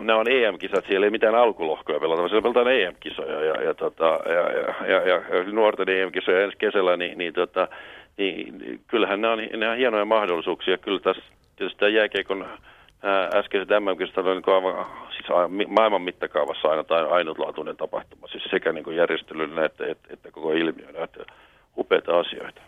ne 0.00 0.14
on 0.14 0.30
EM-kisat, 0.30 0.84
siellä 0.86 1.06
ei 1.06 1.10
mitään 1.10 1.34
alkulohkoja 1.34 2.00
pelata, 2.00 2.18
vaan 2.18 2.28
siellä 2.28 2.42
pelataan 2.42 2.72
EM-kisoja 2.72 3.44
ja, 3.44 3.62
ja, 3.62 3.74
tota, 3.74 4.20
ja, 4.26 4.52
ja, 4.52 4.74
ja, 4.86 5.36
ja 5.36 5.44
nuorten 5.52 5.88
EM-kisoja 5.88 6.44
ensi 6.44 6.56
kesällä, 6.56 6.96
niin, 6.96 7.18
niin, 7.18 7.32
tota, 7.32 7.68
niin 8.16 8.80
kyllähän 8.86 9.20
ne 9.20 9.28
on, 9.28 9.38
ne 9.56 9.68
on 9.68 9.76
hienoja 9.76 10.04
mahdollisuuksia. 10.04 10.78
Kyllä 10.78 11.00
tässä 11.00 11.22
tietysti 11.56 11.78
tämä 11.78 11.88
jääkeikon 11.88 12.46
äskeiset 13.34 13.68
MM-kisat 13.68 14.26
on 14.26 14.36
niin 14.36 14.54
aivan, 14.54 14.86
siis 15.10 15.26
maailman 15.68 16.02
mittakaavassa 16.02 16.68
aina 16.68 16.84
tai 16.84 17.06
ainutlaatuinen 17.10 17.76
tapahtuma, 17.76 18.26
siis 18.26 18.44
sekä 18.50 18.72
niin 18.72 18.96
järjestelyllä 18.96 19.64
että, 19.64 19.86
että, 19.86 20.08
että 20.12 20.30
koko 20.30 20.52
ilmiönä, 20.52 21.04
että 21.04 21.24
upeita 21.78 22.18
asioita. 22.18 22.60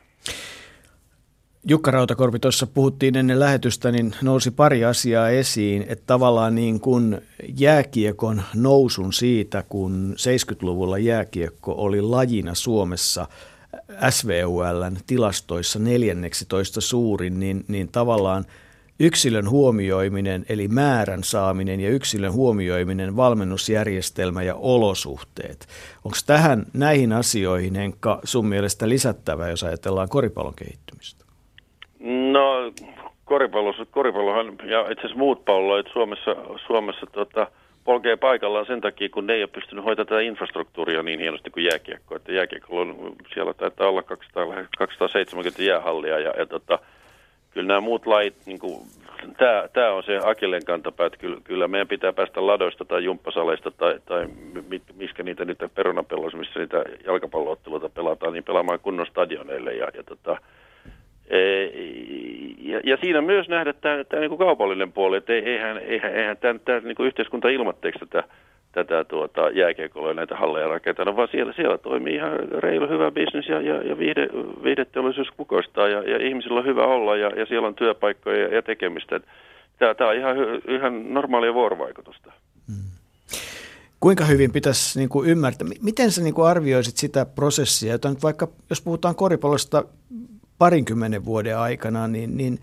Jukka 1.70 1.90
Rautakorpi, 1.90 2.38
tuossa 2.38 2.66
puhuttiin 2.66 3.16
ennen 3.16 3.40
lähetystä, 3.40 3.90
niin 3.90 4.14
nousi 4.22 4.50
pari 4.50 4.84
asiaa 4.84 5.28
esiin, 5.28 5.84
että 5.88 6.04
tavallaan 6.06 6.54
niin 6.54 6.80
kuin 6.80 7.20
jääkiekon 7.58 8.42
nousun 8.54 9.12
siitä, 9.12 9.64
kun 9.68 10.14
70-luvulla 10.18 10.98
jääkiekko 10.98 11.74
oli 11.76 12.00
lajina 12.00 12.54
Suomessa 12.54 13.26
SVULn 14.10 14.96
tilastoissa 15.06 15.78
neljänneksi 15.78 16.46
toista 16.48 16.80
suurin, 16.80 17.40
niin, 17.40 17.64
niin 17.68 17.88
tavallaan 17.88 18.44
yksilön 19.00 19.50
huomioiminen, 19.50 20.46
eli 20.48 20.68
määrän 20.68 21.24
saaminen 21.24 21.80
ja 21.80 21.90
yksilön 21.90 22.32
huomioiminen, 22.32 23.16
valmennusjärjestelmä 23.16 24.42
ja 24.42 24.54
olosuhteet. 24.54 25.66
Onko 26.04 26.16
tähän 26.26 26.66
näihin 26.72 27.12
asioihin, 27.12 27.74
Henkka, 27.74 28.20
sun 28.24 28.46
mielestä 28.46 28.88
lisättävä, 28.88 29.48
jos 29.48 29.64
ajatellaan 29.64 30.08
koripallon 30.08 30.54
kehittymistä? 30.54 31.27
No 32.00 32.72
koripallossa, 33.24 33.86
koripallohan 33.90 34.56
ja 34.64 34.80
itse 34.80 35.00
asiassa 35.00 35.18
muut 35.18 35.44
palloit 35.44 35.86
Suomessa, 35.92 36.36
Suomessa 36.66 37.06
tota, 37.06 37.46
polkee 37.84 38.16
paikallaan 38.16 38.66
sen 38.66 38.80
takia, 38.80 39.08
kun 39.08 39.26
ne 39.26 39.32
ei 39.32 39.42
ole 39.42 39.50
pystynyt 39.52 39.84
hoitamaan 39.84 40.06
tätä 40.06 40.20
infrastruktuuria 40.20 41.02
niin 41.02 41.20
hienosti 41.20 41.50
kuin 41.50 41.64
jääkiekko. 41.64 42.16
Että 42.16 42.32
jääkiekko 42.32 42.80
on, 42.80 43.16
siellä 43.34 43.54
taitaa 43.54 43.88
olla 43.88 44.02
200, 44.02 44.46
270 44.78 45.62
jäähallia 45.62 46.18
ja, 46.18 46.34
ja 46.38 46.46
tota, 46.46 46.78
kyllä 47.50 47.68
nämä 47.68 47.80
muut 47.80 48.06
lait, 48.06 48.34
niin 48.46 48.58
kuin, 48.58 48.80
tämä, 49.36 49.68
tämä 49.72 49.92
on 49.92 50.02
se 50.02 50.18
Akilleen 50.24 50.64
kantapää, 50.64 51.06
että 51.06 51.18
kyllä, 51.18 51.40
kyllä 51.44 51.68
meidän 51.68 51.88
pitää 51.88 52.12
päästä 52.12 52.46
ladoista 52.46 52.84
tai 52.84 53.04
jumppasaleista 53.04 53.70
tai, 53.70 54.00
tai 54.04 54.26
mit, 54.68 54.82
miskä 54.96 55.22
niitä 55.22 55.44
nyt 55.44 55.58
perunapelloissa, 55.74 56.38
missä 56.38 56.60
niitä 56.60 56.84
jalkapallootteluita 57.06 57.88
pelataan, 57.88 58.32
niin 58.32 58.44
pelaamaan 58.44 58.80
kunnon 58.80 59.06
stadioneille 59.06 59.74
ja, 59.74 59.88
ja 59.94 60.02
tota, 60.02 60.36
ja, 62.58 62.80
ja 62.84 62.96
siinä 63.00 63.20
myös 63.20 63.48
nähdä 63.48 63.72
tämä, 63.72 64.04
tämä 64.04 64.20
niin 64.20 64.28
kuin 64.28 64.38
kaupallinen 64.38 64.92
puoli, 64.92 65.16
että 65.16 65.32
eihän, 65.32 65.78
eihän, 65.78 66.14
eihän 66.14 66.36
tämä, 66.36 66.58
tämä 66.58 66.80
niin 66.80 66.96
kuin 66.96 67.06
yhteiskunta 67.06 67.48
ilmatteeksi 67.48 67.98
tätä, 67.98 68.24
tätä 68.72 69.04
tuota, 69.04 69.50
jääkiekolla 69.50 70.14
näitä 70.14 70.36
halleja 70.36 70.68
rakentanut, 70.68 71.16
vaan 71.16 71.28
siellä, 71.30 71.52
siellä 71.52 71.78
toimii 71.78 72.14
ihan 72.14 72.38
reilu 72.38 72.88
hyvä 72.88 73.10
bisnes 73.10 73.48
ja, 73.48 73.60
ja, 73.60 73.82
ja 73.82 73.98
viihde, 73.98 74.28
viihdeteollisuus 74.64 75.28
kukoistaa 75.36 75.88
ja, 75.88 76.02
ja 76.02 76.26
ihmisillä 76.26 76.58
on 76.58 76.66
hyvä 76.66 76.86
olla 76.86 77.16
ja, 77.16 77.28
ja 77.28 77.46
siellä 77.46 77.68
on 77.68 77.74
työpaikkoja 77.74 78.54
ja, 78.54 78.62
tekemistä. 78.62 79.20
Tämä, 79.78 79.94
tämä 79.94 80.10
on 80.10 80.16
ihan, 80.16 80.36
ihan 80.68 81.14
normaalia 81.14 81.54
vuorovaikutusta. 81.54 82.32
Kuinka 84.00 84.24
hyvin 84.24 84.52
pitäisi 84.52 84.98
niin 84.98 85.08
kuin 85.08 85.28
ymmärtää, 85.30 85.68
miten 85.82 86.10
sä 86.10 86.22
niin 86.22 86.34
kuin 86.34 86.48
arvioisit 86.48 86.96
sitä 86.96 87.26
prosessia, 87.26 87.92
jota 87.92 88.08
nyt 88.08 88.22
vaikka, 88.22 88.48
jos 88.70 88.82
puhutaan 88.82 89.14
koripallosta 89.14 89.84
parinkymmenen 90.58 91.24
vuoden 91.24 91.58
aikana, 91.58 92.08
niin, 92.08 92.36
niin 92.36 92.58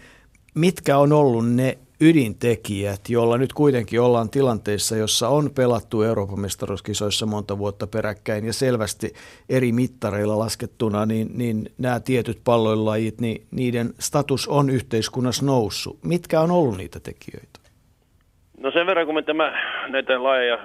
mitkä 0.56 0.98
on 0.98 1.14
ollut 1.14 1.50
ne 1.50 1.78
ydintekijät, 2.02 3.10
joilla 3.10 3.38
nyt 3.38 3.54
kuitenkin 3.54 4.02
ollaan 4.02 4.30
tilanteessa, 4.30 4.96
jossa 4.96 5.30
on 5.30 5.52
pelattu 5.52 6.02
Euroopan 6.02 6.40
mestaruuskisoissa 6.40 7.26
monta 7.26 7.58
vuotta 7.58 7.88
peräkkäin 7.88 8.46
ja 8.46 8.54
selvästi 8.54 9.14
eri 9.50 9.72
mittareilla 9.72 10.40
laskettuna, 10.40 11.06
niin, 11.06 11.32
niin 11.34 11.70
nämä 11.78 12.00
tietyt 12.00 12.42
palloilajit, 12.44 13.22
niin 13.22 13.48
niiden 13.52 13.94
status 14.00 14.48
on 14.48 14.70
yhteiskunnassa 14.70 15.46
noussut. 15.46 16.04
Mitkä 16.04 16.42
on 16.42 16.52
ollut 16.52 16.78
niitä 16.78 17.00
tekijöitä? 17.00 17.65
No 18.66 18.72
sen 18.72 18.86
verran, 18.86 19.06
kun 19.06 19.16
me 19.16 19.22
tämä, 19.22 19.54
näitä 19.88 20.24
lajeja 20.24 20.58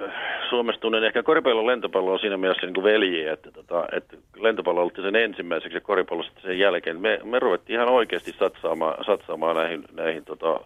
suomestuneen, 0.49 1.03
ehkä 1.03 1.23
koripallon 1.23 1.67
lentopallo 1.67 2.13
on 2.13 2.19
siinä 2.19 2.37
mielessä 2.37 2.65
niin 2.65 2.73
kuin 2.73 2.83
veljiä, 2.83 3.33
että, 3.33 3.51
tota, 3.51 3.85
että 3.91 4.17
lentopallo 4.35 4.81
oli 4.81 4.91
sen 4.95 5.15
ensimmäiseksi 5.15 5.77
ja 5.77 5.81
koripallo 5.81 6.23
sen 6.41 6.59
jälkeen. 6.59 7.01
Me, 7.01 7.19
me 7.23 7.39
ruvettiin 7.39 7.75
ihan 7.75 7.89
oikeasti 7.89 8.31
satsaamaan, 8.31 9.05
satsaamaan 9.05 9.55
näihin, 9.55 9.83
näihin 9.93 10.25
tota, 10.25 10.59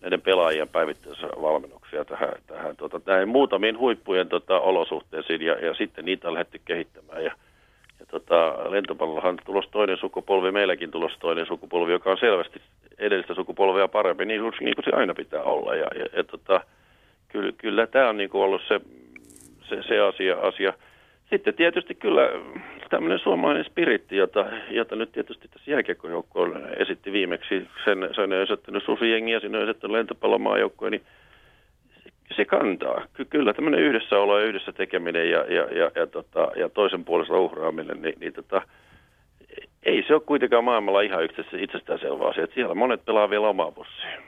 näiden 0.00 0.20
pelaajien 0.20 0.68
päivittäisvalmennuksia 0.68 2.04
tähän, 2.04 2.32
tähän 2.46 2.76
tota, 2.76 3.00
näihin 3.06 3.28
muutamiin 3.28 3.78
huippujen 3.78 4.28
tota, 4.28 4.60
olosuhteisiin 4.60 5.42
ja, 5.42 5.66
ja 5.66 5.74
sitten 5.74 6.04
niitä 6.04 6.32
lähdetty 6.32 6.60
kehittämään. 6.64 7.24
Ja 7.24 7.32
tota, 8.10 8.54
lentopallollahan 8.70 9.38
tulos 9.44 9.68
toinen 9.70 9.96
sukupolvi, 9.96 10.52
meilläkin 10.52 10.90
tulos 10.90 11.12
toinen 11.20 11.46
sukupolvi, 11.46 11.92
joka 11.92 12.10
on 12.10 12.18
selvästi 12.18 12.60
edellistä 12.98 13.34
sukupolvea 13.34 13.88
parempi, 13.88 14.24
niin, 14.24 14.42
niin 14.60 14.74
kuin 14.74 14.84
se 14.84 14.90
aina 14.94 15.14
pitää 15.14 15.42
olla. 15.42 15.74
Ja, 15.74 15.86
ja, 15.98 16.06
ja 16.16 16.24
tota, 16.24 16.60
kyllä, 17.28 17.52
kyllä 17.58 17.86
tämä 17.86 18.08
on 18.08 18.16
niin 18.16 18.30
kuin 18.30 18.42
ollut 18.42 18.62
se, 18.68 18.80
se, 19.68 19.82
se 19.82 20.00
asia, 20.00 20.36
asia. 20.36 20.72
Sitten 21.30 21.54
tietysti 21.54 21.94
kyllä 21.94 22.30
tämmöinen 22.90 23.18
suomalainen 23.18 23.64
spiritti, 23.64 24.16
jota, 24.16 24.46
jota 24.70 24.96
nyt 24.96 25.12
tietysti 25.12 25.48
tässä 25.48 25.70
jääkiekkojoukko 25.70 26.48
esitti 26.76 27.12
viimeksi, 27.12 27.68
sen, 27.84 28.08
sen 28.14 28.24
on 28.24 28.32
esittänyt 28.32 28.84
Susi-jengi 28.84 29.32
ja 29.32 29.40
sinne 29.40 29.58
on 29.58 29.64
esittänyt 29.64 29.96
lentopallomaajoukkoja, 29.96 30.90
niin 30.90 31.02
se, 32.36 32.44
kantaa. 32.44 33.06
Ky, 33.12 33.24
kyllä 33.24 33.54
tämmöinen 33.54 33.80
yhdessäolo 33.80 34.38
ja 34.38 34.46
yhdessä 34.46 34.72
tekeminen 34.72 35.30
ja, 35.30 35.38
ja, 35.38 35.62
ja, 35.78 35.90
ja, 35.94 36.06
tota, 36.06 36.48
ja 36.56 36.68
toisen 36.68 37.04
puolesta 37.04 37.38
uhraaminen, 37.38 38.02
niin, 38.02 38.14
niin 38.20 38.32
tota, 38.32 38.62
ei 39.82 40.04
se 40.06 40.14
ole 40.14 40.22
kuitenkaan 40.26 40.64
maailmalla 40.64 41.00
ihan 41.00 41.28
itsestäänselvä 41.60 42.28
asia. 42.28 42.44
Että 42.44 42.54
siellä 42.54 42.74
monet 42.74 43.04
pelaa 43.04 43.30
vielä 43.30 43.48
omaa 43.48 43.72
bussia. 43.72 44.20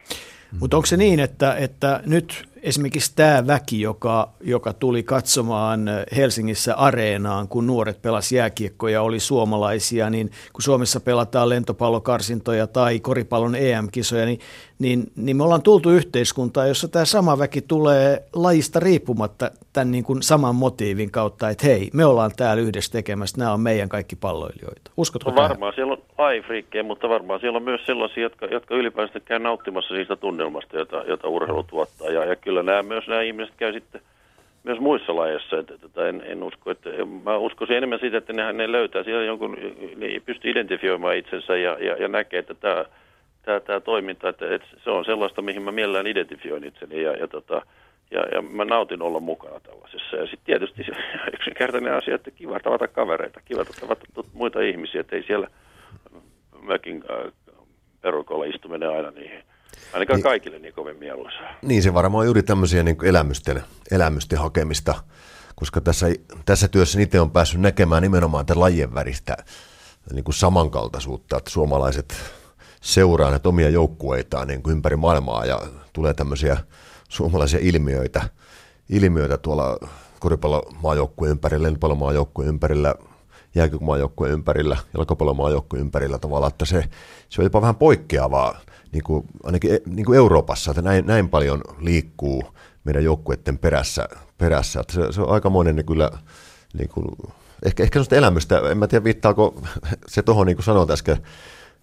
Mutta 0.61 0.77
onko 0.77 0.87
se 0.87 0.97
niin, 0.97 1.21
että, 1.21 1.55
että 1.57 2.01
nyt 2.07 2.45
esimerkiksi 2.63 3.17
tämä 3.17 3.47
väki, 3.47 3.81
joka, 3.81 4.29
joka 4.41 4.73
tuli 4.73 5.03
katsomaan 5.03 5.81
Helsingissä 6.17 6.75
areenaan, 6.75 7.49
kun 7.49 7.67
nuoret 7.67 8.03
pelas 8.03 8.33
jääkiekkoja, 8.33 9.03
oli 9.03 9.21
suomalaisia, 9.21 10.11
niin 10.11 10.31
kun 10.53 10.63
Suomessa 10.63 11.01
pelataan 11.01 11.49
lentopallokarsintoja 11.49 12.67
tai 12.67 13.01
koripallon 13.01 13.55
EM-kisoja, 13.55 14.27
niin, 14.27 14.41
niin, 14.79 15.05
niin 15.17 15.37
me 15.37 15.43
ollaan 15.45 15.63
tultu 15.63 15.91
yhteiskuntaan, 15.91 16.69
jossa 16.69 16.89
tämä 16.89 17.05
sama 17.05 17.39
väki 17.39 17.63
tulee 17.63 18.23
lajista 18.35 18.81
riippumatta 18.81 19.51
tämän 19.73 19.91
niin 19.91 20.05
kuin 20.05 20.23
saman 20.23 20.55
motiivin 20.55 21.11
kautta, 21.11 21.51
että 21.51 21.67
hei, 21.67 21.91
me 21.93 22.05
ollaan 22.05 22.31
täällä 22.37 22.63
yhdessä 22.63 22.93
tekemässä, 22.93 23.39
nämä 23.39 23.53
on 23.53 23.61
meidän 23.61 23.89
kaikki 23.89 24.17
palloilijoita. 24.17 24.91
Uskotko 24.97 25.31
no 25.31 25.37
varmaan 25.37 25.59
tähän? 25.59 25.75
siellä 25.75 25.93
on 25.93 26.03
lajifriikkejä, 26.19 26.83
mutta 26.83 27.09
varmaan 27.09 27.41
siellä 27.41 27.57
on 27.57 27.63
myös 27.63 27.81
sellaisia, 27.87 28.23
jotka, 28.23 28.47
jotka 28.47 28.75
ylipäänsä 28.75 29.21
käy 29.21 29.39
nauttimassa 29.39 29.95
siitä 29.95 30.17
tunnelmasta, 30.17 30.77
jota, 30.77 31.05
jota 31.09 31.29
urheilu 31.29 31.63
tuottaa. 31.63 32.09
Ja, 32.09 32.25
ja 32.25 32.37
kyllä 32.37 32.52
nämä, 32.61 32.83
myös 32.83 33.09
nämä 33.09 33.23
ihmiset 33.23 33.55
käy 33.57 33.73
sitten 33.73 34.01
myös 34.65 34.79
muissa 34.79 35.17
lajeissa. 35.17 35.59
Että, 35.59 35.75
että 35.75 36.09
en, 36.09 36.23
en 36.27 36.43
usko, 36.43 36.71
että, 36.71 36.91
mä 37.25 37.37
uskoisin 37.37 37.77
enemmän 37.77 37.99
siitä, 37.99 38.19
että 38.19 38.33
ne, 38.33 38.53
ne 38.53 38.73
löytää 38.73 39.05
siellä 39.05 39.25
jonkun, 39.25 39.57
ne 39.97 40.21
pystyy 40.27 40.51
identifioimaan 40.51 41.17
itsensä 41.17 41.57
ja, 41.57 41.77
ja, 41.81 41.97
ja 41.97 42.09
näkee, 42.09 42.39
että 42.39 42.55
tämä, 42.55 42.85
tämä, 43.43 43.61
tämä 43.61 43.81
toiminta, 43.81 44.29
että, 44.29 44.55
että 44.55 44.67
se 44.85 44.91
on 44.91 45.05
sellaista, 45.05 45.43
mihin 45.43 45.63
mä 45.63 45.73
mielellään 45.73 46.07
identifioin 46.07 46.65
itseni 46.65 47.03
ja, 47.03 47.13
ja, 47.13 47.29
tota, 47.29 47.63
ja, 48.11 48.21
ja 48.33 48.43
mä 48.43 48.65
nautin 48.65 49.03
olla 49.03 49.21
mukana 49.21 49.61
tällaisessa. 49.61 50.17
Ja 50.17 50.23
sitten 50.27 50.47
tietysti 50.47 50.87
yksinkertainen 51.35 51.95
asia, 51.95 52.15
että 52.15 52.31
kiva 52.31 52.61
tavata 52.61 52.89
kavereita, 52.89 53.41
kiva 53.45 53.65
tavata 53.65 54.05
muita 54.33 54.61
ihmisiä, 54.61 55.01
että 55.01 55.17
ei 55.17 55.23
siellä 55.23 55.49
mökin 56.63 57.05
äh, 57.11 57.33
perukolla 58.01 58.45
istuminen 58.45 58.91
aina 58.91 59.11
niihin 59.11 59.43
Ainakaan 59.93 60.17
niin, 60.17 60.23
kaikille 60.23 60.59
niin 60.59 60.75
kovin 60.75 60.97
mieluisaa. 60.97 61.55
Niin, 61.63 61.83
se 61.83 61.95
varmaan 61.95 62.25
juuri 62.25 62.43
tämmöisiä 62.43 62.83
niin 62.83 63.05
elämysten, 63.05 63.63
elämysten 63.91 64.39
hakemista, 64.39 64.95
koska 65.55 65.81
tässä, 65.81 66.07
tässä 66.45 66.69
työssä 66.69 67.01
itse 67.01 67.21
on 67.21 67.31
päässyt 67.31 67.61
näkemään 67.61 68.03
nimenomaan 68.03 68.47
tämän 68.47 68.61
lajien 68.61 68.95
väristä 68.95 69.37
niin 70.13 70.25
kuin 70.25 70.35
samankaltaisuutta, 70.35 71.37
että 71.37 71.51
suomalaiset 71.51 72.15
seuraa 72.81 73.31
näitä 73.31 73.49
omia 73.49 73.71
joukkueitaan 73.71 74.49
niin 74.49 74.63
kuin 74.63 74.73
ympäri 74.73 74.97
maailmaa 74.97 75.45
ja 75.45 75.61
tulee 75.93 76.15
tämmöisiä 76.15 76.57
suomalaisia 77.09 77.61
ilmiöitä, 77.63 78.23
ilmiöitä 78.89 79.39
tuolla 79.39 79.79
koripallomaajoukkueen 80.21 81.31
ympärillä, 81.31 81.63
lentopallomaajoukkueen 81.67 82.49
ympärillä, 82.49 82.95
jääkiekkomaajoukkueen 83.55 84.33
ympärillä, 84.33 84.77
jalkapallomaajoukkueen 84.95 85.81
ympärillä 85.81 86.19
tavalla, 86.19 86.47
että 86.47 86.65
se, 86.65 86.85
se 87.29 87.41
on 87.41 87.47
jopa 87.47 87.61
vähän 87.61 87.77
poikkeavaa 87.77 88.61
niin 88.93 89.03
kuin, 89.05 89.25
ainakin 89.43 89.75
e, 89.75 89.79
niin 89.87 90.07
kuin 90.07 90.17
Euroopassa, 90.17 90.71
että 90.71 90.83
näin, 90.83 91.07
näin 91.07 91.29
paljon 91.29 91.61
liikkuu 91.79 92.45
meidän 92.85 93.05
joukkueiden 93.05 93.59
perässä. 93.59 94.09
perässä. 94.39 94.81
Että 94.81 94.93
se, 94.93 95.13
se 95.13 95.21
on 95.21 95.31
aikamoinen 95.31 95.77
niin 95.77 95.87
kyllä, 95.87 96.11
niin 96.79 96.89
kuin, 96.89 97.07
ehkä, 97.65 97.83
ehkä 97.83 97.95
sellaista 97.97 98.17
elämystä, 98.17 98.63
en 98.71 98.79
mä 98.79 98.87
tiedä 98.87 99.05
viittaako 99.05 99.63
se 100.07 100.23
tuohon, 100.23 100.47
niin 100.47 100.57
kuin 100.57 100.65
sanoin 100.65 100.91
äsken, 100.91 101.17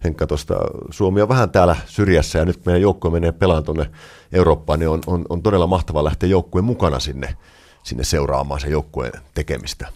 Henkka 0.04 0.26
tuosta, 0.26 0.54
Suomi 0.90 1.22
on 1.22 1.28
vähän 1.28 1.50
täällä 1.50 1.76
syrjässä 1.86 2.38
ja 2.38 2.44
nyt 2.44 2.66
meidän 2.66 2.82
joukkue 2.82 3.10
menee 3.10 3.32
pelaan 3.32 3.64
tuonne 3.64 3.90
Eurooppaan, 4.32 4.78
niin 4.78 4.88
on, 4.88 5.00
on, 5.06 5.24
on 5.28 5.42
todella 5.42 5.66
mahtavaa 5.66 6.04
lähteä 6.04 6.28
joukkueen 6.28 6.64
mukana 6.64 7.00
sinne, 7.00 7.36
sinne 7.82 8.04
seuraamaan 8.04 8.60
sen 8.60 8.70
joukkueen 8.70 9.12
tekemistä. 9.34 9.88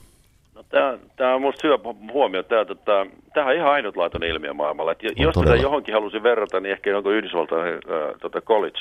Tämä, 0.74 0.98
tämä 1.16 1.34
on 1.34 1.40
minusta 1.40 1.68
hyvä 1.68 1.78
huomio. 2.12 2.42
Tämä, 2.42 2.64
tota, 2.64 3.06
tämä 3.34 3.46
on 3.46 3.54
ihan 3.54 3.70
ainutlaatuinen 3.70 4.30
ilmiö 4.30 4.52
maailmalla. 4.52 4.92
Et 4.92 5.02
jos 5.16 5.34
tätä 5.34 5.56
johonkin 5.56 5.94
halusin 5.94 6.22
verrata, 6.22 6.60
niin 6.60 6.72
ehkä 6.72 6.96
onko 6.96 7.10
Yhdysvaltain 7.10 7.74
äh, 7.74 8.14
tota 8.20 8.40
college 8.40 8.78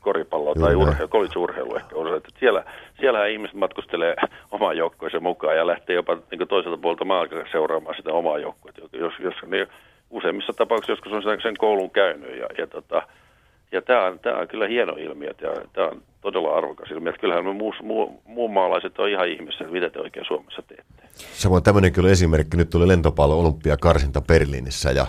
koripalloa 0.00 0.54
tai 0.54 0.74
urheilu, 0.74 1.08
college-urheilu 1.08 1.76
ehkä 1.76 1.96
on. 1.96 2.16
Että 2.16 2.28
siellä, 2.40 2.64
siellähän 3.00 3.30
ihmiset 3.30 3.56
matkustelee 3.56 4.14
omaan 4.56 4.76
joukkoisen 4.76 5.22
mukaan 5.22 5.56
ja 5.56 5.66
lähtee 5.66 5.94
jopa 5.94 6.18
niin 6.30 6.48
toiselta 6.48 6.78
puolta 6.78 7.04
maailmaa 7.04 7.44
seuraamaan 7.52 7.96
sitä 7.96 8.12
omaa 8.12 8.38
joukkoa. 8.38 8.72
Jos, 8.92 9.12
jos, 9.18 9.34
niin 9.46 9.66
useimmissa 10.10 10.52
tapauksissa 10.52 10.92
joskus 10.92 11.12
on 11.12 11.40
sen 11.42 11.56
koulun 11.58 11.90
käynyt 11.90 12.36
ja, 12.38 12.46
ja 12.58 12.66
tota, 12.66 13.02
ja 13.74 13.82
tämä 13.82 14.06
on, 14.06 14.18
tämä 14.18 14.38
on 14.38 14.48
kyllä 14.48 14.68
hieno 14.68 14.92
ilmiö 14.92 15.34
ja 15.42 15.52
tämä 15.72 15.86
on 15.86 16.02
todella 16.20 16.56
arvokas 16.56 16.90
ilmiö. 16.90 17.10
Että 17.10 17.20
kyllähän 17.20 17.44
me 17.44 17.52
muu, 17.52 17.74
muu, 17.82 18.22
muun 18.26 18.52
maalaiset 18.52 18.98
on 18.98 19.08
ihan 19.08 19.28
ihmeessä, 19.28 19.64
että 19.64 19.72
mitä 19.72 19.90
te 19.90 20.00
oikein 20.00 20.26
Suomessa 20.26 20.62
teette. 20.62 21.08
Samoin 21.32 21.62
tämmöinen 21.62 21.92
kyllä 21.92 22.10
esimerkki. 22.10 22.56
Nyt 22.56 22.70
tuli 22.70 22.88
lentopallo 22.88 23.40
olympiakarsinta 23.40 24.20
Berliinissä 24.20 24.90
ja 24.90 25.06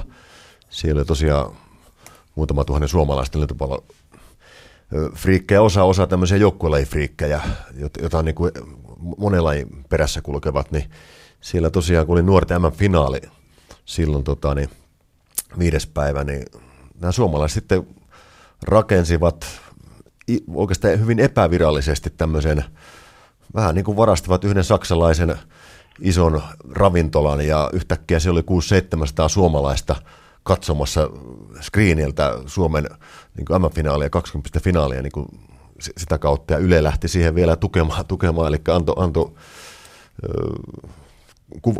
siellä 0.70 1.06
tosiaan 1.06 1.52
muutama 2.36 2.66
tuhannen 2.66 2.90
suomalaisten 2.90 3.42
lentopallo 3.42 3.84
friikkejä, 5.16 5.62
osa, 5.62 5.84
osa 5.84 6.08
tämmöisiä 6.08 6.38
joukkuelajifriikkejä, 6.38 7.42
joita 8.02 8.18
on 8.18 8.26
niin 8.26 8.36
kuin 8.36 8.52
monenlajin 9.18 9.68
perässä 9.90 10.22
kulkevat, 10.22 10.72
niin 10.72 10.86
siellä 11.42 11.70
tosiaan 11.70 12.06
kun 12.06 12.14
oli 12.14 12.24
nuorten 12.24 12.62
M-finaali 12.62 13.22
silloin 13.86 14.24
tota, 14.24 14.56
niin 14.56 14.70
viides 15.60 15.88
päivä, 15.88 16.24
niin 16.24 16.46
nämä 17.02 17.12
suomalaiset 17.12 17.54
sitten 17.54 17.88
rakensivat 18.68 19.46
oikeastaan 20.54 21.00
hyvin 21.00 21.20
epävirallisesti 21.20 22.10
tämmöisen, 22.10 22.64
vähän 23.56 23.76
niin 23.76 23.86
kuin 23.86 23.98
varastivat 23.98 24.44
yhden 24.44 24.64
saksalaisen 24.64 25.36
ison 26.00 26.42
ravintolan 26.72 27.42
ja 27.42 27.70
yhtäkkiä 27.74 28.20
se 28.20 28.30
oli 28.30 28.42
600-700 28.42 28.44
suomalaista 29.28 29.96
katsomassa 30.44 31.10
screeniltä 31.62 32.34
Suomen 32.46 32.90
niin 33.38 33.62
M-finaalia, 33.62 34.10
20 34.10 34.60
finaalia 34.60 35.02
niin 35.02 35.12
kuin 35.12 35.28
sitä 35.98 36.18
kautta 36.18 36.54
ja 36.54 36.60
Yle 36.60 36.84
lähti 36.84 37.08
siihen 37.08 37.36
vielä 37.36 37.56
tukemaan, 37.56 38.06
tukemaan 38.06 38.48
eli 38.48 38.62
antoi 38.68 38.96
anto, 38.98 39.34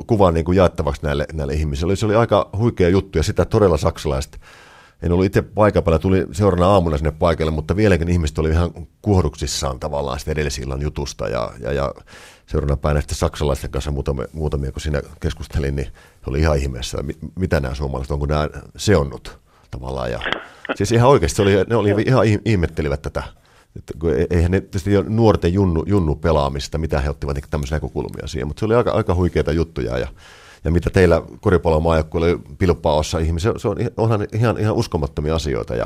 kuvan 0.08 0.34
niin 0.34 0.46
kuin 0.46 0.56
jaettavaksi 0.56 1.04
näille, 1.04 1.26
näille 1.34 1.54
ihmisille. 1.54 1.96
Se 1.96 2.06
oli 2.06 2.16
aika 2.16 2.50
huikea 2.58 2.90
juttu 2.90 3.18
ja 3.18 3.24
sitä 3.24 3.46
todella 3.46 3.78
saksalaiset 3.78 4.40
en 5.02 5.12
ollut 5.12 5.26
itse 5.26 5.42
paikan 5.42 5.84
päällä, 5.84 6.00
tuli 6.00 6.26
seuraavana 6.32 6.72
aamuna 6.72 6.98
sinne 6.98 7.12
paikalle, 7.12 7.52
mutta 7.52 7.76
vieläkin 7.76 8.10
ihmiset 8.10 8.40
oli 8.40 8.50
ihan 8.50 8.72
kuohduksissaan 9.02 9.80
tavallaan 9.80 10.20
sitä 10.20 10.32
edellisillan 10.32 10.82
jutusta 10.82 11.28
ja, 11.28 11.52
ja, 11.60 11.74
ja 11.74 11.94
seuraavana 12.46 12.78
päivänä 12.78 13.02
sitten 13.02 13.18
saksalaisten 13.18 13.70
kanssa 13.70 13.92
muutamia, 13.92 14.28
muutamia 14.34 14.72
kun 14.72 14.82
siinä 14.82 15.02
keskustelin, 15.20 15.76
niin 15.76 15.88
oli 16.28 16.40
ihan 16.40 16.58
ihmeessä, 16.58 16.98
mitä 17.40 17.60
nämä 17.60 17.76
suomalaiset, 17.76 18.12
onko 18.12 18.26
nämä 18.26 18.50
seonnut 18.78 19.40
tavallaan. 19.72 20.12
Ja, 20.12 20.20
siis 20.76 20.92
ihan 20.92 21.10
oikeasti 21.10 21.42
oli, 21.42 21.52
ne 21.70 21.76
oli 21.76 22.04
ihan 22.08 22.26
ihmettelivät 22.46 23.02
tätä. 23.02 23.24
Että 23.76 23.94
eihän 24.30 24.52
ne 24.52 24.62
tietysti 24.62 24.90
nuorten 25.08 25.54
junnu, 25.54 25.84
junnu 25.88 26.16
pelaamista, 26.16 26.78
mitä 26.78 27.00
he 27.00 27.10
ottivat 27.10 27.36
niin 27.36 27.46
tämmöisiä 27.50 27.76
näkökulmia 27.76 28.28
siihen, 28.28 28.48
mutta 28.48 28.60
se 28.60 28.66
oli 28.66 28.76
aika, 28.76 28.92
aika 28.92 29.16
huikeita 29.16 29.52
juttuja 29.52 29.98
ja, 29.98 30.08
ja 30.66 30.72
mitä 30.72 30.90
teillä 30.90 31.22
koripallomaajoukkueella 31.42 32.40
pilppaossa 32.60 33.20
ihmisiä, 33.20 33.52
se 33.58 33.68
on, 33.68 33.78
onhan 33.98 34.28
ihan, 34.34 34.60
ihan 34.60 34.76
uskomattomia 34.76 35.36
asioita 35.36 35.74
ja, 35.74 35.86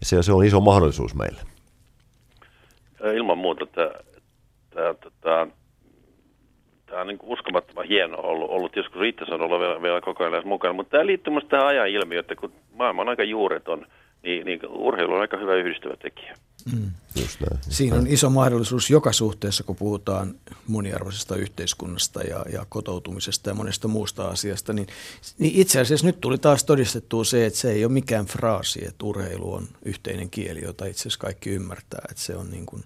ja 0.00 0.06
se, 0.06 0.22
se 0.22 0.32
on 0.32 0.44
iso 0.44 0.60
mahdollisuus 0.60 1.14
meille. 1.14 1.40
Ilman 3.14 3.38
muuta 3.38 3.66
tämä, 3.66 5.46
tämä 6.86 7.00
on 7.00 7.06
niin 7.06 7.18
uskomattoman 7.22 7.86
hieno 7.88 8.18
ollut, 8.20 8.50
ollut 8.50 8.76
joskus 8.76 9.02
itse 9.04 9.24
on 9.34 9.42
ollut 9.42 9.60
vielä, 9.60 9.82
vielä 9.82 10.00
koko 10.00 10.24
ajan 10.24 10.48
mukana, 10.48 10.72
mutta 10.72 10.90
tämä 10.90 11.06
liittyy 11.06 11.32
myös 11.32 11.44
tähän 11.44 11.66
ajan 11.66 11.88
ilmiöön, 11.88 12.20
että 12.20 12.36
kun 12.36 12.52
maailma 12.74 13.02
on 13.02 13.08
aika 13.08 13.24
juureton, 13.24 13.86
niin, 14.22 14.46
niin 14.46 14.60
urheilu 14.68 15.14
on 15.14 15.20
aika 15.20 15.36
hyvä 15.36 15.54
yhdistävä 15.54 15.96
tekijä. 15.96 16.36
Mm. 16.72 16.90
Just 17.20 17.40
näin, 17.40 17.60
just 17.66 17.72
Siinä 17.72 17.96
on 17.96 18.06
iso 18.06 18.30
mahdollisuus 18.30 18.90
joka 18.90 19.12
suhteessa, 19.12 19.64
kun 19.64 19.76
puhutaan 19.76 20.34
moniarvoisesta 20.66 21.36
yhteiskunnasta 21.36 22.22
ja, 22.22 22.44
ja 22.52 22.66
kotoutumisesta 22.68 23.50
ja 23.50 23.54
monesta 23.54 23.88
muusta 23.88 24.28
asiasta. 24.28 24.72
Niin, 24.72 24.86
niin 25.38 25.60
itse 25.60 25.80
asiassa 25.80 26.06
nyt 26.06 26.20
tuli 26.20 26.38
taas 26.38 26.64
todistettua 26.64 27.24
se, 27.24 27.46
että 27.46 27.58
se 27.58 27.72
ei 27.72 27.84
ole 27.84 27.92
mikään 27.92 28.26
fraasi, 28.26 28.84
että 28.84 29.04
urheilu 29.06 29.54
on 29.54 29.68
yhteinen 29.84 30.30
kieli, 30.30 30.62
jota 30.62 30.86
itse 30.86 31.00
asiassa 31.00 31.20
kaikki 31.20 31.50
ymmärtää. 31.50 32.02
Että 32.10 32.22
se 32.22 32.36
on 32.36 32.50
niin 32.50 32.66
kuin, 32.66 32.84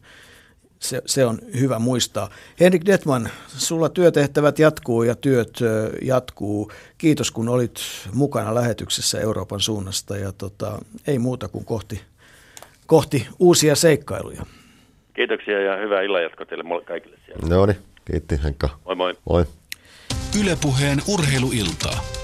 se, 0.84 1.02
se 1.06 1.24
on 1.24 1.38
hyvä 1.60 1.78
muistaa. 1.78 2.28
Henrik 2.60 2.86
Detman, 2.86 3.28
sulla 3.46 3.88
työtehtävät 3.88 4.58
jatkuu 4.58 5.02
ja 5.02 5.14
työt 5.14 5.58
jatkuu. 6.02 6.72
Kiitos 6.98 7.30
kun 7.30 7.48
olit 7.48 7.80
mukana 8.12 8.54
lähetyksessä 8.54 9.20
Euroopan 9.20 9.60
suunnasta 9.60 10.16
ja 10.16 10.32
tota, 10.32 10.78
ei 11.06 11.18
muuta 11.18 11.48
kuin 11.48 11.64
kohti, 11.64 12.00
kohti 12.86 13.26
uusia 13.38 13.76
seikkailuja. 13.76 14.46
Kiitoksia 15.14 15.60
ja 15.60 15.76
hyvää 15.76 16.02
illanjatkoa 16.02 16.46
teille 16.46 16.84
kaikille 16.84 17.16
siellä. 17.26 17.56
No 17.56 17.66
niin, 17.66 17.78
kiitti 18.04 18.40
Henkka. 18.44 18.68
Moi 18.84 18.96
moi. 18.96 19.14
Moi. 19.30 19.44
Ylepuheen 20.40 20.98
urheiluiltaa. 21.08 22.23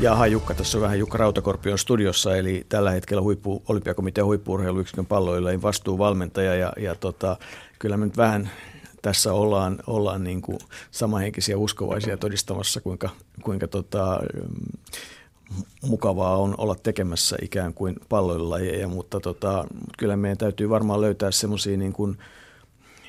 Jaha, 0.00 0.26
Jukka, 0.26 0.54
tässä 0.54 0.78
on 0.78 0.82
vähän 0.82 0.98
Jukka 0.98 1.18
Rautakorpi 1.18 1.72
on 1.72 1.78
studiossa, 1.78 2.36
eli 2.36 2.66
tällä 2.68 2.90
hetkellä 2.90 3.22
huippu, 3.22 3.62
olympiakomitean 3.68 4.26
huippu-urheiluyksikön 4.26 5.06
palloilla 5.06 5.62
vastuuvalmentaja, 5.62 6.54
ja, 6.54 6.72
ja 6.76 6.94
tota, 6.94 7.36
kyllä 7.78 7.96
me 7.96 8.06
nyt 8.06 8.16
vähän 8.16 8.50
tässä 9.02 9.32
ollaan, 9.32 9.78
ollaan 9.86 10.24
niin 10.24 10.42
kuin 10.42 10.58
samanhenkisiä 10.90 11.56
uskovaisia 11.56 12.16
todistamassa, 12.16 12.80
kuinka, 12.80 13.10
kuinka 13.42 13.68
tota, 13.68 14.20
mukavaa 15.82 16.36
on 16.36 16.54
olla 16.58 16.74
tekemässä 16.74 17.36
ikään 17.42 17.74
kuin 17.74 17.96
palloilla, 18.08 18.56
mutta 18.88 19.20
tota, 19.20 19.64
kyllä 19.98 20.16
meidän 20.16 20.38
täytyy 20.38 20.70
varmaan 20.70 21.00
löytää 21.00 21.30
semmoisia 21.30 21.76
niin 21.76 21.92
kuin– 21.92 22.18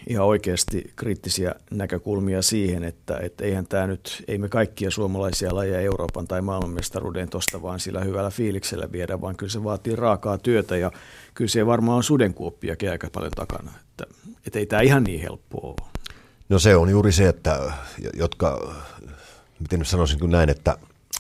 ihan 0.08 0.26
oikeasti 0.26 0.93
kriittisiä 0.95 1.56
näkökulmia 1.72 2.41
siihen, 2.41 2.84
että, 2.84 3.18
että 3.18 3.43
eihän 3.43 3.68
tämä 3.68 3.88
nyt, 3.88 4.24
ei 4.28 4.38
me 4.38 4.50
kaikkia 4.50 4.91
suomalaisia 4.91 5.56
lajeja 5.56 5.80
Euroopan 5.80 6.28
tai 6.28 6.41
maailmanmestaruuden 6.41 7.30
tuosta 7.30 7.62
vaan 7.62 7.80
sillä 7.80 8.04
hyvällä 8.04 8.30
fiiliksellä 8.30 8.91
viedä, 8.91 9.22
vaan 9.22 9.36
kyllä 9.36 9.52
se 9.52 9.64
vaatii 9.64 9.95
raakaa 9.95 10.38
työtä 10.38 10.78
ja 10.78 10.91
kyllä 11.34 11.50
se 11.50 11.66
varmaan 11.66 11.97
on 11.97 12.04
sudenkuoppiakin 12.04 12.91
aika 12.91 13.08
paljon 13.14 13.32
takana, 13.32 13.72
että, 13.89 14.06
että 14.47 14.60
ei 14.60 14.66
tämä 14.66 14.82
ihan 14.82 15.04
niin 15.04 15.22
helppoa 15.22 15.68
ole. 15.80 15.89
No 16.50 16.60
se 16.60 16.76
on 16.76 16.89
juuri 16.89 17.12
se, 17.12 17.28
että 17.28 17.74
jotka, 18.14 18.76
miten 19.60 19.86
sanoisin 19.86 20.20
kuin 20.20 20.32
näin, 20.32 20.50
että 20.50 20.78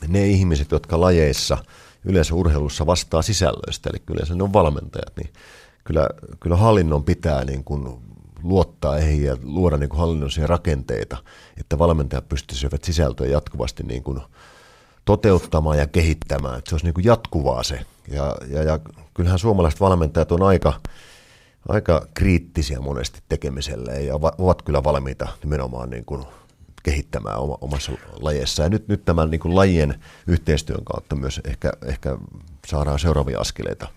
ne 0.07 0.27
ihmiset, 0.27 0.71
jotka 0.71 1.01
lajeissa 1.01 1.57
yleensä 2.05 2.35
urheilussa 2.35 2.85
vastaa 2.85 3.21
sisällöistä, 3.21 3.89
eli 3.89 3.99
kyllä 4.05 4.35
ne 4.35 4.43
on 4.43 4.53
valmentajat, 4.53 5.13
niin 5.17 5.29
kyllä, 5.83 6.09
kyllä 6.39 6.55
hallinnon 6.55 7.03
pitää 7.03 7.45
niin 7.45 7.63
kuin 7.63 7.99
luottaa 8.43 8.93
heihin 8.93 9.25
ja 9.25 9.37
luoda 9.43 9.77
niin 9.77 9.89
kuin 9.89 9.99
hallinnollisia 9.99 10.47
rakenteita, 10.47 11.17
että 11.57 11.79
valmentajat 11.79 12.29
pystyisivät 12.29 12.83
sisältöä 12.83 13.27
jatkuvasti 13.27 13.83
niin 13.83 14.03
kuin 14.03 14.21
toteuttamaan 15.05 15.77
ja 15.77 15.87
kehittämään. 15.87 16.57
Että 16.57 16.69
se 16.69 16.75
olisi 16.75 16.85
niin 16.85 16.93
kuin 16.93 17.05
jatkuvaa 17.05 17.63
se. 17.63 17.79
Ja, 18.07 18.35
ja, 18.47 18.63
ja 18.63 18.79
kyllähän 19.13 19.39
suomalaiset 19.39 19.79
valmentajat 19.79 20.31
on 20.31 20.43
aika, 20.43 20.73
aika 21.69 22.07
kriittisiä 22.13 22.79
monesti 22.79 23.19
tekemiselle 23.29 24.01
ja 24.01 24.15
ovat 24.37 24.61
kyllä 24.61 24.83
valmiita 24.83 25.27
nimenomaan 25.43 25.89
niin 25.89 26.05
kuin 26.05 26.25
kehittämään 26.83 27.37
omassa 27.61 27.91
lajeissa. 28.21 28.63
Ja 28.63 28.69
nyt, 28.69 28.87
nyt 28.87 29.05
tämän 29.05 29.29
niin 29.29 29.39
kuin 29.39 29.55
lajien 29.55 29.99
yhteistyön 30.27 30.85
kautta 30.85 31.15
myös 31.15 31.41
ehkä, 31.43 31.73
ehkä 31.85 32.17
saadaan 32.67 32.99
seuraavia 32.99 33.39
askeleita 33.39 33.87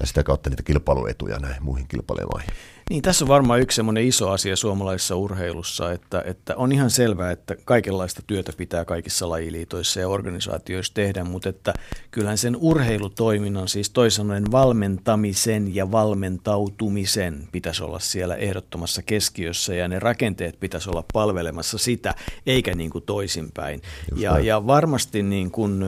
ja 0.00 0.06
sitä 0.06 0.22
kautta 0.22 0.50
niitä 0.50 0.62
kilpailuetuja 0.62 1.38
näihin 1.38 1.62
muihin 1.62 1.88
kilpailemaihin. 1.88 2.50
Niin, 2.92 3.02
tässä 3.02 3.24
on 3.24 3.28
varmaan 3.28 3.60
yksi 3.60 3.76
semmoinen 3.76 4.04
iso 4.04 4.30
asia 4.30 4.56
suomalaisessa 4.56 5.16
urheilussa, 5.16 5.92
että, 5.92 6.22
että 6.26 6.56
on 6.56 6.72
ihan 6.72 6.90
selvää, 6.90 7.30
että 7.30 7.56
kaikenlaista 7.64 8.22
työtä 8.26 8.52
pitää 8.56 8.84
kaikissa 8.84 9.28
lajiliitoissa 9.28 10.00
ja 10.00 10.08
organisaatioissa 10.08 10.94
tehdä, 10.94 11.24
mutta 11.24 11.48
että 11.48 11.74
kyllähän 12.10 12.38
sen 12.38 12.56
urheilutoiminnan, 12.56 13.68
siis 13.68 13.90
toisaalta 13.90 14.50
valmentamisen 14.50 15.74
ja 15.74 15.90
valmentautumisen 15.90 17.48
pitäisi 17.52 17.82
olla 17.82 17.98
siellä 17.98 18.36
ehdottomassa 18.36 19.02
keskiössä 19.02 19.74
ja 19.74 19.88
ne 19.88 19.98
rakenteet 19.98 20.60
pitäisi 20.60 20.90
olla 20.90 21.04
palvelemassa 21.12 21.78
sitä, 21.78 22.14
eikä 22.46 22.74
niin 22.74 22.90
kuin 22.90 23.04
toisinpäin. 23.04 23.82
ja, 24.16 24.38
ja 24.38 24.66
varmasti 24.66 25.22
niin 25.22 25.50
kuin, 25.50 25.84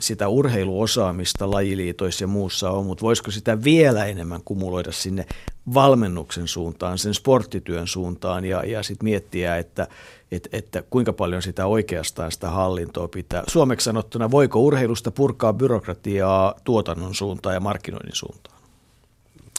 sitä 0.00 0.28
urheiluosaamista 0.28 1.50
lajiliitoissa 1.50 2.24
ja 2.24 2.28
muussa 2.28 2.70
on, 2.70 2.86
mutta 2.86 3.02
voisiko 3.02 3.30
sitä 3.30 3.64
vielä 3.64 4.06
enemmän 4.06 4.40
kumuloida 4.44 4.92
sinne 4.92 5.26
valmennuksen 5.74 6.48
suuntaan, 6.48 6.98
sen 6.98 7.14
sporttityön 7.14 7.86
suuntaan 7.86 8.44
ja, 8.44 8.64
ja 8.64 8.82
sitten 8.82 9.04
miettiä, 9.04 9.56
että, 9.56 9.88
että, 10.32 10.48
että 10.52 10.82
kuinka 10.90 11.12
paljon 11.12 11.42
sitä 11.42 11.66
oikeastaan 11.66 12.32
sitä 12.32 12.50
hallintoa 12.50 13.08
pitää. 13.08 13.42
Suomeksi 13.46 13.84
sanottuna, 13.84 14.30
voiko 14.30 14.60
urheilusta 14.60 15.10
purkaa 15.10 15.52
byrokratiaa 15.52 16.54
tuotannon 16.64 17.14
suuntaan 17.14 17.54
ja 17.54 17.60
markkinoinnin 17.60 18.16
suuntaan? 18.16 18.60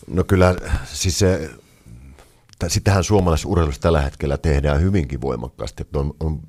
No 0.07 0.23
kyllä, 0.23 0.55
siis 0.85 1.19
se, 1.19 1.49
sitähän 2.67 3.03
suomalaisessa 3.03 3.49
urheilussa 3.49 3.81
tällä 3.81 4.01
hetkellä 4.01 4.37
tehdään 4.37 4.81
hyvinkin 4.81 5.21
voimakkaasti, 5.21 5.81
että 5.81 5.99
on, 5.99 6.13
on 6.19 6.39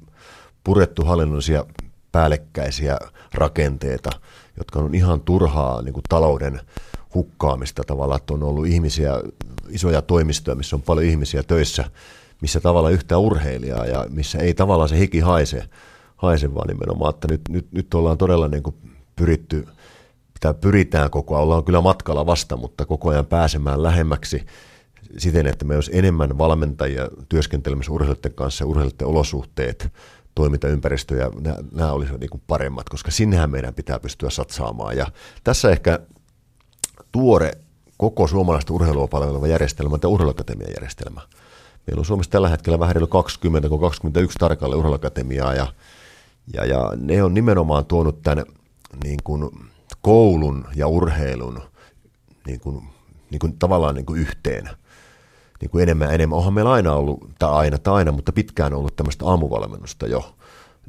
purettu 0.65 1.05
hallinnollisia 1.05 1.65
päällekkäisiä 2.13 2.99
rakenteita, 3.35 4.11
jotka 4.59 4.81
on 4.81 4.95
ihan 4.95 5.21
turhaa 5.21 5.83
niin 5.83 5.93
kuin 5.93 6.05
talouden 6.09 6.61
hukkaamista 7.15 7.83
tavallaan, 7.87 8.21
että 8.21 8.35
on 8.35 8.43
ollut 8.43 8.67
ihmisiä, 8.67 9.13
isoja 9.69 10.03
toimistoja, 10.03 10.55
missä 10.55 10.77
on 10.77 10.83
paljon 10.83 11.07
ihmisiä 11.07 11.43
töissä, 11.43 11.85
missä 12.41 12.61
tavallaan 12.61 12.95
yhtä 12.95 13.19
urheilijaa 13.19 13.87
ja 13.87 14.07
missä 14.09 14.39
ei 14.39 14.55
tavallaan 14.55 14.89
se 14.89 14.99
hiki 14.99 15.21
haise, 15.21 15.65
haise 16.17 16.55
vaan 16.55 16.69
nimenomaan, 16.69 17.15
että 17.15 17.29
nyt, 17.31 17.41
nyt, 17.49 17.73
nyt 17.73 17.95
ollaan 17.95 18.19
todella 18.19 18.49
niin 18.49 18.63
kuin 18.63 18.77
pyritty, 19.17 19.69
tai 20.41 20.55
pyritään 20.55 21.11
koko 21.11 21.35
ajan, 21.35 21.43
ollaan 21.43 21.65
kyllä 21.65 21.81
matkalla 21.81 22.27
vasta, 22.27 22.57
mutta 22.57 22.87
koko 22.87 23.11
ajan 23.11 23.27
pääsemään 23.27 23.83
lähemmäksi 23.83 24.47
siten, 25.19 25.47
että 25.47 25.65
me 25.65 25.75
olisi 25.75 25.91
enemmän 25.95 26.39
valmentajia 26.39 27.09
työskentelemässä 27.29 27.93
urheilijoiden 27.93 28.35
kanssa 28.35 28.65
ja 28.65 28.69
urheilijoiden 28.69 29.07
olosuhteet, 29.07 29.93
toimintaympäristö 30.35 31.17
ja 31.17 31.31
nämä, 31.41 31.57
nämä 31.73 31.93
olisivat 31.93 32.21
niin 32.21 32.31
kuin 32.31 32.43
paremmat, 32.47 32.89
koska 32.89 33.11
sinnehän 33.11 33.51
meidän 33.51 33.75
pitää 33.75 33.99
pystyä 33.99 34.31
satsaamaan. 34.31 34.97
Ja 34.97 35.07
tässä 35.45 35.71
ehkä 35.71 35.99
tuore 37.13 37.53
koko 37.97 38.27
suomalaista 38.27 38.73
urheilua 38.73 39.09
palveleva 39.09 39.47
järjestelmä 39.47 39.97
on 40.05 40.11
urheiluakatemian 40.11 40.71
järjestelmä. 40.77 41.21
Meillä 41.87 42.01
on 42.01 42.05
Suomessa 42.05 42.31
tällä 42.31 42.49
hetkellä 42.49 42.79
vähän 42.79 42.97
yli 42.97 43.07
20 43.07 43.69
21 43.81 44.39
tarkalle 44.39 44.77
urheiluakatemiaa 44.77 45.55
ja, 45.55 45.67
ja, 46.55 46.65
ja 46.65 46.93
ne 46.97 47.23
on 47.23 47.35
nimenomaan 47.35 47.85
tuonut 47.85 48.23
tämän 48.23 48.45
niin 49.05 49.19
kuin 49.25 49.51
koulun 50.01 50.65
ja 50.75 50.89
urheilun 50.89 51.63
niin 52.47 52.61
kuin, 52.61 52.83
niin 53.31 53.39
kuin 53.39 53.59
tavallaan 53.59 53.95
niin 53.95 54.07
kuin 54.07 54.21
yhteen 54.21 54.71
niin 55.63 55.71
kuin 55.71 55.83
enemmän 55.83 56.09
ja 56.09 56.15
enemmän. 56.15 56.39
Onhan 56.39 56.55
meillä 56.55 56.73
aina 56.73 56.95
ollut, 56.95 57.31
tai 57.39 57.51
aina 57.51 57.79
tai 57.79 57.95
aina, 57.95 58.13
mutta 58.13 58.33
pitkään 58.33 58.75
ollut 58.75 58.97
tämmöistä 58.97 59.27
aamuvalmennusta 59.27 60.07
jo 60.07 60.35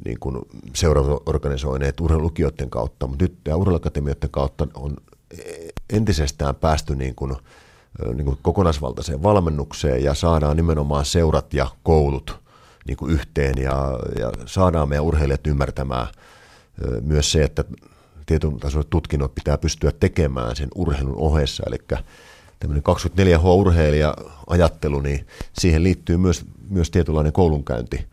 niin 0.04 0.18
kuin 0.20 0.38
seuraavat 0.74 1.22
organisoineet 1.28 2.00
urheilulukioiden 2.00 2.70
kautta, 2.70 3.06
mutta 3.06 3.24
nyt 3.24 3.38
tämä 3.44 3.56
urheiluakatemioiden 3.56 4.30
kautta 4.30 4.66
on 4.74 4.96
entisestään 5.90 6.54
päästy 6.54 6.96
niin 6.96 7.14
kuin, 7.14 7.36
niin 8.14 8.24
kuin 8.24 8.38
kokonaisvaltaiseen 8.42 9.22
valmennukseen 9.22 10.04
ja 10.04 10.14
saadaan 10.14 10.56
nimenomaan 10.56 11.04
seurat 11.04 11.54
ja 11.54 11.66
koulut 11.82 12.40
niin 12.86 12.96
kuin 12.96 13.12
yhteen 13.12 13.54
ja, 13.58 13.98
ja 14.18 14.32
saadaan 14.46 14.88
meidän 14.88 15.04
urheilijat 15.04 15.46
ymmärtämään 15.46 16.06
myös 17.00 17.32
se, 17.32 17.44
että 17.44 17.64
tietyn 18.26 18.58
tasoiset 18.58 18.90
tutkinnot 18.90 19.34
pitää 19.34 19.58
pystyä 19.58 19.92
tekemään 20.00 20.56
sen 20.56 20.68
urheilun 20.74 21.16
ohessa, 21.16 21.62
eli 21.66 21.76
tämmöinen 22.64 23.38
24H-urheilija-ajattelu, 23.38 25.00
niin 25.00 25.26
siihen 25.52 25.82
liittyy 25.82 26.16
myös, 26.16 26.44
myös 26.70 26.90
tietynlainen 26.90 27.32
koulunkäynti 27.32 28.06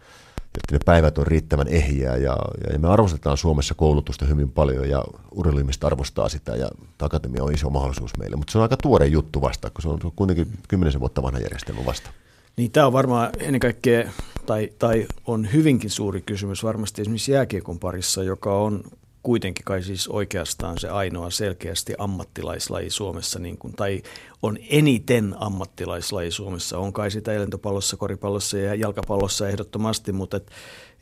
että 0.57 0.75
ne 0.75 0.79
päivät 0.85 1.17
on 1.17 1.27
riittävän 1.27 1.67
ehjiä 1.67 2.15
ja, 2.15 2.37
ja 2.73 2.79
me 2.79 2.87
arvostetaan 2.87 3.37
Suomessa 3.37 3.73
koulutusta 3.73 4.25
hyvin 4.25 4.51
paljon 4.51 4.89
ja 4.89 5.03
urheiluimista 5.31 5.87
arvostaa 5.87 6.29
sitä 6.29 6.55
ja 6.55 6.69
akatemia 7.01 7.43
on 7.43 7.53
iso 7.53 7.69
mahdollisuus 7.69 8.17
meille, 8.17 8.35
mutta 8.35 8.51
se 8.51 8.57
on 8.57 8.61
aika 8.61 8.77
tuore 8.77 9.07
juttu 9.07 9.41
vasta, 9.41 9.69
kun 9.69 9.81
se 9.81 9.89
on 9.89 9.99
kuitenkin 10.15 10.47
kymmenisen 10.67 10.99
vuotta 10.99 11.21
vanha 11.23 11.39
järjestelmä 11.39 11.85
vasta. 11.85 12.09
Niin 12.57 12.71
tämä 12.71 12.87
on 12.87 12.93
varmaan 12.93 13.29
ennen 13.39 13.59
kaikkea, 13.59 14.11
tai, 14.45 14.69
tai 14.79 15.07
on 15.25 15.53
hyvinkin 15.53 15.89
suuri 15.89 16.21
kysymys 16.21 16.63
varmasti 16.63 17.01
esimerkiksi 17.01 17.31
jääkiekon 17.31 17.79
parissa, 17.79 18.23
joka 18.23 18.57
on 18.57 18.83
kuitenkin 19.23 19.65
kai 19.65 19.83
siis 19.83 20.07
oikeastaan 20.07 20.77
se 20.77 20.89
ainoa 20.89 21.29
selkeästi 21.29 21.93
ammattilaislaji 21.97 22.89
Suomessa, 22.89 23.39
niin 23.39 23.57
kuin, 23.57 23.73
tai 23.73 24.01
on 24.41 24.57
eniten 24.69 25.35
ammattilaislaji 25.39 26.31
Suomessa. 26.31 26.77
On 26.77 26.93
kai 26.93 27.11
sitä 27.11 27.31
lentopallossa, 27.31 27.97
koripallossa 27.97 28.57
ja 28.57 28.75
jalkapallossa 28.75 29.49
ehdottomasti, 29.49 30.11
mutta 30.11 30.37
et, 30.37 30.51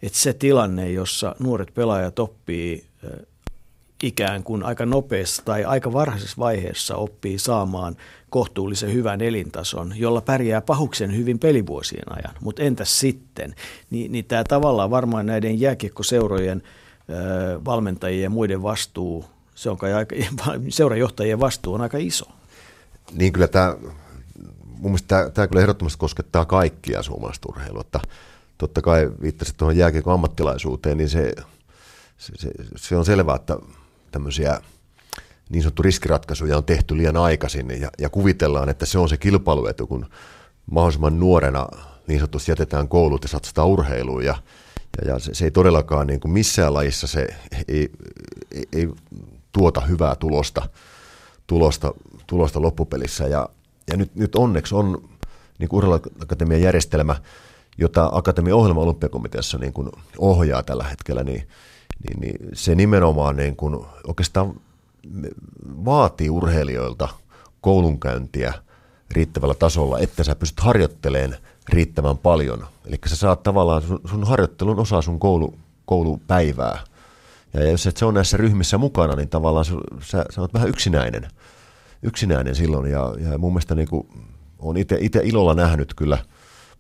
et 0.02 0.14
se 0.14 0.34
tilanne, 0.34 0.92
jossa 0.92 1.36
nuoret 1.40 1.74
pelaajat 1.74 2.20
oppii 2.20 2.86
ikään 4.04 4.44
kuin 4.44 4.64
aika 4.64 4.86
nopeassa 4.86 5.46
tai 5.46 5.64
aika 5.64 5.94
varhaisessa 5.94 6.36
vaiheessa 6.40 6.96
oppii 6.96 7.40
saamaan 7.40 7.96
kohtuullisen 8.30 8.94
hyvän 8.94 9.22
elintason, 9.22 9.94
jolla 9.96 10.22
pärjää 10.22 10.62
pahuksen 10.62 11.18
hyvin 11.18 11.40
pelivuosien 11.40 12.12
ajan. 12.18 12.36
Mutta 12.42 12.64
entäs 12.64 13.00
sitten? 13.00 13.56
Ni, 13.90 14.08
niin 14.08 14.26
tämä 14.26 14.44
tavallaan 14.44 14.90
varmaan 14.90 15.26
näiden 15.26 15.60
jääkiekkoseurojen– 15.60 16.64
valmentajien 17.66 18.24
ja 18.24 18.30
muiden 18.30 18.64
vastuu, 18.64 19.26
se 19.56 19.70
on 19.70 19.78
kai 19.78 19.94
aika, 19.94 20.16
seurajohtajien 20.70 21.40
vastuu 21.40 21.74
on 21.74 21.82
aika 21.82 21.98
iso. 21.98 22.26
Niin 23.12 23.34
kyllä 23.34 23.48
tämä, 23.48 23.76
mun 24.66 24.92
mielestä 24.92 25.08
tämä, 25.08 25.30
tämä 25.30 25.48
kyllä 25.48 25.62
ehdottomasti 25.62 26.00
koskettaa 26.00 26.46
kaikkia 26.46 27.04
suomalaista 27.04 27.50
urheilua, 27.50 27.82
että 27.82 28.00
totta 28.58 28.82
kai 28.82 29.12
viittasit 29.22 29.58
tuohon 29.58 29.78
jääkiekon 29.78 30.14
ammattilaisuuteen, 30.14 30.98
niin 30.98 31.10
se, 31.10 31.34
se, 32.18 32.34
se, 32.36 32.52
se 32.76 32.96
on 32.96 33.06
selvää, 33.06 33.36
että 33.36 33.58
tämmöisiä 34.12 34.62
niin 35.50 35.64
sanottu 35.64 35.82
riskiratkaisuja 35.82 36.58
on 36.58 36.64
tehty 36.64 36.98
liian 36.98 37.18
aikaisin 37.18 37.82
ja, 37.82 37.90
ja 38.00 38.10
kuvitellaan, 38.10 38.70
että 38.70 38.86
se 38.86 39.00
on 39.00 39.10
se 39.10 39.18
kilpailuetu, 39.18 39.88
kun 39.88 40.06
mahdollisimman 40.72 41.20
nuorena 41.20 41.68
niin 42.08 42.20
sanotusti 42.20 42.52
jätetään 42.52 42.88
koulut 42.88 43.24
ja 43.24 43.30
satsataan 43.30 43.68
urheiluun 43.68 44.26
ja 44.26 44.36
ja, 44.98 45.14
ja 45.14 45.20
se, 45.20 45.34
se 45.34 45.46
ei 45.46 45.52
todellakaan 45.52 46.08
niin 46.08 46.20
kuin 46.20 46.32
missään 46.32 46.74
lajissa 46.74 47.08
se 47.08 47.28
ei, 47.68 47.92
ei, 48.52 48.68
ei 48.74 48.90
tuota 49.52 49.82
hyvää 49.82 50.16
tulosta, 50.16 50.70
tulosta, 51.48 51.94
tulosta 52.28 52.62
loppupelissä. 52.62 53.28
Ja, 53.28 53.50
ja 53.88 53.98
nyt, 53.98 54.16
nyt 54.16 54.36
onneksi 54.36 54.76
on 54.76 55.10
niin 55.60 55.70
urheiluakatemian 55.72 56.62
järjestelmä, 56.62 57.16
jota 57.78 58.10
Akatemian 58.12 58.58
ohjelma 58.58 58.82
olympiakomiteassa 58.82 59.58
niin 59.58 59.74
kuin 59.74 59.90
ohjaa 60.18 60.64
tällä 60.64 60.84
hetkellä, 60.84 61.24
niin, 61.24 61.48
niin, 62.08 62.20
niin 62.20 62.50
se 62.54 62.76
nimenomaan 62.76 63.36
niin 63.36 63.56
kuin 63.56 63.86
oikeastaan 64.08 64.62
vaatii 65.86 66.30
urheilijoilta 66.30 67.08
koulunkäyntiä 67.62 68.54
riittävällä 69.12 69.54
tasolla, 69.54 70.00
että 70.00 70.24
sä 70.24 70.36
pystyt 70.36 70.60
harjoittelemaan 70.60 71.38
riittävän 71.72 72.18
paljon. 72.18 72.66
Eli 72.86 72.98
sä 73.06 73.16
saat 73.16 73.44
tavallaan 73.44 73.82
sun, 73.82 74.00
sun 74.10 74.28
harjoittelun 74.28 74.80
osa 74.80 75.02
sun 75.02 75.20
koulu, 75.20 75.54
koulupäivää. 75.86 76.80
Ja 77.54 77.70
jos 77.72 77.88
et 77.88 77.98
se 77.98 78.06
on 78.06 78.14
näissä 78.14 78.38
ryhmissä 78.38 78.78
mukana, 78.78 79.16
niin 79.16 79.30
tavallaan 79.30 79.66
sä, 79.66 80.26
sä 80.30 80.42
oot 80.42 80.54
vähän 80.54 80.70
yksinäinen, 80.70 81.28
yksinäinen 82.04 82.56
silloin. 82.56 82.92
Ja, 82.92 83.14
ja 83.32 83.38
mun 83.38 83.54
mielestä 83.54 83.76
niin 83.76 83.88
kuin, 83.88 84.08
on 84.60 84.78
itse 84.78 85.22
ilolla 85.24 85.54
nähnyt 85.54 85.94
kyllä 85.94 86.18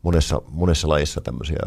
monessa, 0.01 0.41
monessa 0.49 0.89
lajissa 0.89 1.21
tämmöisiä 1.21 1.59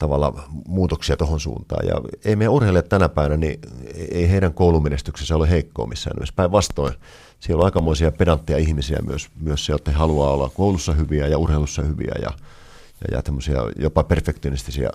tavalla 0.00 0.44
muutoksia 0.68 1.16
tuohon 1.16 1.40
suuntaan. 1.40 1.86
Ja 1.86 1.94
ei 2.24 2.36
meidän 2.36 2.52
urheilijat 2.52 2.88
tänä 2.88 3.08
päivänä, 3.08 3.36
niin 3.36 3.60
ei 4.10 4.30
heidän 4.30 4.54
koulumenestyksensä 4.54 5.36
ole 5.36 5.50
heikkoa 5.50 5.86
missään 5.86 6.14
nimessä. 6.14 6.32
Päinvastoin 6.36 6.94
siellä 7.40 7.60
on 7.60 7.64
aikamoisia 7.64 8.12
pedantteja 8.12 8.58
ihmisiä 8.58 8.98
myös, 9.06 9.28
myös 9.40 9.66
se, 9.66 9.72
että 9.72 9.90
he 9.90 9.96
haluaa 9.96 10.30
olla 10.30 10.50
koulussa 10.54 10.92
hyviä 10.92 11.26
ja 11.26 11.38
urheilussa 11.38 11.82
hyviä 11.82 12.14
ja, 12.22 12.30
ja, 13.00 13.16
ja 13.16 13.22
tämmöisiä 13.22 13.58
jopa 13.78 14.04
perfektionistisia 14.04 14.90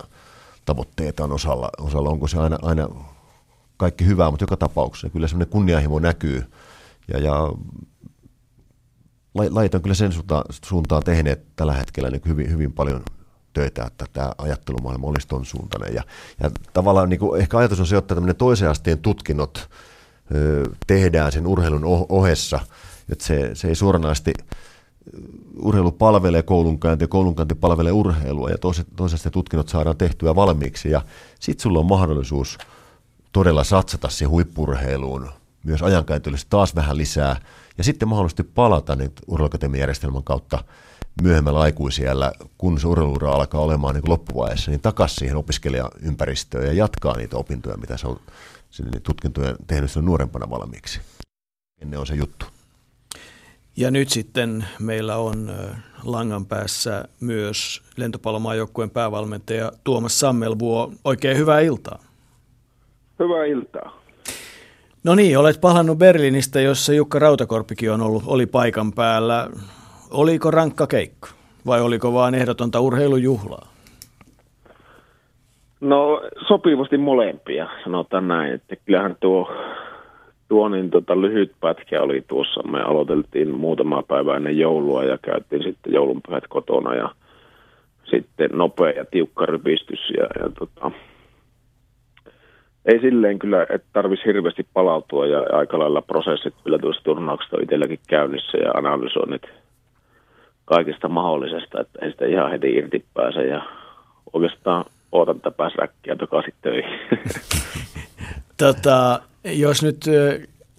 tavoitteita 0.64 1.24
on 1.24 1.32
osalla. 1.32 1.70
osalla. 1.78 2.10
Onko 2.10 2.28
se 2.28 2.38
aina, 2.38 2.58
aina 2.62 2.88
kaikki 3.76 4.06
hyvää, 4.06 4.30
mutta 4.30 4.42
joka 4.42 4.56
tapauksessa 4.56 5.10
kyllä 5.10 5.28
semmoinen 5.28 5.52
kunnianhimo 5.52 5.98
näkyy 5.98 6.44
ja, 7.12 7.18
ja 7.18 7.52
lait 9.34 9.74
on 9.74 9.82
kyllä 9.82 9.94
sen 9.94 10.12
suuntaan, 10.12 10.44
suuntaan 10.64 11.02
tehneet 11.02 11.46
tällä 11.56 11.72
hetkellä 11.72 12.10
niin 12.10 12.22
hyvin, 12.26 12.50
hyvin 12.50 12.72
paljon 12.72 13.02
töitä, 13.56 13.84
että 13.84 14.04
tämä 14.12 14.32
ajattelumaailma 14.38 15.06
olisi 15.06 15.28
tuon 15.28 15.44
suuntainen. 15.44 15.94
Ja, 15.94 16.02
ja 16.42 16.50
tavallaan 16.72 17.08
niin 17.08 17.20
kuin, 17.20 17.40
ehkä 17.40 17.58
ajatus 17.58 17.80
on 17.80 17.86
se, 17.86 17.96
että 17.96 18.14
tämmöinen 18.14 18.36
toisen 18.36 18.70
asteen 18.70 18.98
tutkinnot 18.98 19.68
tehdään 20.86 21.32
sen 21.32 21.46
urheilun 21.46 22.06
ohessa, 22.08 22.60
että 23.12 23.24
se, 23.24 23.50
se 23.54 23.68
ei 23.68 23.74
suoranaisesti 23.74 24.32
urheilu 25.62 25.92
palvelee 25.92 26.42
koulunkäynti 26.42 27.04
ja 27.04 27.08
koulunkäynti 27.08 27.54
palvelee 27.54 27.92
urheilua 27.92 28.50
ja 28.50 28.56
toisesta 28.96 29.30
tutkinnot 29.30 29.68
saadaan 29.68 29.96
tehtyä 29.96 30.34
valmiiksi. 30.34 30.90
Ja 30.90 31.02
sitten 31.40 31.62
sulla 31.62 31.78
on 31.78 31.86
mahdollisuus 31.86 32.58
todella 33.32 33.64
satsata 33.64 34.08
siihen 34.08 34.30
huippurheiluun 34.30 35.30
myös 35.64 35.82
ajankäytöllisesti 35.82 36.50
taas 36.50 36.74
vähän 36.74 36.96
lisää. 36.96 37.40
Ja 37.78 37.84
sitten 37.84 38.08
mahdollisesti 38.08 38.42
palata 38.42 38.96
niin 38.96 39.12
urheilukatemiajärjestelmän 39.26 40.24
kautta 40.24 40.64
myöhemmällä 41.22 41.60
aikuisiellä, 41.60 42.32
kun 42.58 42.80
se 42.80 42.86
urheiluura 42.86 43.32
alkaa 43.32 43.60
olemaan 43.60 43.94
niin 43.94 44.08
loppuvaiheessa, 44.08 44.70
niin 44.70 44.80
takaisin 44.80 45.18
siihen 45.18 45.36
opiskelijaympäristöön 45.36 46.66
ja 46.66 46.72
jatkaa 46.72 47.16
niitä 47.16 47.36
opintoja, 47.36 47.76
mitä 47.76 47.96
se 47.96 48.06
on 48.06 48.20
sinne 48.70 49.00
tutkintoja 49.00 49.56
tehnyt 49.66 49.90
sen 49.90 50.04
nuorempana 50.04 50.50
valmiiksi. 50.50 51.00
Ennen 51.82 52.00
on 52.00 52.06
se 52.06 52.14
juttu. 52.14 52.46
Ja 53.76 53.90
nyt 53.90 54.08
sitten 54.08 54.66
meillä 54.78 55.16
on 55.16 55.52
langan 56.04 56.46
päässä 56.46 57.04
myös 57.20 57.82
lentopallomaajoukkueen 57.96 58.90
päävalmentaja 58.90 59.72
Tuomas 59.84 60.20
Sammelvuo. 60.20 60.92
Oikein 61.04 61.36
hyvää 61.36 61.60
iltaa. 61.60 61.98
Hyvää 63.18 63.44
iltaa. 63.44 64.02
No 65.04 65.14
niin, 65.14 65.38
olet 65.38 65.60
palannut 65.60 65.98
Berliinistä, 65.98 66.60
jossa 66.60 66.92
Jukka 66.92 67.18
Rautakorpikin 67.18 67.90
on 67.90 68.00
ollut, 68.00 68.22
oli 68.26 68.46
paikan 68.46 68.92
päällä. 68.92 69.50
Oliko 70.10 70.50
rankka 70.50 70.86
keikka 70.86 71.28
vai 71.66 71.80
oliko 71.80 72.12
vaan 72.12 72.34
ehdotonta 72.34 72.80
urheilujuhlaa? 72.80 73.68
No 75.80 76.22
sopivasti 76.48 76.98
molempia, 76.98 77.68
sanotaan 77.84 78.28
näin. 78.28 78.52
Että 78.52 78.76
kyllähän 78.76 79.16
tuo, 79.20 79.52
tuo 80.48 80.68
niin 80.68 80.90
tota, 80.90 81.20
lyhyt 81.20 81.52
pätkä 81.60 82.02
oli 82.02 82.24
tuossa. 82.28 82.62
Me 82.62 82.82
aloiteltiin 82.82 83.54
muutama 83.54 84.02
päivä 84.02 84.36
ennen 84.36 84.58
joulua 84.58 85.04
ja 85.04 85.18
käytiin 85.18 85.62
sitten 85.62 85.92
joulunpyhät 85.92 86.44
kotona 86.48 86.94
ja 86.94 87.08
sitten 88.04 88.50
nopea 88.52 88.90
ja 88.90 89.04
tiukka 89.04 89.46
rypistys. 89.46 90.10
Ja, 90.16 90.42
ja 90.42 90.50
tota, 90.58 90.90
ei 92.84 93.00
silleen 93.00 93.38
kyllä, 93.38 93.62
että 93.62 93.88
tarvitsisi 93.92 94.26
hirveästi 94.26 94.66
palautua 94.72 95.26
ja 95.26 95.44
aika 95.52 95.78
lailla 95.78 96.02
prosessit 96.02 96.54
kyllä 96.64 96.78
tuossa 96.78 97.04
turnauksesta 97.04 97.56
on 97.56 97.62
itselläkin 97.62 97.98
käynnissä 98.08 98.58
ja 98.58 98.70
analysoinnit 98.70 99.42
kaikista 100.66 101.08
mahdollisesta, 101.08 101.80
että 101.80 101.98
ei 102.02 102.10
sitä 102.10 102.26
ihan 102.26 102.50
heti 102.50 102.70
irti 102.74 103.04
pääse 103.14 103.46
ja 103.46 103.62
oikeastaan 104.32 104.84
ootan 105.12 105.40
tätä 105.40 105.56
pääsräkkiä 105.56 106.16
takaisin 106.16 106.54
töihin. 106.62 106.98
tota, 108.62 109.20
jos 109.44 109.82
nyt 109.82 110.04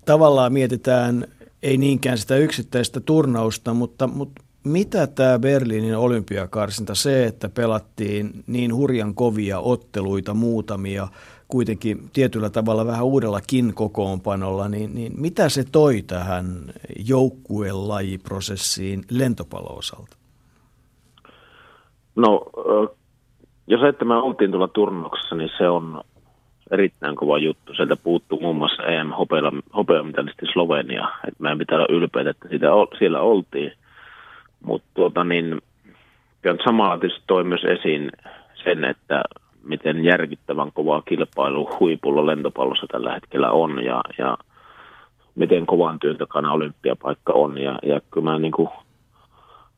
tavallaan 0.05 0.53
mietitään, 0.53 1.27
ei 1.63 1.77
niinkään 1.77 2.17
sitä 2.17 2.35
yksittäistä 2.35 2.99
turnausta, 2.99 3.73
mutta, 3.73 4.07
mutta 4.07 4.43
mitä 4.63 5.07
tämä 5.07 5.39
Berliinin 5.39 5.97
olympiakarsinta, 5.97 6.95
se, 6.95 7.25
että 7.25 7.49
pelattiin 7.49 8.43
niin 8.47 8.75
hurjan 8.75 9.15
kovia 9.15 9.59
otteluita 9.59 10.33
muutamia, 10.33 11.07
kuitenkin 11.47 11.97
tietyllä 12.13 12.49
tavalla 12.49 12.85
vähän 12.85 13.05
uudellakin 13.05 13.73
kokoonpanolla, 13.73 14.69
niin, 14.69 14.95
niin 14.95 15.13
mitä 15.17 15.49
se 15.49 15.63
toi 15.71 16.01
tähän 16.01 16.45
joukkuelajiprosessiin 17.07 19.03
lentopallo-osalta? 19.11 20.17
No 22.15 22.45
jos 23.67 23.81
me 24.05 24.15
oltiin 24.15 24.51
tuolla 24.51 24.67
turnauksessa, 24.67 25.35
niin 25.35 25.49
se 25.57 25.69
on 25.69 26.01
erittäin 26.71 27.15
kova 27.15 27.37
juttu. 27.37 27.73
Sieltä 27.73 27.95
puuttuu 27.95 28.39
muun 28.41 28.55
muassa 28.55 28.83
EM 28.83 29.11
hopeamitalisti 29.75 30.45
Slovenia. 30.53 31.09
Et 31.27 31.39
meidän 31.39 31.57
pitää 31.57 31.77
olla 31.77 31.87
ylpeitä, 31.89 32.29
että 32.29 32.49
sitä, 32.49 32.67
siellä 32.99 33.21
oltiin. 33.21 33.71
Mutta 34.63 34.87
tuota, 34.93 35.23
niin, 35.23 35.61
samalla 36.65 36.97
tietysti 36.97 37.23
toi 37.27 37.43
myös 37.43 37.63
esiin 37.63 38.11
sen, 38.63 38.83
että 38.83 39.23
miten 39.67 40.05
järkyttävän 40.05 40.71
kovaa 40.73 41.01
kilpailu 41.01 41.69
huipulla 41.79 42.25
lentopallossa 42.25 42.87
tällä 42.91 43.13
hetkellä 43.13 43.51
on 43.51 43.83
ja, 43.83 44.01
ja 44.17 44.37
miten 45.35 45.65
kovan 45.65 45.99
työn 45.99 46.17
takana 46.17 46.51
olympiapaikka 46.51 47.33
on. 47.33 47.57
Ja, 47.57 47.79
ja 47.83 48.01
kyllä 48.11 48.31
mä 48.31 48.39
niin 48.39 48.51
kuin 48.51 48.69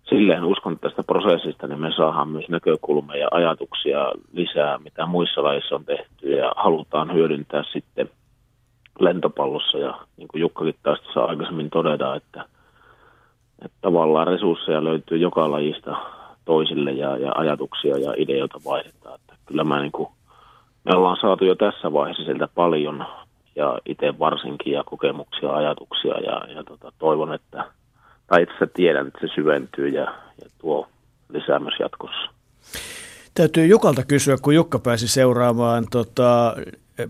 silleen 0.10 0.44
uskon 0.44 0.80
tästä 0.80 1.04
prosessista, 1.04 1.68
niin 1.68 1.80
me 1.80 1.92
saadaan 1.92 2.30
myös 2.30 2.50
näkökulmia 2.50 3.18
ja 3.18 3.28
ajatuksia 3.32 4.12
lisää, 4.34 4.78
mitä 4.78 5.06
muissa 5.06 5.44
laissa 5.44 5.76
on 5.76 5.86
tehty 5.86 6.32
ja 6.32 6.52
halutaan 6.56 7.14
hyödyntää 7.14 7.64
sitten 7.74 8.10
lentopallossa 9.00 9.78
ja 9.78 10.00
niin 10.18 10.28
kuin 10.28 10.42
Jukkakin 10.42 10.76
taas 10.84 11.00
saa 11.14 11.26
aikaisemmin 11.26 11.70
todeta, 11.70 12.16
että, 12.16 12.46
että 13.66 13.78
tavallaan 13.82 14.28
resursseja 14.28 14.84
löytyy 14.84 15.18
joka 15.18 15.52
lajista 15.52 15.96
toisille 16.46 16.92
ja, 16.92 17.18
ja 17.18 17.32
ajatuksia 17.36 17.98
ja 17.98 18.14
ideoita 18.18 18.60
vaihdetaan. 18.66 19.20
Kyllä 19.50 19.64
mä 19.64 19.82
niin 19.82 19.92
kuin, 19.92 20.10
me 20.86 20.96
ollaan 20.96 21.18
saatu 21.22 21.46
jo 21.46 21.56
tässä 21.56 21.94
vaiheessa 21.94 22.24
sieltä 22.24 22.48
paljon 22.56 23.06
ja 23.56 23.80
itse 23.86 24.20
varsinkin 24.20 24.74
ja 24.74 24.84
kokemuksia, 24.84 25.52
ajatuksia 25.52 26.14
ja, 26.20 26.54
ja 26.56 26.64
tota, 26.64 26.92
toivon, 27.00 27.34
että 27.34 27.66
tai 28.28 28.44
itse 28.44 28.68
tiedän, 28.74 29.08
että 29.08 29.20
se 29.22 29.34
syventyy 29.36 29.88
ja, 29.88 30.04
ja 30.42 30.50
tuo 30.62 30.88
lisää 31.30 31.60
myös 31.60 31.74
jatkossa. 31.80 32.32
Täytyy 33.34 33.66
Jukalta 33.66 34.04
kysyä, 34.04 34.38
kun 34.42 34.56
Jukka 34.56 34.80
pääsi 34.80 35.08
seuraamaan 35.08 35.86
tota, 35.92 36.56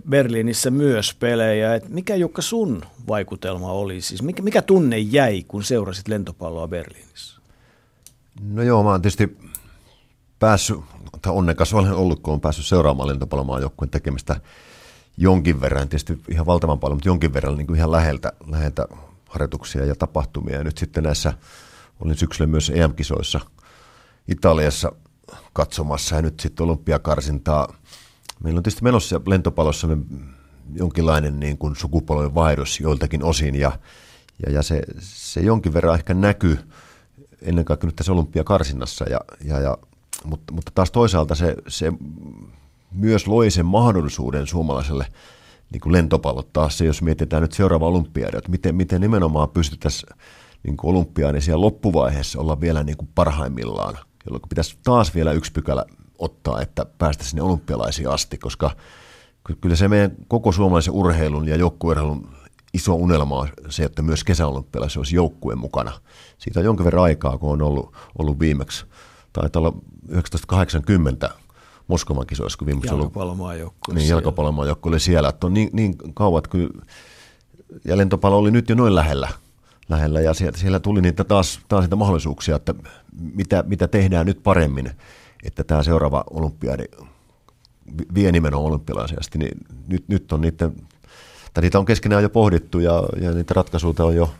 Berliinissä 0.09 0.71
myös 0.71 1.15
pelejä, 1.19 1.75
että 1.75 1.89
mikä 1.89 2.15
Jukka 2.15 2.41
sun 2.41 2.81
vaikutelma 3.07 3.71
oli? 3.71 4.01
Siis 4.01 4.21
mikä, 4.21 4.43
mikä 4.43 4.61
tunne 4.61 4.97
jäi, 4.97 5.43
kun 5.47 5.63
seurasit 5.63 6.07
lentopalloa 6.07 6.67
Berliinissä? 6.67 7.41
No 8.53 8.63
joo, 8.63 8.83
mä 8.83 8.89
oon 8.89 9.01
tietysti 9.01 9.37
päässyt, 10.39 10.79
tai 11.21 11.33
onnekas 11.33 11.73
olen 11.73 11.93
ollut, 11.93 12.19
kun 12.19 12.31
olen 12.31 12.41
pääsnyt 12.41 12.65
seuraamaan 12.65 13.09
lentopallomaan 13.09 13.61
joukkueen 13.61 13.89
tekemistä 13.89 14.41
jonkin 15.17 15.61
verran, 15.61 15.89
tietysti 15.89 16.21
ihan 16.29 16.45
valtavan 16.45 16.79
paljon, 16.79 16.97
mutta 16.97 17.09
jonkin 17.09 17.33
verran 17.33 17.57
niin 17.57 17.67
kuin 17.67 17.77
ihan 17.77 17.91
läheltä, 17.91 18.33
läheltä 18.47 18.87
harjoituksia 19.29 19.85
ja 19.85 19.95
tapahtumia. 19.95 20.57
Ja 20.57 20.63
nyt 20.63 20.77
sitten 20.77 21.03
näissä, 21.03 21.33
olin 21.99 22.17
syksyllä 22.17 22.47
myös 22.47 22.69
EM-kisoissa 22.69 23.39
Italiassa 24.27 24.91
katsomassa 25.53 26.15
ja 26.15 26.21
nyt 26.21 26.39
sitten 26.39 26.63
olympiakarsintaa. 26.63 27.73
Meillä 28.43 28.57
on 28.57 28.63
tietysti 28.63 28.83
menossa 28.83 29.21
lentopallossa 29.25 29.87
jonkinlainen 30.73 31.39
niin 31.39 31.57
kuin 31.57 31.75
sukupolven 31.75 32.35
vaihdos 32.35 32.79
joiltakin 32.79 33.23
osin 33.23 33.55
ja, 33.55 33.71
ja, 34.45 34.51
ja 34.51 34.63
se, 34.63 34.81
se 34.99 35.41
jonkin 35.41 35.73
verran 35.73 35.95
ehkä 35.95 36.13
näkyy 36.13 36.59
ennen 37.41 37.65
kaikkea 37.65 37.87
nyt 37.87 37.95
tässä 37.95 38.11
olympiakarsinnassa, 38.11 39.05
ja, 39.09 39.19
ja, 39.43 39.59
ja, 39.59 39.77
mutta, 40.25 40.53
mutta 40.53 40.71
taas 40.75 40.91
toisaalta 40.91 41.35
se, 41.35 41.55
se 41.67 41.93
myös 42.91 43.27
loi 43.27 43.51
sen 43.51 43.65
mahdollisuuden 43.65 44.47
suomalaiselle 44.47 45.05
niin 45.71 45.81
kuin 45.81 45.93
lentopallottaa 45.93 46.69
se, 46.69 46.85
jos 46.85 47.01
mietitään 47.01 47.41
nyt 47.41 47.51
seuraava 47.51 47.87
olympiadia, 47.87 48.37
että 48.37 48.51
miten, 48.51 48.75
miten 48.75 49.01
nimenomaan 49.01 49.49
pystyttäisiin 49.49 50.09
niin 50.63 50.77
kuin 50.77 50.95
olympiaani 50.95 51.41
siellä 51.41 51.61
loppuvaiheessa 51.61 52.39
olla 52.39 52.61
vielä 52.61 52.83
niin 52.83 52.97
kuin 52.97 53.09
parhaimmillaan, 53.15 53.97
jolloin 54.25 54.49
pitäisi 54.49 54.77
taas 54.83 55.15
vielä 55.15 55.31
yksi 55.31 55.51
pykälä 55.51 55.85
ottaa, 56.19 56.61
että 56.61 56.85
päästä 56.97 57.23
sinne 57.23 57.41
olympialaisiin 57.41 58.09
asti, 58.09 58.37
koska 58.37 58.71
kyllä 59.61 59.75
se 59.75 59.87
meidän 59.87 60.11
koko 60.27 60.51
suomalaisen 60.51 60.93
urheilun 60.93 61.47
ja 61.47 61.55
joukkueurheilun 61.55 62.29
iso 62.73 62.93
unelma 62.93 63.39
on 63.39 63.49
se, 63.69 63.83
että 63.83 64.01
myös 64.01 64.23
kesäolympialaisissa 64.23 64.99
olisi 64.99 65.15
joukkueen 65.15 65.59
mukana. 65.59 65.91
Siitä 66.37 66.59
on 66.59 66.65
jonkin 66.65 66.85
verran 66.85 67.03
aikaa, 67.03 67.37
kun 67.37 67.51
on 67.51 67.61
ollut, 67.61 67.93
ollut 68.19 68.39
viimeksi, 68.39 68.85
taitaa 69.33 69.59
olla 69.59 69.71
1980 69.71 71.29
Moskovan 71.87 72.27
kisoissa, 72.27 72.57
kun 72.57 72.65
viimeksi 72.65 72.93
ollut... 72.93 73.13
Niin, 73.93 74.09
jalkapallomaajoukko 74.09 74.89
oli 74.89 74.99
siellä. 74.99 75.29
Että 75.29 75.47
on 75.47 75.53
niin, 75.53 75.69
niin 75.73 75.95
kauan, 76.13 76.37
että 76.37 76.49
kyllä, 76.49 76.69
ja 77.85 77.97
lentopallo 77.97 78.37
oli 78.37 78.51
nyt 78.51 78.69
jo 78.69 78.75
noin 78.75 78.95
lähellä. 78.95 79.29
lähellä 79.89 80.21
ja 80.21 80.33
siellä, 80.33 80.57
siellä 80.57 80.79
tuli 80.79 81.01
niitä 81.01 81.23
taas, 81.23 81.59
taas 81.67 81.81
niitä 81.81 81.95
mahdollisuuksia, 81.95 82.55
että 82.55 82.75
mitä, 83.33 83.63
mitä 83.67 83.87
tehdään 83.87 84.25
nyt 84.25 84.43
paremmin, 84.43 84.91
että 85.43 85.63
tämä 85.63 85.83
seuraava 85.83 86.23
olympiadi 86.29 86.83
vie 88.13 88.31
nimenomaan 88.31 88.69
olympialaisesti, 88.69 89.37
niin 89.37 89.57
nyt, 89.87 90.03
nyt 90.07 90.31
on 90.31 90.41
niiden, 90.41 90.75
tai 91.53 91.61
niitä 91.61 91.79
on 91.79 91.85
keskenään 91.85 92.23
jo 92.23 92.29
pohdittu 92.29 92.79
ja, 92.79 93.03
ja 93.21 93.31
niitä 93.31 93.53
ratkaisuja 93.53 94.05
on 94.05 94.15
jo 94.15 94.33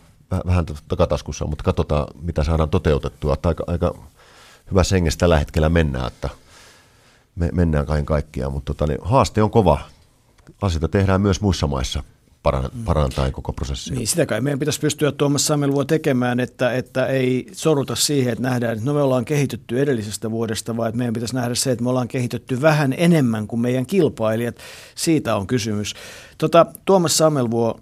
vähän 0.46 0.66
takataskussa, 0.88 1.46
mutta 1.46 1.64
katsotaan, 1.64 2.08
mitä 2.22 2.44
saadaan 2.44 2.70
toteutettua. 2.70 3.34
Että 3.34 3.50
aika, 3.50 3.64
aika 3.68 3.96
hyvä 4.72 4.82
hengestä 4.91 5.20
tällä 5.20 5.39
hetkellä 5.39 5.70
mennään, 5.70 6.07
että 6.07 6.30
me 7.36 7.49
mennään 7.53 7.86
kaiken 7.86 8.05
kaikkiaan, 8.05 8.53
mutta 8.53 8.74
tota, 8.74 8.88
niin 8.88 8.99
haaste 9.01 9.43
on 9.43 9.51
kova. 9.51 9.80
Asioita 10.61 10.88
tehdään 10.88 11.22
myös 11.22 11.41
muissa 11.41 11.67
maissa 11.67 12.03
parantaa 12.86 13.32
koko 13.32 13.53
prosessia. 13.53 13.95
Niin, 13.95 14.07
sitä 14.07 14.26
kai 14.26 14.41
meidän 14.41 14.59
pitäisi 14.59 14.80
pystyä 14.80 15.11
Tuomas 15.11 15.45
Samelua 15.45 15.86
tekemään, 15.86 16.39
että, 16.39 16.74
että 16.74 17.05
ei 17.05 17.47
soruta 17.51 17.95
siihen, 17.95 18.32
että 18.32 18.43
nähdään, 18.43 18.74
että 18.74 18.86
no 18.86 18.93
me 18.93 19.01
ollaan 19.01 19.26
kehitytty 19.26 19.82
edellisestä 19.82 20.32
vuodesta, 20.32 20.78
vaan 20.78 20.89
että 20.89 20.97
meidän 20.97 21.13
pitäisi 21.13 21.36
nähdä 21.36 21.55
se, 21.55 21.72
että 21.72 21.84
me 21.84 21.89
ollaan 21.89 22.07
kehitetty 22.07 22.61
vähän 22.61 22.93
enemmän 22.97 23.47
kuin 23.47 23.59
meidän 23.59 23.86
kilpailijat. 23.86 24.55
Siitä 24.95 25.36
on 25.36 25.47
kysymys. 25.47 25.93
Tota, 26.38 26.65
Tuomas 26.86 27.17
Samelvuo, 27.17 27.80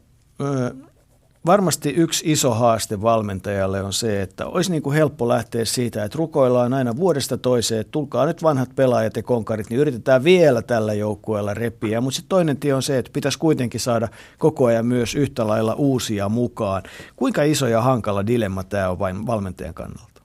varmasti 1.47 1.89
yksi 1.89 2.31
iso 2.31 2.51
haaste 2.51 3.01
valmentajalle 3.01 3.81
on 3.81 3.93
se, 3.93 4.21
että 4.21 4.45
olisi 4.45 4.71
niin 4.71 4.83
kuin 4.83 4.95
helppo 4.95 5.27
lähteä 5.27 5.65
siitä, 5.65 6.03
että 6.03 6.17
rukoillaan 6.17 6.73
aina 6.73 6.95
vuodesta 6.95 7.37
toiseen, 7.37 7.81
että 7.81 7.91
tulkaa 7.91 8.25
nyt 8.25 8.43
vanhat 8.43 8.69
pelaajat 8.75 9.15
ja 9.15 9.23
konkarit, 9.23 9.69
niin 9.69 9.79
yritetään 9.79 10.23
vielä 10.23 10.61
tällä 10.61 10.93
joukkueella 10.93 11.53
repiä. 11.53 12.01
Mutta 12.01 12.15
sitten 12.15 12.29
toinen 12.29 12.57
tie 12.57 12.73
on 12.73 12.81
se, 12.81 12.97
että 12.97 13.11
pitäisi 13.13 13.39
kuitenkin 13.39 13.79
saada 13.79 14.07
koko 14.37 14.65
ajan 14.65 14.85
myös 14.85 15.15
yhtä 15.15 15.47
lailla 15.47 15.73
uusia 15.73 16.29
mukaan. 16.29 16.83
Kuinka 17.15 17.43
iso 17.43 17.67
ja 17.67 17.81
hankala 17.81 18.27
dilemma 18.27 18.63
tämä 18.63 18.89
on 18.89 18.99
vain 18.99 19.27
valmentajan 19.27 19.73
kannalta? 19.73 20.21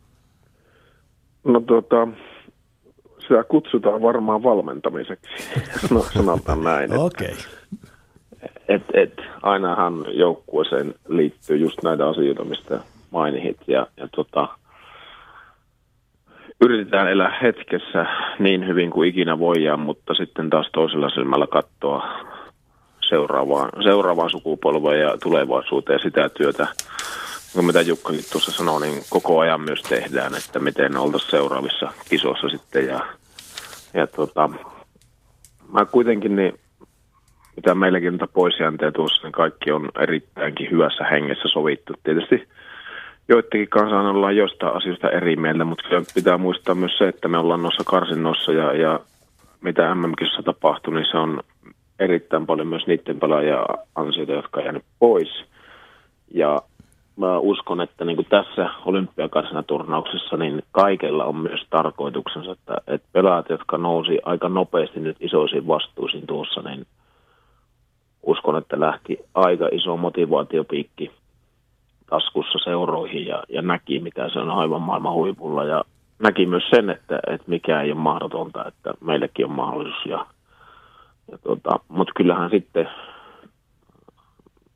No 1.44 1.60
tota, 1.60 2.08
sitä 3.18 3.44
kutsutaan 3.48 4.02
varmaan 4.02 4.42
valmentamiseksi, 4.42 5.32
no, 5.94 6.02
sanotaan 6.14 6.64
näin. 6.64 6.92
Okei. 6.92 7.32
Okay 7.32 7.61
et, 8.68 8.82
et, 8.94 9.22
ainahan 9.42 10.04
joukkueeseen 10.08 10.94
liittyy 11.08 11.56
just 11.56 11.82
näitä 11.82 12.08
asioita, 12.08 12.44
mistä 12.44 12.80
mainit. 13.10 13.56
Ja, 13.66 13.86
ja 13.96 14.08
tota, 14.16 14.48
yritetään 16.60 17.08
elää 17.08 17.38
hetkessä 17.42 18.06
niin 18.38 18.66
hyvin 18.66 18.90
kuin 18.90 19.08
ikinä 19.08 19.38
voidaan, 19.38 19.80
mutta 19.80 20.14
sitten 20.14 20.50
taas 20.50 20.70
toisella 20.72 21.10
silmällä 21.10 21.46
katsoa 21.46 22.02
seuraavaan, 23.08 23.70
seuraavaan 23.82 24.30
sukupolveen 24.30 25.00
ja 25.00 25.16
tulevaisuuteen 25.22 26.00
sitä 26.02 26.28
työtä, 26.28 26.66
mitä 27.62 27.80
Jukkakin 27.80 28.24
tuossa 28.32 28.52
sanoi, 28.52 28.80
niin 28.80 29.02
koko 29.10 29.38
ajan 29.38 29.60
myös 29.60 29.82
tehdään, 29.82 30.34
että 30.34 30.58
miten 30.58 30.96
oltaisiin 30.96 31.30
seuraavissa 31.30 31.92
kisoissa 32.10 32.48
sitten. 32.48 32.86
Ja, 32.86 33.06
ja 33.94 34.06
tota, 34.06 34.50
mä 35.72 35.84
kuitenkin 35.84 36.36
niin 36.36 36.58
mitä 37.56 37.74
meilläkin 37.74 38.12
niitä 38.12 38.26
poisjäntejä 38.26 38.92
tuossa, 38.92 39.22
niin 39.22 39.32
kaikki 39.32 39.72
on 39.72 39.88
erittäinkin 39.98 40.70
hyvässä 40.70 41.04
hengessä 41.04 41.48
sovittu. 41.48 41.92
Tietysti 42.04 42.48
joidenkin 43.28 43.68
kanssa 43.68 44.00
ollaan 44.00 44.36
jostain 44.36 44.76
asioista 44.76 45.10
eri 45.10 45.36
mieltä, 45.36 45.64
mutta 45.64 45.88
pitää 46.14 46.38
muistaa 46.38 46.74
myös 46.74 46.98
se, 46.98 47.08
että 47.08 47.28
me 47.28 47.38
ollaan 47.38 47.62
noissa 47.62 47.82
karsinnoissa 47.86 48.52
ja, 48.52 48.72
ja 48.72 49.00
mitä 49.60 49.94
mm 49.94 50.12
tapahtuu, 50.44 50.94
niin 50.94 51.06
se 51.10 51.18
on 51.18 51.42
erittäin 51.98 52.46
paljon 52.46 52.68
myös 52.68 52.86
niiden 52.86 53.20
pelaajia 53.20 53.66
ansioita, 53.94 54.32
jotka 54.32 54.60
on 54.60 54.64
jäänyt 54.64 54.84
pois. 54.98 55.44
Ja 56.34 56.62
mä 57.16 57.38
uskon, 57.38 57.80
että 57.80 58.04
niin 58.04 58.16
kuin 58.16 58.28
tässä 58.30 58.70
olympiakarsinaturnauksessa 58.84 60.36
niin 60.36 60.62
kaikella 60.70 61.24
on 61.24 61.36
myös 61.36 61.66
tarkoituksensa, 61.70 62.52
että, 62.52 62.76
että 62.86 63.08
pelaajat, 63.12 63.48
jotka 63.48 63.78
nousi 63.78 64.18
aika 64.24 64.48
nopeasti 64.48 65.00
nyt 65.00 65.16
isoisiin 65.20 65.66
vastuusiin 65.66 66.26
tuossa, 66.26 66.62
niin– 66.62 66.86
uskon, 68.22 68.56
että 68.56 68.80
lähti 68.80 69.18
aika 69.34 69.68
iso 69.72 69.96
motivaatiopiikki 69.96 71.10
taskussa 72.10 72.58
seuroihin 72.64 73.26
ja, 73.26 73.42
ja 73.48 73.62
näki, 73.62 74.00
mitä 74.00 74.28
se 74.28 74.38
on 74.38 74.50
aivan 74.50 74.82
maailman 74.82 75.12
huipulla. 75.12 75.64
Ja 75.64 75.84
näki 76.18 76.46
myös 76.46 76.64
sen, 76.70 76.90
että, 76.90 77.20
että 77.26 77.44
mikä 77.46 77.80
ei 77.80 77.92
ole 77.92 78.00
mahdotonta, 78.00 78.64
että 78.68 78.94
meillekin 79.00 79.46
on 79.46 79.52
mahdollisuus. 79.52 80.06
Ja, 80.06 80.26
ja 81.32 81.38
tota, 81.38 81.80
Mutta 81.88 82.12
kyllähän 82.16 82.50
sitten 82.50 82.88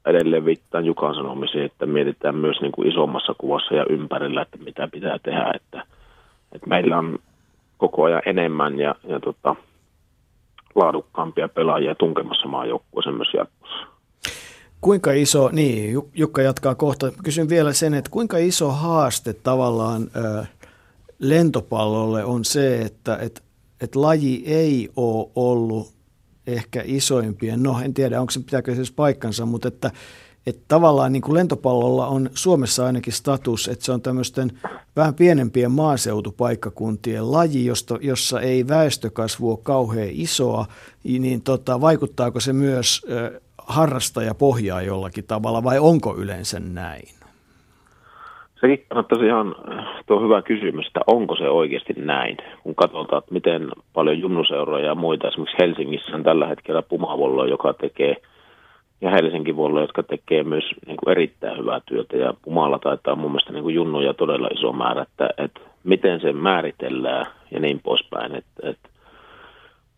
edelleen 0.07 0.45
viittaan 0.45 0.85
Jukan 0.85 1.15
sanomisiin, 1.15 1.65
että 1.65 1.87
mietitään 1.87 2.37
myös 2.37 2.61
niin 2.61 2.73
kuin 2.73 2.89
isommassa 2.89 3.35
kuvassa 3.39 3.75
ja 3.75 3.87
ympärillä, 3.91 4.43
että 4.43 4.59
mitä 4.59 4.89
pitää 4.93 5.19
tehdä, 5.23 5.53
että, 5.55 5.83
että 6.53 6.67
meillä 6.67 6.99
on 6.99 7.19
koko 7.79 8.05
ajan 8.05 8.23
enemmän 8.27 8.79
ja, 8.79 8.95
ja 9.09 9.21
tota, 9.21 9.57
laadukkaampia 10.77 11.49
pelaajia 11.49 11.95
tunkemassa 11.95 12.49
maajoukkueeseen 12.49 13.16
myös 13.16 13.35
jatkossa. 13.35 13.87
Kuinka 14.81 15.12
iso, 15.12 15.51
niin 15.53 16.03
Jukka 16.14 16.43
jatkaa 16.43 16.74
kohta, 16.74 17.12
kysyn 17.24 17.49
vielä 17.49 17.72
sen, 17.72 17.95
että 17.95 18.11
kuinka 18.11 18.39
iso 18.39 18.70
haaste 18.70 19.33
tavallaan 19.33 20.03
ö, 20.16 20.45
lentopallolle 21.18 22.24
on 22.24 22.45
se, 22.45 22.81
että 22.81 23.16
et, 23.16 23.43
et 23.81 23.97
laji 23.97 24.43
ei 24.47 24.89
ole 24.97 25.31
ollut 25.35 25.93
ehkä 26.47 26.83
isoimpien, 26.85 27.62
no 27.62 27.81
en 27.85 27.95
tiedä 27.95 28.20
onko 28.20 28.31
se 28.31 28.41
pitääkö 28.41 28.74
se 28.74 28.93
paikkansa, 28.97 29.47
mutta 29.47 29.68
että 29.68 29.91
että 30.47 30.63
tavallaan 30.69 31.13
niin 31.13 31.23
kuin 31.23 31.35
lentopallolla 31.35 32.07
on 32.07 32.31
Suomessa 32.35 32.87
ainakin 32.87 33.13
status, 33.13 33.69
että 33.69 33.85
se 33.85 33.93
on 33.93 34.03
tämmöisten 34.03 34.51
vähän 34.97 35.15
pienempien 35.15 35.71
maaseutupaikkakuntien 35.71 37.33
laji, 37.33 37.67
josta, 37.67 37.99
jossa 38.01 38.41
ei 38.41 38.69
väestökasvu 38.69 39.51
ole 39.51 39.59
kauhean 39.63 40.09
isoa, 40.11 40.67
niin 41.05 41.43
tota, 41.43 41.81
vaikuttaako 41.81 42.41
se 42.41 42.53
myös 42.53 43.07
äh, 43.11 43.41
harrastajapohjaa 43.59 44.83
jollakin 44.83 45.25
tavalla 45.25 45.65
vai 45.65 45.79
onko 45.79 46.17
yleensä 46.19 46.61
näin? 46.61 47.09
Sekin 48.61 48.85
kannattaisi 48.89 49.27
ihan, 49.27 49.55
tuo 50.07 50.21
hyvä 50.21 50.43
kysymys, 50.43 50.87
että 50.87 51.01
onko 51.07 51.37
se 51.37 51.49
oikeasti 51.49 51.93
näin, 51.97 52.37
kun 52.63 52.75
katsotaan, 52.75 53.19
että 53.19 53.35
miten 53.35 53.69
paljon 53.93 54.19
junnuseuroja 54.19 54.87
ja 54.87 54.95
muita, 54.95 55.29
esimerkiksi 55.29 55.59
Helsingissä 55.59 56.17
on 56.17 56.23
tällä 56.23 56.47
hetkellä 56.47 56.83
Pumavollo, 56.83 57.45
joka 57.45 57.73
tekee, 57.73 58.17
ja 59.01 59.11
Helsingin 59.11 59.57
Vollo, 59.57 59.81
jotka 59.81 60.03
tekee 60.03 60.43
myös 60.43 60.65
niin 60.87 60.97
kuin 60.97 61.13
erittäin 61.13 61.59
hyvää 61.59 61.81
työtä, 61.87 62.17
ja 62.17 62.35
Pumalla 62.43 62.79
taitaa 62.79 63.17
mun 63.17 63.31
mielestä 63.31 63.53
niin 63.53 63.63
kuin 63.63 63.75
junnuja 63.75 64.15
todella 64.15 64.49
iso 64.55 64.73
määrä, 64.73 65.03
että, 65.03 65.29
että 65.39 65.61
miten 65.85 66.21
se 66.21 66.33
määritellään 66.33 67.27
ja 67.51 67.61
niin 67.61 67.81
poispäin. 67.81 68.35
Että, 68.35 68.71
että, 68.71 68.89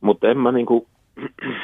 mutta 0.01 0.29
en 0.29 0.39
mä 0.39 0.53
niin 0.53 0.67
kuin, 0.67 0.87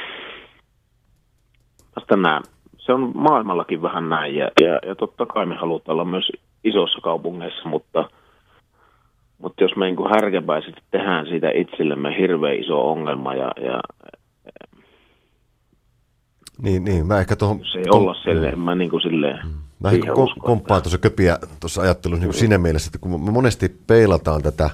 vasta 1.95 2.17
näe. 2.17 2.41
Se 2.77 2.93
on 2.93 3.11
maailmallakin 3.15 3.81
vähän 3.81 4.09
näin, 4.09 4.35
ja, 4.35 4.51
ja, 4.61 4.79
ja 4.87 4.95
totta 4.95 5.25
kai 5.25 5.45
me 5.45 5.55
halutaan 5.55 5.93
olla 5.93 6.05
myös 6.05 6.31
isossa 6.63 6.99
kaupungeissa, 7.01 7.69
mutta, 7.69 8.09
mutta 9.37 9.63
jos 9.63 9.75
me 9.75 9.85
niin 9.85 10.09
härkäpäisesti 10.09 10.81
tehdään 10.91 11.27
siitä 11.27 11.51
itsellemme 11.53 12.17
hirveän 12.17 12.55
iso 12.55 12.91
ongelma 12.91 13.33
ja, 13.33 13.51
ja 13.61 13.79
niin, 16.61 16.83
niin, 16.83 17.07
mä 17.07 17.19
ehkä 17.19 17.35
tuohon... 17.35 17.59
Se 17.71 17.77
ei 17.77 17.85
olla 17.89 18.13
silleen, 18.13 18.59
mä 18.59 18.75
niin 18.75 18.89
kuin 18.89 19.01
silleen... 19.01 19.39
Mm. 19.45 19.51
Mä 19.79 19.91
ehkä 19.91 20.13
kom- 20.13 20.39
komppaan 20.39 20.81
tuossa 20.81 20.97
köpiä 20.97 21.39
tuossa 21.59 21.81
ajattelussa 21.81 22.21
niin 22.21 22.31
kuin 22.31 22.39
siinä 22.39 22.57
mielessä, 22.57 22.87
että 22.87 22.99
kun 22.99 23.23
me 23.23 23.31
monesti 23.31 23.69
peilataan 23.69 24.41
tätä, 24.41 24.69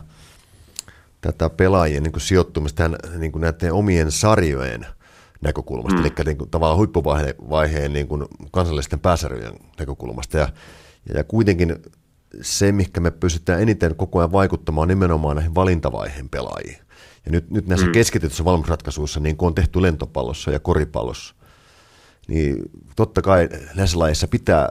tätä 1.22 1.50
pelaajien 1.50 2.04
niin 2.04 2.12
kuin 2.12 2.22
sijoittumista 2.22 2.78
tähän, 2.78 3.20
niin 3.20 3.32
kuin 3.32 3.42
näiden 3.42 3.74
omien 3.74 4.12
sarjojen 4.12 4.86
näkökulmasta, 5.42 6.00
mm. 6.00 6.06
eli 6.06 6.14
niin 6.26 6.38
kuin, 6.38 6.50
tavallaan 6.50 6.78
huippuvaiheen 6.78 7.94
niin 7.94 8.08
kuin 8.08 8.26
kansallisten 8.52 9.00
pääsarjojen 9.00 9.54
näkökulmasta, 9.80 10.38
ja 10.38 10.48
ja 11.14 11.24
kuitenkin 11.24 11.76
se, 12.42 12.72
mikä 12.72 13.02
me 13.02 13.12
pystytään 13.12 13.62
eniten 13.62 13.96
koko 13.96 14.20
ajan 14.20 14.32
vaikuttamaan, 14.32 14.88
nimenomaan 14.88 15.36
näihin 15.36 15.56
valintavaiheen 15.56 16.30
pelaajiin. 16.30 16.78
Ja 17.26 17.32
nyt, 17.32 17.50
nyt 17.50 17.68
näissä 17.68 17.86
mm. 17.88 17.92
keskitytyissä 17.92 18.46
valmennusratkaisuissa, 18.46 19.20
niin 19.20 19.38
kuin 19.38 19.48
on 19.48 19.56
tehty 19.56 19.82
lentopallossa 19.82 20.52
ja 20.52 20.60
koripallossa, 20.60 21.36
niin 22.28 22.58
totta 22.96 23.22
kai 23.22 23.50
näissä 23.76 24.00
lajeissa 24.00 24.28
pitää 24.28 24.70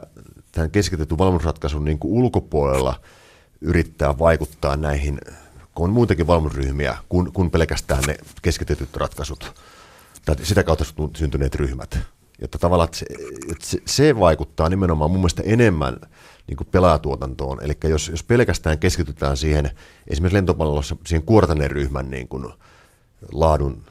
tämän 0.51 0.71
keskitetyn 0.71 1.17
valmennusratkaisun 1.17 1.85
niin 1.85 1.99
kuin 1.99 2.13
ulkopuolella 2.13 3.01
yrittää 3.61 4.19
vaikuttaa 4.19 4.77
näihin, 4.77 5.19
kun 5.75 5.83
on 5.83 5.93
muitakin 5.93 6.27
valmennusryhmiä 6.27 6.97
kuin, 7.09 7.33
kuin 7.33 7.51
pelkästään 7.51 8.03
ne 8.07 8.15
keskitetyt 8.41 8.95
ratkaisut 8.95 9.61
tai 10.25 10.35
sitä 10.43 10.63
kautta 10.63 10.85
syntyneet 11.15 11.55
ryhmät. 11.55 11.99
Jotta 12.41 12.57
tavallaan 12.57 12.85
että 12.85 12.97
se, 12.97 13.05
että 13.51 13.65
se, 13.65 13.81
se 13.85 14.19
vaikuttaa 14.19 14.69
nimenomaan 14.69 15.11
mun 15.11 15.19
mielestä 15.19 15.43
enemmän 15.45 15.97
niin 16.47 16.57
kuin 16.57 16.67
pelaajatuotantoon. 16.71 17.63
Eli 17.63 17.73
jos, 17.83 18.09
jos 18.09 18.23
pelkästään 18.23 18.79
keskitytään 18.79 19.37
siihen, 19.37 19.71
esimerkiksi 20.07 20.35
lentopallossa 20.35 20.95
siihen 21.05 21.25
kuortaneen 21.25 21.71
ryhmän 21.71 22.09
niin 22.09 22.27
kuin 22.27 22.53
laadun 23.31 23.83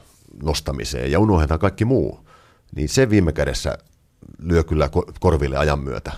nostamiseen 0.43 1.11
ja 1.11 1.19
unohdetaan 1.19 1.59
kaikki 1.59 1.85
muu, 1.85 2.19
niin 2.75 2.89
se 2.89 3.09
viime 3.09 3.31
kädessä 3.31 3.77
lyö 4.39 4.63
kyllä 4.63 4.89
korville 5.19 5.57
ajan 5.57 5.79
myötä. 5.79 6.11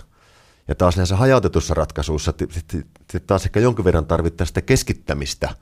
Ja 0.68 0.74
taas 0.74 0.96
näissä 0.96 1.16
hajautetussa 1.16 1.74
ratkaisuissa 1.74 2.32
taas 3.26 3.44
ehkä 3.44 3.60
jonkin 3.60 3.84
verran 3.84 4.06
tarvittaisiin 4.06 4.50
sitä 4.50 4.62
keskittämistä 4.62 5.54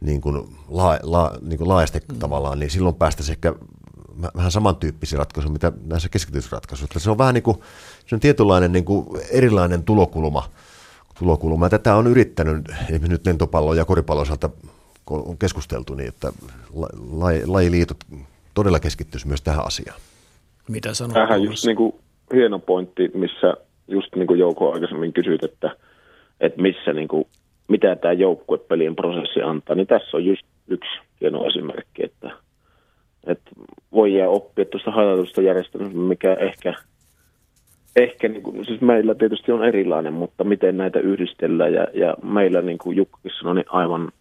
niin 0.00 0.20
kuin 0.20 0.56
la, 0.68 0.98
la, 1.02 1.38
niin 1.42 1.58
kuin 1.58 1.68
laajasti 1.68 2.00
mm. 2.12 2.18
tavallaan, 2.18 2.58
niin 2.58 2.70
silloin 2.70 2.94
päästäisiin 2.94 3.32
ehkä 3.32 3.54
vähän 4.36 4.52
samantyyppisiä 4.52 5.18
ratkaisuja, 5.18 5.52
mitä 5.52 5.72
näissä 5.84 6.08
keskitysratkaisuissa. 6.08 7.00
Se 7.00 7.10
on 7.10 7.18
vähän 7.18 7.34
niin 7.34 7.42
kuin, 7.42 7.60
se 8.06 8.14
on 8.14 8.20
tietynlainen 8.20 8.72
niin 8.72 8.84
kuin 8.84 9.06
erilainen 9.30 9.82
tulokulma. 9.82 10.50
tulokulma. 11.18 11.66
Ja 11.66 11.70
tätä 11.70 11.96
on 11.96 12.06
yrittänyt 12.06 12.68
esimerkiksi 12.68 13.08
nyt 13.08 13.26
lentopallon 13.26 13.76
ja 13.76 13.84
koripallon 13.84 14.22
osalta, 14.22 14.50
kun 15.06 15.22
on 15.26 15.38
keskusteltu, 15.38 15.94
niin 15.94 16.08
että 16.08 16.32
lajiliitot 17.46 18.04
todella 18.54 18.80
keskittyisi 18.80 19.28
myös 19.28 19.42
tähän 19.42 19.66
asiaan. 19.66 20.00
Mitä 20.68 20.94
sanoo? 20.94 21.14
Tähän 21.14 21.42
just 21.42 21.66
niin 21.66 21.76
kuin 21.76 21.94
hieno 22.34 22.58
pointti, 22.58 23.10
missä 23.14 23.54
just 23.88 24.14
niin 24.16 24.26
kuin 24.26 24.40
Jouko 24.40 24.72
aikaisemmin 24.72 25.12
kysyit, 25.12 25.44
että, 25.44 25.70
että 26.40 26.62
missä 26.62 26.92
niin 26.92 27.08
kuin, 27.08 27.24
mitä 27.68 27.96
tämä 27.96 28.12
joukkuepelien 28.12 28.96
prosessi 28.96 29.42
antaa, 29.42 29.76
niin 29.76 29.86
tässä 29.86 30.16
on 30.16 30.24
just 30.24 30.42
yksi 30.68 30.90
hieno 31.20 31.46
esimerkki, 31.46 32.04
että– 32.04 32.30
että 33.28 33.50
voi 33.92 34.14
jää 34.14 34.28
oppia 34.28 34.64
tuosta 34.64 34.90
hajautusta 34.90 35.42
järjestelmästä, 35.42 35.98
mikä 35.98 36.34
ehkä, 36.34 36.74
ehkä 37.96 38.28
niin 38.28 38.42
kuin, 38.42 38.64
siis 38.64 38.80
meillä 38.80 39.14
tietysti 39.14 39.52
on 39.52 39.64
erilainen, 39.64 40.12
mutta 40.12 40.44
miten 40.44 40.76
näitä 40.76 41.00
yhdistellään 41.00 41.72
ja, 41.72 41.86
ja 41.94 42.14
meillä 42.22 42.62
niin 42.62 42.78
kuin 42.78 42.96
Jukkakin 42.96 43.32
sanoi, 43.38 43.54
niin 43.54 43.66
aivan 43.68 44.12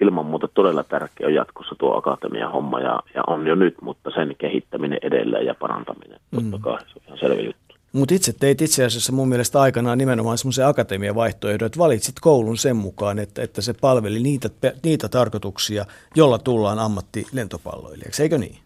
ilman 0.00 0.26
muuta 0.26 0.48
todella 0.48 0.84
tärkeä 0.84 1.26
on 1.26 1.34
jatkossa 1.34 1.74
tuo 1.78 1.96
akatemian 1.96 2.52
homma 2.52 2.80
ja, 2.80 3.00
ja 3.14 3.22
on 3.26 3.46
jo 3.46 3.54
nyt, 3.54 3.74
mutta 3.82 4.10
sen 4.10 4.34
kehittäminen 4.38 4.98
edelleen 5.02 5.46
ja 5.46 5.54
parantaminen, 5.54 6.20
totta 6.34 6.56
mm. 6.56 6.62
kai 6.62 6.78
se 6.80 6.92
on 6.96 7.02
ihan 7.06 7.18
selvä 7.18 7.42
juttu. 7.42 7.60
Mutta 7.92 8.14
itse 8.14 8.32
teit 8.32 8.62
itse 8.62 8.84
asiassa 8.84 9.12
mun 9.12 9.28
mielestä 9.28 9.60
aikanaan 9.60 9.98
nimenomaan 9.98 10.38
semmoisen 10.38 10.66
akatemian 10.66 11.14
vaihtoehdon, 11.14 11.66
että 11.66 11.78
valitsit 11.78 12.14
koulun 12.20 12.56
sen 12.56 12.76
mukaan, 12.76 13.18
että, 13.18 13.42
että 13.42 13.62
se 13.62 13.74
palveli 13.80 14.20
niitä, 14.20 14.50
niitä 14.84 15.08
tarkoituksia, 15.08 15.84
jolla 16.14 16.38
tullaan 16.38 16.78
ammattilentopalloilijaksi, 16.78 18.22
eikö 18.22 18.38
niin? 18.38 18.58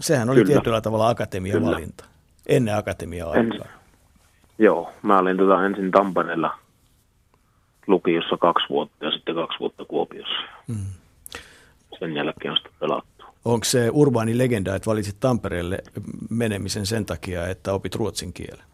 Sehän 0.00 0.30
oli 0.30 0.40
Kyllä. 0.40 0.52
tietyllä 0.52 0.80
tavalla 0.80 1.08
akatemian 1.08 1.58
Kyllä. 1.58 1.70
valinta, 1.70 2.04
ennen 2.46 2.76
akatemiaa 2.76 3.30
aikaa. 3.30 3.66
Joo, 4.58 4.90
mä 5.02 5.18
olin 5.18 5.36
tota 5.36 5.66
ensin 5.66 5.90
Tampereella 5.90 6.58
lukiossa 7.86 8.36
kaksi 8.36 8.66
vuotta 8.68 9.04
ja 9.04 9.10
sitten 9.10 9.34
kaksi 9.34 9.58
vuotta 9.60 9.84
Kuopiossa. 9.84 10.42
Mm. 10.68 10.86
Sen 11.98 12.14
jälkeen 12.14 12.50
on 12.50 12.56
sitten 12.56 12.72
pelattu. 12.80 13.24
Onko 13.44 13.64
se 13.64 13.90
urbaani 13.92 14.38
legenda, 14.38 14.74
että 14.74 14.90
valitsit 14.90 15.16
Tampereelle 15.20 15.78
menemisen 16.30 16.86
sen 16.86 17.06
takia, 17.06 17.46
että 17.46 17.72
opit 17.72 17.94
ruotsin 17.94 18.32
kielen? 18.32 18.64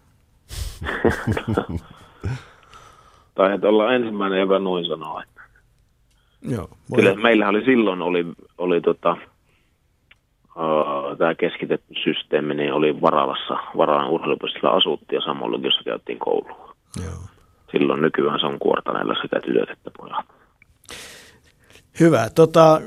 tai 3.35 3.55
että 3.55 3.69
olla 3.69 3.93
ensimmäinen, 3.93 4.41
joka 4.41 4.59
noin 4.59 4.87
sanoo. 4.87 5.21
Että. 5.21 5.41
Joo, 6.43 6.69
Kyllä 6.95 7.15
meillä 7.15 7.49
oli 7.49 7.65
silloin 7.65 8.03
oli, 8.03 8.27
oli 8.59 8.81
tota, 8.81 9.17
uh, 10.57 11.19
tämä 11.19 11.35
keskitetty 11.35 11.95
systeemi, 12.05 12.55
niin 12.55 12.73
oli 12.73 13.01
Varavassa, 13.01 13.57
Varaan 13.77 14.11
urheilupistilla 14.11 14.71
asuttiin 14.71 15.17
ja 15.17 15.25
samalla 15.25 15.57
lukiossa 15.57 15.83
käytiin 15.85 16.19
koulua. 16.19 16.75
Joo. 17.05 17.40
Silloin 17.73 18.03
nykyään 18.03 18.41
se 18.41 18.47
on 18.47 18.59
kuortaneella 18.59 19.15
sekä 19.23 19.41
tytöt 19.41 19.71
että 19.71 19.91
pojat. 19.97 20.27
Hyvä. 22.01 22.29
Tota, 22.35 22.81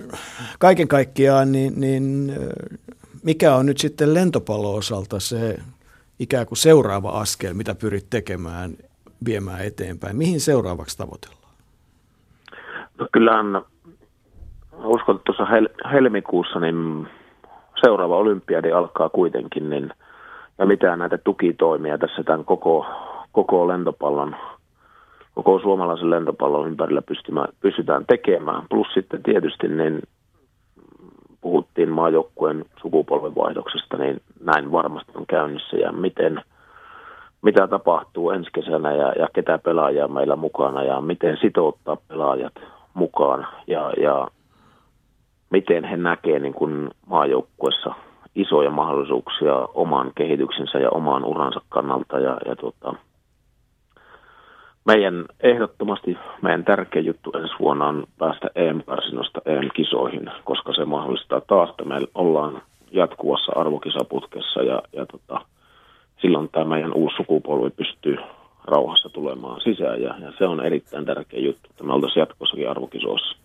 kaiken 0.60 0.88
kaikkiaan, 0.88 1.52
niin, 1.52 1.74
niin 1.78 2.34
mikä 3.24 3.56
on 3.56 3.66
nyt 3.66 3.78
sitten 3.78 4.14
lentopallo-osalta 4.14 5.20
se 5.20 5.58
ikään 6.20 6.46
kuin 6.46 6.58
seuraava 6.58 7.10
askel, 7.10 7.54
mitä 7.54 7.76
pyrit 7.76 8.10
tekemään, 8.10 8.72
viemään 9.26 9.66
eteenpäin? 9.66 10.16
Mihin 10.16 10.40
seuraavaksi 10.40 10.98
tavoitellaan? 10.98 11.54
No 12.98 13.08
kyllähän 13.12 13.62
uskon, 14.84 15.16
että 15.16 15.26
tuossa 15.26 15.46
hel- 15.46 15.90
helmikuussa 15.92 16.60
niin 16.60 17.08
seuraava 17.82 18.18
olympiadi 18.18 18.72
alkaa 18.72 19.10
kuitenkin, 19.10 19.70
niin, 19.70 19.94
ja 20.58 20.66
mitään 20.66 21.00
näitä 21.00 21.18
tukitoimia 21.18 21.98
tässä 21.98 22.24
tämän 22.24 22.46
koko, 22.46 22.86
koko 23.32 23.68
lentopallon 23.68 24.36
koko 25.36 25.60
suomalaisen 25.60 26.10
lentopallon 26.10 26.68
ympärillä 26.68 27.02
pystytään 27.62 28.06
tekemään. 28.08 28.64
Plus 28.70 28.88
sitten 28.94 29.24
tietysti 29.24 29.68
niin 29.68 30.02
puhuttiin 31.42 31.90
maajoukkueen 31.90 32.66
sukupolvenvaihdoksesta, 32.82 33.98
niin 33.98 34.22
näin 34.44 34.72
varmasti 34.72 35.12
on 35.16 35.26
käynnissä 35.26 35.78
ja 35.78 35.92
miten, 35.92 36.42
mitä 37.42 37.68
tapahtuu 37.68 38.32
ensi 38.32 38.50
kesänä 38.54 38.94
ja, 38.94 39.12
ja 39.12 39.28
ketä 39.34 39.58
pelaajia 39.58 40.08
meillä 40.08 40.36
mukana 40.36 40.84
ja 40.84 41.02
miten 41.02 41.38
sitouttaa 41.42 41.98
pelaajat 42.08 42.54
mukaan 42.94 43.48
ja, 43.68 43.94
ja 44.02 44.28
miten 45.50 45.84
he 45.84 45.98
näkevät 45.98 46.42
niin 46.42 46.54
kuin 46.54 46.90
maajoukkuessa 47.06 47.94
isoja 48.36 48.70
mahdollisuuksia 48.70 49.56
oman 49.74 50.12
kehityksensä 50.16 50.80
ja 50.80 50.90
oman 50.90 51.26
uransa 51.26 51.62
kannalta 51.70 52.20
ja, 52.20 52.38
ja 52.46 52.56
tota, 52.56 52.96
meidän 54.86 55.26
ehdottomasti 55.44 56.18
meidän 56.42 56.64
tärkeä 56.64 57.02
juttu 57.02 57.32
ensi 57.32 57.54
vuonna 57.60 57.88
on 57.88 58.04
päästä 58.18 58.48
EM-karsinosta 58.56 59.42
EM-kisoihin, 59.46 60.32
koska 60.44 60.74
se 60.74 60.86
mahdollistaa 60.86 61.42
taas, 61.42 61.70
että 61.70 61.86
me 61.86 61.96
ollaan 62.16 62.62
jatkuvassa 62.92 63.52
arvokisaputkessa 63.56 64.62
ja, 64.62 64.82
ja 64.94 65.06
tota, 65.06 65.42
silloin 66.22 66.50
tämä 66.50 66.66
meidän 66.66 66.94
uusi 66.94 67.16
sukupolvi 67.16 67.70
pystyy 67.70 68.18
rauhassa 68.66 69.10
tulemaan 69.10 69.62
sisään 69.62 70.02
ja, 70.02 70.16
ja 70.20 70.34
se 70.38 70.48
on 70.48 70.66
erittäin 70.66 71.06
tärkeä 71.06 71.40
juttu, 71.40 71.70
että 71.70 71.84
me 71.84 71.94
oltaisiin 71.94 72.22
jatkossakin 72.22 72.70
arvokisoissa. 72.70 73.38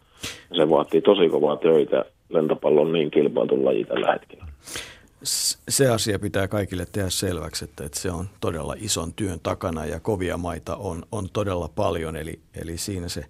Se 0.57 0.71
vaatii 0.71 1.01
tosi 1.01 1.29
kovaa 1.29 1.57
töitä. 1.57 2.05
Lentopallo 2.29 2.81
on 2.81 2.93
niin 2.93 3.11
kilpailtu 3.11 3.65
laji 3.65 3.85
tällä 3.85 4.13
hetkellä. 4.13 4.48
Se 5.69 5.89
asia 5.89 6.19
pitää 6.19 6.49
kaikille 6.49 6.87
tehdä 6.93 7.11
selväksi, 7.11 7.65
että, 7.65 7.85
että 7.85 8.01
se 8.01 8.11
on 8.11 8.31
todella 8.41 8.75
ison 8.79 9.15
työn 9.15 9.41
takana 9.41 9.87
ja 9.87 10.01
kovia 10.01 10.37
maita 10.37 10.77
on, 10.77 11.03
on 11.13 11.31
todella 11.33 11.69
paljon, 11.69 12.17
eli, 12.17 12.41
eli 12.55 12.79
siinä 12.79 13.09
se 13.09 13.25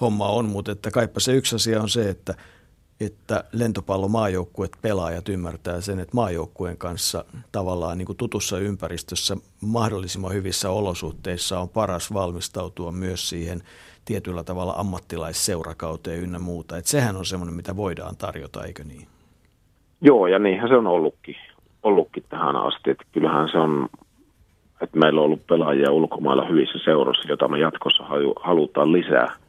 homma 0.00 0.28
on, 0.28 0.44
mutta 0.44 0.72
että 0.72 0.90
kaipa 0.90 1.20
se 1.20 1.32
yksi 1.32 1.56
asia 1.56 1.82
on 1.82 1.88
se, 1.88 2.08
että– 2.10 2.34
että 3.00 3.44
lentopallomaajoukkuet 3.52 4.72
pelaajat 4.82 5.28
ymmärtää 5.28 5.80
sen, 5.80 5.98
että 5.98 6.14
maajoukkueen 6.14 6.76
kanssa 6.76 7.24
tavallaan 7.52 7.98
niin 7.98 8.06
kuin 8.06 8.16
tutussa 8.16 8.58
ympäristössä 8.58 9.36
mahdollisimman 9.60 10.32
hyvissä 10.32 10.70
olosuhteissa 10.70 11.60
on 11.60 11.68
paras 11.68 12.12
valmistautua 12.12 12.92
myös 12.92 13.28
siihen 13.28 13.62
tietyllä 14.04 14.44
tavalla 14.44 14.74
ammattilaisseurakauteen 14.76 16.20
ynnä 16.20 16.38
muuta. 16.38 16.78
Että 16.78 16.90
sehän 16.90 17.16
on 17.16 17.26
semmoinen, 17.26 17.56
mitä 17.56 17.76
voidaan 17.76 18.16
tarjota, 18.16 18.64
eikö 18.64 18.84
niin? 18.84 19.08
Joo, 20.04 20.26
ja 20.26 20.38
niinhän 20.38 20.68
se 20.68 20.76
on 20.76 20.86
ollutkin, 20.86 21.36
ollutkin 21.82 22.24
tähän 22.28 22.56
asti. 22.56 22.90
Että 22.90 23.04
kyllähän 23.12 23.48
se 23.48 23.58
on, 23.58 23.88
että 24.82 24.98
meillä 24.98 25.20
on 25.20 25.24
ollut 25.24 25.46
pelaajia 25.46 25.92
ulkomailla 25.92 26.44
hyvissä 26.44 26.78
seuroissa, 26.84 27.28
joita 27.28 27.48
me 27.48 27.58
jatkossa 27.58 28.04
halutaan 28.36 28.92
lisää– 28.92 29.32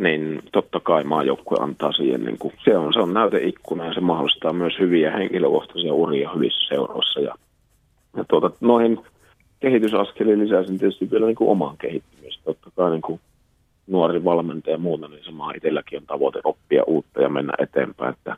niin 0.00 0.42
totta 0.52 0.80
kai 0.80 1.04
maajoukkue 1.04 1.58
antaa 1.60 1.92
siihen, 1.92 2.24
niin 2.24 2.38
kuin, 2.38 2.54
se, 2.64 2.76
on, 2.76 2.92
se 2.92 2.98
on 2.98 3.14
näyteikkuna 3.14 3.86
ja 3.86 3.94
se 3.94 4.00
mahdollistaa 4.00 4.52
myös 4.52 4.78
hyviä 4.78 5.10
henkilökohtaisia 5.10 5.94
uria 5.94 6.30
hyvissä 6.34 6.68
seuroissa. 6.68 7.20
Ja, 7.20 7.34
ja 8.16 8.24
tuota, 8.28 8.50
noihin 8.60 9.00
kehitysaskeliin 9.60 10.38
lisäisin 10.38 10.78
tietysti 10.78 11.10
vielä 11.10 11.26
niin 11.26 11.36
kuin 11.36 11.50
omaan 11.50 11.76
kehittymistä. 11.78 12.44
Totta 12.44 12.70
kai 12.76 12.90
niin 12.90 13.02
kuin 13.02 13.20
nuori 13.86 14.24
valmentaja 14.24 14.74
ja 14.74 14.78
muuta, 14.78 15.08
niin 15.08 15.24
sama 15.24 15.52
itselläkin 15.52 15.98
on 15.98 16.06
tavoite 16.06 16.40
oppia 16.44 16.82
uutta 16.86 17.22
ja 17.22 17.28
mennä 17.28 17.52
eteenpäin, 17.58 18.14
että, 18.14 18.36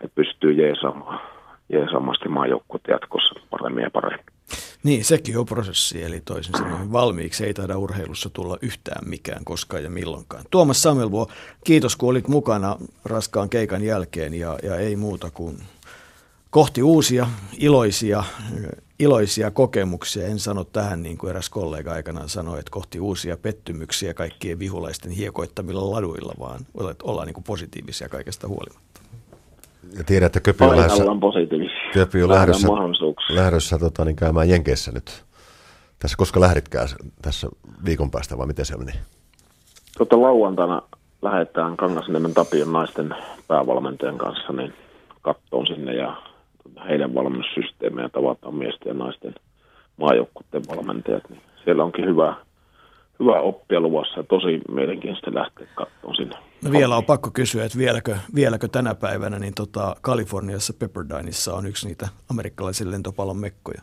että 0.00 0.14
pystyy 0.14 0.52
jeesaamaan, 0.52 1.20
jeesaamaan 1.68 2.16
maajoukkuetta 2.28 2.90
jatkossa 2.90 3.34
paremmin 3.50 3.82
ja 3.82 3.90
paremmin. 3.90 4.26
Niin, 4.82 5.04
sekin 5.04 5.38
on 5.38 5.46
prosessi, 5.46 6.02
eli 6.02 6.20
toisin 6.20 6.54
sanoen 6.58 6.92
valmiiksi 6.92 7.46
ei 7.46 7.54
taida 7.54 7.78
urheilussa 7.78 8.30
tulla 8.30 8.58
yhtään 8.62 9.08
mikään 9.08 9.44
koskaan 9.44 9.84
ja 9.84 9.90
milloinkaan. 9.90 10.44
Tuomas 10.50 10.82
Samelvuo, 10.82 11.28
kiitos 11.64 11.96
kun 11.96 12.10
olit 12.10 12.28
mukana 12.28 12.76
raskaan 13.04 13.48
keikan 13.48 13.84
jälkeen 13.84 14.34
ja, 14.34 14.58
ja 14.62 14.76
ei 14.76 14.96
muuta 14.96 15.30
kuin 15.30 15.58
kohti 16.50 16.82
uusia 16.82 17.26
iloisia, 17.58 18.24
iloisia 18.98 19.50
kokemuksia. 19.50 20.26
En 20.26 20.38
sano 20.38 20.64
tähän 20.64 21.02
niin 21.02 21.18
kuin 21.18 21.30
eräs 21.30 21.50
kollega 21.50 21.92
aikanaan 21.92 22.28
sanoi, 22.28 22.58
että 22.58 22.70
kohti 22.70 23.00
uusia 23.00 23.36
pettymyksiä 23.36 24.14
kaikkien 24.14 24.58
vihulaisten 24.58 25.10
hiekoittamilla 25.10 25.90
laduilla, 25.90 26.34
vaan 26.38 26.60
ollaan 27.02 27.26
niin 27.26 27.34
kuin 27.34 27.44
positiivisia 27.44 28.08
kaikesta 28.08 28.48
huolimatta. 28.48 28.87
Ja 29.96 30.04
tiedän, 30.04 30.26
että 30.26 30.40
Köpi 30.40 30.64
on 30.64 30.76
lähdössä, 30.76 31.04
Köpi 31.92 32.22
on 32.22 32.28
lähdössä, 32.28 32.68
lähdössä 33.28 33.78
tota, 33.78 34.04
niin 34.04 34.16
käymään 34.16 34.48
Jenkeissä 34.48 34.92
nyt. 34.92 35.24
Tässä, 35.98 36.16
koska 36.16 36.40
lähditkään 36.40 36.88
tässä 37.22 37.48
viikon 37.84 38.10
päästä 38.10 38.38
vai 38.38 38.46
miten 38.46 38.64
se 38.64 38.76
meni? 38.76 38.92
Tota, 39.98 40.22
lauantaina 40.22 40.82
lähdetään 41.22 41.76
Kangasniemen 41.76 42.34
Tapion 42.34 42.72
naisten 42.72 43.14
päävalmentajan 43.48 44.18
kanssa 44.18 44.52
niin 44.52 44.74
kattoon 45.22 45.66
sinne 45.66 45.94
ja 45.94 46.16
heidän 46.88 47.14
valmennussysteemejä 47.14 48.08
tavataan 48.08 48.54
miesten 48.54 48.90
ja 48.90 48.94
naisten 48.94 49.34
maajoukkuiden 49.96 50.62
valmentajat. 50.76 51.30
Niin 51.30 51.40
siellä 51.64 51.84
onkin 51.84 52.04
hyvä, 52.04 52.34
hyvä 53.20 53.40
oppia 53.40 53.80
luvassa 53.80 54.20
ja 54.20 54.22
tosi 54.22 54.60
mielenkiintoista 54.68 55.34
lähteä 55.34 55.66
katsomaan 55.74 56.16
sinne. 56.16 56.36
No 56.64 56.72
vielä 56.72 56.96
on 56.96 57.04
pakko 57.04 57.30
kysyä, 57.30 57.64
että 57.64 57.78
vieläkö, 57.78 58.16
vieläkö 58.34 58.68
tänä 58.68 58.94
päivänä 58.94 59.38
niin 59.38 59.54
tota 59.54 59.96
Kaliforniassa 60.00 60.72
Pepperdineissa 60.78 61.54
on 61.54 61.66
yksi 61.66 61.88
niitä 61.88 62.08
amerikkalaisen 62.30 62.90
lentopallon 62.90 63.36
mekkoja? 63.36 63.82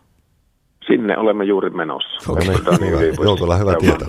Sinne 0.87 1.17
olemme 1.17 1.43
juuri 1.43 1.69
menossa. 1.69 2.31
Okay. 2.31 2.45
Joo, 3.23 3.59
hyvä 3.59 3.75
tieto. 3.79 4.05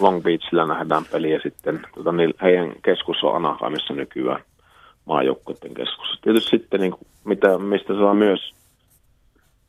Long 0.00 0.22
Beachillä 0.22 0.66
nähdään 0.66 1.04
peli 1.12 1.32
ja 1.32 1.40
sitten 1.42 1.80
tota, 1.94 2.12
niin 2.12 2.34
heidän 2.42 2.72
keskus 2.84 3.16
on 3.22 3.36
Anaheimissa 3.36 3.94
nykyään 3.94 4.42
maajoukkuiden 5.04 5.74
keskus. 5.74 6.18
Tietysti 6.22 6.50
sitten, 6.50 6.80
niin, 6.80 6.94
mitä, 7.24 7.58
mistä 7.58 7.94
saa 7.94 8.14
myös 8.14 8.40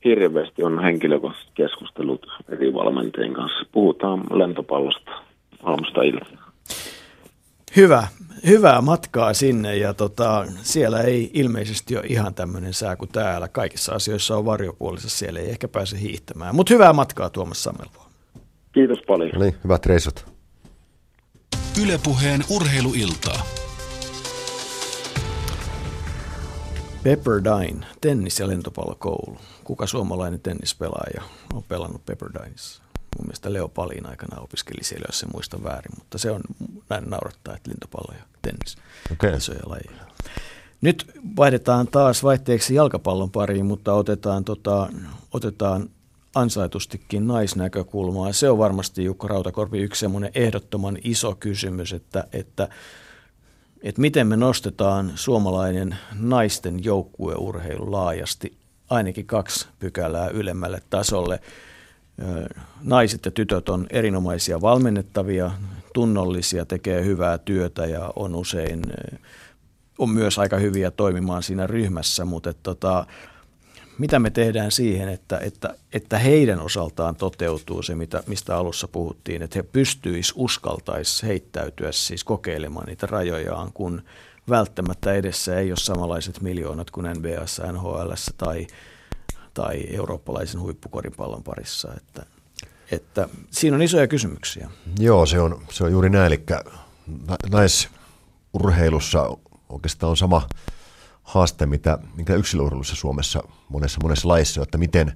hirveästi 0.05 0.63
on 0.63 0.83
henkilökohtaiset 0.83 1.51
keskustelut 1.53 2.25
eri 2.49 2.73
valmentajien 2.73 3.33
kanssa. 3.33 3.65
Puhutaan 3.71 4.23
lentopallosta 4.33 5.11
aamusta 5.63 6.01
iltaan. 6.01 6.46
Hyvä, 7.77 8.07
hyvää 8.45 8.81
matkaa 8.81 9.33
sinne 9.33 9.75
ja 9.75 9.93
tota, 9.93 10.45
siellä 10.61 11.01
ei 11.01 11.31
ilmeisesti 11.33 11.97
ole 11.97 12.05
ihan 12.07 12.33
tämmöinen 12.33 12.73
sää 12.73 12.95
kuin 12.95 13.11
täällä. 13.11 13.47
Kaikissa 13.47 13.91
asioissa 13.91 14.37
on 14.37 14.45
varjopuolisessa, 14.45 15.17
siellä 15.17 15.39
ei 15.39 15.49
ehkä 15.49 15.67
pääse 15.67 15.99
hiihtämään. 15.99 16.55
Mutta 16.55 16.73
hyvää 16.73 16.93
matkaa 16.93 17.29
Tuomas 17.29 17.63
Samelvo. 17.63 18.05
Kiitos 18.71 18.97
paljon. 19.07 19.31
No 19.33 19.39
niin, 19.39 19.55
hyvät 19.63 19.85
reissut. 19.85 20.25
Ylepuheen 21.83 22.43
urheiluiltaa. 22.49 23.45
Pepperdine, 27.03 27.85
tennis- 28.01 28.39
ja 28.39 28.47
lentopallokoulu. 28.47 29.37
Kuka 29.63 29.87
suomalainen 29.87 30.39
tennispelaaja 30.39 31.21
on 31.53 31.63
pelannut 31.63 32.05
Pepperdineissa? 32.05 32.83
Mun 33.17 33.25
mielestä 33.25 33.53
Leo 33.53 33.67
Palin 33.67 34.05
aikana 34.05 34.41
opiskeli 34.41 34.83
siellä, 34.83 35.05
jos 35.07 35.19
se 35.19 35.27
muista 35.33 35.63
väärin, 35.63 35.91
mutta 35.99 36.17
se 36.17 36.31
on 36.31 36.41
näin 36.89 37.09
naurattaa, 37.09 37.55
että 37.55 37.69
lintopallo 37.69 38.13
ja 38.19 38.25
tennis, 38.41 38.77
okay. 39.11 39.37
isoja 39.37 39.59
lajeja. 39.65 40.07
Nyt 40.81 41.11
vaihdetaan 41.37 41.87
taas 41.87 42.23
vaihteeksi 42.23 42.75
jalkapallon 42.75 43.31
pariin, 43.31 43.65
mutta 43.65 43.93
otetaan, 43.93 44.43
tota, 44.43 44.89
otetaan 45.33 45.89
ansaitustikin 46.35 47.27
naisnäkökulmaa. 47.27 48.33
Se 48.33 48.49
on 48.49 48.57
varmasti 48.57 49.03
Jukka 49.03 49.27
Rautakorpi 49.27 49.79
yksi 49.79 49.99
semmoinen 49.99 50.31
ehdottoman 50.35 50.97
iso 51.03 51.35
kysymys, 51.35 51.93
että, 51.93 52.27
että, 52.33 52.69
että 53.81 54.01
miten 54.01 54.27
me 54.27 54.37
nostetaan 54.37 55.11
suomalainen 55.15 55.97
naisten 56.19 56.83
joukkueurheilu 56.83 57.91
laajasti 57.91 58.57
ainakin 58.89 59.25
kaksi 59.25 59.67
pykälää 59.79 60.29
ylemmälle 60.29 60.81
tasolle 60.89 61.39
naiset 62.81 63.25
ja 63.25 63.31
tytöt 63.31 63.69
on 63.69 63.87
erinomaisia 63.89 64.61
valmennettavia, 64.61 65.51
tunnollisia, 65.93 66.65
tekee 66.65 67.05
hyvää 67.05 67.37
työtä 67.37 67.85
ja 67.85 68.13
on 68.15 68.35
usein 68.35 68.81
on 69.97 70.09
myös 70.09 70.39
aika 70.39 70.57
hyviä 70.57 70.91
toimimaan 70.91 71.43
siinä 71.43 71.67
ryhmässä, 71.67 72.25
mutta 72.25 72.49
että 72.49 72.63
tota, 72.63 73.05
mitä 73.97 74.19
me 74.19 74.29
tehdään 74.29 74.71
siihen, 74.71 75.09
että, 75.09 75.37
että, 75.37 75.75
että 75.93 76.17
heidän 76.17 76.59
osaltaan 76.59 77.15
toteutuu 77.15 77.83
se, 77.83 77.95
mitä, 77.95 78.23
mistä 78.27 78.57
alussa 78.57 78.87
puhuttiin, 78.87 79.41
että 79.41 79.59
he 79.59 79.63
pystyisivät, 79.63 80.35
uskaltaisi 80.37 81.27
heittäytyä 81.27 81.91
siis 81.91 82.23
kokeilemaan 82.23 82.85
niitä 82.85 83.07
rajojaan, 83.07 83.73
kun 83.73 84.01
välttämättä 84.49 85.13
edessä 85.13 85.59
ei 85.59 85.71
ole 85.71 85.77
samanlaiset 85.77 86.41
miljoonat 86.41 86.91
kuin 86.91 87.07
NBAssa, 87.17 87.71
NHL 87.71 88.11
tai 88.37 88.67
tai 89.57 89.83
eurooppalaisen 89.89 90.61
huippukoripallon 90.61 91.43
parissa. 91.43 91.93
Että, 91.97 92.25
että 92.91 93.29
siinä 93.51 93.75
on 93.75 93.81
isoja 93.81 94.07
kysymyksiä. 94.07 94.69
Joo, 94.99 95.25
se 95.25 95.39
on, 95.39 95.61
se 95.71 95.83
on 95.83 95.91
juuri 95.91 96.09
näin. 96.09 96.27
Eli 96.27 96.45
naisurheilussa 97.51 99.37
oikeastaan 99.69 100.09
on 100.09 100.17
sama 100.17 100.47
haaste, 101.23 101.65
mitä, 101.65 101.97
mikä 102.15 102.35
yksilöurheilussa 102.35 102.95
Suomessa 102.95 103.43
monessa, 103.69 103.99
monessa 104.03 104.27
laissa, 104.27 104.61
että 104.61 104.77
miten, 104.77 105.13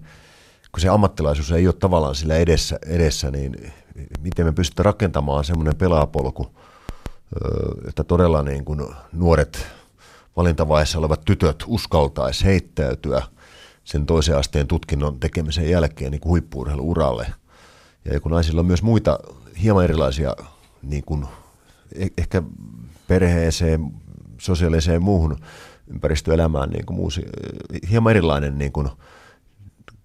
kun 0.72 0.82
se 0.82 0.90
ammattilaisuus 0.90 1.52
ei 1.52 1.68
ole 1.68 1.76
tavallaan 1.80 2.16
sillä 2.16 2.36
edessä, 2.36 2.80
edessä 2.86 3.32
niin 3.32 3.74
miten 4.22 4.46
me 4.46 4.52
pystytään 4.52 4.86
rakentamaan 4.86 5.44
semmoinen 5.44 5.76
pelaapolku, 5.76 6.56
että 7.88 8.04
todella 8.04 8.44
niin 8.44 8.66
kuin 8.66 8.82
nuoret 9.12 9.68
valintavaiheessa 10.38 11.00
olevat 11.00 11.22
tytöt 11.26 11.64
uskaltaisi 11.68 12.46
heittäytyä– 12.46 13.24
sen 13.92 14.06
toisen 14.06 14.38
asteen 14.38 14.68
tutkinnon 14.68 15.20
tekemisen 15.20 15.70
jälkeen 15.70 16.12
niin 16.12 16.22
huippuurheiluuralle. 16.26 17.34
Ja 18.06 18.20
kun 18.20 18.32
naisilla 18.32 18.60
on 18.60 18.66
myös 18.66 18.84
muita 18.84 19.20
hieman 19.62 19.84
erilaisia 19.84 20.36
niin 20.82 21.04
kuin, 21.06 21.26
e- 21.96 22.08
ehkä 22.18 22.44
perheeseen, 23.08 23.92
sosiaaliseen 24.38 25.04
muuhun 25.04 25.38
ympäristöelämään 25.88 26.70
niin 26.70 26.86
kuin 26.86 26.98
muusi, 26.98 27.22
hieman 27.90 28.12
erilainen 28.12 28.58
niin 28.58 28.72
kuin, 28.72 28.90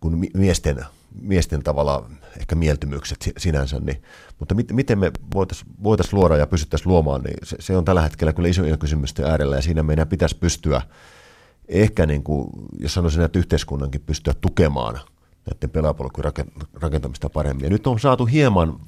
kuin 0.00 0.30
miesten, 0.34 0.84
miesten 1.20 1.62
tavalla 1.62 2.10
ehkä 2.40 2.54
mieltymykset 2.54 3.32
sinänsä, 3.38 3.80
niin, 3.80 4.02
mutta 4.38 4.54
mit, 4.54 4.72
miten 4.72 4.98
me 4.98 5.12
voitaisiin 5.34 5.70
voitais 5.82 6.12
luoda 6.12 6.36
ja 6.36 6.46
pystyttäisiin 6.46 6.88
luomaan, 6.88 7.20
niin 7.20 7.36
se, 7.42 7.56
se 7.60 7.76
on 7.76 7.84
tällä 7.84 8.02
hetkellä 8.02 8.32
kyllä 8.32 8.48
isojen 8.48 8.78
kysymysten 8.78 9.26
äärellä 9.26 9.56
ja 9.56 9.62
siinä 9.62 9.82
meidän 9.82 10.08
pitäisi 10.08 10.36
pystyä– 10.38 10.82
ehkä, 11.68 12.06
niin 12.06 12.22
kuin, 12.22 12.48
jos 12.78 12.94
sanoisin, 12.94 13.22
että 13.22 13.38
yhteiskunnankin 13.38 14.00
pystyä 14.00 14.34
tukemaan 14.40 15.00
näiden 15.46 15.70
pelaapolkujen 15.70 16.32
rakentamista 16.74 17.30
paremmin. 17.30 17.64
Ja 17.64 17.70
nyt 17.70 17.86
on 17.86 18.00
saatu 18.00 18.24
hieman 18.26 18.80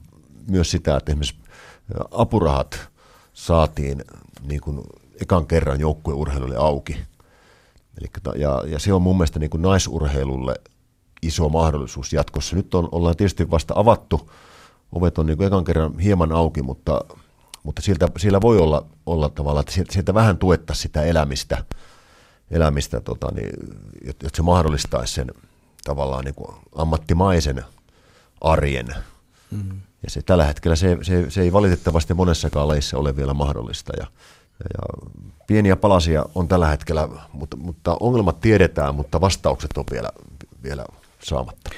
myös 0.49 0.71
sitä, 0.71 0.97
että 0.97 1.13
esimerkiksi 1.13 1.37
apurahat 2.11 2.89
saatiin 3.33 4.05
niin 4.49 4.61
kuin 4.61 4.81
ekan 5.21 5.47
kerran 5.47 5.81
joukkueurheilulle 5.81 6.57
auki. 6.57 6.97
Eli, 8.01 8.09
ja, 8.37 8.63
ja 8.67 8.79
se 8.79 8.93
on 8.93 9.03
mun 9.03 9.17
mielestä 9.17 9.39
niin 9.39 9.51
kuin 9.51 9.63
naisurheilulle 9.63 10.55
iso 11.23 11.49
mahdollisuus 11.49 12.13
jatkossa. 12.13 12.57
Nyt 12.57 12.75
on, 12.75 12.89
ollaan 12.93 13.17
tietysti 13.17 13.51
vasta 13.51 13.75
avattu, 13.77 14.31
ovet 14.93 15.19
on 15.19 15.27
niin 15.27 15.37
kuin 15.37 15.47
ekan 15.47 15.65
kerran 15.65 15.99
hieman 15.99 16.33
auki, 16.33 16.63
mutta, 16.63 17.01
mutta 17.63 17.83
siltä, 17.83 18.09
siellä 18.19 18.41
voi 18.41 18.59
olla, 18.59 18.87
olla 19.07 19.29
tavallaan, 19.29 19.65
että 19.69 19.93
sieltä 19.93 20.15
vähän 20.15 20.39
tuettaisiin 20.39 20.83
sitä 20.83 21.03
elämistä, 21.03 21.65
elämistä 22.51 23.01
tota, 23.01 23.29
niin, 23.35 23.51
jotta 24.07 24.29
se 24.35 24.43
mahdollistaisi 24.43 25.15
sen 25.15 25.27
tavallaan 25.85 26.25
niin 26.25 26.35
kuin 26.35 26.57
ammattimaisen 26.75 27.65
arjen. 28.41 28.87
Mm-hmm. 29.51 29.81
Ja 30.03 30.11
se, 30.11 30.23
tällä 30.23 30.45
hetkellä 30.45 30.77
se, 30.77 30.99
se, 31.03 31.31
se 31.31 31.43
ei 31.43 31.53
valitettavasti 31.53 32.15
monessakaan 32.15 32.69
lajissa 32.69 32.99
ole 32.99 33.17
vielä 33.17 33.35
mahdollista. 33.35 33.93
Ja, 33.97 34.07
ja 34.59 35.09
pieniä 35.47 35.77
palasia 35.77 36.25
on 36.35 36.49
tällä 36.49 36.69
hetkellä, 36.69 37.09
mutta, 37.33 37.57
mutta 37.57 37.97
ongelmat 38.01 38.41
tiedetään, 38.41 38.95
mutta 38.95 39.21
vastaukset 39.21 39.71
on 39.77 39.85
vielä, 39.91 40.11
vielä 40.63 40.85
saamatta. 41.23 41.71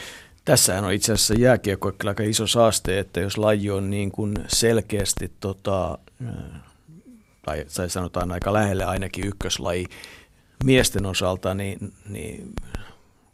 Tässähän 0.44 0.84
on 0.84 0.92
itse 0.92 1.12
asiassa 1.12 1.34
jääkiekko 1.34 1.92
aika 2.06 2.22
iso 2.22 2.46
saaste, 2.46 2.98
että 2.98 3.20
jos 3.20 3.38
laji 3.38 3.70
on 3.70 3.90
niin 3.90 4.10
kuin 4.10 4.34
selkeästi, 4.48 5.32
tota, 5.40 5.98
tai, 7.44 7.64
tai 7.76 7.90
sanotaan 7.90 8.32
aika 8.32 8.52
lähelle 8.52 8.84
ainakin 8.84 9.26
ykköslaji 9.26 9.86
miesten 10.64 11.06
osalta, 11.06 11.54
niin, 11.54 11.92
niin 12.08 12.52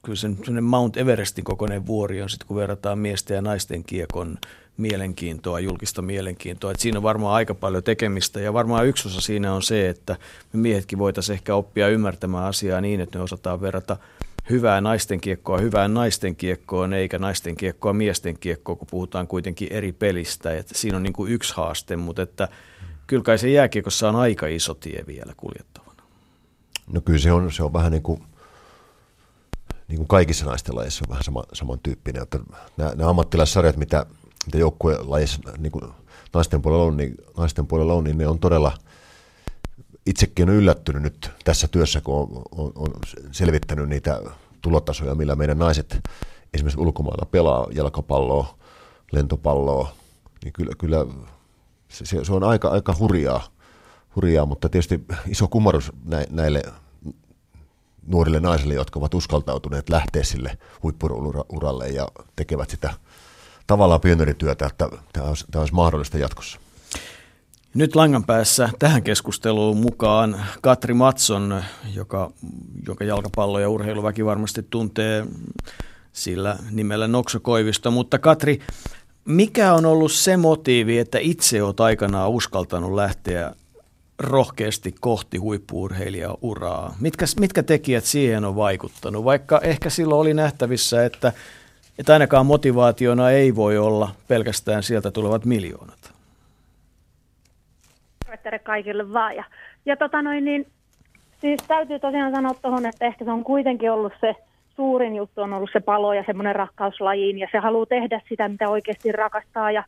kyllä 0.03 0.17
se 0.17 0.29
Mount 0.61 0.97
Everestin 0.97 1.45
kokoinen 1.45 1.87
vuori 1.87 2.23
on 2.23 2.31
sitten, 2.31 2.49
kun 2.49 2.57
verrataan 2.57 2.99
miesten 2.99 3.35
ja 3.35 3.43
naisten 3.43 3.85
kiekon 3.85 4.39
mielenkiintoa, 4.77 5.61
julkista 5.61 6.03
mielenkiintoa. 6.03 6.71
Et 6.71 6.81
siinä 6.81 6.99
on 6.99 7.03
varmaan 7.03 7.35
aika 7.35 7.55
paljon 7.55 7.83
tekemistä 7.83 8.41
ja 8.41 8.53
varmaan 8.53 8.87
yksi 8.87 9.09
osa 9.09 9.21
siinä 9.21 9.53
on 9.53 9.63
se, 9.63 9.89
että 9.89 10.17
me 10.53 10.61
miehetkin 10.61 10.99
voitaisiin 10.99 11.35
ehkä 11.35 11.55
oppia 11.55 11.89
ymmärtämään 11.89 12.45
asiaa 12.45 12.81
niin, 12.81 13.01
että 13.01 13.19
me 13.19 13.25
osataan 13.25 13.61
verrata 13.61 13.97
hyvää 14.51 14.81
naisten 14.81 15.21
kiekkoa 15.21 15.59
hyvään 15.59 15.95
naisten 15.95 16.37
kiekkoon, 16.37 16.95
eikä 16.95 17.19
naisten 17.19 17.57
kiekkoa 17.57 17.93
miesten 17.93 18.39
kiekkoa, 18.39 18.77
kun 18.77 18.89
puhutaan 18.91 19.27
kuitenkin 19.27 19.69
eri 19.73 19.93
pelistä. 19.93 20.57
Et 20.57 20.69
siinä 20.75 20.97
on 20.97 21.03
niin 21.03 21.13
kuin 21.13 21.33
yksi 21.33 21.55
haaste, 21.57 21.97
mutta 21.97 22.23
että 22.23 22.49
kyllä 23.07 23.23
kai 23.23 23.39
se 23.39 23.51
jääkiekossa 23.51 24.09
on 24.09 24.17
aika 24.17 24.47
iso 24.47 24.75
tie 24.75 25.05
vielä 25.07 25.33
kuljettavana. 25.37 25.86
No 26.93 27.01
kyllä 27.01 27.19
se 27.19 27.33
on, 27.33 27.53
se 27.53 27.63
on 27.63 27.73
vähän 27.73 27.93
niin 27.93 28.03
kuin 28.03 28.23
niin 29.89 29.97
kuin 29.97 30.09
kaikissa 30.09 30.47
naisten 30.47 30.77
lajeissa 30.77 31.05
on 31.05 31.11
vähän 31.11 31.25
sama, 31.25 31.45
samantyyppinen. 31.53 32.23
Että 32.23 32.39
nämä, 32.77 32.93
nämä 32.95 33.11
ammattilaissarjat, 33.11 33.77
mitä, 33.77 34.07
mitä 34.47 34.59
joukkuelajissa 34.59 35.41
niin 35.59 35.73
kuin 35.73 35.85
naisten, 36.35 36.63
puolella 36.63 36.85
on, 36.85 36.97
niin, 36.97 37.15
naisten 37.37 37.67
puolella 37.67 37.95
on, 37.95 38.05
niin 38.05 38.19
ne 38.19 38.27
on 38.27 38.39
todella, 38.39 38.73
itsekin 40.07 40.49
on 40.49 40.55
yllättynyt 40.55 41.03
nyt 41.03 41.31
tässä 41.45 41.69
työssä, 41.69 42.01
kun 42.01 42.15
on, 42.15 42.43
on, 42.51 42.73
on 42.75 42.93
selvittänyt 43.33 43.89
niitä 43.89 44.23
tulotasoja, 44.63 45.15
millä 45.15 45.37
meidän 45.37 45.59
naiset 45.59 46.01
esimerkiksi 46.55 46.81
ulkomailla 46.81 47.27
pelaa 47.31 47.67
jalkapalloa, 47.73 48.59
lentopalloa, 49.13 49.93
niin 50.45 50.53
kyllä, 50.53 50.73
kyllä 50.79 51.07
se, 51.89 52.25
se 52.25 52.33
on 52.33 52.45
aika, 52.45 52.69
aika 52.69 52.95
hurjaa, 52.99 53.45
hurjaa, 54.17 54.47
mutta 54.47 54.69
tietysti 54.69 55.05
iso 55.29 55.49
kumarus 55.49 55.93
näille 56.31 56.63
nuorille 58.07 58.41
naisille, 58.41 58.75
jotka 58.75 58.99
ovat 58.99 59.15
uskaltautuneet 59.15 59.89
lähteä 59.89 60.23
sille 60.23 60.59
huippuuralle 60.83 61.89
ja 61.89 62.09
tekevät 62.37 62.71
sitä 62.71 62.95
tavallaan 63.67 64.01
pioneerityötä, 64.01 64.67
että 64.67 64.89
tämä 65.13 65.29
olisi, 65.29 65.45
tämä 65.51 65.61
olisi 65.61 65.75
mahdollista 65.75 66.19
jatkossa. 66.19 66.59
Nyt 67.75 67.97
langan 67.97 68.25
päässä 68.25 68.69
tähän 68.79 69.03
keskusteluun 69.03 69.77
mukaan 69.77 70.45
Katri 70.61 70.95
Matson, 70.95 71.63
joka, 71.95 72.31
joka 72.87 73.05
jalkapallo- 73.05 73.61
ja 73.61 73.69
urheiluväki 73.69 74.25
varmasti 74.25 74.67
tuntee 74.71 75.27
sillä 76.13 76.59
nimellä 76.71 77.09
Nokso 77.09 77.41
Koivisto. 77.41 77.91
Mutta 77.91 78.19
Katri, 78.19 78.61
mikä 79.25 79.75
on 79.75 79.87
ollut 79.87 80.13
se 80.13 80.37
motiivi, 80.37 80.99
että 80.99 81.19
itse 81.19 81.63
olet 81.63 81.81
aikanaan 81.81 82.31
uskaltanut 82.31 82.95
lähteä 82.95 83.55
rohkeasti 84.19 84.95
kohti 85.01 85.39
huippuurheilijauraa? 85.39 86.95
Mitkä, 87.01 87.25
mitkä 87.41 87.63
tekijät 87.63 88.05
siihen 88.05 88.45
on 88.45 88.57
vaikuttanut? 88.57 89.25
Vaikka 89.25 89.61
ehkä 89.63 89.91
silloin 89.91 90.21
oli 90.21 90.35
nähtävissä, 90.35 91.05
että, 91.05 91.33
että 91.99 92.13
ainakaan 92.13 92.47
motivaationa 92.47 93.31
ei 93.31 93.57
voi 93.57 93.79
olla 93.79 94.09
pelkästään 94.29 94.83
sieltä 94.83 95.11
tulevat 95.11 95.45
miljoonat. 95.45 96.13
kaikille 98.63 99.13
vaan. 99.13 99.37
Ja, 99.37 99.45
ja 99.87 99.97
tota 99.97 100.23
noin, 100.23 100.45
niin, 100.45 100.67
siis 101.41 101.61
täytyy 101.69 101.99
tosiaan 101.99 102.33
sanoa 102.33 102.55
tuohon, 102.55 102.87
että 102.87 103.07
ehkä 103.07 103.25
se 103.25 103.31
on 103.31 103.45
kuitenkin 103.45 103.91
ollut 103.91 104.13
se 104.21 104.35
suurin 104.77 105.17
juttu 105.17 105.41
on 105.41 105.53
ollut 105.53 105.71
se 105.73 105.81
palo 105.81 106.13
ja 106.13 106.25
semmoinen 106.27 106.57
rakkaus 106.57 107.01
lajiin 107.01 107.39
ja 107.39 107.49
se 107.53 107.59
haluaa 107.59 107.87
tehdä 107.87 108.21
sitä, 108.29 108.49
mitä 108.49 108.69
oikeasti 108.69 109.13
rakastaa 109.13 109.71
ja 109.71 109.85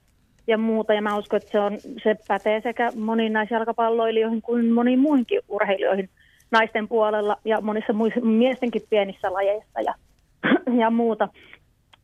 ja 0.49 0.59
muuta. 0.59 0.95
Ja 0.95 1.03
mä 1.03 1.19
uskon, 1.19 1.37
että 1.37 1.53
se, 1.53 1.61
on, 1.61 1.79
se 2.03 2.17
pätee 2.29 2.61
sekä 2.61 2.93
moniin 2.97 3.33
naisjalkapalloilijoihin 3.33 4.43
kuin 4.43 4.73
moniin 4.73 4.99
muihinkin 4.99 5.41
urheilijoihin 5.49 6.11
naisten 6.51 6.89
puolella 6.89 7.37
ja 7.45 7.61
monissa 7.61 7.93
muissa 7.93 8.21
miestenkin 8.21 8.83
pienissä 8.91 9.33
lajeissa 9.33 9.81
ja, 9.81 9.95
ja 10.81 10.91
muuta. 10.91 11.29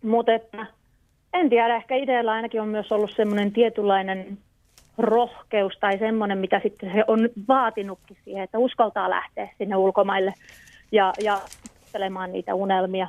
Mutta 0.03 0.33
että 0.33 0.67
en 1.33 1.51
tiedä, 1.51 1.77
ehkä 1.77 1.97
itsellä 1.97 2.33
ainakin 2.33 2.61
on 2.61 2.69
myös 2.69 2.93
ollut 2.93 3.11
semmoinen 3.17 3.53
tietynlainen 3.53 4.39
rohkeus 4.99 5.73
tai 5.81 5.99
semmoinen, 5.99 6.39
mitä 6.39 6.61
sitten 6.63 6.93
se 6.93 7.05
on 7.07 7.29
vaatinutkin 7.49 8.17
siihen, 8.25 8.45
että 8.45 8.59
uskaltaa 8.59 9.11
lähteä 9.11 9.49
sinne 9.59 9.77
ulkomaille 9.77 10.35
ja, 10.93 11.13
ja 11.23 11.41
niitä 12.33 12.55
unelmia. 12.55 13.09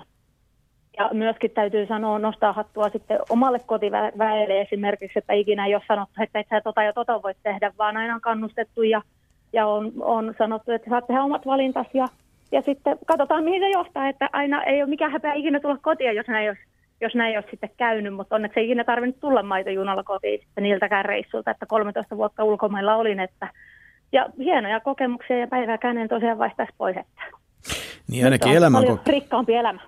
Ja 0.98 1.10
myöskin 1.14 1.52
täytyy 1.52 1.86
sanoa, 1.86 2.20
nostaa 2.20 2.54
hattua 2.54 2.90
sitten 2.90 3.20
omalle 3.30 3.60
kotiväelle 3.66 4.62
esimerkiksi, 4.62 5.20
että 5.20 5.34
ikinä 5.34 5.66
ei 5.66 5.76
ole 5.76 5.84
sanottu, 5.88 6.14
että 6.24 6.40
et 6.40 6.48
sä 6.50 6.62
tota 6.62 6.84
ja 6.84 6.94
tota 6.94 7.24
voit 7.24 7.38
tehdä, 7.44 7.72
vaan 7.78 7.98
aina 7.98 8.16
on 8.16 8.22
kannustettu 8.22 8.84
ja, 8.84 9.02
ja 9.54 9.68
on, 9.68 9.92
on 10.00 10.36
sanottu, 10.38 10.72
että 10.72 10.90
saat 10.90 11.08
tehdä 11.08 11.24
omat 11.24 11.46
valintas 11.46 11.88
ja, 11.94 12.08
ja 12.52 12.62
sitten 12.62 12.98
katsotaan 13.06 13.44
mihin 13.44 13.62
se 13.62 13.70
johtaa, 13.70 14.10
että 14.10 14.30
aina 14.34 14.64
ei 14.64 14.82
ole 14.82 14.90
mikään 14.90 15.12
häpeä 15.12 15.34
ikinä 15.34 15.60
tulla 15.60 15.78
kotia, 15.82 16.12
jos 16.12 16.28
näin 16.28 16.50
olisi 16.50 16.62
jos 17.02 17.16
näin 17.16 17.32
ei 17.32 17.38
ole 17.38 17.46
sitten 17.50 17.70
käynyt, 17.78 18.14
mutta 18.14 18.36
onneksi 18.36 18.60
ei 18.60 18.66
ikinä 18.66 18.84
tarvinnut 18.84 19.20
tulla 19.20 19.44
maitojunalla 19.44 20.04
kotiin 20.04 20.40
sitten 20.40 20.64
niiltäkään 20.64 21.06
reissulta, 21.06 21.52
että 21.52 21.66
13 21.66 22.18
vuotta 22.18 22.44
ulkomailla 22.44 22.96
olin, 22.96 23.20
että 23.20 23.48
ja 24.12 24.30
hienoja 24.40 24.80
kokemuksia 24.80 25.40
ja 25.40 25.48
päivääkään 25.48 25.98
en 25.98 26.10
tosiaan 26.10 26.38
vaistaisi 26.38 26.74
pois, 26.78 26.98
että 26.98 27.22
niin 28.08 28.26
ainakin 28.26 28.54
elämän 28.54 28.84
rikkaampi 29.08 29.54
elämä. 29.54 29.80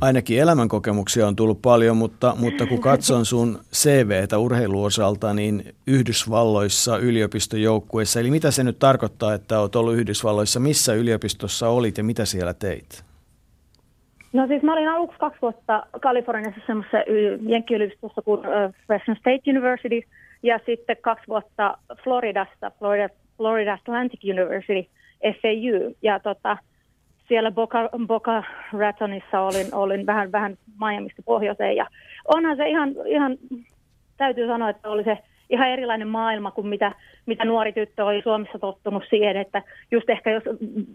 Ainakin 0.00 0.40
elämänkokemuksia 0.40 1.26
on 1.26 1.36
tullut 1.36 1.62
paljon, 1.62 1.96
mutta, 1.96 2.34
mutta 2.38 2.66
kun 2.66 2.80
katson 2.80 3.26
sun 3.26 3.58
CVtä 3.72 4.38
urheiluosalta, 4.38 5.34
niin 5.34 5.74
Yhdysvalloissa 5.86 6.98
yliopistojoukkueessa, 6.98 8.20
eli 8.20 8.30
mitä 8.30 8.50
se 8.50 8.64
nyt 8.64 8.78
tarkoittaa, 8.78 9.34
että 9.34 9.60
olet 9.60 9.76
ollut 9.76 9.94
Yhdysvalloissa, 9.94 10.60
missä 10.60 10.94
yliopistossa 10.94 11.68
olit 11.68 11.98
ja 11.98 12.04
mitä 12.04 12.24
siellä 12.24 12.54
teit? 12.54 13.04
No 14.32 14.46
siis 14.46 14.62
mä 14.62 14.72
olin 14.72 14.88
aluksi 14.88 15.18
kaksi 15.18 15.42
vuotta 15.42 15.86
Kaliforniassa 16.00 16.60
semmoisessa 16.66 16.98
jenkkiyliopistossa 17.48 18.22
kuin 18.22 18.40
Fresno 18.86 19.14
State 19.14 19.50
University 19.50 20.02
ja 20.42 20.60
sitten 20.66 20.96
kaksi 21.00 21.28
vuotta 21.28 21.78
Floridassa, 22.04 22.70
Florida, 22.78 23.08
Florida 23.36 23.72
Atlantic 23.74 24.20
University, 24.24 24.90
FAU. 25.22 25.94
Ja 26.02 26.20
tota, 26.20 26.56
siellä 27.28 27.50
Boca, 27.50 27.90
Boca 28.06 28.42
Ratonissa 28.72 29.40
olin, 29.40 29.74
olin 29.74 30.06
vähän, 30.06 30.32
vähän 30.32 30.56
Miamista 30.80 31.22
pohjoiseen. 31.24 31.76
Ja 31.76 31.86
onhan 32.28 32.56
se 32.56 32.68
ihan, 32.68 32.94
ihan, 33.06 33.36
täytyy 34.16 34.46
sanoa, 34.46 34.68
että 34.68 34.88
oli 34.88 35.04
se 35.04 35.18
ihan 35.50 35.68
erilainen 35.68 36.08
maailma 36.08 36.50
kuin 36.50 36.66
mitä, 36.66 36.92
mitä 37.26 37.44
nuori 37.44 37.72
tyttö 37.72 38.04
oli 38.04 38.22
Suomessa 38.22 38.58
tottunut 38.58 39.04
siihen, 39.10 39.36
että 39.36 39.62
just 39.90 40.10
ehkä 40.10 40.30
jos 40.30 40.42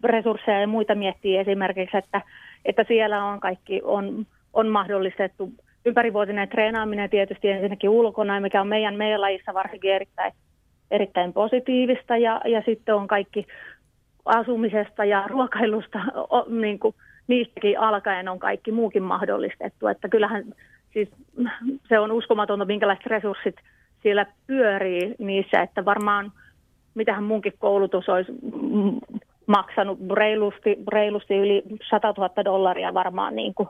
resursseja 0.03 0.61
ja 0.61 0.67
muita 0.67 0.95
miettii 0.95 1.37
esimerkiksi, 1.37 1.97
että, 1.97 2.21
että 2.65 2.85
siellä 2.87 3.25
on 3.25 3.39
kaikki 3.39 3.81
on, 3.83 4.25
on 4.53 4.67
mahdollistettu 4.67 5.51
ympärivuotinen 5.85 6.49
treenaaminen 6.49 7.09
tietysti 7.09 7.49
ensinnäkin 7.49 7.89
ulkona, 7.89 8.39
mikä 8.39 8.61
on 8.61 8.67
meidän, 8.67 8.95
meidän 8.95 9.21
lajissa 9.21 9.53
varsinkin 9.53 9.93
erittäin, 9.93 10.33
erittäin 10.91 11.33
positiivista. 11.33 12.17
Ja, 12.17 12.41
ja 12.45 12.61
sitten 12.65 12.95
on 12.95 13.07
kaikki 13.07 13.47
asumisesta 14.27 15.05
ja 15.05 15.23
ruokailusta, 15.27 15.99
niin 16.61 16.79
kuin, 16.79 16.95
niistäkin 17.27 17.79
alkaen 17.79 18.29
on 18.29 18.39
kaikki 18.39 18.71
muukin 18.71 19.03
mahdollistettu. 19.03 19.87
Että 19.87 20.09
kyllähän 20.09 20.43
siis 20.93 21.09
se 21.89 21.99
on 21.99 22.11
uskomatonta, 22.11 22.65
minkälaiset 22.65 23.05
resurssit 23.05 23.55
siellä 24.03 24.25
pyörii 24.47 25.15
niissä, 25.19 25.61
että 25.61 25.85
varmaan 25.85 26.31
mitähän 26.95 27.23
munkin 27.23 27.53
koulutus 27.59 28.09
olisi 28.09 28.31
maksanut 29.45 29.99
reilusti, 30.13 30.77
reilusti 30.87 31.35
yli 31.35 31.63
100 31.89 32.13
000 32.17 32.45
dollaria 32.45 32.93
varmaan 32.93 33.35
niin 33.35 33.53
kuin 33.53 33.69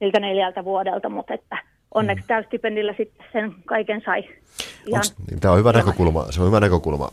niiltä 0.00 0.20
neljältä 0.20 0.64
vuodelta, 0.64 1.08
mutta 1.08 1.34
että 1.34 1.58
onneksi 1.94 2.24
mm. 2.24 2.26
täystipendillä 2.26 2.94
sitten 2.96 3.26
sen 3.32 3.54
kaiken 3.64 4.02
sai. 4.04 4.24
Ihan 4.86 5.02
niin, 5.30 5.40
tämä 5.40 5.52
on 5.52 5.58
hyvä 5.58 5.72
näkökulma, 5.72 6.32
se 6.32 6.40
on 6.40 6.46
hyvä 6.46 6.60
näkökulma. 6.60 7.08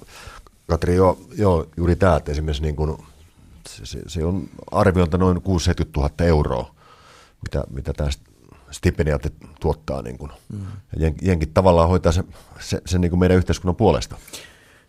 Katri, 0.68 0.96
joo, 0.96 1.20
joo 1.38 1.68
juuri 1.78 1.96
tämä, 1.96 2.16
että 2.16 2.32
esimerkiksi 2.32 2.64
niin 2.64 2.76
kuin, 2.76 2.98
se, 3.70 3.86
se, 3.86 4.02
se, 4.08 4.26
on 4.26 4.50
arviolta 4.72 5.18
noin 5.18 5.42
670 5.42 6.00
000 6.00 6.30
euroa, 6.30 6.76
mitä, 7.42 7.64
mitä 7.70 7.94
tämä 7.94 8.10
stipendiaatti 8.72 9.30
tuottaa. 9.60 10.02
Niin 10.02 10.18
kuin. 10.18 10.32
Mm. 10.54 10.66
Ja 10.98 11.12
jenkit 11.22 11.54
tavallaan 11.54 11.90
hoitaa 11.90 12.12
sen, 12.12 12.24
se, 12.60 12.82
se 12.86 13.00
niin 13.00 13.10
kuin 13.10 13.20
meidän 13.20 13.38
yhteiskunnan 13.38 13.76
puolesta. 13.76 14.16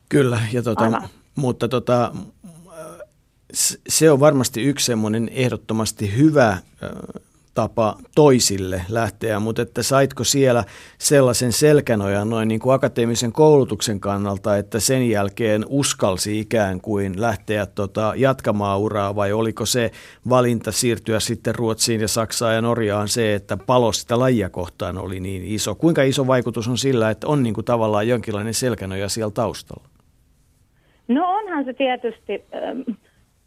Kyllä, 0.09 0.40
ja 0.53 0.62
tota, 0.62 1.03
mutta 1.35 1.69
tota, 1.69 2.12
se 3.89 4.11
on 4.11 4.20
varmasti 4.20 4.62
yksi 4.62 4.86
semmoinen 4.86 5.31
ehdottomasti 5.32 6.16
hyvä 6.16 6.59
tapa 7.54 7.96
toisille 8.14 8.82
lähteä, 8.88 9.40
mutta 9.40 9.62
että 9.62 9.82
saitko 9.82 10.24
siellä 10.24 10.64
sellaisen 10.98 11.52
selkänojan 11.52 12.30
noin 12.30 12.48
niin 12.48 12.60
kuin 12.60 12.74
akateemisen 12.74 13.32
koulutuksen 13.32 14.00
kannalta, 14.00 14.56
että 14.56 14.80
sen 14.80 15.08
jälkeen 15.08 15.64
uskalsi 15.68 16.40
ikään 16.40 16.80
kuin 16.80 17.20
lähteä 17.20 17.66
tota, 17.66 18.12
jatkamaan 18.16 18.80
uraa 18.80 19.16
vai 19.16 19.32
oliko 19.32 19.66
se 19.66 19.90
valinta 20.28 20.72
siirtyä 20.72 21.20
sitten 21.20 21.54
Ruotsiin 21.54 22.00
ja 22.00 22.08
Saksaan 22.08 22.54
ja 22.54 22.60
Norjaan 22.60 23.08
se, 23.08 23.34
että 23.34 23.56
palo 23.56 23.92
sitä 23.92 24.18
lajia 24.18 24.50
kohtaan 24.50 24.98
oli 24.98 25.20
niin 25.20 25.42
iso? 25.44 25.74
Kuinka 25.74 26.02
iso 26.02 26.26
vaikutus 26.26 26.68
on 26.68 26.78
sillä, 26.78 27.10
että 27.10 27.26
on 27.26 27.42
niin 27.42 27.54
kuin 27.54 27.64
tavallaan 27.64 28.08
jonkinlainen 28.08 28.54
selkänoja 28.54 29.08
siellä 29.08 29.30
taustalla? 29.30 29.88
No 31.08 31.28
onhan 31.28 31.64
se 31.64 31.72
tietysti, 31.72 32.44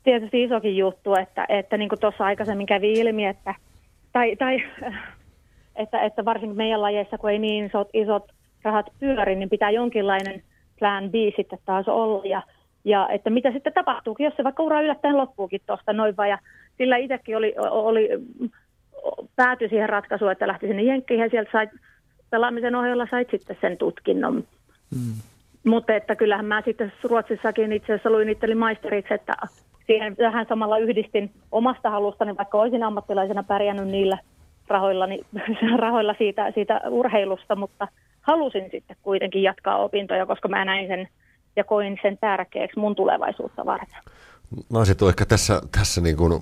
tietysti 0.04 0.44
isokin 0.44 0.78
juttu, 0.78 1.16
että, 1.16 1.46
että 1.50 1.78
niin 1.78 1.90
kuin 1.90 2.00
tuossa 2.00 2.26
aikaisemmin 2.26 2.68
kävi 2.68 2.94
ilmi, 2.94 3.26
että 3.26 3.56
tai, 4.16 4.36
tai 4.36 4.64
että, 5.84 6.02
että 6.02 6.26
varsinkin 6.26 6.58
meidän 6.58 6.82
lajeissa, 6.82 7.18
kun 7.18 7.30
ei 7.30 7.40
niin 7.40 7.66
isot, 7.66 7.90
isot 7.94 8.24
rahat 8.64 8.86
pyöri, 9.00 9.36
niin 9.36 9.50
pitää 9.50 9.70
jonkinlainen 9.70 10.44
plan 10.80 11.10
B 11.10 11.14
sitten 11.36 11.60
taas 11.66 11.88
olla. 11.88 12.26
Ja, 12.26 12.42
ja 12.84 13.08
että 13.10 13.30
mitä 13.30 13.52
sitten 13.52 13.74
tapahtuukin, 13.74 14.24
jos 14.24 14.34
se 14.38 14.44
vaikka 14.44 14.64
ura 14.64 14.82
yllättäen 14.82 15.18
loppuukin 15.18 15.62
tuosta 15.68 15.94
noin 15.94 16.18
vaan. 16.18 16.30
Ja 16.30 16.38
sillä 16.78 16.98
itsekin 16.98 17.38
oli, 17.38 17.56
oli, 17.70 18.10
päätyi 19.36 19.70
siihen 19.70 19.90
ratkaisuun, 19.90 20.32
että 20.32 20.48
lähti 20.48 20.68
sinne 20.68 20.84
Jenkkiin 20.84 21.20
ja 21.20 21.30
sieltä 21.30 21.52
sai, 21.52 21.68
pelaamisen 22.30 22.76
ohjalla 22.76 23.08
sait 23.12 23.30
sitten 23.32 23.58
sen 23.62 23.78
tutkinnon. 23.78 24.36
Mm. 24.92 25.14
Mutta 25.66 25.96
että 25.96 26.16
kyllähän 26.16 26.46
mä 26.46 26.62
sitten 26.66 26.94
Ruotsissakin 27.04 27.72
itse 27.72 27.94
asiassa 27.94 28.10
luin 28.10 28.30
itselleni 28.30 28.60
maisteriksi, 28.60 29.14
että 29.14 29.34
siihen 29.88 30.16
vähän 30.20 30.46
samalla 30.50 30.78
yhdistin 30.78 31.32
omasta 31.52 31.90
halustani, 31.90 32.38
vaikka 32.38 32.58
olisin 32.58 32.84
ammattilaisena 32.84 33.44
pärjännyt 33.44 33.88
niillä 33.88 34.18
rahoilla, 34.68 35.08
niin, 35.08 35.26
rahoilla 35.78 36.16
siitä, 36.18 36.52
siitä 36.52 36.82
urheilusta, 36.90 37.56
mutta 37.56 37.88
halusin 38.22 38.68
sitten 38.72 38.98
kuitenkin 39.02 39.44
jatkaa 39.44 39.78
opintoja, 39.78 40.26
koska 40.26 40.48
mä 40.48 40.66
näin 40.66 40.88
sen 40.88 41.08
ja 41.56 41.64
koin 41.64 41.98
sen 42.02 42.18
tärkeäksi 42.18 42.80
mun 42.80 42.96
tulevaisuutta 42.96 43.66
varten. 43.66 44.00
Naiset 44.70 45.02
on 45.02 45.10
ehkä 45.10 45.26
tässä, 45.26 45.62
tässä 45.72 46.02
niin 46.02 46.18
kuin, 46.18 46.42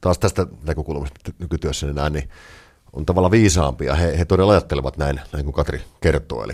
taas 0.00 0.18
tästä 0.18 0.46
näkökulmasta 0.66 1.32
nykytyössä 1.38 1.86
näin, 1.86 2.12
niin 2.12 2.28
on 2.92 3.06
tavallaan 3.06 3.32
viisaampia. 3.32 3.94
He, 3.94 4.18
he 4.18 4.24
todella 4.24 4.52
ajattelevat 4.52 4.96
näin, 4.96 5.20
näin 5.32 5.44
kuin 5.44 5.54
Katri 5.54 5.80
kertoo, 6.00 6.44
eli 6.44 6.52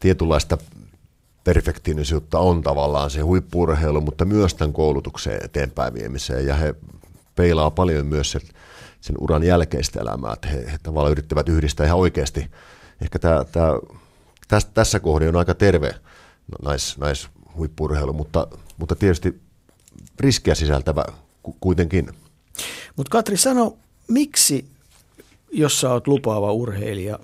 tietynlaista 0.00 0.58
perfektiinisuutta 1.44 2.38
on 2.38 2.62
tavallaan 2.62 3.10
se 3.10 3.20
huippurheilu, 3.20 4.00
mutta 4.00 4.24
myös 4.24 4.54
tämän 4.54 4.72
koulutuksen 4.72 5.44
eteenpäin 5.44 5.94
viemiseen. 5.94 6.46
Ja 6.46 6.54
he 6.54 6.74
peilaa 7.34 7.70
paljon 7.70 8.06
myös 8.06 8.30
sen, 8.30 8.40
sen 9.00 9.16
uran 9.20 9.42
jälkeistä 9.42 10.00
elämää, 10.00 10.32
että 10.32 10.48
he, 10.48 10.72
he 10.72 10.78
tavallaan 10.82 11.12
yrittävät 11.12 11.48
yhdistää 11.48 11.86
ihan 11.86 11.98
oikeasti. 11.98 12.50
Ehkä 13.02 13.18
tämä, 13.18 13.44
tämä, 13.52 13.78
tässä, 14.48 14.68
tässä 14.74 15.00
kohdin 15.00 15.28
on 15.28 15.36
aika 15.36 15.54
terve 15.54 15.94
nais, 16.62 16.98
naishuippurheilu, 16.98 18.12
mutta, 18.12 18.46
mutta 18.76 18.96
tietysti 18.96 19.40
riskiä 20.20 20.54
sisältävä 20.54 21.04
kuitenkin. 21.60 22.10
Mutta 22.96 23.10
Katri, 23.10 23.36
sano, 23.36 23.76
miksi, 24.08 24.64
jos 25.52 25.80
sä 25.80 25.90
oot 25.90 26.06
lupaava 26.06 26.52
urheilija, 26.52 27.18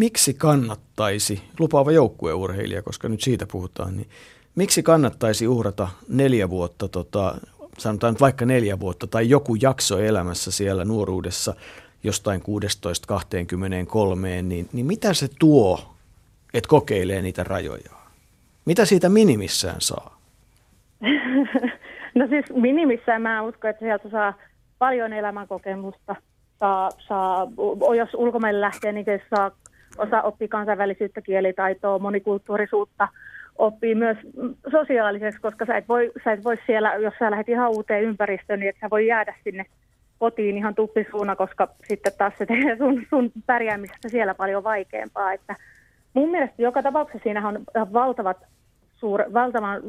miksi 0.00 0.34
kannattaisi, 0.34 1.42
lupaava 1.58 1.92
joukkueurheilija, 1.92 2.82
koska 2.82 3.08
nyt 3.08 3.20
siitä 3.20 3.46
puhutaan, 3.46 3.96
niin 3.96 4.08
miksi 4.54 4.82
kannattaisi 4.82 5.48
uhrata 5.48 5.88
neljä 6.08 6.50
vuotta, 6.50 6.88
tota, 6.88 7.34
sanotaan 7.78 8.12
nyt 8.12 8.20
vaikka 8.20 8.46
neljä 8.46 8.80
vuotta 8.80 9.06
tai 9.06 9.28
joku 9.28 9.54
jakso 9.54 9.98
elämässä 9.98 10.50
siellä 10.50 10.84
nuoruudessa 10.84 11.54
jostain 12.04 12.40
16-23, 12.40 12.44
niin, 14.42 14.68
niin 14.72 14.86
mitä 14.86 15.14
se 15.14 15.28
tuo, 15.38 15.94
että 16.54 16.68
kokeilee 16.68 17.22
niitä 17.22 17.44
rajoja? 17.44 17.90
Mitä 18.64 18.84
siitä 18.84 19.08
minimissään 19.08 19.80
saa? 19.80 20.18
No 22.14 22.26
siis 22.26 22.44
minimissään 22.54 23.22
mä 23.22 23.42
uskon, 23.42 23.70
että 23.70 23.84
sieltä 23.84 24.10
saa 24.10 24.34
paljon 24.78 25.12
elämänkokemusta. 25.12 26.16
Saa, 26.60 26.90
saa, 27.08 27.46
jos 27.96 28.08
ulkomaille 28.14 28.60
lähtee, 28.60 28.92
niin 28.92 29.06
saa 29.36 29.50
osa 30.00 30.22
oppii 30.22 30.48
kansainvälisyyttä, 30.48 31.20
kielitaitoa, 31.22 31.98
monikulttuurisuutta, 31.98 33.08
oppii 33.58 33.94
myös 33.94 34.18
sosiaaliseksi, 34.70 35.40
koska 35.40 35.66
sä 35.66 35.76
et 35.76 35.88
voi, 35.88 36.12
sä 36.24 36.32
et 36.32 36.44
voi 36.44 36.56
siellä, 36.66 36.94
jos 36.94 37.14
sä 37.18 37.30
lähdet 37.30 37.48
ihan 37.48 37.70
uuteen 37.70 38.04
ympäristöön, 38.04 38.60
niin 38.60 38.68
et 38.68 38.76
sä 38.80 38.90
voi 38.90 39.06
jäädä 39.06 39.34
sinne 39.44 39.64
kotiin 40.18 40.56
ihan 40.56 40.74
tuppisuuna, 40.74 41.36
koska 41.36 41.68
sitten 41.84 42.12
taas 42.18 42.34
se 42.38 42.46
tekee 42.46 42.76
sun, 42.76 43.02
sun 43.10 43.32
pärjäämisestä 43.46 44.08
siellä 44.08 44.34
paljon 44.34 44.64
vaikeampaa. 44.64 45.32
Että 45.32 45.56
mun 46.14 46.30
mielestä 46.30 46.62
joka 46.62 46.82
tapauksessa 46.82 47.22
siinä 47.22 47.48
on 47.48 47.64
valtavat 47.92 48.36
suur, 48.96 49.20
valtavan 49.34 49.82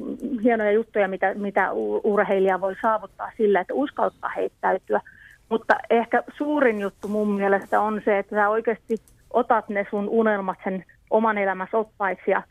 hienoja 0.43 0.71
juttuja, 0.71 1.07
mitä, 1.07 1.33
mitä 1.33 1.71
urheilija 2.03 2.61
voi 2.61 2.75
saavuttaa 2.81 3.31
sillä, 3.37 3.59
että 3.59 3.73
uskaltaa 3.73 4.29
heittäytyä. 4.35 5.01
Mutta 5.49 5.75
ehkä 5.89 6.23
suurin 6.37 6.81
juttu 6.81 7.07
mun 7.07 7.31
mielestä 7.31 7.81
on 7.81 8.01
se, 8.05 8.19
että 8.19 8.35
sä 8.35 8.49
oikeasti 8.49 8.97
otat 9.33 9.69
ne 9.69 9.87
sun 9.89 10.09
unelmat 10.09 10.57
sen 10.63 10.85
oman 11.09 11.37
elämässä 11.37 11.77
oppaiksi 11.77 12.31
ja, 12.31 12.43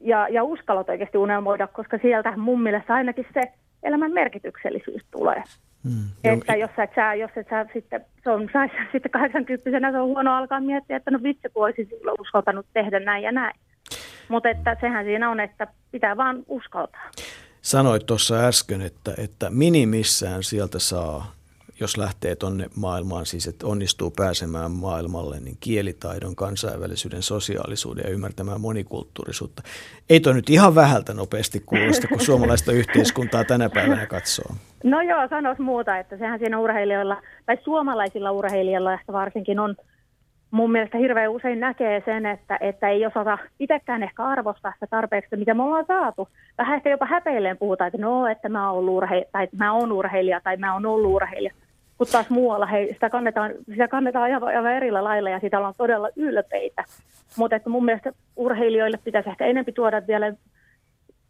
ja, 0.00 0.28
ja 0.28 0.44
uskallat 0.44 0.88
oikeasti 0.88 1.18
unelmoida, 1.18 1.66
koska 1.66 1.98
sieltä 2.02 2.36
mun 2.36 2.62
mielestä 2.62 2.94
ainakin 2.94 3.26
se 3.34 3.40
elämän 3.82 4.12
merkityksellisyys 4.12 5.02
tulee. 5.10 5.42
Hmm. 5.84 6.08
Että 6.24 6.56
jos 6.56 6.70
et 6.78 6.90
sä, 6.94 7.14
jos 7.14 7.30
et 7.36 7.46
sä 7.50 7.66
sitten, 7.72 8.04
se 8.24 8.30
on, 8.30 8.48
sais, 8.52 8.72
sitten 8.92 9.10
80 9.10 9.90
se 9.90 9.98
on 9.98 10.08
huono 10.08 10.36
alkaa 10.36 10.60
miettiä, 10.60 10.96
että 10.96 11.10
no 11.10 11.18
vitsi, 11.22 11.48
kun 11.54 11.64
olisin 11.64 11.86
silloin 11.86 12.20
uskaltanut 12.20 12.66
tehdä 12.72 13.00
näin 13.00 13.22
ja 13.22 13.32
näin. 13.32 13.60
Mutta 14.28 14.48
että 14.48 14.76
sehän 14.80 15.04
siinä 15.04 15.30
on, 15.30 15.40
että 15.40 15.66
pitää 15.90 16.16
vaan 16.16 16.42
uskaltaa. 16.48 17.10
Sanoit 17.62 18.06
tuossa 18.06 18.46
äsken, 18.46 18.82
että, 18.82 19.14
että 19.18 19.50
minimissään 19.50 20.42
sieltä 20.42 20.78
saa 20.78 21.35
jos 21.80 21.96
lähtee 21.96 22.36
tuonne 22.36 22.66
maailmaan, 22.76 23.26
siis 23.26 23.46
että 23.46 23.66
onnistuu 23.66 24.10
pääsemään 24.10 24.70
maailmalle, 24.70 25.40
niin 25.40 25.56
kielitaidon, 25.60 26.36
kansainvälisyyden, 26.36 27.22
sosiaalisuuden 27.22 28.04
ja 28.04 28.10
ymmärtämään 28.10 28.60
monikulttuurisuutta. 28.60 29.62
Ei 30.10 30.20
toi 30.20 30.34
nyt 30.34 30.50
ihan 30.50 30.74
vähältä 30.74 31.14
nopeasti 31.14 31.60
kuulosta, 31.66 32.08
kun 32.08 32.20
suomalaista 32.20 32.72
yhteiskuntaa 32.80 33.44
tänä 33.44 33.70
päivänä 33.70 34.06
katsoo. 34.06 34.54
No 34.84 35.02
joo, 35.02 35.28
sanois 35.28 35.58
muuta, 35.58 35.98
että 35.98 36.16
sehän 36.16 36.38
siinä 36.38 36.58
urheilijoilla, 36.58 37.22
tai 37.46 37.58
suomalaisilla 37.64 38.32
urheilijoilla 38.32 38.92
ehkä 38.92 39.12
varsinkin 39.12 39.60
on 39.60 39.76
mun 40.50 40.72
mielestä 40.72 40.98
hirveän 40.98 41.30
usein 41.30 41.60
näkee 41.60 42.02
sen, 42.04 42.26
että, 42.26 42.58
että 42.60 42.88
ei 42.88 43.06
osata 43.06 43.38
itsekään 43.60 44.02
ehkä 44.02 44.24
arvostaa 44.24 44.72
sitä 44.72 44.86
tarpeeksi, 44.90 45.36
mitä 45.36 45.54
me 45.54 45.62
ollaan 45.62 45.86
saatu. 45.86 46.28
Vähän 46.58 46.76
ehkä 46.76 46.90
jopa 46.90 47.06
häpeilleen 47.06 47.58
puhutaan, 47.58 47.88
että 47.88 47.98
no, 47.98 48.26
että 48.26 48.48
mä 48.48 48.70
oon, 48.70 48.84
urhe- 48.84 49.28
tai 49.32 49.48
mä 49.58 49.72
oon 49.72 49.92
urheilija 49.92 50.40
tai 50.40 50.56
mä 50.56 50.74
oon 50.74 50.86
ollut 50.86 51.14
urheilija 51.14 51.54
kun 51.98 52.06
taas 52.12 52.30
muualla 52.30 52.66
hei, 52.66 52.92
sitä 52.92 53.10
kannetaan, 53.10 53.52
sitä 53.66 53.88
kannetaan 53.88 54.24
aivan, 54.24 54.56
aivan 54.56 54.72
erillä 54.72 55.04
lailla 55.04 55.30
ja 55.30 55.40
siitä 55.40 55.58
ollaan 55.58 55.74
todella 55.76 56.08
ylpeitä. 56.16 56.84
Mutta 57.36 57.56
että 57.56 57.70
mun 57.70 57.84
mielestä 57.84 58.12
urheilijoille 58.36 58.98
pitäisi 59.04 59.28
ehkä 59.28 59.46
enempi 59.46 59.72
tuoda 59.72 60.06
vielä 60.06 60.32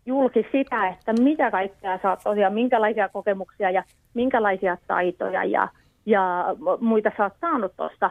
julki 0.06 0.46
sitä, 0.52 0.88
että 0.88 1.12
mitä 1.12 1.50
kaikkea 1.50 1.98
saa 2.02 2.16
tosiaan, 2.16 2.54
minkälaisia 2.54 3.08
kokemuksia 3.08 3.70
ja 3.70 3.82
minkälaisia 4.14 4.76
taitoja 4.86 5.44
ja, 5.44 5.68
ja 6.06 6.44
muita 6.80 7.10
sä 7.16 7.24
oot 7.24 7.32
saanut 7.40 7.72
tuosta 7.76 8.10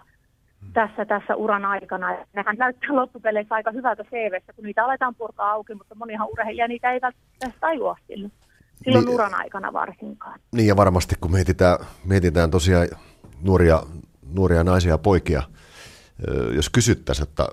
tässä, 0.74 1.06
tässä 1.06 1.36
uran 1.36 1.66
aikana. 1.66 2.18
Nehän 2.34 2.56
näyttää 2.58 2.96
loppupeleissä 2.96 3.56
aika 3.56 3.72
hyvältä 3.72 4.04
CVssä, 4.04 4.54
kun 4.54 4.66
niitä 4.66 4.86
aletaan 4.86 5.16
purkaa 5.16 5.52
auki, 5.52 5.74
mutta 5.74 5.96
monihan 5.96 6.28
urheilija 6.28 6.68
niitä 6.68 6.92
ei 6.92 7.02
välttämättä 7.02 7.60
tajua 7.60 7.98
silloin 8.08 8.32
silloin 8.84 9.06
niin, 9.06 9.14
uran 9.14 9.36
aikana 9.36 9.74
varsinkaan. 9.74 10.40
Niin 10.52 10.68
ja 10.68 10.76
varmasti 10.76 11.16
kun 11.22 11.32
mietitään, 11.32 11.78
mietitään 12.06 12.52
tosiaan 12.52 12.88
nuoria, 13.42 13.84
nuoria 14.34 14.64
naisia 14.64 14.92
ja 14.92 14.98
poikia, 14.98 15.44
jos 16.56 16.70
kysyttäisiin, 16.70 17.28
että 17.28 17.48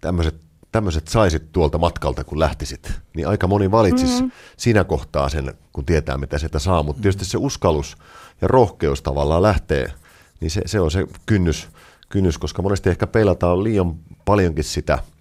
tämmöiset 0.00 0.44
tämmöiset 0.72 1.08
saisit 1.08 1.52
tuolta 1.52 1.78
matkalta, 1.78 2.24
kun 2.24 2.40
lähtisit, 2.40 2.92
niin 3.16 3.28
aika 3.28 3.46
moni 3.46 3.70
valitsisi 3.70 4.14
mm-hmm. 4.14 4.30
siinä 4.56 4.84
kohtaa 4.84 5.28
sen, 5.28 5.54
kun 5.72 5.84
tietää, 5.84 6.18
mitä 6.18 6.38
sieltä 6.38 6.58
saa. 6.58 6.82
Mutta 6.82 7.02
tietysti 7.02 7.24
se 7.24 7.38
uskallus 7.38 7.96
ja 8.40 8.48
rohkeus 8.48 9.02
tavallaan 9.02 9.42
lähtee 9.42 9.92
niin 10.40 10.50
se, 10.50 10.62
se 10.66 10.80
on 10.80 10.90
se 10.90 11.06
kynnys, 11.26 11.68
kynnys, 12.08 12.38
koska 12.38 12.62
monesti 12.62 12.90
ehkä 12.90 13.06
peilataan 13.06 13.64
liian 13.64 13.94
paljonkin 14.24 14.64
sitä– 14.64 14.98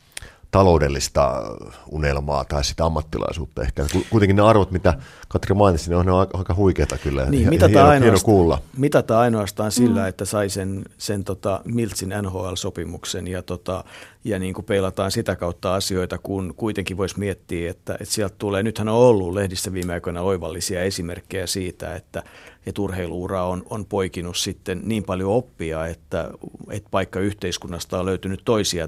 taloudellista 0.53 1.43
unelmaa 1.89 2.45
tai 2.45 2.63
sitä 2.63 2.85
ammattilaisuutta 2.85 3.61
ehkä. 3.61 3.85
Kuitenkin 4.09 4.35
ne 4.35 4.41
arvot, 4.41 4.71
mitä 4.71 4.93
Katri 5.27 5.55
mainitsi, 5.55 5.89
ne 5.89 5.95
on, 5.95 6.05
ne 6.05 6.11
on 6.11 6.27
aika 6.33 6.55
huikeita 6.55 6.97
kyllä. 6.97 7.25
Niin, 7.25 7.49
mitä 7.49 7.67
hieno, 7.67 7.91
hieno 7.91 8.17
kuulla. 8.23 8.61
Mitataan 8.77 9.21
ainoastaan 9.21 9.71
sillä, 9.71 10.01
mm. 10.01 10.07
että 10.07 10.25
sai 10.25 10.49
sen, 10.49 10.85
sen 10.97 11.23
tota 11.23 11.61
Miltsin 11.65 12.13
NHL-sopimuksen 12.21 13.27
ja, 13.27 13.41
tota, 13.41 13.83
ja 14.23 14.39
niin 14.39 14.53
kuin 14.53 14.65
peilataan 14.65 15.11
sitä 15.11 15.35
kautta 15.35 15.75
asioita, 15.75 16.17
kun 16.17 16.53
kuitenkin 16.57 16.97
voisi 16.97 17.19
miettiä, 17.19 17.71
että, 17.71 17.93
että 17.93 18.13
sieltä 18.13 18.35
tulee, 18.37 18.63
nythän 18.63 18.89
on 18.89 18.95
ollut 18.95 19.33
lehdissä 19.33 19.73
viime 19.73 19.93
aikoina 19.93 20.21
oivallisia 20.21 20.83
esimerkkejä 20.83 21.47
siitä, 21.47 21.95
että, 21.95 22.23
että 22.65 22.81
urheiluura 22.81 23.43
on, 23.43 23.63
on 23.69 23.85
poikinut 23.85 24.37
sitten 24.37 24.81
niin 24.83 25.03
paljon 25.03 25.31
oppia, 25.31 25.87
että, 25.87 26.31
että 26.69 26.89
paikka 26.91 27.19
yhteiskunnasta 27.19 27.99
on 27.99 28.05
löytynyt 28.05 28.41
toisia, 28.45 28.87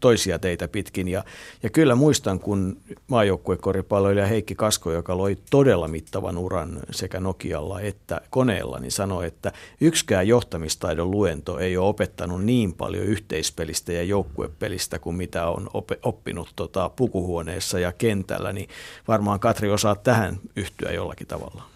toisia 0.00 0.38
teitä 0.38 0.68
pitkin. 0.68 1.08
Ja, 1.08 1.24
ja 1.62 1.70
kyllä 1.70 1.94
muistan, 1.94 2.40
kun 2.40 2.76
maajoukkuekoripalloilija 3.06 4.26
Heikki 4.26 4.54
Kasko, 4.54 4.92
joka 4.92 5.18
loi 5.18 5.36
todella 5.50 5.88
mittavan 5.88 6.38
uran 6.38 6.80
sekä 6.90 7.20
Nokialla 7.20 7.80
että 7.80 8.20
koneella, 8.30 8.78
niin 8.78 8.92
sanoi, 8.92 9.26
että 9.26 9.52
yksikään 9.80 10.28
johtamistaidon 10.28 11.10
luento 11.10 11.58
ei 11.58 11.76
ole 11.76 11.88
opettanut 11.88 12.44
niin 12.44 12.72
paljon 12.72 13.04
yhteispelistä 13.04 13.92
ja 13.92 14.02
joukkuepelistä 14.02 14.98
kuin 14.98 15.16
mitä 15.16 15.46
on 15.46 15.70
oppinut 16.02 16.48
tota, 16.56 16.88
pukuhuoneessa 16.88 17.78
ja 17.78 17.92
kentällä, 17.92 18.52
niin 18.52 18.68
varmaan 19.08 19.40
Katri 19.40 19.70
osaa 19.70 19.94
tähän 19.96 20.38
yhtyä 20.56 20.92
jollakin 20.92 21.26
tavalla. 21.26 21.73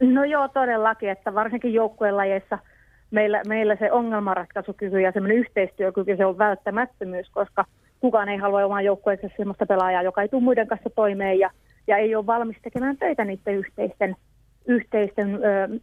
No 0.00 0.24
joo, 0.24 0.48
todellakin, 0.48 1.10
että 1.10 1.34
varsinkin 1.34 1.74
joukkuelajeissa 1.74 2.58
meillä, 3.10 3.42
meillä 3.48 3.76
se 3.76 3.92
ongelmanratkaisukyky 3.92 5.00
ja 5.00 5.12
semmoinen 5.12 5.38
yhteistyökyky, 5.38 6.16
se 6.16 6.26
on 6.26 6.38
välttämättömyys, 6.38 7.30
koska 7.30 7.64
kukaan 8.00 8.28
ei 8.28 8.36
halua 8.36 8.64
oman 8.64 8.84
joukkueensa 8.84 9.28
sellaista 9.36 9.66
pelaajaa, 9.66 10.02
joka 10.02 10.22
ei 10.22 10.28
tule 10.28 10.42
muiden 10.42 10.68
kanssa 10.68 10.90
toimeen 10.90 11.38
ja, 11.38 11.50
ja 11.86 11.96
ei 11.96 12.14
ole 12.14 12.26
valmis 12.26 12.56
tekemään 12.62 12.96
töitä 12.96 13.24
niiden 13.24 13.54
yhteisten, 13.54 14.16
yhteisten 14.66 15.34
ö, 15.34 15.78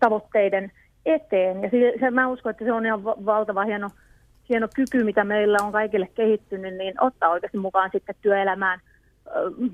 tavoitteiden 0.00 0.72
eteen. 1.06 1.62
Ja 1.62 1.70
se, 1.70 1.92
se, 2.00 2.10
mä 2.10 2.28
uskon, 2.28 2.50
että 2.50 2.64
se 2.64 2.72
on 2.72 2.86
ihan 2.86 3.04
valtava 3.04 3.64
hieno, 3.64 3.88
hieno 4.48 4.68
kyky, 4.74 5.04
mitä 5.04 5.24
meillä 5.24 5.58
on 5.62 5.72
kaikille 5.72 6.08
kehittynyt, 6.14 6.74
niin 6.74 6.94
ottaa 7.00 7.30
oikeasti 7.30 7.58
mukaan 7.58 7.90
sitten 7.92 8.14
työelämään– 8.22 8.80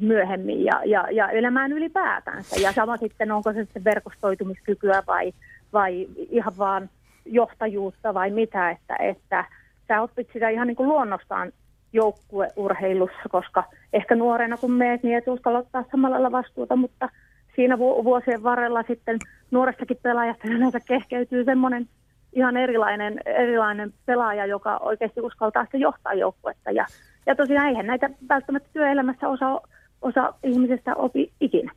myöhemmin 0.00 0.64
ja, 0.64 0.82
ja, 0.84 1.10
ja 1.10 1.28
elämään 1.28 1.72
ylipäätänsä. 1.72 2.60
Ja 2.60 2.72
sama 2.72 2.96
sitten, 2.96 3.32
onko 3.32 3.52
se 3.52 3.64
sitten 3.64 3.84
verkostoitumiskykyä 3.84 5.02
vai, 5.06 5.32
vai 5.72 6.08
ihan 6.16 6.52
vaan 6.58 6.90
johtajuutta 7.24 8.14
vai 8.14 8.30
mitä, 8.30 8.70
että, 8.70 8.96
että 8.98 9.44
sä 9.88 10.02
oppit 10.02 10.28
sitä 10.32 10.48
ihan 10.48 10.66
niin 10.66 10.76
kuin 10.76 10.88
luonnostaan 10.88 11.52
joukkueurheilussa, 11.92 13.28
koska 13.30 13.64
ehkä 13.92 14.14
nuorena 14.14 14.56
kun 14.56 14.72
meet, 14.72 15.02
niin 15.02 15.18
et 15.18 15.28
uskalla 15.28 15.58
ottaa 15.58 15.84
samalla 15.90 16.32
vastuuta, 16.32 16.76
mutta 16.76 17.08
siinä 17.56 17.78
vuosien 17.78 18.42
varrella 18.42 18.82
sitten 18.82 19.18
nuorestakin 19.50 19.98
pelaajasta 20.02 20.48
yleensä 20.48 20.80
kehkeytyy 20.80 21.44
semmoinen 21.44 21.88
ihan 22.32 22.56
erilainen, 22.56 23.20
erilainen 23.26 23.92
pelaaja, 24.06 24.46
joka 24.46 24.76
oikeasti 24.76 25.20
uskaltaa 25.20 25.62
sitten 25.62 25.80
johtaa 25.80 26.14
joukkuetta 26.14 26.70
ja 26.70 26.86
ja 27.28 27.34
tosiaan 27.34 27.68
eihän 27.68 27.86
näitä 27.86 28.10
välttämättä 28.28 28.68
työelämässä 28.72 29.28
osa, 29.28 29.60
osa 30.02 30.34
ihmisestä 30.42 30.94
opi 30.94 31.32
ikinä. 31.40 31.72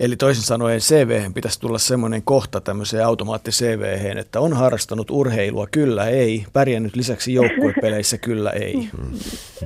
Eli 0.00 0.16
toisin 0.16 0.44
sanoen 0.44 0.80
CV 0.80 1.32
pitäisi 1.34 1.60
tulla 1.60 1.78
semmoinen 1.78 2.22
kohta 2.22 2.60
tämmöiseen 2.60 3.06
automaatti 3.06 3.50
CV, 3.50 4.16
että 4.18 4.40
on 4.40 4.52
harrastanut 4.52 5.10
urheilua, 5.10 5.66
kyllä 5.70 6.06
ei, 6.06 6.44
pärjännyt 6.52 6.96
lisäksi 6.96 7.34
joukkuepeleissä, 7.34 8.18
kyllä 8.28 8.50
ei. 8.50 8.90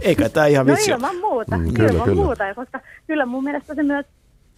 Eikä 0.00 0.28
tämä 0.28 0.46
ihan 0.46 0.66
vitsi. 0.66 0.90
No 0.90 0.96
ilman 0.96 1.16
muuta, 1.16 1.58
mm, 1.58 1.74
kyllä, 1.74 1.90
ilman 1.90 2.04
kyllä. 2.08 2.22
muuta, 2.22 2.54
koska 2.54 2.80
kyllä 3.06 3.26
mun 3.26 3.44
mielestä 3.44 3.74
se 3.74 3.82
myös, 3.82 4.06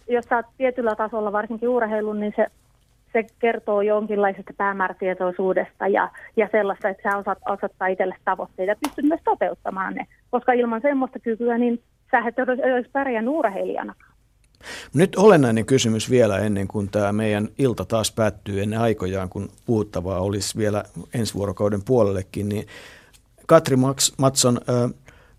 jos 0.09 0.25
sä 0.25 0.35
oot 0.35 0.45
tietyllä 0.57 0.95
tasolla 0.95 1.31
varsinkin 1.31 1.69
urheilun, 1.69 2.19
niin 2.19 2.33
se 2.35 2.47
se 3.15 3.25
kertoo 3.39 3.81
jonkinlaisesta 3.81 4.53
päämäärätietoisuudesta 4.57 5.87
ja, 5.87 6.11
ja 6.37 6.49
sellaista, 6.51 6.89
että 6.89 7.11
sä 7.11 7.17
osaat 7.17 7.37
asettaa 7.45 7.87
itselle 7.87 8.15
tavoitteita 8.25 8.71
ja 8.71 8.75
pystyt 8.83 9.05
myös 9.05 9.21
toteuttamaan 9.23 9.93
ne. 9.93 10.07
Koska 10.31 10.53
ilman 10.53 10.81
semmoista 10.81 11.19
kykyä, 11.19 11.57
niin 11.57 11.81
sä 12.11 12.19
et 12.27 12.35
olisi 12.75 12.89
pärjännyt 12.91 13.33
urheilijana. 13.33 13.95
Nyt 14.93 15.15
olennainen 15.15 15.65
kysymys 15.65 16.09
vielä 16.09 16.37
ennen 16.39 16.67
kuin 16.67 16.89
tämä 16.89 17.11
meidän 17.11 17.47
ilta 17.57 17.85
taas 17.85 18.11
päättyy 18.11 18.61
ennen 18.61 18.79
aikojaan, 18.79 19.29
kun 19.29 19.49
puhuttavaa 19.65 20.19
olisi 20.19 20.57
vielä 20.57 20.83
ensi 21.13 21.33
vuorokauden 21.33 21.83
puolellekin, 21.83 22.49
niin 22.49 22.67
Katri 23.45 23.75
Matson, 24.17 24.59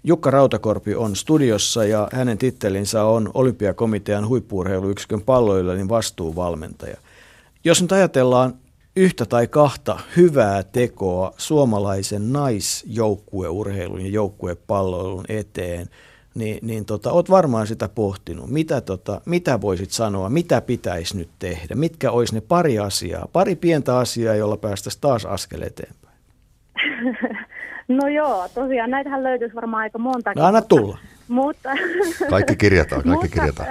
Jukka 0.05 0.31
Rautakorpi 0.31 0.94
on 0.94 1.16
studiossa 1.16 1.85
ja 1.85 2.09
hänen 2.12 2.39
tittelinsä 2.39 3.05
on 3.05 3.31
Olympiakomitean 3.35 4.28
huippuurheiluyksikön 4.28 5.23
palloilla 5.23 5.73
vastuuvalmentaja. 5.89 6.97
Jos 7.67 7.83
nyt 7.83 7.93
ajatellaan 7.93 8.55
yhtä 8.97 9.27
tai 9.27 9.47
kahta 9.47 9.99
hyvää 10.17 10.63
tekoa 10.63 11.33
suomalaisen 11.37 12.33
naisjoukkueurheilun 12.33 14.01
ja 14.01 14.09
joukkuepalloilun 14.09 15.25
eteen, 15.29 15.87
niin, 16.35 16.59
niin 16.63 16.85
tota, 16.85 17.13
oot 17.13 17.31
varmaan 17.31 17.67
sitä 17.67 17.89
pohtinut. 17.89 18.51
Mitä, 18.51 18.81
tota, 18.81 19.21
mitä 19.25 19.61
voisit 19.61 19.91
sanoa, 19.91 20.29
mitä 20.29 20.61
pitäisi 20.61 21.17
nyt 21.17 21.29
tehdä? 21.39 21.75
Mitkä 21.75 22.11
olisi 22.11 22.35
ne 22.35 22.41
pari 22.41 22.79
asiaa, 22.79 23.29
pari 23.33 23.57
pientä 23.57 23.99
asiaa, 23.99 24.35
jolla 24.35 24.57
päästäisiin 24.57 25.01
taas 25.01 25.25
askel 25.25 25.63
eteenpäin? 25.63 26.17
No 27.89 28.09
joo, 28.09 28.49
tosiaan 28.55 28.91
näitähän 28.91 29.23
löytyisi 29.23 29.55
varmaan 29.55 29.83
aika 29.83 29.99
monta. 29.99 30.33
No 30.37 30.45
anna 30.45 30.63
tulla. 30.63 30.99
Mutta, 31.29 31.71
kaikki 32.31 32.57
kirjataan, 32.57 33.03
kaikki 33.03 33.29
kirjataan. 33.39 33.69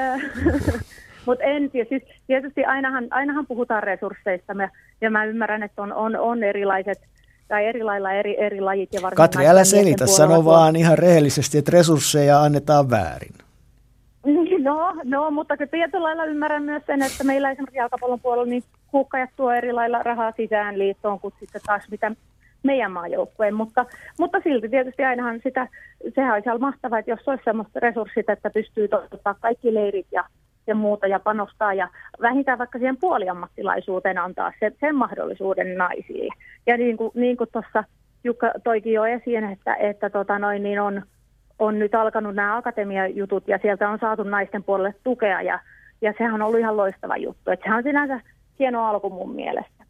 Mutta 1.26 1.44
en, 1.44 1.72
siis 1.90 2.04
tietysti 2.28 2.66
ainahan, 2.66 3.08
ainahan 3.12 3.46
puhutaan 3.48 3.84
resursseista 3.84 4.54
me, 4.54 4.70
ja 5.02 5.12
mä 5.12 5.26
ymmärrän, 5.26 5.64
että 5.64 5.82
on, 5.82 5.94
on, 5.94 6.16
on 6.16 6.44
erilaiset 6.44 7.00
tai 7.48 7.66
eri 7.66 7.84
lailla 7.84 8.12
eri, 8.12 8.40
eri 8.40 8.62
lajit. 8.62 8.94
Ja 8.94 9.12
Katri, 9.16 9.48
älä 9.48 9.64
selitä, 9.64 10.08
sano 10.08 10.46
vaan 10.46 10.76
ihan 10.76 10.98
rehellisesti, 10.98 11.58
että 11.58 11.72
resursseja 11.72 12.42
annetaan 12.42 12.90
väärin. 12.90 13.34
No, 14.60 14.94
no 15.04 15.32
mutta 15.32 15.58
tietyllä 15.72 16.04
lailla 16.04 16.26
ymmärrän 16.26 16.64
myös 16.64 16.84
sen, 16.86 17.02
että 17.02 17.24
meillä 17.24 17.52
esimerkiksi 17.52 17.78
jalkapallon 17.78 18.20
puolella 18.20 18.46
niin 18.46 18.64
huukkajat 18.94 19.30
tuo 19.36 19.52
eri 19.52 19.74
lailla 19.74 20.04
rahaa 20.04 20.34
sisään 20.38 20.80
liittoon 20.80 21.20
kuin 21.20 21.34
sitten 21.40 21.62
taas 21.66 21.84
mitä 21.92 22.12
meidän 22.64 22.92
maajoukkueen, 22.92 23.54
mutta, 23.54 23.86
mutta 24.20 24.38
silti 24.44 24.70
tietysti 24.70 25.04
ainahan 25.04 25.40
sitä, 25.44 25.68
sehän 26.16 26.34
olisi 26.34 26.50
ihan 26.50 26.62
mahtavaa, 26.62 27.00
että 27.00 27.12
jos 27.12 27.28
olisi 27.28 27.44
sellaiset 27.44 27.76
resurssit, 27.76 28.30
että 28.30 28.50
pystyy 28.50 28.88
toteuttamaan 28.88 29.42
kaikki 29.42 29.74
leirit 29.74 30.08
ja 30.12 30.24
ja 30.68 30.76
muuta 30.76 31.08
ja 31.08 31.20
panostaa 31.20 31.74
ja 31.74 31.88
vähintään 32.22 32.58
vaikka 32.58 32.80
siihen 32.80 32.98
puoliammattilaisuuteen 32.98 34.18
antaa 34.18 34.52
sen, 34.60 34.76
sen 34.80 34.96
mahdollisuuden 34.96 35.78
naisille. 35.78 36.34
Ja 36.68 36.78
niin 36.78 36.98
kuin, 36.98 37.12
niin 37.16 37.38
kuin 37.38 37.50
tuossa 37.54 37.84
Jukka 38.26 38.52
toikin 38.64 38.94
jo 38.94 39.06
esiin, 39.06 39.44
että, 39.44 39.76
että 39.76 40.10
tota 40.10 40.40
noin, 40.40 40.64
niin 40.64 40.82
on, 40.82 41.02
on 41.60 41.80
nyt 41.80 41.96
alkanut 41.96 42.36
nämä 42.36 42.58
akatemiajutut 42.58 43.48
ja 43.48 43.60
sieltä 43.62 43.90
on 43.90 44.00
saatu 44.00 44.24
naisten 44.24 44.64
puolelle 44.64 44.96
tukea 45.04 45.42
ja, 45.42 45.60
ja 46.02 46.14
sehän 46.18 46.34
on 46.34 46.42
ollut 46.42 46.60
ihan 46.60 46.78
loistava 46.78 47.18
juttu. 47.18 47.52
Että 47.52 47.64
sehän 47.64 47.78
on 47.78 47.84
sinänsä 47.84 48.20
hieno 48.60 48.86
alku 48.86 49.10
mun 49.10 49.36
mielestä. 49.36 49.84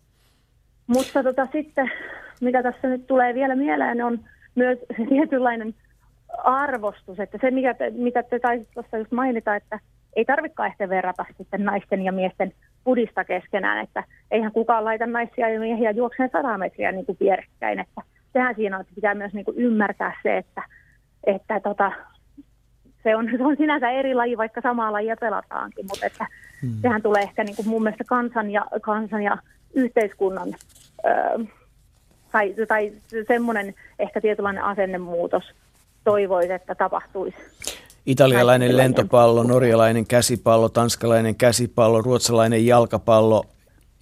Mutta 0.87 1.23
tota, 1.23 1.47
sitten, 1.51 1.91
mitä 2.41 2.63
tässä 2.63 2.87
nyt 2.87 3.07
tulee 3.07 3.33
vielä 3.33 3.55
mieleen, 3.55 4.01
on 4.01 4.19
myös 4.55 4.79
tietynlainen 5.09 5.73
arvostus, 6.37 7.19
että 7.19 7.37
se, 7.41 7.51
mikä 7.51 7.73
te, 7.73 7.89
mitä 7.89 8.23
te 8.23 8.39
taisitte 8.39 8.73
tuossa 8.73 8.97
just 8.97 9.11
mainita, 9.11 9.55
että 9.55 9.79
ei 10.15 10.25
tarvitsekaan 10.25 10.69
ehkä 10.69 10.89
verrata 10.89 11.25
sitten 11.37 11.63
naisten 11.63 12.01
ja 12.01 12.11
miesten 12.11 12.53
pudista 12.83 13.25
keskenään, 13.25 13.83
että 13.83 14.03
eihän 14.31 14.51
kukaan 14.51 14.85
laita 14.85 15.05
naisia 15.05 15.49
ja 15.49 15.59
miehiä 15.59 15.91
juokseen 15.91 16.29
100 16.31 16.57
metriä 16.57 16.91
niin 16.91 17.05
kuin 17.05 17.17
vierekkäin, 17.19 17.79
että 17.79 18.01
sehän 18.33 18.55
siinä 18.55 18.75
on, 18.75 18.81
että 18.81 18.95
pitää 18.95 19.15
myös 19.15 19.33
niin 19.33 19.45
kuin 19.45 19.57
ymmärtää 19.57 20.19
se, 20.23 20.37
että, 20.37 20.63
että 21.23 21.59
tota, 21.59 21.91
se, 23.03 23.15
on, 23.15 23.29
se 23.37 23.43
on 23.43 23.57
sinänsä 23.57 23.89
eri 23.89 24.13
laji, 24.13 24.37
vaikka 24.37 24.61
samaa 24.61 24.91
lajia 24.91 25.15
pelataankin, 25.19 25.85
mutta 25.85 26.05
että 26.05 26.27
hmm. 26.61 26.73
sehän 26.81 27.01
tulee 27.01 27.21
ehkä 27.21 27.43
niin 27.43 27.55
kuin 27.55 27.67
mun 27.67 27.83
mielestä 27.83 28.03
kansan 28.03 28.51
ja, 28.51 28.65
kansan 28.81 29.23
ja 29.23 29.37
yhteiskunnan 29.73 30.55
öö, 31.05 31.45
tai, 32.31 32.55
tai 32.67 32.93
semmoinen 33.27 33.73
ehkä 33.99 34.21
tietynlainen 34.21 34.63
asennemuutos 34.63 35.43
toivoisi, 36.03 36.53
että 36.53 36.75
tapahtuisi. 36.75 37.37
Italialainen 38.05 38.77
lentopallo, 38.77 39.43
norjalainen 39.43 40.07
käsipallo, 40.07 40.69
tanskalainen 40.69 41.35
käsipallo, 41.35 42.01
ruotsalainen 42.01 42.65
jalkapallo, 42.65 43.45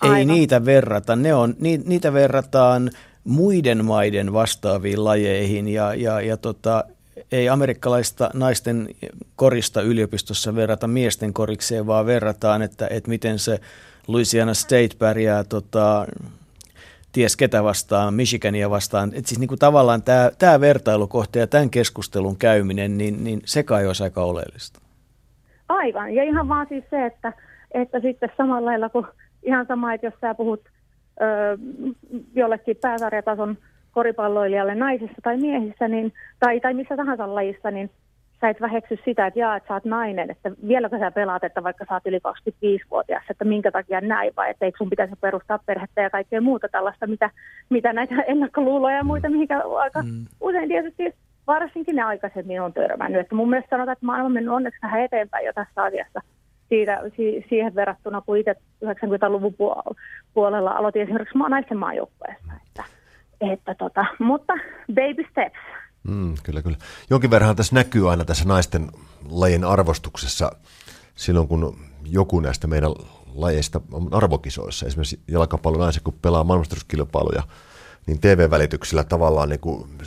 ei 0.04 0.10
Aivan. 0.10 0.28
niitä 0.28 0.66
verrata. 0.66 1.16
Ne 1.16 1.34
on, 1.34 1.56
ni, 1.60 1.82
niitä 1.86 2.14
verrataan 2.14 2.92
muiden 3.24 3.86
maiden 3.86 4.34
vastaaviin 4.34 5.04
lajeihin 5.04 5.68
ja, 5.68 5.94
ja, 5.94 6.22
ja 6.22 6.38
tota, 6.38 6.84
ei 7.32 7.50
amerikkalaista 7.50 8.30
naisten 8.34 8.90
korista 9.36 9.82
yliopistossa 9.82 10.56
verrata 10.56 10.88
miesten 10.88 11.34
korikseen, 11.34 11.88
vaan 11.88 12.06
verrataan, 12.06 12.62
että, 12.62 12.88
että 12.88 13.10
miten 13.10 13.40
se 13.40 13.60
Louisiana 14.08 14.54
State 14.54 14.90
pärjää 15.00 15.44
tota, 15.44 16.08
ties 17.14 17.38
ketä 17.38 17.64
vastaan, 17.64 18.14
Michigania 18.14 18.70
vastaan. 18.70 19.10
Et 19.16 19.26
siis 19.26 19.40
niin 19.40 19.48
kuin 19.48 19.60
tavallaan 19.60 20.04
tämä, 20.40 20.60
vertailukohta 20.60 21.40
ja 21.40 21.48
tämän 21.48 21.70
keskustelun 21.70 22.38
käyminen, 22.38 22.98
niin, 22.98 23.24
niin 23.24 23.42
se 23.46 23.64
kai 23.64 23.88
olisi 23.88 24.04
aika 24.04 24.24
oleellista. 24.24 24.80
Aivan, 25.70 26.14
ja 26.14 26.24
ihan 26.24 26.48
vaan 26.48 26.68
siis 26.70 26.84
se, 26.90 27.06
että, 27.06 27.34
että 27.72 28.00
sitten 28.00 28.30
samalla 28.38 28.70
lailla 28.70 28.90
kuin 28.90 29.06
ihan 29.44 29.66
sama, 29.68 29.94
että 29.94 30.08
jos 30.08 30.14
sä 30.22 30.36
puhut 30.36 30.62
ö, 31.22 31.58
jollekin 32.36 32.78
pääsarjatason 32.82 33.58
koripalloilijalle 33.92 34.76
naisissa 34.76 35.22
tai 35.24 35.38
miehissä, 35.38 35.88
niin, 35.88 36.14
tai, 36.40 36.60
tai 36.60 36.74
missä 36.74 36.98
tahansa 36.98 37.36
lajissa, 37.36 37.72
niin 37.72 37.90
sä 38.44 38.50
et 38.50 38.62
väheksy 38.62 39.00
sitä, 39.06 39.28
että 39.28 39.40
jaa, 39.40 39.56
että 39.56 39.68
sä 39.68 39.74
oot 39.74 39.86
nainen, 39.86 40.32
että 40.32 40.52
vieläkö 40.68 41.00
sä 41.00 41.12
pelaat, 41.12 41.44
että 41.44 41.64
vaikka 41.64 41.86
sä 41.86 41.94
oot 41.94 42.06
yli 42.06 42.20
25-vuotias, 42.28 43.24
että 43.30 43.46
minkä 43.46 43.72
takia 43.72 44.02
näin, 44.02 44.34
vai 44.38 44.50
että 44.50 44.66
eikö 44.66 44.78
sun 44.78 44.90
pitäisi 44.90 45.16
perustaa 45.22 45.60
perhettä 45.66 46.02
ja 46.02 46.10
kaikkea 46.10 46.42
muuta 46.42 46.68
tällaista, 46.70 47.08
mitä, 47.08 47.30
mitä 47.70 47.94
näitä 47.94 48.16
ennakkoluuloja 48.34 48.98
ja 48.98 49.04
muita, 49.04 49.30
mihinkä 49.30 49.62
aika 49.78 50.02
mm. 50.02 50.26
usein 50.42 50.70
tietysti 50.70 51.14
varsinkin 51.48 51.96
ne 51.96 52.02
aikaisemmin 52.02 52.62
on 52.62 52.74
törmännyt. 52.74 53.22
Että 53.22 53.36
mun 53.36 53.50
mielestä 53.50 53.70
sanotaan, 53.70 53.94
että 53.94 54.06
maailma 54.06 54.26
on 54.26 54.32
mennyt 54.32 54.54
onneksi 54.54 54.82
vähän 54.82 55.02
eteenpäin 55.02 55.46
jo 55.46 55.54
tässä 55.54 55.84
asiassa 55.84 56.22
siitä, 56.70 57.02
si, 57.18 57.46
siihen 57.50 57.76
verrattuna, 57.76 58.22
kun 58.22 58.38
itse 58.38 58.56
90-luvun 58.86 59.56
puolella 60.34 60.72
aloitin 60.72 61.02
esimerkiksi 61.02 61.38
naisten 61.50 61.78
maajoukkueessa. 61.78 62.54
Että, 62.68 62.84
että 63.42 63.76
tota, 63.76 64.06
mutta 64.20 64.54
baby 64.94 65.24
steps. 65.32 65.60
Mm, 66.04 66.34
kyllä, 66.44 66.62
kyllä. 66.62 66.78
Jonkin 67.10 67.30
verran 67.30 67.56
tässä 67.56 67.76
näkyy 67.76 68.12
aina 68.12 68.26
tässä 68.26 68.46
naisten 68.46 68.92
lajin 69.30 69.64
arvostuksessa 69.64 70.52
silloin, 71.16 71.48
kun 71.48 71.80
joku 72.06 72.40
näistä 72.40 72.68
meidän 72.68 72.92
lajeista 73.34 73.82
on 73.92 74.14
arvokisoissa. 74.14 74.86
Esimerkiksi 74.86 75.20
jalkapallon 75.28 75.82
naiset, 75.82 76.04
kun 76.04 76.14
pelaa 76.22 76.44
maailmanmestaruuskilpailuja, 76.44 77.44
niin 78.06 78.20
TV-välityksellä 78.20 79.04
tavallaan 79.04 79.50
niin 79.50 79.60
kuin, 79.60 79.98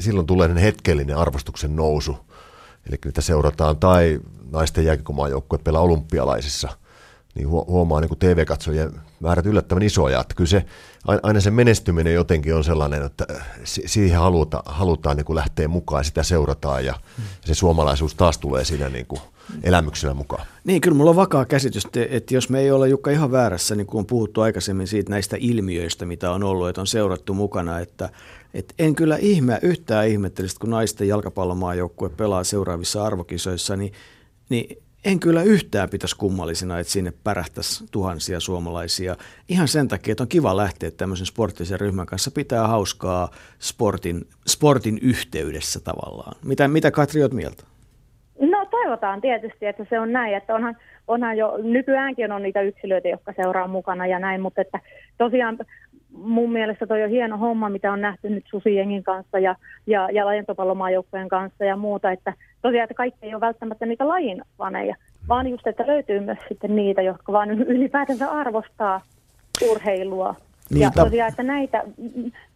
silloin 0.00 0.26
tulee 0.26 0.62
hetkellinen 0.62 1.16
arvostuksen 1.16 1.76
nousu. 1.76 2.18
Eli 2.88 2.98
niitä 3.04 3.20
seurataan, 3.20 3.76
tai 3.76 4.20
naisten 4.50 4.84
jääkikomaajoukkoja 4.84 5.62
pelaa 5.64 5.82
olympialaisissa– 5.82 6.68
niin 7.34 7.48
huomaa 7.48 8.00
niin 8.00 8.18
TV-katsojien 8.18 9.00
määrät 9.20 9.46
yllättävän 9.46 9.82
isoja. 9.82 10.20
Että 10.20 10.34
kyllä 10.34 10.48
se, 10.48 10.64
aina 11.22 11.40
se 11.40 11.50
menestyminen 11.50 12.14
jotenkin 12.14 12.54
on 12.54 12.64
sellainen, 12.64 13.02
että 13.02 13.26
siihen 13.64 14.18
haluta, 14.18 14.62
halutaan 14.66 15.16
niin 15.16 15.24
kuin 15.24 15.36
lähteä 15.36 15.68
mukaan, 15.68 16.04
sitä 16.04 16.22
seurataan 16.22 16.84
ja 16.84 16.94
mm. 17.18 17.24
se 17.44 17.54
suomalaisuus 17.54 18.14
taas 18.14 18.38
tulee 18.38 18.64
siinä 18.64 18.88
niin 18.88 19.06
kuin 19.06 19.20
elämyksenä 19.62 20.14
mukaan. 20.14 20.46
Niin, 20.64 20.80
kyllä 20.80 20.96
mulla 20.96 21.10
on 21.10 21.16
vakaa 21.16 21.44
käsitys, 21.44 21.88
että 22.10 22.34
jos 22.34 22.48
me 22.48 22.60
ei 22.60 22.70
ole 22.70 22.88
Jukka 22.88 23.10
ihan 23.10 23.32
väärässä, 23.32 23.74
niin 23.74 23.86
kuin 23.86 23.98
on 23.98 24.06
puhuttu 24.06 24.40
aikaisemmin 24.40 24.86
siitä 24.86 25.10
näistä 25.10 25.36
ilmiöistä, 25.40 26.06
mitä 26.06 26.30
on 26.30 26.42
ollut, 26.42 26.68
että 26.68 26.80
on 26.80 26.86
seurattu 26.86 27.34
mukana, 27.34 27.78
että, 27.78 28.10
että 28.54 28.74
en 28.78 28.94
kyllä 28.94 29.16
ihmeä 29.16 29.58
yhtään 29.62 30.08
ihmettelistä, 30.08 30.60
kun 30.60 30.70
naisten 30.70 31.08
jalkapallomaajoukkue 31.08 32.08
pelaa 32.08 32.44
seuraavissa 32.44 33.04
arvokisoissa, 33.04 33.76
niin, 33.76 33.92
niin 34.48 34.82
en 35.04 35.20
kyllä 35.20 35.42
yhtään 35.42 35.90
pitäisi 35.90 36.16
kummallisena, 36.16 36.78
että 36.78 36.92
sinne 36.92 37.12
pärähtäisi 37.24 37.84
tuhansia 37.90 38.40
suomalaisia. 38.40 39.16
Ihan 39.48 39.68
sen 39.68 39.88
takia, 39.88 40.12
että 40.12 40.22
on 40.22 40.28
kiva 40.28 40.56
lähteä 40.56 40.90
tämmöisen 40.90 41.26
sporttisen 41.26 41.80
ryhmän 41.80 42.06
kanssa 42.06 42.30
pitää 42.30 42.66
hauskaa 42.66 43.30
sportin, 43.58 44.24
sportin 44.46 44.98
yhteydessä 45.02 45.80
tavallaan. 45.80 46.36
Mitä, 46.44 46.68
mitä 46.68 46.90
Katri 46.90 47.22
olet 47.22 47.32
mieltä? 47.32 47.64
No 48.40 48.66
toivotaan 48.70 49.20
tietysti, 49.20 49.66
että 49.66 49.86
se 49.90 50.00
on 50.00 50.12
näin, 50.12 50.36
että 50.36 50.54
onhan, 50.54 50.76
onhan 51.08 51.36
jo 51.36 51.58
nykyäänkin 51.62 52.32
on 52.32 52.42
niitä 52.42 52.60
yksilöitä, 52.60 53.08
jotka 53.08 53.32
seuraa 53.36 53.68
mukana 53.68 54.06
ja 54.06 54.18
näin, 54.18 54.40
mutta 54.40 54.60
että 54.60 54.80
tosiaan 55.18 55.58
mun 56.12 56.52
mielestä 56.52 56.86
toi 56.86 57.02
on 57.02 57.10
hieno 57.10 57.38
homma, 57.38 57.68
mitä 57.68 57.92
on 57.92 58.00
nähty 58.00 58.30
nyt 58.30 58.44
Susijengin 58.50 59.02
kanssa 59.04 59.38
ja, 59.38 59.56
ja, 59.86 60.08
ja 60.12 60.26
lajentopallomaajoukkojen 60.26 61.28
kanssa 61.28 61.64
ja 61.64 61.76
muuta, 61.76 62.10
että 62.10 62.32
tosiaan, 62.62 62.84
että 62.84 62.94
kaikki 62.94 63.26
ei 63.26 63.34
ole 63.34 63.40
välttämättä 63.40 63.86
niitä 63.86 64.08
lajin 64.08 64.42
faneja, 64.58 64.96
vaan 65.28 65.46
just, 65.46 65.66
että 65.66 65.86
löytyy 65.86 66.20
myös 66.20 66.38
sitten 66.48 66.76
niitä, 66.76 67.02
jotka 67.02 67.32
vaan 67.32 67.50
ylipäätänsä 67.74 68.30
arvostaa 68.30 69.00
urheilua. 69.70 70.34
Niitä. 70.70 70.84
Ja 70.84 71.04
tosiaan, 71.04 71.28
että 71.28 71.42
näitä 71.42 71.84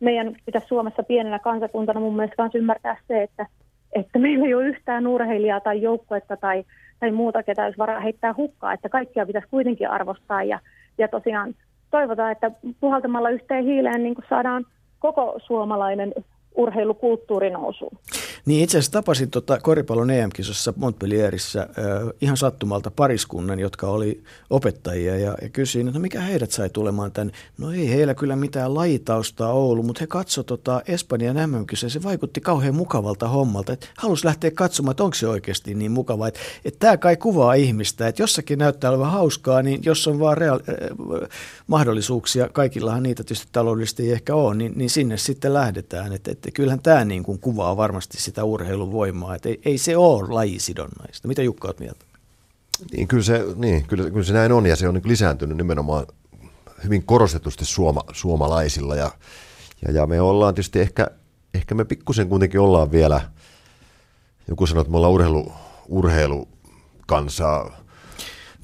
meidän 0.01 0.37
pitäisi 0.47 0.69
Suomessa 0.69 1.03
pienenä 1.03 1.39
kansakuntana 1.39 2.01
mun 2.01 2.17
mielestä 2.17 2.43
myös 2.43 2.55
ymmärtää 2.55 2.97
se, 3.09 3.23
että, 3.23 3.47
että 3.93 4.19
meillä 4.19 4.47
ei 4.47 4.55
ole 4.55 4.67
yhtään 4.67 5.07
urheilijaa 5.07 5.61
tai 5.61 5.83
joukkuetta 5.83 6.37
tai, 6.37 6.65
tai 7.01 7.11
muuta, 7.11 7.43
ketä 7.43 7.65
olisi 7.65 7.79
varaa 7.79 8.01
heittää 8.01 8.35
hukkaa, 8.37 8.73
että 8.73 8.89
kaikkia 8.89 9.27
pitäisi 9.27 9.49
kuitenkin 9.51 9.91
arvostaa 9.91 10.43
ja, 10.43 10.61
ja 10.99 11.09
tosiaan 11.09 11.55
toivotaan, 11.95 12.33
että 12.33 12.51
puhaltamalla 12.81 13.31
yhteen 13.31 13.65
hiileen 13.65 14.03
niin 14.03 14.15
saadaan 14.29 14.67
koko 14.99 15.35
suomalainen 15.47 16.15
urheilukulttuuri 16.55 17.51
nousuun. 17.51 17.99
Niin 18.47 18.65
itse 18.65 18.79
asiassa 18.79 18.93
tapasin 18.93 19.31
tota 19.31 19.61
koripallon 19.61 20.11
EM-kisossa 20.11 20.73
Montpellierissä 20.77 21.69
ihan 22.21 22.37
sattumalta 22.37 22.91
pariskunnan, 22.91 23.59
jotka 23.59 23.87
oli 23.87 24.23
opettajia 24.51 25.19
ja, 25.19 25.35
ja 25.43 25.49
kysyin, 25.49 25.89
että 25.89 25.99
no 25.99 26.03
mikä 26.03 26.21
heidät 26.21 26.51
sai 26.51 26.71
tulemaan 26.71 27.13
tänne. 27.13 27.33
No 27.59 27.73
ei 27.73 27.91
heillä 27.91 28.15
kyllä 28.15 28.37
mitään 28.37 28.75
lajitaustaa 28.75 29.53
ollut, 29.53 29.87
mutta 29.87 30.01
he 30.01 30.07
katsoivat 30.07 30.47
tota 30.47 30.83
Espanjan 30.87 31.37
mm 31.51 31.67
se 31.75 32.03
vaikutti 32.03 32.41
kauhean 32.41 32.75
mukavalta 32.75 33.29
hommalta. 33.29 33.73
Että 33.73 33.87
halusi 33.97 34.25
lähteä 34.25 34.51
katsomaan, 34.51 34.91
että 34.91 35.05
onko 35.05 35.15
se 35.15 35.29
oikeasti 35.29 35.75
niin 35.75 35.93
mukava. 35.93 36.29
Että, 36.29 36.41
että 36.65 36.79
tämä 36.79 36.97
kai 36.97 37.17
kuvaa 37.17 37.55
ihmistä, 37.55 38.09
että 38.09 38.23
jossakin 38.23 38.59
näyttää 38.59 38.91
olevan 38.91 39.11
hauskaa, 39.11 39.63
niin 39.63 39.81
jos 39.85 40.09
on 40.09 40.21
vaan 40.21 40.37
reaal, 40.37 40.61
äh, 40.69 41.29
mahdollisuuksia, 41.67 42.49
kaikillahan 42.49 43.03
niitä 43.03 43.25
tietysti 43.25 43.49
taloudellisesti 43.53 44.03
ei 44.03 44.13
ehkä 44.13 44.35
ole, 44.35 44.55
niin, 44.55 44.73
niin 44.77 44.91
sinne 44.91 45.17
sitten 45.17 45.55
lähdetään. 45.55 46.13
Että, 46.13 46.31
että 46.31 46.51
kyllähän 46.51 46.83
tämä 46.83 47.05
niin 47.05 47.23
kuin 47.23 47.39
kuvaa 47.39 47.77
varmasti 47.77 48.21
sitä 48.25 48.45
urheilun 48.45 48.93
voimaa. 48.93 49.35
Että 49.35 49.49
ei, 49.49 49.61
ei 49.65 49.79
se 49.79 49.97
ole 49.97 50.29
lajisidonnaista. 50.29 51.29
Mitä 51.29 51.43
Jukka 51.43 51.69
olet 51.69 51.81
mieltä? 51.81 52.05
Niin, 52.93 53.09
kyllä 53.09 53.23
se, 53.23 53.45
niin, 53.57 53.87
kyllä, 53.87 54.11
kyllä 54.11 54.25
se 54.25 54.33
näin 54.33 54.53
on 54.53 54.67
ja 54.67 54.77
se 54.77 54.89
on 54.89 54.95
niin 54.95 55.09
lisääntynyt 55.09 55.57
nimenomaan 55.57 56.07
hyvin 56.85 57.03
korostetusti 57.03 57.65
suoma, 57.65 58.01
suomalaisilla 58.13 58.97
ja, 58.97 59.11
ja, 59.87 59.93
ja 59.93 60.07
me 60.07 60.21
ollaan 60.21 60.55
tietysti 60.55 60.81
ehkä, 60.81 61.07
ehkä 61.55 61.75
me 61.75 61.85
pikkusen 61.85 62.29
kuitenkin 62.29 62.61
ollaan 62.61 62.93
vielä, 62.93 63.21
joku 64.49 64.67
sanoo, 64.67 64.81
että 64.81 64.91
me 64.91 64.97
ollaan 64.97 65.13
urheilu, 65.13 65.53
urheilukansaa, 65.89 67.85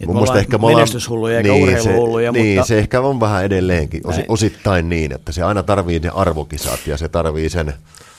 Mun 0.07 0.17
me 0.33 0.39
ehkä 0.39 0.59
me 0.59 0.67
menestyshulluja 0.67 1.37
eikä 1.37 1.53
niin, 1.53 1.63
urheiluhulluja. 1.63 2.27
Se, 2.27 2.31
mutta... 2.31 2.43
Niin, 2.43 2.65
se 2.65 2.79
ehkä 2.79 3.01
on 3.01 3.21
vähän 3.21 3.45
edelleenkin, 3.45 4.03
Näin. 4.07 4.25
osittain 4.29 4.89
niin, 4.89 5.13
että 5.13 5.33
se 5.33 5.43
aina 5.43 5.63
tarvii 5.63 5.99
ne 5.99 6.09
arvokisat 6.15 6.87
ja 6.87 6.97
se 6.97 7.09
tarvii 7.09 7.51
sen 7.51 7.75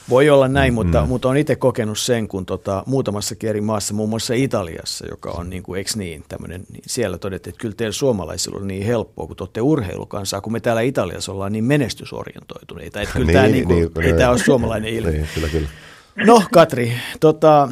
voi 0.09 0.29
olla 0.29 0.47
näin, 0.47 0.73
mutta, 0.73 1.01
mm. 1.01 1.07
mutta 1.07 1.29
on 1.29 1.37
itse 1.37 1.55
kokenut 1.55 1.99
sen, 1.99 2.27
kun 2.27 2.45
tota, 2.45 2.83
muutamassa 2.85 3.35
eri 3.43 3.61
maassa, 3.61 3.93
muun 3.93 4.09
muassa 4.09 4.33
Italiassa, 4.33 5.05
joka 5.09 5.31
on 5.31 5.49
niin 5.49 5.63
kuin, 5.63 5.77
eikö 5.77 5.91
niin, 5.95 6.23
tämmöinen, 6.29 6.63
niin 6.71 6.83
siellä 6.87 7.17
todettiin, 7.17 7.51
että 7.51 7.61
kyllä 7.61 7.75
teillä 7.75 7.93
suomalaisilla 7.93 8.59
on 8.59 8.67
niin 8.67 8.85
helppoa, 8.85 9.27
kun 9.27 9.35
te 9.35 9.43
olette 9.43 9.61
urheilukansaa, 9.61 10.41
kun 10.41 10.53
me 10.53 10.59
täällä 10.59 10.81
Italiassa 10.81 11.31
ollaan 11.31 11.51
niin 11.51 11.63
menestysorientoituneita. 11.63 13.01
Että 13.01 13.13
kyllä 13.13 13.25
niin, 13.25 13.33
tämä, 13.33 13.47
niin 13.47 13.65
kuin, 13.65 13.91
niin, 13.95 14.05
ei 14.05 14.13
tämä 14.13 14.29
ole 14.29 14.37
suomalainen 14.37 14.93
ilmiö. 14.93 15.11
Niin, 15.11 15.27
kyllä, 15.35 15.47
kyllä. 15.47 15.67
No 16.25 16.43
Katri, 16.51 16.93
tota, 17.19 17.69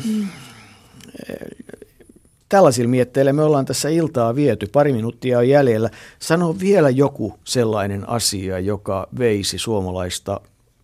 tällaisilla 2.50 2.90
mietteillä 2.90 3.34
me 3.34 3.44
ollaan 3.44 3.66
tässä 3.66 3.90
iltaa 3.90 4.36
viety, 4.36 4.68
pari 4.68 4.94
minuuttia 4.94 5.38
on 5.38 5.50
jäljellä. 5.50 5.90
Sano 6.20 6.56
vielä 6.60 6.90
joku 6.90 7.40
sellainen 7.44 8.10
asia, 8.10 8.60
joka 8.60 9.08
veisi 9.20 9.58
suomalaista 9.58 10.42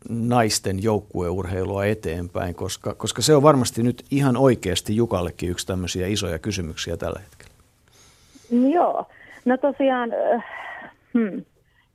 naisten 0.10 0.84
joukkueurheilua 0.84 1.86
eteenpäin, 1.86 2.56
koska, 2.56 2.95
koska 2.95 3.22
se 3.22 3.36
on 3.36 3.44
varmasti 3.44 3.84
nyt 3.84 4.03
ihan 4.11 4.38
oikeasti 4.38 4.95
Jukallekin 4.95 5.49
yksi 5.49 5.68
tämmöisiä 5.68 6.07
isoja 6.07 6.40
kysymyksiä 6.40 6.98
tällä 6.98 7.19
hetkellä. 7.19 7.53
Joo, 8.73 9.06
no 9.45 9.57
tosiaan, 9.57 10.11
äh, 10.34 10.45
hmm. 11.14 11.45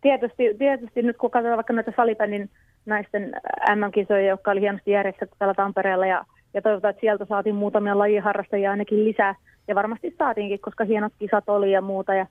tietysti, 0.00 0.54
tietysti 0.58 1.02
nyt 1.02 1.16
kun 1.16 1.30
katsotaan 1.30 1.56
vaikka 1.56 1.72
näitä 1.72 1.92
salibändin 1.96 2.50
naisten 2.86 3.32
MM-kisoja, 3.76 4.28
jotka 4.28 4.50
oli 4.50 4.60
hienosti 4.60 4.90
järjestetty 4.90 5.36
täällä 5.38 5.54
Tampereella 5.54 6.06
ja, 6.06 6.24
ja 6.54 6.62
toivotaan, 6.62 6.90
että 6.90 7.00
sieltä 7.00 7.24
saatiin 7.28 7.54
muutamia 7.54 7.98
lajiharrastajia 7.98 8.70
ainakin 8.70 9.04
lisää 9.04 9.34
ja 9.68 9.74
varmasti 9.74 10.14
saatiinkin, 10.18 10.60
koska 10.60 10.84
hienot 10.84 11.12
kisat 11.18 11.48
oli 11.48 11.72
ja 11.72 11.80
muuta 11.80 12.14
ja, 12.14 12.26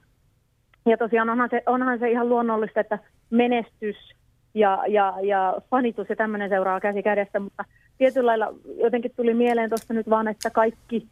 ja 0.85 0.97
tosiaan 0.97 1.29
onhan 1.29 1.49
se, 1.49 1.63
onhan 1.65 1.99
se 1.99 2.11
ihan 2.11 2.29
luonnollista, 2.29 2.79
että 2.79 2.99
menestys– 3.29 3.95
ja, 4.53 4.83
ja, 4.87 5.13
ja 5.21 5.55
fanitus 5.69 6.09
ja 6.09 6.15
tämmöinen 6.15 6.49
seuraa 6.49 6.79
käsi 6.79 7.03
kädessä, 7.03 7.39
mutta 7.39 7.65
tietyllä 7.97 8.27
lailla 8.27 8.53
jotenkin 8.83 9.11
tuli 9.15 9.33
mieleen 9.33 9.69
tuosta 9.69 9.93
nyt 9.93 10.09
vaan, 10.09 10.27
että 10.27 10.49
kaikki, 10.49 11.07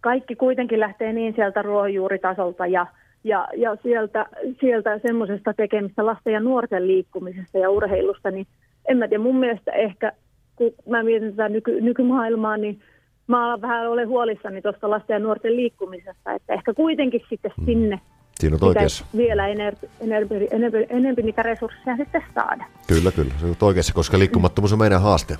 kaikki 0.00 0.36
kuitenkin 0.36 0.80
lähtee 0.80 1.12
niin 1.12 1.34
sieltä 1.34 1.62
ruohonjuuritasolta 1.62 2.66
ja, 2.66 2.86
ja, 3.24 3.48
ja 3.56 3.76
sieltä, 3.82 4.26
sieltä 4.60 4.98
semmoisesta 4.98 5.54
tekemistä 5.54 6.06
lasten 6.06 6.32
ja 6.32 6.40
nuorten 6.40 6.86
liikkumisesta 6.86 7.58
ja 7.58 7.70
urheilusta, 7.70 8.30
niin 8.30 8.46
en 8.88 8.98
mä 8.98 9.08
tiedä, 9.08 9.22
mun 9.22 9.36
mielestä 9.36 9.72
ehkä, 9.72 10.12
kun 10.56 10.72
mä 10.88 11.02
mietin 11.02 11.30
tätä 11.30 11.48
nyky, 11.48 11.80
nykymaailmaa, 11.80 12.56
niin 12.56 12.80
mä 13.26 13.48
olen 13.48 13.62
vähän 13.62 13.90
olen 13.90 14.08
huolissani 14.08 14.62
tuosta 14.62 14.90
lasten 14.90 15.14
ja 15.14 15.18
nuorten 15.18 15.56
liikkumisesta, 15.56 16.32
että 16.32 16.54
ehkä 16.54 16.74
kuitenkin 16.74 17.22
sitten 17.28 17.52
sinne 17.64 18.00
Siinä 18.40 18.56
on 18.60 18.68
oikeassa. 18.68 19.04
vielä 19.16 19.48
enempi, 19.48 19.90
enempi, 20.00 20.34
enempi, 20.50 20.86
enempi 20.88 21.22
niitä 21.22 21.42
resursseja 21.42 21.96
sitten 21.96 22.22
saada. 22.34 22.64
Kyllä, 22.86 23.12
kyllä. 23.12 23.34
Se 23.40 23.46
on 23.46 23.56
oikeassa, 23.60 23.92
koska 23.92 24.18
liikkumattomuus 24.18 24.72
on 24.72 24.78
meidän 24.78 25.02
haaste. 25.02 25.36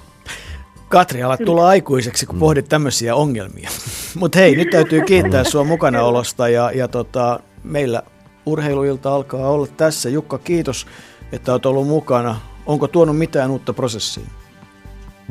Katri, 0.89 1.23
alat 1.23 1.41
tulla 1.45 1.69
aikuiseksi, 1.69 2.27
kun 2.27 2.39
pohdit 2.39 2.69
tämmöisiä 2.69 3.15
ongelmia. 3.15 3.71
Mutta 4.21 4.39
hei, 4.39 4.57
nyt 4.57 4.71
täytyy 4.71 5.03
kiittää 5.03 5.45
sua 5.45 5.65
mukanaolosta 5.65 6.49
ja, 6.49 6.71
ja 6.75 6.89
tota, 6.89 7.41
meillä 7.65 8.03
urheiluilta 8.47 9.15
alkaa 9.15 9.51
olla 9.51 9.67
tässä. 9.67 10.09
Jukka, 10.09 10.39
kiitos, 10.39 10.87
että 11.33 11.53
olet 11.53 11.67
ollut 11.67 11.87
mukana. 11.87 12.37
Onko 12.67 12.89
tuonut 12.89 13.19
mitään 13.19 13.51
uutta 13.51 13.73
prosessiin? 13.73 14.27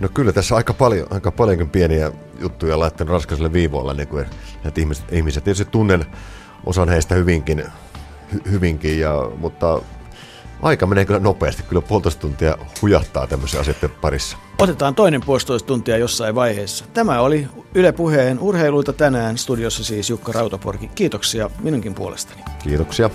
No 0.02 0.10
kyllä 0.14 0.34
tässä 0.34 0.56
aika 0.56 0.74
paljon, 0.74 1.08
aika 1.10 1.32
paljonkin 1.32 1.70
pieniä 1.70 2.12
juttuja 2.40 2.80
laittanut 2.80 3.12
raskaiselle 3.12 3.54
viivoilla, 3.54 3.94
niin 3.94 4.08
kuin 4.08 4.26
että 4.66 4.82
ihmiset, 4.82 5.14
ihmiset 5.14 5.44
tietysti 5.44 5.72
tunnen 5.72 6.06
osan 6.70 6.90
heistä 6.90 7.16
hyvinkin, 7.16 7.64
hy, 8.34 8.42
hyvinkin 8.52 9.00
ja, 9.00 9.32
mutta 9.38 9.82
aika 10.62 10.86
menee 10.86 11.06
kyllä 11.06 11.20
nopeasti. 11.20 11.64
Kyllä 11.64 11.82
puolitoista 11.82 12.22
tuntia 12.22 12.58
hujahtaa 12.82 13.28
tämmöisen 13.28 13.62
asioiden 13.62 13.90
parissa. 13.90 14.38
Otetaan 14.60 14.96
toinen 14.96 15.22
puolitoista 15.26 15.68
tuntia 15.68 15.98
jossain 15.98 16.36
vaiheessa. 16.36 16.86
Tämä 16.94 17.22
oli 17.22 17.48
Yle 17.76 17.92
Puheen 17.92 18.40
urheiluita 18.40 18.94
tänään. 18.94 19.38
Studiossa 19.38 19.84
siis 19.84 20.10
Jukka 20.10 20.32
Rautaporki. 20.32 20.92
Kiitoksia 20.96 21.50
minunkin 21.62 21.94
puolestani. 21.94 22.42
Kiitoksia. 22.64 23.10